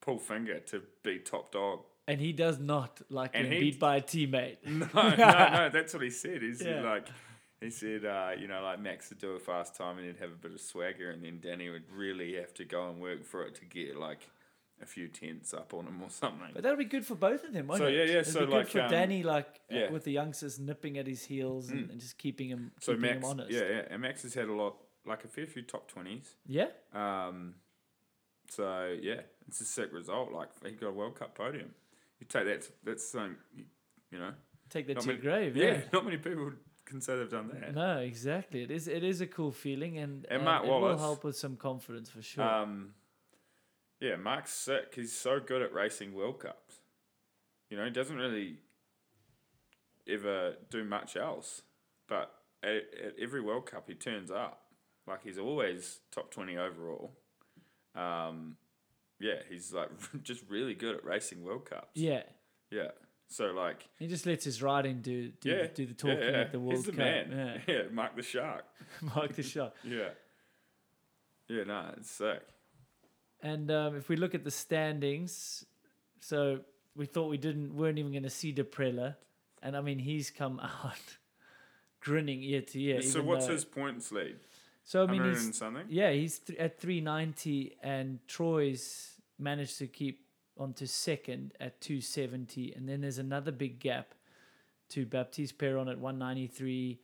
pull 0.00 0.18
finger 0.18 0.60
to 0.60 0.82
be 1.02 1.18
top 1.18 1.50
dog. 1.52 1.80
And 2.08 2.20
he 2.20 2.32
does 2.32 2.60
not 2.60 3.00
like 3.10 3.32
And 3.34 3.50
being 3.50 3.62
he- 3.62 3.70
beat 3.72 3.80
by 3.80 3.96
a 3.96 4.00
teammate. 4.02 4.58
No, 4.64 4.86
no, 4.94 5.48
no, 5.50 5.70
that's 5.72 5.92
what 5.92 6.02
he 6.04 6.10
said. 6.10 6.42
He 6.42 6.54
said 6.54 6.82
Yeah. 6.84 6.88
like, 6.90 7.08
he 7.60 7.70
said, 7.70 8.04
uh, 8.04 8.30
you 8.38 8.46
know, 8.46 8.62
like 8.62 8.78
Max 8.80 9.08
would 9.10 9.18
do 9.18 9.30
a 9.30 9.38
fast 9.40 9.74
time 9.74 9.98
and 9.98 10.06
he'd 10.06 10.18
have 10.18 10.30
a 10.30 10.36
bit 10.36 10.52
of 10.52 10.60
swagger, 10.60 11.10
and 11.10 11.24
then 11.24 11.40
Danny 11.40 11.70
would 11.70 11.90
really 11.90 12.34
have 12.34 12.54
to 12.54 12.64
go 12.64 12.88
and 12.90 13.00
work 13.00 13.24
for 13.24 13.42
it 13.44 13.56
to 13.56 13.64
get 13.64 13.96
like 13.96 14.28
a 14.82 14.86
few 14.86 15.08
tenths 15.08 15.54
up 15.54 15.72
on 15.74 15.86
him 15.86 16.02
or 16.02 16.10
something. 16.10 16.50
But 16.52 16.62
that'll 16.62 16.76
be 16.78 16.84
good 16.84 17.06
for 17.06 17.14
both 17.14 17.44
of 17.44 17.52
them, 17.52 17.66
won't 17.66 17.78
So, 17.78 17.86
it? 17.86 17.94
yeah, 17.94 18.04
yeah, 18.14 18.20
It'll 18.20 18.32
so, 18.32 18.40
be 18.40 18.46
good 18.46 18.52
like, 18.52 18.68
for 18.68 18.80
um, 18.82 18.90
Danny, 18.90 19.22
like 19.22 19.60
yeah. 19.70 19.90
with 19.90 20.04
the 20.04 20.12
youngsters 20.12 20.58
nipping 20.58 20.98
at 20.98 21.06
his 21.06 21.24
heels 21.24 21.70
and, 21.70 21.86
Mm. 21.86 21.90
and 21.92 22.00
just 22.00 22.18
keeping 22.18 22.48
him, 22.50 22.72
so 22.80 22.92
keeping 22.92 23.02
Max, 23.10 23.16
him 23.18 23.24
honest. 23.24 23.50
yeah, 23.50 23.60
yeah, 23.68 23.82
and 23.90 24.02
Max 24.02 24.22
has 24.22 24.34
had 24.34 24.48
a 24.48 24.52
lot, 24.52 24.76
like 25.06 25.24
a 25.24 25.28
fair 25.28 25.46
few 25.46 25.62
top 25.62 25.88
twenties. 25.88 26.34
Yeah? 26.46 26.68
Um, 26.92 27.54
so 28.48 28.96
yeah, 29.00 29.22
it's 29.48 29.60
a 29.60 29.64
sick 29.64 29.92
result. 29.92 30.32
Like 30.32 30.48
he 30.64 30.72
got 30.72 30.88
a 30.88 30.92
World 30.92 31.18
Cup 31.18 31.34
podium. 31.34 31.70
You 32.20 32.26
take 32.26 32.44
that, 32.46 32.68
that's 32.84 33.08
something, 33.08 33.36
you, 34.10 34.18
know. 34.18 34.32
Take 34.70 34.86
that 34.88 35.00
to 35.00 35.06
your 35.06 35.14
many- 35.14 35.22
grave. 35.22 35.56
Yeah. 35.56 35.64
Yeah. 35.66 35.80
not 35.92 36.04
many 36.04 36.16
people 36.16 36.52
can 36.84 37.00
say 37.00 37.16
they've 37.16 37.30
done 37.30 37.48
that. 37.52 37.74
No, 37.74 37.98
exactly. 37.98 38.62
It 38.62 38.70
is. 38.70 38.88
It 38.88 39.02
is 39.04 39.20
a 39.20 39.26
cool 39.26 39.52
feeling, 39.52 39.98
and, 39.98 40.24
And 40.26 40.36
and 40.36 40.44
Mark 40.44 40.64
it 40.64 40.68
will 40.68 40.96
help 40.98 41.24
with 41.24 41.36
some 41.36 41.56
confidence 41.56 42.08
for 42.10 42.22
sure. 42.22 42.44
Um, 42.44 42.94
yeah, 44.00 44.16
Mark's 44.16 44.52
sick. 44.52 44.94
He's 44.94 45.12
so 45.12 45.40
good 45.40 45.62
at 45.62 45.72
racing 45.72 46.14
World 46.14 46.40
Cups. 46.40 46.80
You 47.70 47.76
know, 47.76 47.84
he 47.84 47.90
doesn't 47.90 48.16
really 48.16 48.58
ever 50.08 50.54
do 50.70 50.84
much 50.84 51.16
else, 51.16 51.62
but 52.08 52.32
at, 52.62 52.70
at 52.74 53.14
every 53.20 53.40
World 53.40 53.66
Cup 53.66 53.88
he 53.88 53.94
turns 53.94 54.30
up. 54.30 54.62
Like 55.06 55.22
he's 55.22 55.38
always 55.38 56.00
top 56.10 56.30
twenty 56.30 56.56
overall. 56.56 57.12
Um, 57.94 58.56
yeah, 59.18 59.40
he's 59.48 59.72
like 59.72 59.90
just 60.22 60.42
really 60.48 60.74
good 60.74 60.96
at 60.96 61.04
racing 61.04 61.42
World 61.42 61.68
Cups. 61.68 61.88
yeah, 61.94 62.22
yeah. 62.70 62.88
So 63.28 63.46
like, 63.46 63.88
he 63.98 64.06
just 64.06 64.24
lets 64.24 64.44
his 64.44 64.62
riding 64.62 65.00
do 65.00 65.30
do, 65.40 65.50
yeah, 65.50 65.66
do 65.74 65.86
the 65.86 65.94
talking 65.94 66.18
yeah, 66.18 66.30
yeah. 66.30 66.40
at 66.42 66.52
the 66.52 66.60
World 66.60 66.76
He's 66.76 66.84
the 66.84 66.92
Cup. 66.92 66.98
man. 66.98 67.62
Yeah, 67.66 67.74
yeah, 67.74 67.82
Mark 67.90 68.14
the 68.14 68.22
Shark. 68.22 68.64
Mark 69.00 69.34
the 69.34 69.42
Shark. 69.42 69.74
Yeah, 69.82 70.10
yeah. 71.48 71.64
No, 71.64 71.90
it's 71.96 72.10
sick. 72.10 72.42
And 73.42 73.70
um, 73.70 73.96
if 73.96 74.08
we 74.08 74.16
look 74.16 74.34
at 74.34 74.44
the 74.44 74.50
standings, 74.50 75.64
so 76.20 76.60
we 76.94 77.06
thought 77.06 77.28
we 77.28 77.36
didn't 77.36 77.76
weren't 77.76 77.98
even 77.98 78.12
going 78.12 78.22
to 78.22 78.30
see 78.30 78.52
Daprela, 78.52 79.14
and 79.62 79.76
I 79.76 79.80
mean 79.80 79.98
he's 79.98 80.30
come 80.30 80.58
out 80.62 80.98
grinning 82.00 82.42
ear 82.42 82.62
to 82.62 82.80
ear. 82.82 83.02
so 83.02 83.22
what's 83.22 83.46
though- 83.46 83.52
his 83.52 83.64
points 83.64 84.10
lead? 84.12 84.36
So 84.84 85.02
I 85.02 85.06
mean 85.10 85.24
he's 85.24 85.56
something. 85.56 85.84
yeah 85.88 86.12
he's 86.12 86.38
th- 86.38 86.58
at 86.58 86.78
three 86.80 87.00
ninety, 87.00 87.76
and 87.82 88.20
Troy's 88.28 89.16
managed 89.38 89.78
to 89.78 89.86
keep 89.88 90.24
onto 90.56 90.86
second 90.86 91.52
at 91.60 91.80
two 91.80 92.00
seventy, 92.00 92.72
and 92.72 92.88
then 92.88 93.00
there's 93.00 93.18
another 93.18 93.50
big 93.52 93.80
gap 93.80 94.14
to 94.90 95.04
Baptiste 95.04 95.58
Pierron 95.58 95.90
at 95.90 95.98
one 95.98 96.18
ninety 96.18 96.46
three, 96.46 97.00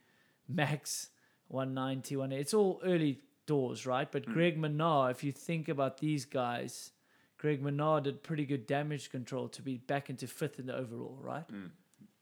Max 0.49 1.09
190, 1.49 2.17
180. 2.17 2.41
It's 2.41 2.55
all 2.55 2.81
early 2.83 3.21
doors, 3.47 3.87
right? 3.87 4.11
But 4.11 4.27
Mm. 4.27 4.33
Greg 4.33 4.59
Minnaar, 4.59 5.11
if 5.11 5.25
you 5.25 5.33
think 5.33 5.69
about 5.69 5.99
these 5.99 6.25
guys, 6.25 6.93
Greg 7.39 7.63
Minnaar 7.63 8.03
did 8.03 8.23
pretty 8.23 8.47
good 8.47 8.67
damage 8.67 9.11
control 9.11 9.49
to 9.49 9.63
be 9.63 9.79
back 9.79 10.09
into 10.11 10.27
fifth 10.27 10.59
in 10.61 10.67
the 10.67 10.77
overall, 10.77 11.19
right? 11.21 11.47
Mm. 11.49 11.71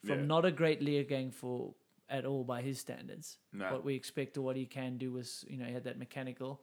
From 0.04 0.20
Yeah. 0.20 0.26
not 0.26 0.44
a 0.46 0.50
great 0.52 0.80
Leogang 0.80 1.32
for 1.32 1.74
at 2.08 2.24
all 2.24 2.42
by 2.42 2.62
his 2.62 2.80
standards. 2.80 3.38
No. 3.52 3.70
What 3.72 3.84
we 3.84 3.94
expect 3.94 4.36
or 4.36 4.42
what 4.42 4.56
he 4.56 4.66
can 4.66 4.96
do 4.98 5.12
was, 5.12 5.44
you 5.48 5.56
know, 5.58 5.66
he 5.66 5.72
had 5.72 5.84
that 5.84 5.98
mechanical. 5.98 6.60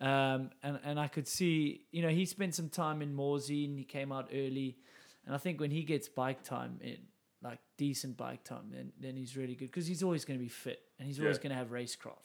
Um, 0.00 0.50
and, 0.62 0.80
and 0.82 0.98
I 0.98 1.06
could 1.06 1.28
see, 1.28 1.86
you 1.92 2.02
know, 2.02 2.08
he 2.08 2.24
spent 2.24 2.54
some 2.54 2.68
time 2.68 3.02
in 3.02 3.10
and 3.16 3.78
he 3.78 3.84
came 3.84 4.10
out 4.10 4.30
early. 4.32 4.78
And 5.26 5.34
I 5.34 5.38
think 5.38 5.60
when 5.60 5.70
he 5.70 5.84
gets 5.84 6.08
bike 6.08 6.42
time 6.42 6.80
in, 6.82 6.96
like 7.42 7.60
decent 7.76 8.16
bike 8.16 8.42
time, 8.42 8.70
then, 8.72 8.92
then 8.98 9.16
he's 9.16 9.36
really 9.36 9.54
good 9.54 9.70
because 9.70 9.86
he's 9.86 10.02
always 10.02 10.24
going 10.24 10.38
to 10.38 10.42
be 10.42 10.48
fit 10.48 10.80
and 10.98 11.06
he's 11.06 11.20
always 11.20 11.36
Yeah. 11.36 11.42
going 11.44 11.50
to 11.50 11.56
have 11.56 11.68
racecraft. 11.70 12.22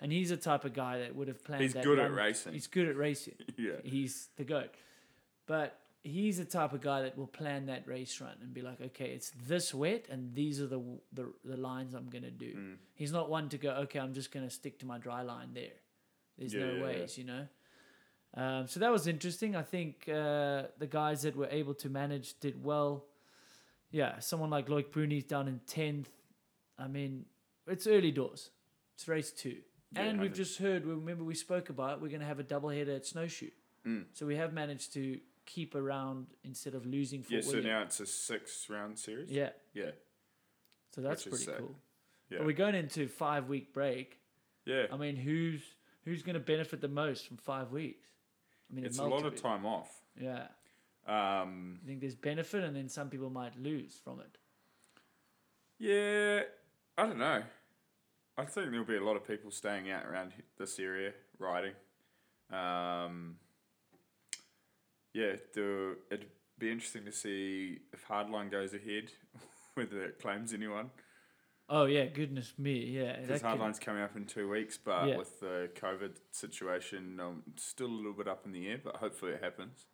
And 0.00 0.12
he's 0.12 0.30
the 0.30 0.36
type 0.36 0.64
of 0.64 0.74
guy 0.74 0.98
that 1.00 1.14
would 1.14 1.28
have 1.28 1.42
planned. 1.44 1.62
He's 1.62 1.72
that 1.74 1.84
good 1.84 1.98
at 1.98 2.12
racing. 2.12 2.52
He's 2.52 2.66
good 2.66 2.88
at 2.88 2.96
racing. 2.96 3.34
Yeah. 3.56 3.72
He's 3.84 4.28
the 4.36 4.44
goat. 4.44 4.74
But 5.46 5.78
he's 6.02 6.38
the 6.38 6.44
type 6.44 6.72
of 6.72 6.80
guy 6.80 7.02
that 7.02 7.16
will 7.16 7.26
plan 7.26 7.66
that 7.66 7.86
race 7.86 8.20
run 8.20 8.34
and 8.42 8.52
be 8.52 8.60
like, 8.60 8.80
okay, 8.80 9.10
it's 9.10 9.32
this 9.46 9.72
wet 9.72 10.06
and 10.10 10.34
these 10.34 10.60
are 10.60 10.66
the 10.66 10.82
the, 11.12 11.32
the 11.44 11.56
lines 11.56 11.94
I'm 11.94 12.08
gonna 12.10 12.30
do. 12.30 12.52
Mm. 12.54 12.74
He's 12.94 13.12
not 13.12 13.30
one 13.30 13.48
to 13.50 13.58
go, 13.58 13.70
okay, 13.84 13.98
I'm 13.98 14.12
just 14.12 14.30
gonna 14.32 14.50
stick 14.50 14.78
to 14.80 14.86
my 14.86 14.98
dry 14.98 15.22
line 15.22 15.50
there. 15.54 15.76
There's 16.36 16.52
Yeah, 16.52 16.60
no 16.60 16.72
yeah, 16.72 16.78
yeah. 16.78 16.84
ways, 16.84 17.18
you 17.18 17.24
know. 17.24 17.46
Um, 18.36 18.66
so 18.66 18.80
that 18.80 18.90
was 18.90 19.06
interesting. 19.06 19.54
I 19.54 19.62
think 19.62 20.08
uh, 20.08 20.64
the 20.78 20.88
guys 20.90 21.22
that 21.22 21.36
were 21.36 21.48
able 21.50 21.74
to 21.74 21.88
manage 21.88 22.38
did 22.40 22.62
well. 22.64 23.04
Yeah, 23.92 24.18
someone 24.18 24.50
like 24.50 24.66
Loic 24.68 24.90
Bruni's 24.90 25.22
down 25.24 25.46
in 25.46 25.60
tenth. 25.68 26.10
I 26.76 26.88
mean, 26.88 27.26
it's 27.68 27.86
early 27.86 28.10
doors. 28.10 28.50
It's 28.96 29.06
race 29.06 29.30
two. 29.30 29.58
And 29.96 30.20
we've 30.20 30.32
just 30.34 30.58
heard, 30.58 30.84
remember 30.86 31.24
we 31.24 31.34
spoke 31.34 31.68
about, 31.70 31.92
it, 31.98 32.02
we're 32.02 32.08
going 32.08 32.20
to 32.20 32.26
have 32.26 32.38
a 32.40 32.42
double 32.44 32.68
header 32.70 32.92
at 32.92 33.06
Snowshoe. 33.06 33.50
Mm. 33.86 34.04
So 34.12 34.26
we 34.26 34.36
have 34.36 34.52
managed 34.52 34.92
to 34.94 35.20
keep 35.46 35.74
around 35.74 36.26
instead 36.42 36.74
of 36.74 36.86
losing 36.86 37.22
Fort 37.22 37.32
Yeah, 37.32 37.40
so 37.42 37.48
William. 37.56 37.66
now 37.66 37.82
it's 37.82 38.00
a 38.00 38.06
six 38.06 38.68
round 38.70 38.98
series. 38.98 39.30
yeah, 39.30 39.50
Yeah. 39.74 39.90
so 40.94 41.00
that's 41.02 41.22
pretty 41.24 41.44
sick. 41.44 41.58
cool. 41.58 41.74
Yeah. 42.30 42.38
But 42.38 42.46
we're 42.46 42.52
going 42.56 42.74
into 42.74 43.06
five 43.08 43.48
week 43.48 43.74
break. 43.74 44.18
yeah. 44.64 44.86
I 44.90 44.96
mean, 44.96 45.16
who's 45.16 45.60
who's 46.04 46.22
going 46.22 46.34
to 46.34 46.40
benefit 46.40 46.80
the 46.80 46.88
most 46.88 47.26
from 47.28 47.36
five 47.36 47.70
weeks? 47.72 48.08
I 48.70 48.74
mean, 48.74 48.84
it's 48.86 48.98
a 48.98 49.04
lot 49.04 49.24
of 49.26 49.36
time 49.40 49.66
off. 49.66 50.00
Yeah, 50.18 50.46
Um, 51.06 51.80
I 51.82 51.86
think 51.86 52.00
there's 52.00 52.14
benefit, 52.14 52.64
and 52.64 52.74
then 52.74 52.88
some 52.88 53.10
people 53.10 53.28
might 53.28 53.58
lose 53.60 54.00
from 54.02 54.20
it. 54.20 54.38
yeah, 55.78 56.42
I 56.96 57.06
don't 57.06 57.18
know. 57.18 57.42
I 58.36 58.44
think 58.44 58.70
there'll 58.70 58.84
be 58.84 58.96
a 58.96 59.04
lot 59.04 59.16
of 59.16 59.26
people 59.26 59.50
staying 59.50 59.90
out 59.90 60.04
around 60.06 60.32
this 60.58 60.78
area 60.78 61.12
riding. 61.38 61.72
Um, 62.52 63.36
yeah, 65.12 65.36
the, 65.54 65.96
it'd 66.10 66.26
be 66.58 66.70
interesting 66.70 67.04
to 67.04 67.12
see 67.12 67.78
if 67.92 68.06
Hardline 68.08 68.50
goes 68.50 68.74
ahead, 68.74 69.12
whether 69.74 70.02
it 70.04 70.18
claims 70.20 70.52
anyone. 70.52 70.90
Oh 71.68 71.86
yeah, 71.86 72.06
goodness 72.06 72.52
me, 72.58 72.84
yeah. 72.86 73.20
Because 73.20 73.40
could- 73.40 73.50
Hardline's 73.50 73.78
coming 73.78 74.02
up 74.02 74.16
in 74.16 74.26
two 74.26 74.50
weeks, 74.50 74.76
but 74.76 75.08
Yeah. 75.08 75.16
with 75.16 75.40
the 75.40 75.70
COVID 75.76 76.16
situation, 76.32 77.18
um, 77.20 77.42
still 77.56 77.86
a 77.86 77.88
little 77.88 78.12
bit 78.12 78.28
up 78.28 78.44
in 78.44 78.52
the 78.52 78.68
air, 78.68 78.78
but 78.82 78.96
hopefully 78.96 79.32
it 79.32 79.42
happens. 79.42 79.86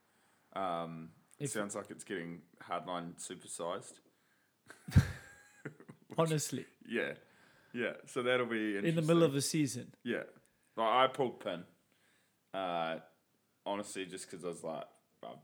Um, 0.57 1.11
it 1.39 1.45
If- 1.45 1.51
sounds 1.51 1.75
like 1.77 1.91
it's 1.91 2.05
getting 2.05 2.41
Hardline 2.69 3.15
supersized. 3.23 4.01
honestly, 6.19 6.65
Yeah, 6.89 7.13
yeah. 7.73 7.93
So 8.07 8.23
that'll 8.23 8.47
be 8.47 8.77
in 8.77 8.95
the 8.95 9.03
middle 9.03 9.23
of 9.23 9.33
the 9.33 9.43
season. 9.43 9.95
yeah. 10.05 10.23
Like 10.77 10.89
I 10.89 11.07
pulled 11.09 11.41
pin. 11.41 11.65
Uh, 12.55 12.97
honestly, 13.67 14.07
just 14.07 14.31
because 14.31 14.45
I 14.45 14.49
was 14.49 14.65
like, 14.65 14.85
I'm 15.25 15.37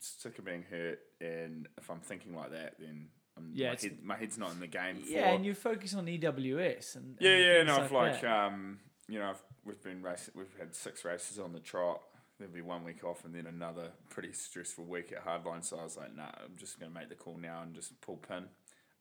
sick 0.00 0.38
of 0.38 0.44
being 0.44 0.64
hurt, 0.68 0.98
and 1.20 1.68
if 1.78 1.90
I'm 1.90 2.00
thinking 2.00 2.34
like 2.34 2.50
that, 2.50 2.74
then 2.78 3.08
I'm, 3.36 3.50
Yeah, 3.54 3.68
my, 3.70 3.78
head, 3.80 3.98
my 4.02 4.16
head's 4.16 4.38
not 4.38 4.52
in 4.52 4.60
the 4.60 4.66
game. 4.66 5.02
Yeah, 5.06 5.28
for, 5.28 5.34
and 5.36 5.46
you 5.46 5.54
focus 5.54 5.94
on 5.94 6.06
EWS 6.06 6.96
and 6.96 7.16
Yeah, 7.20 7.30
and 7.30 7.44
yeah, 7.44 7.54
things 7.58 7.66
no, 7.68 7.84
I've 7.84 7.92
like 7.92 8.22
like, 8.22 8.24
um, 8.24 8.78
you 9.08 9.18
know, 9.18 9.30
I've, 9.30 9.42
we've 9.64 9.82
been 9.82 10.02
racing, 10.02 10.34
we've 10.36 10.54
had 10.58 10.74
six 10.74 11.04
races 11.04 11.38
on 11.38 11.52
the 11.52 11.60
trot. 11.60 12.00
There'll 12.38 12.52
be 12.54 12.62
one 12.62 12.82
week 12.82 13.04
off 13.04 13.24
and 13.24 13.34
then 13.34 13.46
another 13.46 13.90
pretty 14.08 14.32
stressful 14.32 14.84
week 14.84 15.12
at 15.12 15.24
Hardline. 15.24 15.64
So 15.64 15.78
I 15.78 15.84
was 15.84 15.96
like, 15.96 16.16
nah, 16.16 16.30
I'm 16.44 16.56
just 16.58 16.80
going 16.80 16.92
to 16.92 16.98
make 16.98 17.08
the 17.08 17.14
call 17.14 17.36
now 17.36 17.62
and 17.62 17.74
just 17.74 18.00
pull 18.00 18.16
pin. 18.16 18.46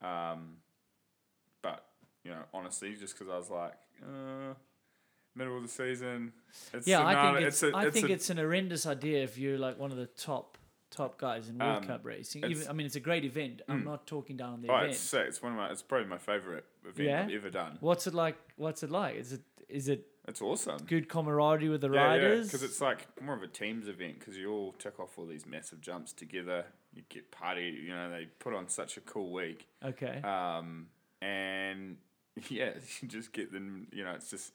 Um, 0.01 0.57
you 2.24 2.32
know, 2.32 2.43
honestly, 2.53 2.95
just 2.95 3.17
because 3.17 3.32
I 3.32 3.38
was 3.38 3.49
like, 3.49 3.74
uh, 4.03 4.53
middle 5.36 5.55
of 5.57 5.63
the 5.63 5.69
season. 5.69 6.34
It's 6.74 6.88
yeah, 6.88 7.05
I 7.05 7.34
think 7.34 7.47
it's, 7.47 7.63
a- 7.63 7.76
I 7.76 7.89
think 7.89 8.09
a- 8.09 8.13
it's 8.13 8.30
an 8.30 8.38
horrendous 8.38 8.86
idea 8.86 9.24
if 9.24 9.38
you're 9.38 9.57
like 9.57 9.80
one 9.80 9.91
of 9.91 9.97
the 9.97 10.07
top 10.07 10.57
top 10.89 11.17
guys 11.17 11.47
in 11.47 11.57
World 11.57 11.84
Um, 11.84 11.88
Cup 11.88 12.01
racing. 12.05 12.43
Even 12.43 12.67
I 12.67 12.74
mean, 12.74 12.86
it's 12.86 12.97
a 12.97 12.99
great 12.99 13.24
event. 13.24 13.61
I'm 13.69 13.82
Mm. 13.84 13.86
not 13.86 14.05
talking 14.07 14.36
down 14.36 14.53
on 14.53 14.61
the 14.61 14.67
Oh, 14.69 14.76
event. 14.76 14.91
it's 14.91 14.99
sick. 14.99 15.26
It's 15.28 15.41
one 15.41 15.53
of 15.53 15.57
my. 15.57 15.69
It's 15.72 15.82
probably 15.82 16.07
my 16.07 16.17
favorite 16.17 16.65
event 16.86 17.07
Yeah? 17.09 17.24
I've 17.24 17.32
ever 17.34 17.49
done. 17.49 17.78
What's 17.80 18.07
it 18.07 18.13
like? 18.13 18.36
What's 18.57 18.84
it 18.84 18.89
like? 18.91 19.15
Is 19.15 19.32
it 19.34 19.41
is 19.69 19.88
it 19.88 20.05
It's 20.28 20.41
awesome. 20.41 20.80
good 20.86 21.07
camaraderie 21.07 21.69
with 21.69 21.80
the 21.80 21.89
Yeah, 21.89 22.07
riders? 22.07 22.47
because 22.47 22.61
it's 22.61 22.82
like 22.82 23.07
more 23.22 23.36
of 23.36 23.41
a 23.41 23.47
teams 23.47 23.88
event 23.88 24.19
because 24.19 24.38
you 24.38 24.51
all 24.51 24.74
tick 24.74 24.99
off 24.99 25.17
all 25.17 25.26
these 25.26 25.45
massive 25.45 25.80
jumps 25.80 26.11
together. 26.11 26.65
You 26.93 27.03
get 27.07 27.32
party. 27.32 27.69
You 27.88 27.95
know, 27.95 28.11
they 28.11 28.26
put 28.39 28.53
on 28.53 28.67
such 28.67 28.97
a 28.97 29.01
cool 29.01 29.32
week. 29.32 29.67
okay. 29.82 30.22
Um, 30.24 30.89
and 31.22 31.95
yeah, 32.50 32.72
you 33.02 33.08
just 33.08 33.34
get 33.34 33.52
them. 33.52 33.88
You 33.92 34.04
know, 34.04 34.12
it's 34.12 34.30
just 34.30 34.54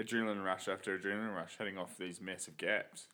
adrenaline 0.00 0.44
rush 0.44 0.68
after 0.68 0.98
adrenaline 0.98 1.34
rush, 1.34 1.56
hitting 1.58 1.78
off 1.78 1.96
these 1.98 2.20
massive 2.20 2.56
gaps. 2.56 3.06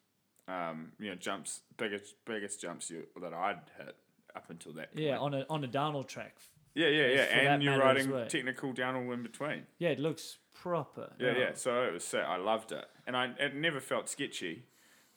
Um, 0.47 0.93
you 0.99 1.11
know, 1.11 1.16
jumps, 1.16 1.61
biggest 1.76 2.14
biggest 2.24 2.61
jumps 2.61 2.91
you, 2.91 3.05
that 3.20 3.34
I'd 3.34 3.61
hit 3.76 3.97
up 4.34 4.51
until 4.51 4.72
that. 4.74 4.95
Point. 4.95 5.05
yeah, 5.07 5.18
on 5.18 5.34
a 5.34 5.47
on 5.51 5.64
a 5.64 5.66
downhill 5.66 6.05
track. 6.05 6.36
yeah, 6.74 6.89
yeah, 6.89 7.07
yeah, 7.07 7.22
and 7.53 7.62
you're 7.62 7.78
riding 7.78 8.11
well. 8.11 8.26
technical 8.26 8.72
downhill 8.72 9.12
in 9.12 9.22
between. 9.22 9.64
Yeah, 9.78 9.91
it 9.91 9.99
looks 9.99 10.39
proper. 10.55 11.12
Yeah, 11.18 11.36
yeah. 11.36 11.51
So 11.55 11.82
it 11.84 11.93
was 11.93 12.05
set. 12.05 12.24
I 12.24 12.36
loved 12.36 12.72
it, 12.72 12.86
and 13.07 13.16
I 13.16 13.32
it 13.39 13.55
never 13.55 13.80
felt 13.80 14.09
sketchy, 14.09 14.64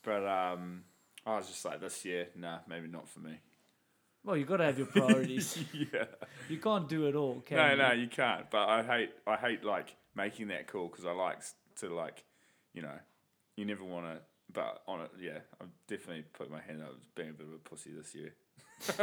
but 0.04 0.28
um, 0.28 0.84
I 1.26 1.36
was 1.36 1.48
just 1.48 1.64
like, 1.66 1.80
this 1.82 2.04
year, 2.04 2.28
nah, 2.36 2.60
maybe 2.68 2.88
not 2.88 3.08
for 3.08 3.20
me. 3.20 3.40
Well, 4.24 4.38
you've 4.38 4.48
got 4.48 4.58
to 4.58 4.66
have 4.66 4.78
your 4.78 4.88
priorities. 4.88 5.58
yeah. 5.74 6.06
you 6.48 6.58
can't 6.58 6.88
do 6.88 7.08
it 7.08 7.16
all, 7.16 7.42
can 7.42 7.58
No, 7.58 7.72
you? 7.72 7.78
no, 7.78 7.88
no, 7.90 7.94
you 7.94 8.08
can't. 8.08 8.50
But 8.52 8.70
I 8.70 8.84
hate, 8.84 9.10
I 9.26 9.36
hate 9.36 9.64
like 9.64 9.96
making 10.16 10.50
that 10.50 10.68
call 10.68 10.88
because 10.88 11.06
I 11.06 11.12
like 11.12 11.40
to 11.78 11.90
like, 11.94 12.24
you 12.74 12.82
know, 12.82 13.00
you 13.56 13.66
never 13.66 13.84
want 13.84 14.06
to 14.06 14.20
but 14.54 14.82
on 14.88 15.02
it, 15.02 15.12
yeah, 15.20 15.40
I've 15.62 15.70
definitely 15.88 16.24
put 16.34 16.50
my 16.52 16.62
hand 16.62 16.82
up 16.82 16.94
as 17.00 17.08
being 17.16 17.30
a 17.30 17.34
bit 17.34 17.48
of 17.48 17.54
a 17.54 17.58
pussy 17.58 17.92
this 17.92 18.14
year. 18.16 18.34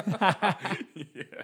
yeah, 1.15 1.43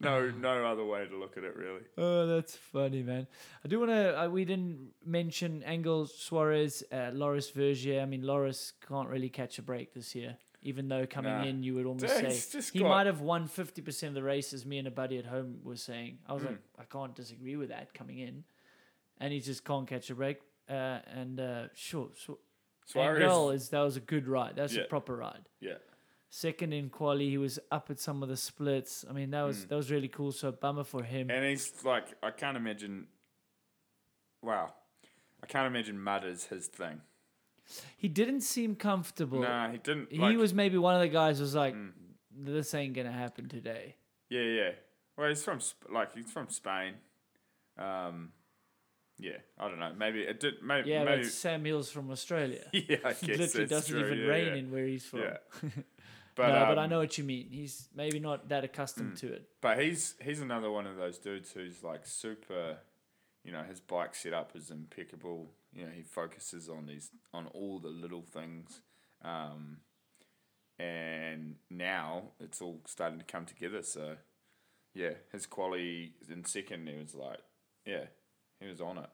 no, 0.00 0.30
no 0.30 0.64
other 0.66 0.84
way 0.84 1.06
to 1.06 1.16
look 1.16 1.38
at 1.38 1.44
it 1.44 1.56
really. 1.56 1.80
Oh, 1.96 2.26
that's 2.26 2.54
funny, 2.54 3.02
man. 3.02 3.26
I 3.64 3.68
do 3.68 3.78
want 3.78 3.90
to. 3.90 4.22
Uh, 4.22 4.28
we 4.28 4.44
didn't 4.44 4.90
mention 5.04 5.62
Angel 5.66 6.06
Suarez, 6.06 6.82
uh, 6.92 7.10
Loris 7.12 7.50
Vergier. 7.50 8.02
I 8.02 8.04
mean, 8.04 8.22
Loris 8.22 8.74
can't 8.86 9.08
really 9.08 9.30
catch 9.30 9.58
a 9.58 9.62
break 9.62 9.94
this 9.94 10.14
year. 10.14 10.36
Even 10.62 10.88
though 10.88 11.06
coming 11.06 11.32
Nah. 11.32 11.44
in, 11.44 11.62
you 11.62 11.74
would 11.76 11.86
almost 11.86 12.04
he's 12.20 12.44
say 12.44 12.60
he 12.72 12.80
got- 12.80 12.88
might 12.88 13.06
have 13.06 13.20
won 13.22 13.46
fifty 13.46 13.80
percent 13.80 14.08
of 14.10 14.14
the 14.14 14.22
races. 14.22 14.66
Me 14.66 14.76
and 14.78 14.86
a 14.86 14.90
buddy 14.90 15.16
at 15.18 15.24
home 15.24 15.60
were 15.64 15.76
saying. 15.76 16.18
I 16.26 16.34
was 16.34 16.44
like, 16.44 16.58
I 16.78 16.84
can't 16.84 17.14
disagree 17.14 17.56
with 17.56 17.70
that 17.70 17.94
coming 17.94 18.18
in, 18.18 18.44
and 19.18 19.32
he 19.32 19.40
just 19.40 19.64
can't 19.64 19.86
catch 19.88 20.10
a 20.10 20.14
break. 20.14 20.38
Uh, 20.68 21.00
and 21.14 21.40
uh, 21.40 21.68
sure, 21.74 22.10
so 22.14 22.38
Suarez, 22.84 23.62
is 23.62 23.68
that 23.70 23.80
was 23.80 23.96
a 23.96 24.00
good 24.00 24.28
ride. 24.28 24.54
That's 24.56 24.74
Yeah. 24.76 24.82
a 24.82 24.86
proper 24.86 25.16
ride. 25.16 25.48
yeah, 25.60 25.78
Second 26.28 26.72
in 26.74 26.90
quali, 26.90 27.28
he 27.30 27.38
was 27.38 27.58
up 27.72 27.90
at 27.90 27.98
some 27.98 28.22
of 28.22 28.28
the 28.28 28.36
splits. 28.36 29.04
I 29.08 29.12
mean, 29.14 29.30
that 29.30 29.42
was 29.42 29.66
that 29.66 29.74
was 29.76 29.90
really 29.90 30.08
cool. 30.08 30.30
So 30.30 30.52
bummer 30.52 30.84
for 30.84 31.02
him. 31.02 31.30
And 31.30 31.44
he's 31.44 31.84
like, 31.84 32.04
I 32.22 32.30
can't 32.32 32.56
imagine. 32.58 33.06
Wow, 34.42 34.74
I 35.42 35.46
can't 35.46 35.66
imagine 35.66 35.98
mud 35.98 36.24
is 36.24 36.44
his 36.46 36.66
thing. 36.66 37.00
He 37.96 38.08
didn't 38.08 38.40
seem 38.42 38.74
comfortable. 38.76 39.40
Nah, 39.40 39.70
he 39.70 39.78
didn't. 39.78 40.10
he 40.10 40.18
like- 40.18 40.36
was 40.38 40.52
maybe 40.54 40.78
one 40.78 40.94
of 40.94 41.00
the 41.00 41.08
guys 41.08 41.38
who 41.38 41.42
was 41.44 41.54
like, 41.54 41.74
Mm. 41.74 41.92
"This 42.32 42.74
ain't 42.74 42.94
gonna 42.94 43.12
happen 43.12 43.48
today." 43.48 43.96
Yeah, 44.28 44.42
yeah. 44.42 44.70
Well, 45.16 45.28
he's 45.28 45.42
from 45.42 45.60
like 45.90 46.14
he's 46.14 46.30
from 46.30 46.48
Spain. 46.48 46.94
Um, 47.78 48.32
yeah, 49.18 49.38
I 49.58 49.68
don't 49.68 49.78
know. 49.78 49.92
Maybe 49.96 50.20
it 50.22 50.40
did. 50.40 50.62
Maybe, 50.62 50.90
Yeah, 50.90 51.04
maybe 51.04 51.22
but 51.22 51.30
Sam 51.32 51.64
Hill's 51.64 51.90
from 51.90 52.10
Australia. 52.10 52.64
yeah. 52.72 52.96
I 53.04 53.10
It 53.10 53.20
guess 53.20 53.20
literally 53.38 53.66
that's 53.66 53.68
doesn't 53.68 53.90
true, 53.98 54.06
even 54.06 54.18
yeah, 54.20 54.24
rain 54.26 54.46
yeah. 54.48 54.54
in 54.54 54.70
where 54.70 54.86
he's 54.86 55.04
from. 55.04 55.20
Yeah. 55.20 55.36
But, 56.36 56.48
no, 56.48 56.64
but 56.66 56.78
I 56.78 56.84
um, 56.84 56.90
know 56.90 57.00
what 57.00 57.18
you 57.18 57.24
mean. 57.24 57.48
He's 57.50 57.88
maybe 57.94 58.18
not 58.18 58.48
that 58.48 58.64
accustomed 58.64 59.14
Mm. 59.14 59.20
to 59.20 59.32
it. 59.32 59.48
But 59.60 59.82
he's 59.82 60.14
he's 60.22 60.40
another 60.40 60.70
one 60.70 60.86
of 60.86 60.96
those 60.96 61.18
dudes 61.18 61.52
who's 61.52 61.82
like 61.82 62.06
super, 62.06 62.78
you 63.44 63.52
know, 63.52 63.62
his 63.64 63.80
bike 63.80 64.14
setup 64.14 64.52
is 64.54 64.70
impeccable. 64.70 65.50
You 65.72 65.86
know, 65.86 65.92
he 65.94 66.02
focuses 66.02 66.68
on 66.68 66.86
these 66.86 67.10
on 67.32 67.46
all 67.48 67.78
the 67.78 67.88
little 67.88 68.22
things, 68.22 68.80
um, 69.22 69.78
and 70.78 71.56
now 71.70 72.22
it's 72.40 72.60
all 72.60 72.80
starting 72.86 73.18
to 73.18 73.24
come 73.24 73.44
together. 73.46 73.82
So, 73.82 74.16
yeah, 74.94 75.10
his 75.32 75.46
quality 75.46 76.14
in 76.30 76.44
second, 76.44 76.88
he 76.88 76.96
was 76.96 77.14
like, 77.14 77.38
yeah, 77.86 78.04
he 78.60 78.66
was 78.68 78.80
on 78.80 78.98
it. 78.98 79.10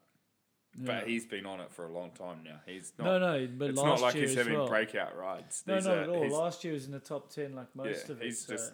Yeah. 0.78 1.00
But 1.00 1.08
he's 1.08 1.24
been 1.26 1.46
on 1.46 1.60
it 1.60 1.72
for 1.72 1.86
a 1.86 1.92
long 1.92 2.10
time 2.12 2.38
now. 2.44 2.60
He's 2.66 2.92
not. 2.98 3.04
no, 3.04 3.18
no, 3.18 3.48
but 3.58 3.70
it's 3.70 3.78
last 3.78 4.00
not 4.00 4.06
like 4.06 4.14
year 4.14 4.26
he's 4.28 4.36
having 4.36 4.54
well. 4.54 4.68
breakout 4.68 5.16
rides. 5.16 5.62
No, 5.66 5.74
These 5.76 5.86
not 5.86 5.98
are- 5.98 6.02
at 6.02 6.08
all. 6.08 6.28
Last 6.28 6.64
year 6.64 6.74
was 6.74 6.86
in 6.86 6.92
the 6.92 7.00
top 7.00 7.30
ten, 7.30 7.54
like 7.54 7.74
most 7.74 8.06
Yeah, 8.06 8.12
of 8.12 8.20
it. 8.20 8.24
he's 8.26 8.44
so, 8.46 8.52
just- 8.54 8.72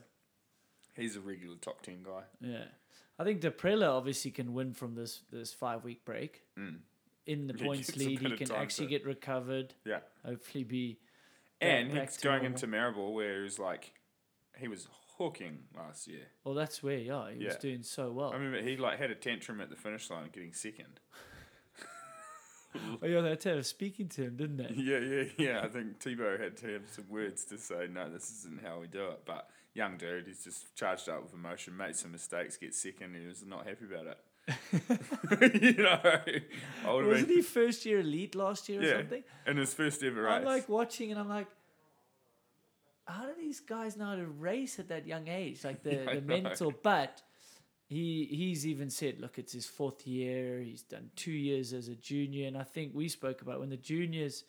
he's 0.97 1.17
a 1.17 1.21
regular 1.21 1.57
top 1.57 1.83
ten 1.83 2.03
guy. 2.03 2.23
yeah. 2.41 2.65
I 3.19 3.25
think 3.25 3.41
Daprela 3.41 3.89
obviously 3.91 4.31
can 4.33 4.53
win 4.53 4.73
from 4.73 4.95
this 4.97 5.21
this 5.31 5.53
five 5.53 5.85
week 5.85 6.05
break 6.05 6.43
Mm. 6.59 6.79
In 7.27 7.47
the 7.47 7.55
points 7.65 7.91
gets 7.91 7.99
lead. 7.99 8.21
He 8.21 8.31
can 8.37 8.53
actually 8.53 8.87
to- 8.87 8.91
get 8.91 9.07
recovered. 9.07 9.75
Yeah. 9.85 10.01
Hopefully, 10.25 10.65
be 10.65 10.99
And 11.61 11.93
he's 11.97 12.17
going 12.19 12.43
normal. 12.43 12.53
into 12.53 12.67
Maribor 12.67 13.13
where 13.15 13.37
he 13.39 13.43
was 13.43 13.59
like, 13.59 13.93
he 14.59 14.69
was 14.69 14.89
hooking 15.19 15.59
last 15.77 16.09
year. 16.09 16.27
Well, 16.45 16.55
that's 16.55 16.83
where 16.83 16.99
yeah 16.99 17.31
he 17.31 17.45
was 17.45 17.55
Yeah. 17.55 17.59
doing 17.61 17.83
so 17.83 18.11
well. 18.13 18.31
I 18.33 18.37
remember 18.37 18.61
he 18.69 18.77
like 18.77 18.99
had 18.99 19.11
a 19.11 19.15
tantrum 19.15 19.61
at 19.61 19.71
the 19.71 19.77
finish 19.77 20.11
line, 20.11 20.29
getting 20.33 20.53
second. 20.53 21.01
oh 23.03 23.07
yeah, 23.07 23.21
they 23.21 23.31
had 23.31 23.41
to 23.41 23.49
have 23.57 23.67
speaking 23.67 24.09
to 24.09 24.23
him, 24.25 24.37
didn't 24.37 24.57
they? 24.57 24.73
Yeah, 24.75 24.99
yeah, 24.99 25.25
yeah. 25.37 25.61
I 25.63 25.69
think 25.69 26.01
Thibaut 26.01 26.41
had 26.41 26.57
to 26.59 26.73
have 26.73 26.83
some 26.91 27.05
words 27.09 27.45
to 27.47 27.59
say, 27.59 27.87
no, 27.93 28.09
this 28.11 28.31
isn't 28.31 28.63
how 28.65 28.81
we 28.81 28.87
do 28.87 29.09
it. 29.09 29.21
But 29.27 29.49
young 29.75 29.99
dude, 29.99 30.27
he's 30.27 30.43
just 30.45 30.75
charged 30.75 31.09
up 31.09 31.23
with 31.23 31.35
emotion, 31.35 31.77
made 31.77 31.97
some 31.97 32.13
mistakes, 32.13 32.57
get 32.57 32.75
second, 32.75 33.15
and 33.15 33.23
he 33.23 33.27
was 33.29 33.45
not 33.45 33.67
happy 33.67 33.85
about 33.85 34.07
it. 34.07 34.19
you 35.41 35.75
know, 35.75 36.01
I 36.05 36.93
would 36.93 37.07
Wasn't 37.07 37.29
been 37.29 37.37
he 37.37 37.43
first 37.43 37.87
year 37.87 38.01
elite 38.01 38.35
last 38.35 38.69
year 38.69 38.81
or 38.81 38.85
Yeah. 38.85 38.97
something? 38.99 39.23
in 39.47 39.57
his 39.57 39.73
first 39.75 40.03
ever 40.03 40.23
race. 40.23 40.33
I'm 40.33 40.45
like 40.45 40.69
watching 40.69 41.11
and 41.11 41.21
I'm 41.21 41.29
like, 41.29 41.47
how 43.07 43.27
do 43.27 43.33
these 43.39 43.61
guys 43.61 43.97
know 43.97 44.07
how 44.07 44.17
to 44.17 44.27
race 44.27 44.79
at 44.79 44.89
that 44.89 45.07
young 45.07 45.29
age? 45.29 45.65
Like 45.65 45.83
the, 45.83 46.11
I 46.11 46.15
the 46.17 46.21
mental, 46.23 46.73
but 46.83 47.23
he 47.89 48.27
he's 48.31 48.67
even 48.67 48.91
said, 48.91 49.21
look, 49.21 49.39
it's 49.39 49.53
his 49.53 49.67
fourth 49.67 50.07
year. 50.07 50.61
He's 50.61 50.83
done 50.83 51.11
two 51.17 51.33
years 51.33 51.73
as 51.73 51.89
a 51.89 51.95
junior, 51.95 52.47
and 52.49 52.57
I 52.57 52.63
think 52.65 52.93
we 52.95 53.09
spoke 53.09 53.43
about 53.43 53.61
when 53.61 53.71
the 53.71 53.77
juniors 53.77 54.45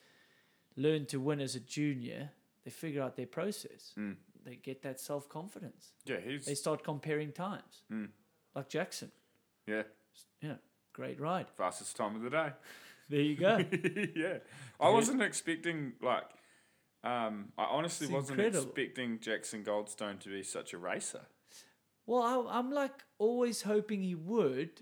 learn 0.75 1.05
to 1.07 1.19
win 1.19 1.39
as 1.39 1.55
a 1.55 1.59
junior, 1.59 2.31
they 2.63 2.71
figure 2.71 3.01
out 3.03 3.15
their 3.15 3.27
process. 3.27 3.93
Mm. 3.97 4.15
They 4.43 4.55
get 4.55 4.81
that 4.83 4.99
self 4.99 5.29
confidence. 5.29 5.91
yeah, 6.05 6.17
he's 6.23 6.45
They 6.45 6.55
start 6.55 6.83
comparing 6.83 7.31
times, 7.31 7.83
Mm. 7.91 8.09
like 8.55 8.69
Jackson. 8.69 9.11
Yeah 9.67 9.83
Yeah, 10.41 10.55
great 10.93 11.19
ride. 11.19 11.47
fastest 11.55 11.95
time 11.95 12.15
of 12.15 12.21
the 12.21 12.29
day. 12.29 12.49
There 13.09 13.21
you 13.21 13.35
go. 13.35 13.57
yeah, 14.15 14.37
I 14.79 14.89
wasn't 14.89 15.21
expecting 15.21 15.93
like. 16.01 16.23
Um, 17.03 17.49
I 17.57 17.65
honestly 17.65 18.05
It's 18.05 18.13
wasn't 18.13 18.39
incredible. 18.39 18.71
expecting 18.71 19.19
Jackson 19.19 19.63
Goldstone 19.63 20.19
to 20.21 20.29
be 20.29 20.41
such 20.41 20.73
a 20.73 20.77
racer. 20.77 21.21
Well, 22.05 22.47
I, 22.49 22.57
I'm 22.59 22.71
like 22.71 22.93
always 23.19 23.61
hoping 23.63 24.01
he 24.03 24.15
would, 24.15 24.81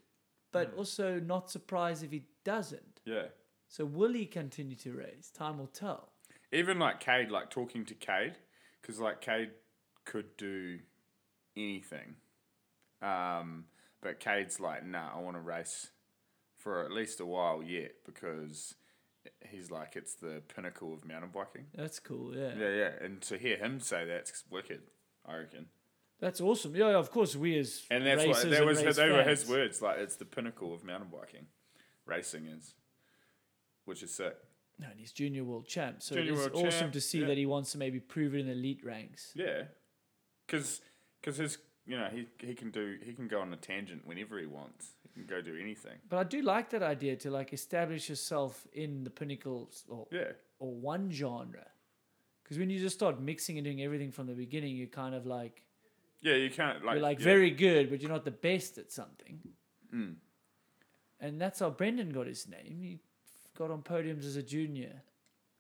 but 0.52 0.74
also 0.76 1.20
not 1.20 1.50
surprised 1.50 2.04
if 2.04 2.12
he 2.12 2.26
doesn't. 2.46 3.02
Yeah, 3.06 3.26
So 3.68 3.86
will 3.86 4.14
he 4.14 4.26
continue 4.28 4.76
to 4.78 4.94
race? 4.94 5.32
Time 5.32 5.58
will 5.58 5.68
tell. 5.68 6.12
even 6.52 6.78
like 6.78 7.04
Kade, 7.04 7.32
like 7.32 7.50
talking 7.50 7.86
to 7.86 7.96
Kade, 7.96 8.36
because 8.82 9.00
like 9.00 9.20
Kade 9.24 9.50
could 10.06 10.38
do 10.38 10.80
anything, 11.58 12.16
um, 13.02 13.66
but 14.02 14.20
Kade's 14.20 14.60
like, 14.60 14.86
nah, 14.86 15.10
I 15.16 15.20
want 15.20 15.38
to 15.38 15.42
race 15.42 15.92
for 16.58 16.84
at 16.84 16.92
least 16.92 17.20
a 17.20 17.26
while 17.26 17.64
yet 17.64 17.92
because 18.06 18.76
he's 19.50 19.72
like, 19.72 19.96
it's 19.96 20.16
the 20.16 20.42
pinnacle 20.54 20.94
of 20.94 21.06
mountain 21.06 21.32
biking. 21.34 21.66
That's 21.76 22.00
cool. 22.00 22.36
Yeah, 22.36 22.54
Yeah, 22.58 22.70
yeah, 22.70 22.90
and 23.02 23.22
to 23.24 23.38
hear 23.38 23.58
him 23.58 23.80
say 23.80 24.06
that's 24.06 24.44
wicked, 24.50 24.82
I 25.26 25.38
reckon. 25.38 25.68
that's 26.20 26.42
awesome. 26.42 26.76
Yeah, 26.76 26.98
of 26.98 27.12
course 27.12 27.36
we 27.36 27.58
as 27.58 27.84
And 27.90 28.06
that's 28.06 28.26
what 28.26 28.50
that 28.50 28.66
was. 28.66 28.96
They 28.96 29.10
were 29.10 29.24
his 29.24 29.48
words. 29.48 29.82
Like 29.82 30.00
it's 30.00 30.16
the 30.16 30.26
pinnacle 30.26 30.74
of 30.74 30.84
mountain 30.84 31.10
biking, 31.12 31.48
racing 32.06 32.46
is, 32.46 32.74
which 33.86 34.04
is 34.04 34.14
sick. 34.14 34.36
No, 34.80 34.88
and 34.90 35.00
he's 35.00 35.12
junior 35.12 35.44
world 35.44 35.68
champ. 35.68 36.02
So 36.02 36.16
Junior 36.16 36.34
it's 36.34 36.56
awesome 36.56 36.70
champ, 36.72 36.94
to 36.94 37.02
see 37.02 37.20
yeah. 37.20 37.28
that 37.28 37.38
he 37.38 37.46
wants 37.46 37.72
to 37.74 37.78
maybe 37.78 38.00
prove 38.00 38.34
it 38.34 38.40
in 38.40 38.48
the 38.48 38.54
elite 38.54 38.82
ranks. 38.84 39.32
Yeah, 39.36 39.64
because 40.48 40.82
his 41.24 41.60
you 41.92 41.98
know 41.98 42.08
he 42.10 42.26
he 42.40 42.54
can 42.54 42.72
do 42.72 42.98
he 43.04 43.12
can 43.12 43.28
go 43.28 43.42
on 43.42 43.52
a 43.52 43.58
tangent 43.58 44.08
whenever 44.08 44.40
he 44.40 44.46
wants. 44.46 44.92
He 45.04 45.10
can 45.10 45.26
go 45.26 45.42
do 45.42 45.58
anything. 45.62 45.98
But 46.08 46.20
I 46.20 46.24
do 46.24 46.42
like 46.42 46.70
that 46.70 46.82
idea 46.82 47.18
to 47.18 47.30
like 47.30 47.52
establish 47.52 48.08
yourself 48.08 48.66
in 48.72 49.04
the 49.04 49.10
pinnacles 49.10 49.84
or 49.90 50.08
Yeah, 50.10 50.32
or 50.60 50.74
one 50.74 51.12
genre. 51.12 51.68
Because 52.42 52.58
when 52.58 52.70
you 52.70 52.80
just 52.80 52.96
start 52.96 53.22
mixing 53.22 53.58
and 53.58 53.66
doing 53.66 53.82
everything 53.82 54.10
from 54.10 54.28
the 54.28 54.34
beginning, 54.34 54.78
you're 54.78 54.88
kind 54.88 55.14
of 55.14 55.26
like 55.26 55.64
yeah. 56.22 56.36
You 56.36 56.50
can't 56.50 56.86
like 56.86 56.94
you're 56.96 57.04
like 57.04 57.20
yeah. 57.20 57.26
very 57.26 57.52
good, 57.52 57.90
but 57.90 58.02
you're 58.02 58.12
not 58.12 58.24
the 58.24 58.32
best 58.32 58.78
at 58.78 58.90
something. 58.90 59.42
Mm. 59.94 60.16
And 61.20 61.42
that's 61.42 61.60
how 61.60 61.72
Brendan 61.72 62.12
got 62.12 62.26
his 62.26 62.48
name. 62.48 62.80
He 62.82 63.00
got 63.58 63.70
on 63.70 63.82
podiums 63.82 64.26
as 64.26 64.38
a 64.38 64.44
junior 64.44 65.04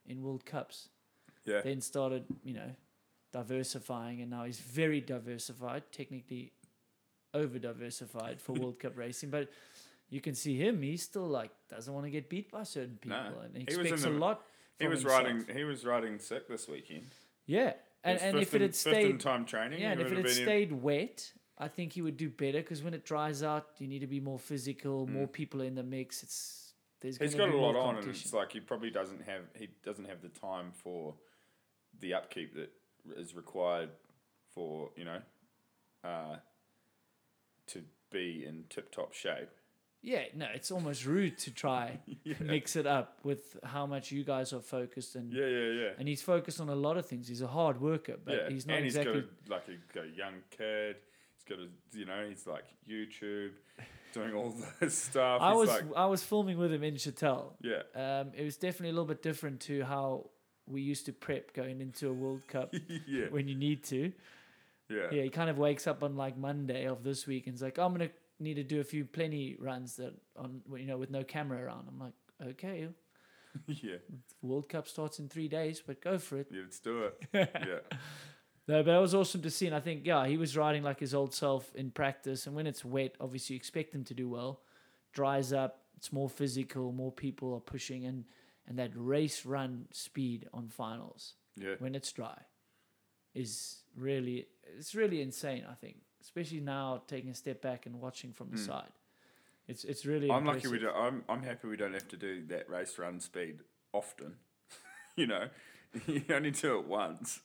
in 0.07 0.23
World 0.23 0.45
Cups. 0.45 0.87
yeah 1.43 1.59
Then 1.61 1.81
started, 1.81 2.23
you 2.41 2.53
know, 2.53 2.71
diversifying, 3.31 4.21
and 4.21 4.29
now 4.29 4.43
he's 4.43 4.59
very 4.59 5.01
diversified, 5.01 5.83
technically 5.91 6.51
over 7.33 7.59
diversified 7.59 8.41
for 8.41 8.53
World 8.53 8.79
Cup 8.79 8.93
racing. 8.97 9.29
But 9.29 9.49
you 10.09 10.21
can 10.21 10.35
see 10.35 10.57
him; 10.57 10.81
he 10.81 10.97
still 10.97 11.27
like 11.27 11.51
doesn't 11.69 11.93
want 11.93 12.05
to 12.05 12.11
get 12.11 12.29
beat 12.29 12.51
by 12.51 12.63
certain 12.63 12.97
people, 13.01 13.17
and 13.43 13.53
was 13.65 13.77
expects 13.77 14.05
a 14.05 14.09
lot. 14.09 14.41
He 14.79 14.87
was 14.87 15.01
himself. 15.01 15.23
riding 15.23 15.45
he 15.55 15.63
was 15.63 15.85
riding 15.85 16.19
sick 16.19 16.47
this 16.47 16.67
weekend. 16.67 17.07
yeah, 17.45 17.73
and 18.03 18.19
and 18.19 18.39
if 18.39 18.53
it 18.53 18.61
had 18.61 18.75
stayed, 18.75 19.19
time 19.19 19.45
training, 19.45 19.81
yeah, 19.81 19.91
and 19.91 20.01
if 20.01 20.07
it 20.11 20.17
had 20.17 20.23
been 20.25 20.37
in- 20.37 20.43
stayed 20.43 20.71
wet, 20.71 21.31
I 21.57 21.67
think 21.67 21.93
he 21.93 22.01
would 22.01 22.17
do 22.17 22.29
better 22.29 22.59
because 22.59 22.81
when 22.83 22.93
it 22.93 23.05
dries 23.05 23.43
out, 23.43 23.67
you 23.77 23.87
need 23.87 23.99
to 23.99 24.07
be 24.07 24.19
more 24.19 24.39
physical, 24.39 25.07
more 25.07 25.27
people 25.27 25.61
in 25.61 25.75
the 25.75 25.83
mix. 25.83 26.23
It's 26.23 26.73
there's 27.01 27.17
Mm. 27.17 27.21
He's 27.21 27.35
got 27.35 27.49
a 27.49 27.57
lot 27.57 27.75
on, 27.75 27.97
and 27.97 28.07
it's 28.09 28.33
like 28.33 28.51
he 28.51 28.59
probably 28.59 28.89
doesn't 28.89 29.21
have 29.23 29.43
he 29.55 29.69
doesn't 29.83 30.05
have 30.05 30.21
the 30.21 30.29
time 30.29 30.71
for 30.73 31.15
the 31.99 32.13
upkeep 32.13 32.55
that 32.55 32.71
is 33.17 33.35
required 33.35 33.89
for 34.53 34.89
you 34.95 35.05
know 35.05 35.19
uh, 36.03 36.37
to 37.67 37.83
be 38.11 38.45
in 38.47 38.65
tip 38.69 38.91
top 38.91 39.13
shape. 39.13 39.49
Yeah, 40.03 40.23
no, 40.35 40.47
it's 40.55 40.71
almost 40.71 41.05
rude 41.05 41.37
to 41.39 41.51
try 41.51 41.99
to 42.25 42.43
mix 42.43 42.75
it 42.75 42.87
up 42.87 43.19
with 43.23 43.55
how 43.63 43.85
much 43.85 44.11
you 44.11 44.23
guys 44.23 44.51
are 44.51 44.59
focused 44.59 45.15
and 45.15 45.31
Yeah, 45.31 45.45
yeah, 45.45 45.81
yeah. 45.83 45.89
and 45.99 46.07
he's 46.07 46.23
focused 46.23 46.59
on 46.59 46.69
a 46.69 46.75
lot 46.75 46.97
of 46.97 47.05
things. 47.05 47.27
He's 47.27 47.43
a 47.43 47.47
hard 47.47 47.79
worker, 47.79 48.15
but 48.23 48.33
yeah, 48.33 48.49
he's 48.49 48.65
not 48.65 48.77
and 48.77 48.85
exactly. 48.85 49.13
he's 49.13 49.23
got 49.47 49.47
a, 49.47 49.53
like 49.53 49.67
a, 49.95 49.99
a 49.99 50.17
young 50.17 50.33
kid. 50.49 50.95
He's 51.35 51.43
got 51.57 51.63
a 51.63 51.97
you 51.97 52.05
know 52.05 52.25
he's 52.27 52.47
like 52.47 52.65
YouTube, 52.89 53.51
doing 54.13 54.33
all 54.33 54.55
this 54.79 54.97
stuff. 55.09 55.39
I 55.39 55.49
He's 55.51 55.57
was 55.59 55.69
like, 55.69 55.83
I 55.95 56.05
was 56.07 56.23
filming 56.23 56.57
with 56.57 56.73
him 56.73 56.83
in 56.83 56.95
Chatel. 56.95 57.53
yeah, 57.61 57.81
Um, 57.95 58.31
it 58.35 58.43
was 58.43 58.57
definitely 58.57 58.89
a 58.89 58.93
little 58.93 59.05
bit 59.05 59.21
different 59.21 59.59
to 59.61 59.83
how 59.83 60.31
we 60.67 60.81
used 60.81 61.05
to 61.07 61.13
prep 61.13 61.53
going 61.53 61.81
into 61.81 62.09
a 62.09 62.13
World 62.13 62.47
Cup 62.47 62.73
yeah. 63.07 63.25
when 63.29 63.47
you 63.47 63.55
need 63.55 63.83
to. 63.85 64.11
Yeah. 64.89 65.07
Yeah, 65.11 65.23
he 65.23 65.29
kind 65.29 65.49
of 65.49 65.57
wakes 65.57 65.88
up 65.88 66.03
on 66.03 66.15
like 66.15 66.38
Monday 66.38 66.85
of 66.85 67.03
this 67.03 67.25
week 67.25 67.47
and 67.47 67.55
is 67.55 67.61
like, 67.61 67.77
I'm 67.77 67.91
gonna 67.93 68.09
need 68.39 68.55
to 68.55 68.63
do 68.63 68.79
a 68.79 68.83
few 68.83 69.05
plenty 69.05 69.55
runs 69.59 69.95
that 69.97 70.13
on 70.35 70.61
you 70.75 70.85
know 70.85 70.97
with 70.97 71.11
no 71.11 71.23
camera 71.23 71.63
around. 71.63 71.88
I'm 71.88 71.99
like, 71.99 72.13
okay, 72.51 72.88
Yeah. 73.67 73.97
World 74.41 74.69
Cup 74.69 74.88
starts 74.88 75.19
in 75.19 75.27
three 75.27 75.47
days, 75.47 75.81
but 75.85 76.01
go 76.01 76.17
for 76.17 76.39
it. 76.39 76.47
Yeah. 76.51 76.61
Let's 76.63 76.79
do 76.79 77.03
it. 77.03 77.27
yeah. 77.33 77.97
No, 78.67 78.83
but 78.83 78.91
it 78.95 79.01
was 79.01 79.15
awesome 79.15 79.41
to 79.41 79.49
see, 79.49 79.65
and 79.65 79.75
I 79.75 79.79
think 79.79 80.05
yeah, 80.05 80.25
he 80.27 80.38
was 80.38 80.55
riding 80.55 80.83
like 80.83 80.99
his 80.99 81.13
old 81.13 81.33
self 81.33 81.73
in 81.75 81.91
practice. 81.91 82.47
And 82.47 82.55
when 82.55 82.67
it's 82.67 82.85
wet, 82.85 83.15
obviously 83.19 83.55
you 83.55 83.57
expect 83.57 83.93
him 83.93 84.03
to 84.05 84.13
do 84.13 84.29
well. 84.29 84.61
Dries 85.13 85.51
up, 85.51 85.83
it's 85.97 86.13
more 86.13 86.29
physical, 86.29 86.91
more 86.91 87.11
people 87.11 87.53
are 87.53 87.59
pushing, 87.59 88.05
and 88.05 88.25
and 88.67 88.77
that 88.79 88.91
race 88.95 89.45
run 89.45 89.88
speed 89.91 90.47
on 90.53 90.69
finals 90.69 91.33
Yeah. 91.57 91.75
when 91.79 91.95
it's 91.95 92.11
dry 92.11 92.41
is 93.33 93.83
really 93.95 94.47
it's 94.77 94.93
really 94.95 95.21
insane. 95.21 95.65
I 95.69 95.73
think, 95.75 95.97
especially 96.21 96.59
now 96.61 97.01
taking 97.07 97.29
a 97.31 97.35
step 97.35 97.61
back 97.61 97.85
and 97.85 97.99
watching 97.99 98.33
from 98.33 98.51
the 98.51 98.57
Mm. 98.57 98.65
side, 98.65 98.91
it's 99.67 99.83
it's 99.83 100.05
really. 100.05 100.29
I'm 100.31 100.45
lucky 100.45 100.67
we 100.67 100.79
don't. 100.79 100.95
I'm 100.95 101.23
I'm 101.29 101.43
happy 101.43 101.67
we 101.67 101.77
don't 101.77 101.93
have 101.93 102.07
to 102.09 102.17
do 102.17 102.45
that 102.47 102.69
race 102.69 102.97
run 102.97 103.19
speed 103.19 103.59
often. 103.93 104.35
you 105.15 105.27
know, 105.27 105.49
you 106.07 106.23
only 106.29 106.51
do 106.51 106.77
it 106.79 106.85
once 106.88 107.39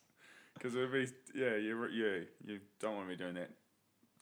because 0.54 0.74
it'll 0.74 0.90
be 0.92 1.06
yeah 1.34 1.56
you 1.56 1.86
yeah 1.88 2.24
you 2.44 2.60
don't 2.80 2.96
want 2.96 3.08
to 3.08 3.16
be 3.16 3.22
doing 3.22 3.34
that 3.34 3.50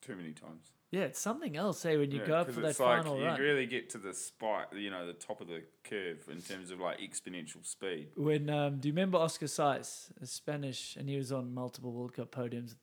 too 0.04 0.16
many 0.16 0.32
times. 0.32 0.72
Yeah, 0.90 1.02
it's 1.02 1.18
something 1.18 1.56
else. 1.56 1.82
Hey, 1.82 1.96
when 1.96 2.12
you 2.12 2.20
yeah, 2.20 2.26
go 2.26 2.34
up 2.36 2.50
for 2.50 2.60
that 2.60 2.70
it's 2.70 2.80
like 2.80 3.02
final 3.02 3.18
you 3.18 3.26
run. 3.26 3.40
really 3.40 3.66
get 3.66 3.90
to 3.90 3.98
the 3.98 4.14
spike, 4.14 4.66
you 4.76 4.90
know, 4.90 5.06
the 5.06 5.12
top 5.12 5.40
of 5.40 5.48
the 5.48 5.62
curve 5.82 6.18
in 6.30 6.40
terms 6.40 6.70
of 6.70 6.78
like 6.78 7.00
exponential 7.00 7.66
speed. 7.66 8.10
When 8.16 8.48
um, 8.48 8.78
do 8.78 8.88
you 8.88 8.94
remember 8.94 9.18
Oscar 9.18 9.46
Saiz, 9.46 10.10
a 10.22 10.26
Spanish, 10.26 10.94
and 10.96 11.08
he 11.08 11.16
was 11.16 11.32
on 11.32 11.52
multiple 11.52 11.92
World 11.92 12.14
Cup 12.14 12.30
podiums, 12.30 12.76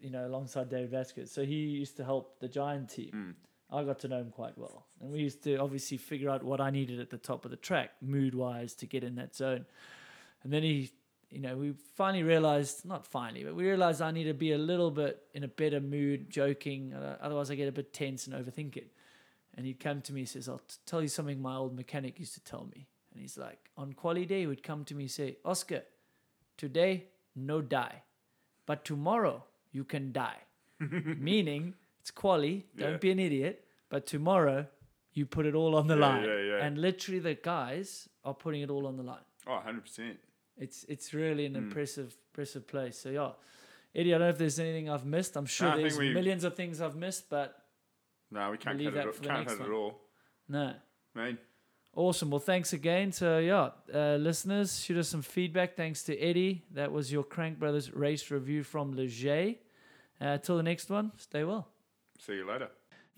you 0.00 0.08
know, 0.10 0.26
alongside 0.26 0.70
David 0.70 0.90
Vasquez. 0.90 1.30
So 1.30 1.44
he 1.44 1.54
used 1.54 1.98
to 1.98 2.04
help 2.04 2.40
the 2.40 2.48
Giant 2.48 2.88
team. 2.88 3.10
Mm. 3.14 3.34
I 3.72 3.84
got 3.84 3.98
to 4.00 4.08
know 4.08 4.18
him 4.18 4.30
quite 4.30 4.56
well, 4.56 4.86
and 5.00 5.12
we 5.12 5.20
used 5.20 5.44
to 5.44 5.56
obviously 5.56 5.96
figure 5.96 6.30
out 6.30 6.42
what 6.42 6.60
I 6.60 6.70
needed 6.70 6.98
at 6.98 7.10
the 7.10 7.18
top 7.18 7.44
of 7.44 7.50
the 7.50 7.56
track, 7.56 7.90
mood 8.00 8.34
wise, 8.34 8.74
to 8.76 8.86
get 8.86 9.04
in 9.04 9.14
that 9.16 9.36
zone. 9.36 9.66
And 10.42 10.52
then 10.52 10.62
he, 10.62 10.90
you 11.30 11.40
know, 11.40 11.56
we 11.56 11.72
finally 11.94 12.22
realized, 12.24 12.84
not 12.84 13.06
finally, 13.06 13.44
but 13.44 13.54
we 13.54 13.64
realized 13.64 14.02
I 14.02 14.10
need 14.10 14.24
to 14.24 14.34
be 14.34 14.52
a 14.52 14.58
little 14.58 14.90
bit 14.90 15.22
in 15.34 15.44
a 15.44 15.48
better 15.48 15.80
mood, 15.80 16.28
joking. 16.30 16.92
uh, 16.92 17.18
Otherwise, 17.20 17.50
I 17.50 17.54
get 17.54 17.68
a 17.68 17.72
bit 17.72 17.92
tense 17.92 18.26
and 18.26 18.34
overthink 18.34 18.76
it. 18.76 18.92
And 19.56 19.66
he'd 19.66 19.80
come 19.80 20.00
to 20.02 20.12
me, 20.12 20.20
he 20.20 20.26
says, 20.26 20.48
I'll 20.48 20.58
t- 20.58 20.76
tell 20.86 21.02
you 21.02 21.08
something 21.08 21.40
my 21.40 21.56
old 21.56 21.74
mechanic 21.76 22.18
used 22.18 22.34
to 22.34 22.40
tell 22.44 22.68
me. 22.74 22.86
And 23.12 23.20
he's 23.20 23.36
like, 23.38 23.70
on 23.76 23.92
quali 23.92 24.24
day, 24.26 24.40
he 24.40 24.46
would 24.46 24.62
come 24.62 24.84
to 24.86 24.94
me 24.94 25.04
and 25.04 25.10
say, 25.10 25.36
Oscar, 25.44 25.82
today, 26.56 27.04
no 27.34 27.60
die. 27.60 28.02
But 28.66 28.84
tomorrow, 28.84 29.44
you 29.72 29.84
can 29.84 30.12
die. 30.12 30.38
Meaning, 30.80 31.74
it's 32.00 32.10
quali, 32.10 32.66
don't 32.76 32.92
Yeah. 32.92 32.96
be 32.98 33.10
an 33.10 33.18
idiot. 33.18 33.64
But 33.88 34.06
tomorrow, 34.06 34.66
you 35.12 35.26
put 35.26 35.46
it 35.46 35.54
all 35.54 35.74
on 35.74 35.86
the 35.88 35.96
Yeah, 35.96 36.00
line. 36.08 36.24
yeah. 36.24 36.64
And 36.64 36.78
literally, 36.78 37.18
the 37.20 37.34
guys 37.34 38.08
are 38.24 38.34
putting 38.34 38.62
it 38.62 38.70
all 38.70 38.86
on 38.86 38.96
the 38.96 39.02
line. 39.02 39.24
Oh, 39.46 39.54
100 39.54 39.82
percent. 39.82 40.18
It's 40.60 40.84
it's 40.84 41.12
really 41.14 41.46
an 41.46 41.54
Mm. 41.54 41.64
impressive 41.64 42.16
impressive 42.28 42.66
place. 42.68 42.96
So 42.98 43.08
yeah, 43.10 43.32
Eddie, 43.94 44.14
I 44.14 44.18
don't 44.18 44.26
know 44.26 44.30
if 44.30 44.38
there's 44.38 44.60
anything 44.60 44.88
I've 44.88 45.04
missed. 45.06 45.36
I'm 45.36 45.46
sure 45.46 45.70
No, 45.70 45.76
there's 45.78 45.98
we- 45.98 46.14
millions 46.14 46.44
of 46.44 46.54
things 46.54 46.80
I've 46.80 46.96
missed, 46.96 47.28
but 47.30 47.66
No, 48.30 48.50
we 48.52 48.58
can't 48.58 48.78
leave 48.78 48.92
cut 48.92 48.94
it. 48.94 48.96
that 48.98 49.06
all- 49.06 49.12
for 49.12 49.22
the 49.22 49.28
Can't 49.28 49.46
next 49.48 49.56
cut 49.58 49.66
it 49.68 49.72
all. 49.72 50.00
no. 50.48 50.74
I 51.16 51.24
mean, 51.26 51.38
Awesome. 51.92 52.30
Well, 52.30 52.38
thanks 52.38 52.72
again. 52.72 53.10
So 53.10 53.40
yeah, 53.40 53.70
uh, 53.92 54.14
listeners, 54.16 54.78
shoot 54.80 54.96
us 54.96 55.08
some 55.08 55.22
feedback. 55.22 55.74
Thanks 55.74 56.04
to 56.04 56.16
Eddie. 56.16 56.64
That 56.70 56.92
was 56.92 57.10
your 57.10 57.24
Crank 57.24 57.58
Brothers 57.58 57.92
race 57.92 58.30
review 58.30 58.62
from 58.62 58.92
Leger. 58.92 59.56
Uh, 60.20 60.38
till 60.38 60.56
the 60.56 60.62
next 60.62 60.88
one, 60.88 61.10
stay 61.18 61.42
well. 61.42 61.66
see 62.18 62.34
you 62.34 62.46
later. 62.46 62.70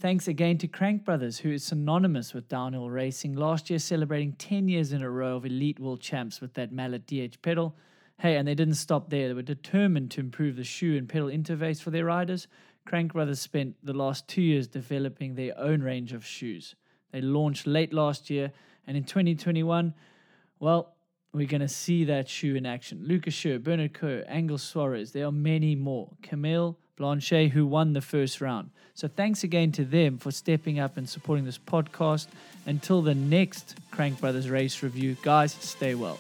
Thanks 0.03 0.27
again 0.27 0.59
to 0.59 0.67
Crank 0.67 1.05
Brothers, 1.05 1.39
who 1.39 1.53
is 1.53 1.63
synonymous 1.63 2.35
with 2.35 2.49
downhill 2.49 2.91
racing. 2.91 3.35
Last 3.35 3.71
year, 3.71 3.79
celebrating 3.79 4.33
10 4.33 4.67
years 4.67 4.93
in 4.93 5.01
a 5.01 5.09
row 5.09 5.37
of 5.37 5.47
elite 5.47 5.79
world 5.79 6.01
champs 6.01 6.41
with 6.41 6.55
that 6.55 6.73
Mallet 6.73 7.07
DH 7.07 7.41
pedal. 7.41 7.77
Hey, 8.19 8.35
and 8.35 8.49
they 8.49 8.57
didn't 8.57 8.75
stop 8.75 9.11
there. 9.11 9.29
They 9.29 9.35
were 9.35 9.43
determined 9.43 10.11
to 10.11 10.21
improve 10.21 10.57
the 10.57 10.65
shoe 10.65 10.97
and 10.97 11.09
pedal 11.09 11.29
interface 11.29 11.81
for 11.81 11.91
their 11.91 12.07
riders. 12.07 12.49
Crank 12.85 13.13
Brothers 13.13 13.41
spent 13.41 13.77
the 13.85 13.93
last 13.93 14.27
two 14.27 14.43
years 14.43 14.67
developing 14.67 15.37
their 15.37 15.57
own 15.57 15.85
range 15.85 16.13
of 16.13 16.27
shoes. 16.27 16.75
They 17.13 17.21
launched 17.21 17.69
late 17.69 17.93
last 17.93 18.29
year, 18.29 18.51
and 18.89 18.97
in 18.97 19.05
2021, 19.05 19.95
well, 20.59 20.97
we're 21.33 21.47
going 21.47 21.61
to 21.61 21.69
see 21.69 22.03
that 22.07 22.29
shoe 22.29 22.57
in 22.57 22.67
action. 22.67 23.05
Lucas 23.05 23.35
Schur, 23.35 23.63
Bernard 23.63 23.95
Kerr, 23.95 24.25
Angel 24.27 24.59
Suarez, 24.59 25.13
there 25.13 25.27
are 25.27 25.33
many 25.33 25.77
more. 25.77 26.11
Camille 26.23 26.77
Balanche, 26.97 27.51
who 27.51 27.67
won 27.67 27.93
the 27.93 28.01
first 28.01 28.41
round. 28.41 28.71
So 28.95 29.09
thanks 29.09 29.43
again 29.43 29.73
to 29.73 29.85
them 29.85 30.19
for 30.19 30.31
stepping 30.31 30.79
up 30.79 30.97
and 30.97 31.09
supporting 31.09 31.45
this 31.45 31.59
podcast. 31.59 32.29
Until 32.67 33.03
the 33.03 33.15
next 33.15 33.77
Crank 33.91 34.21
Brothers 34.21 34.51
race 34.51 34.83
review, 34.83 35.17
guys, 35.23 35.53
stay 35.53 35.95
well. 35.95 36.19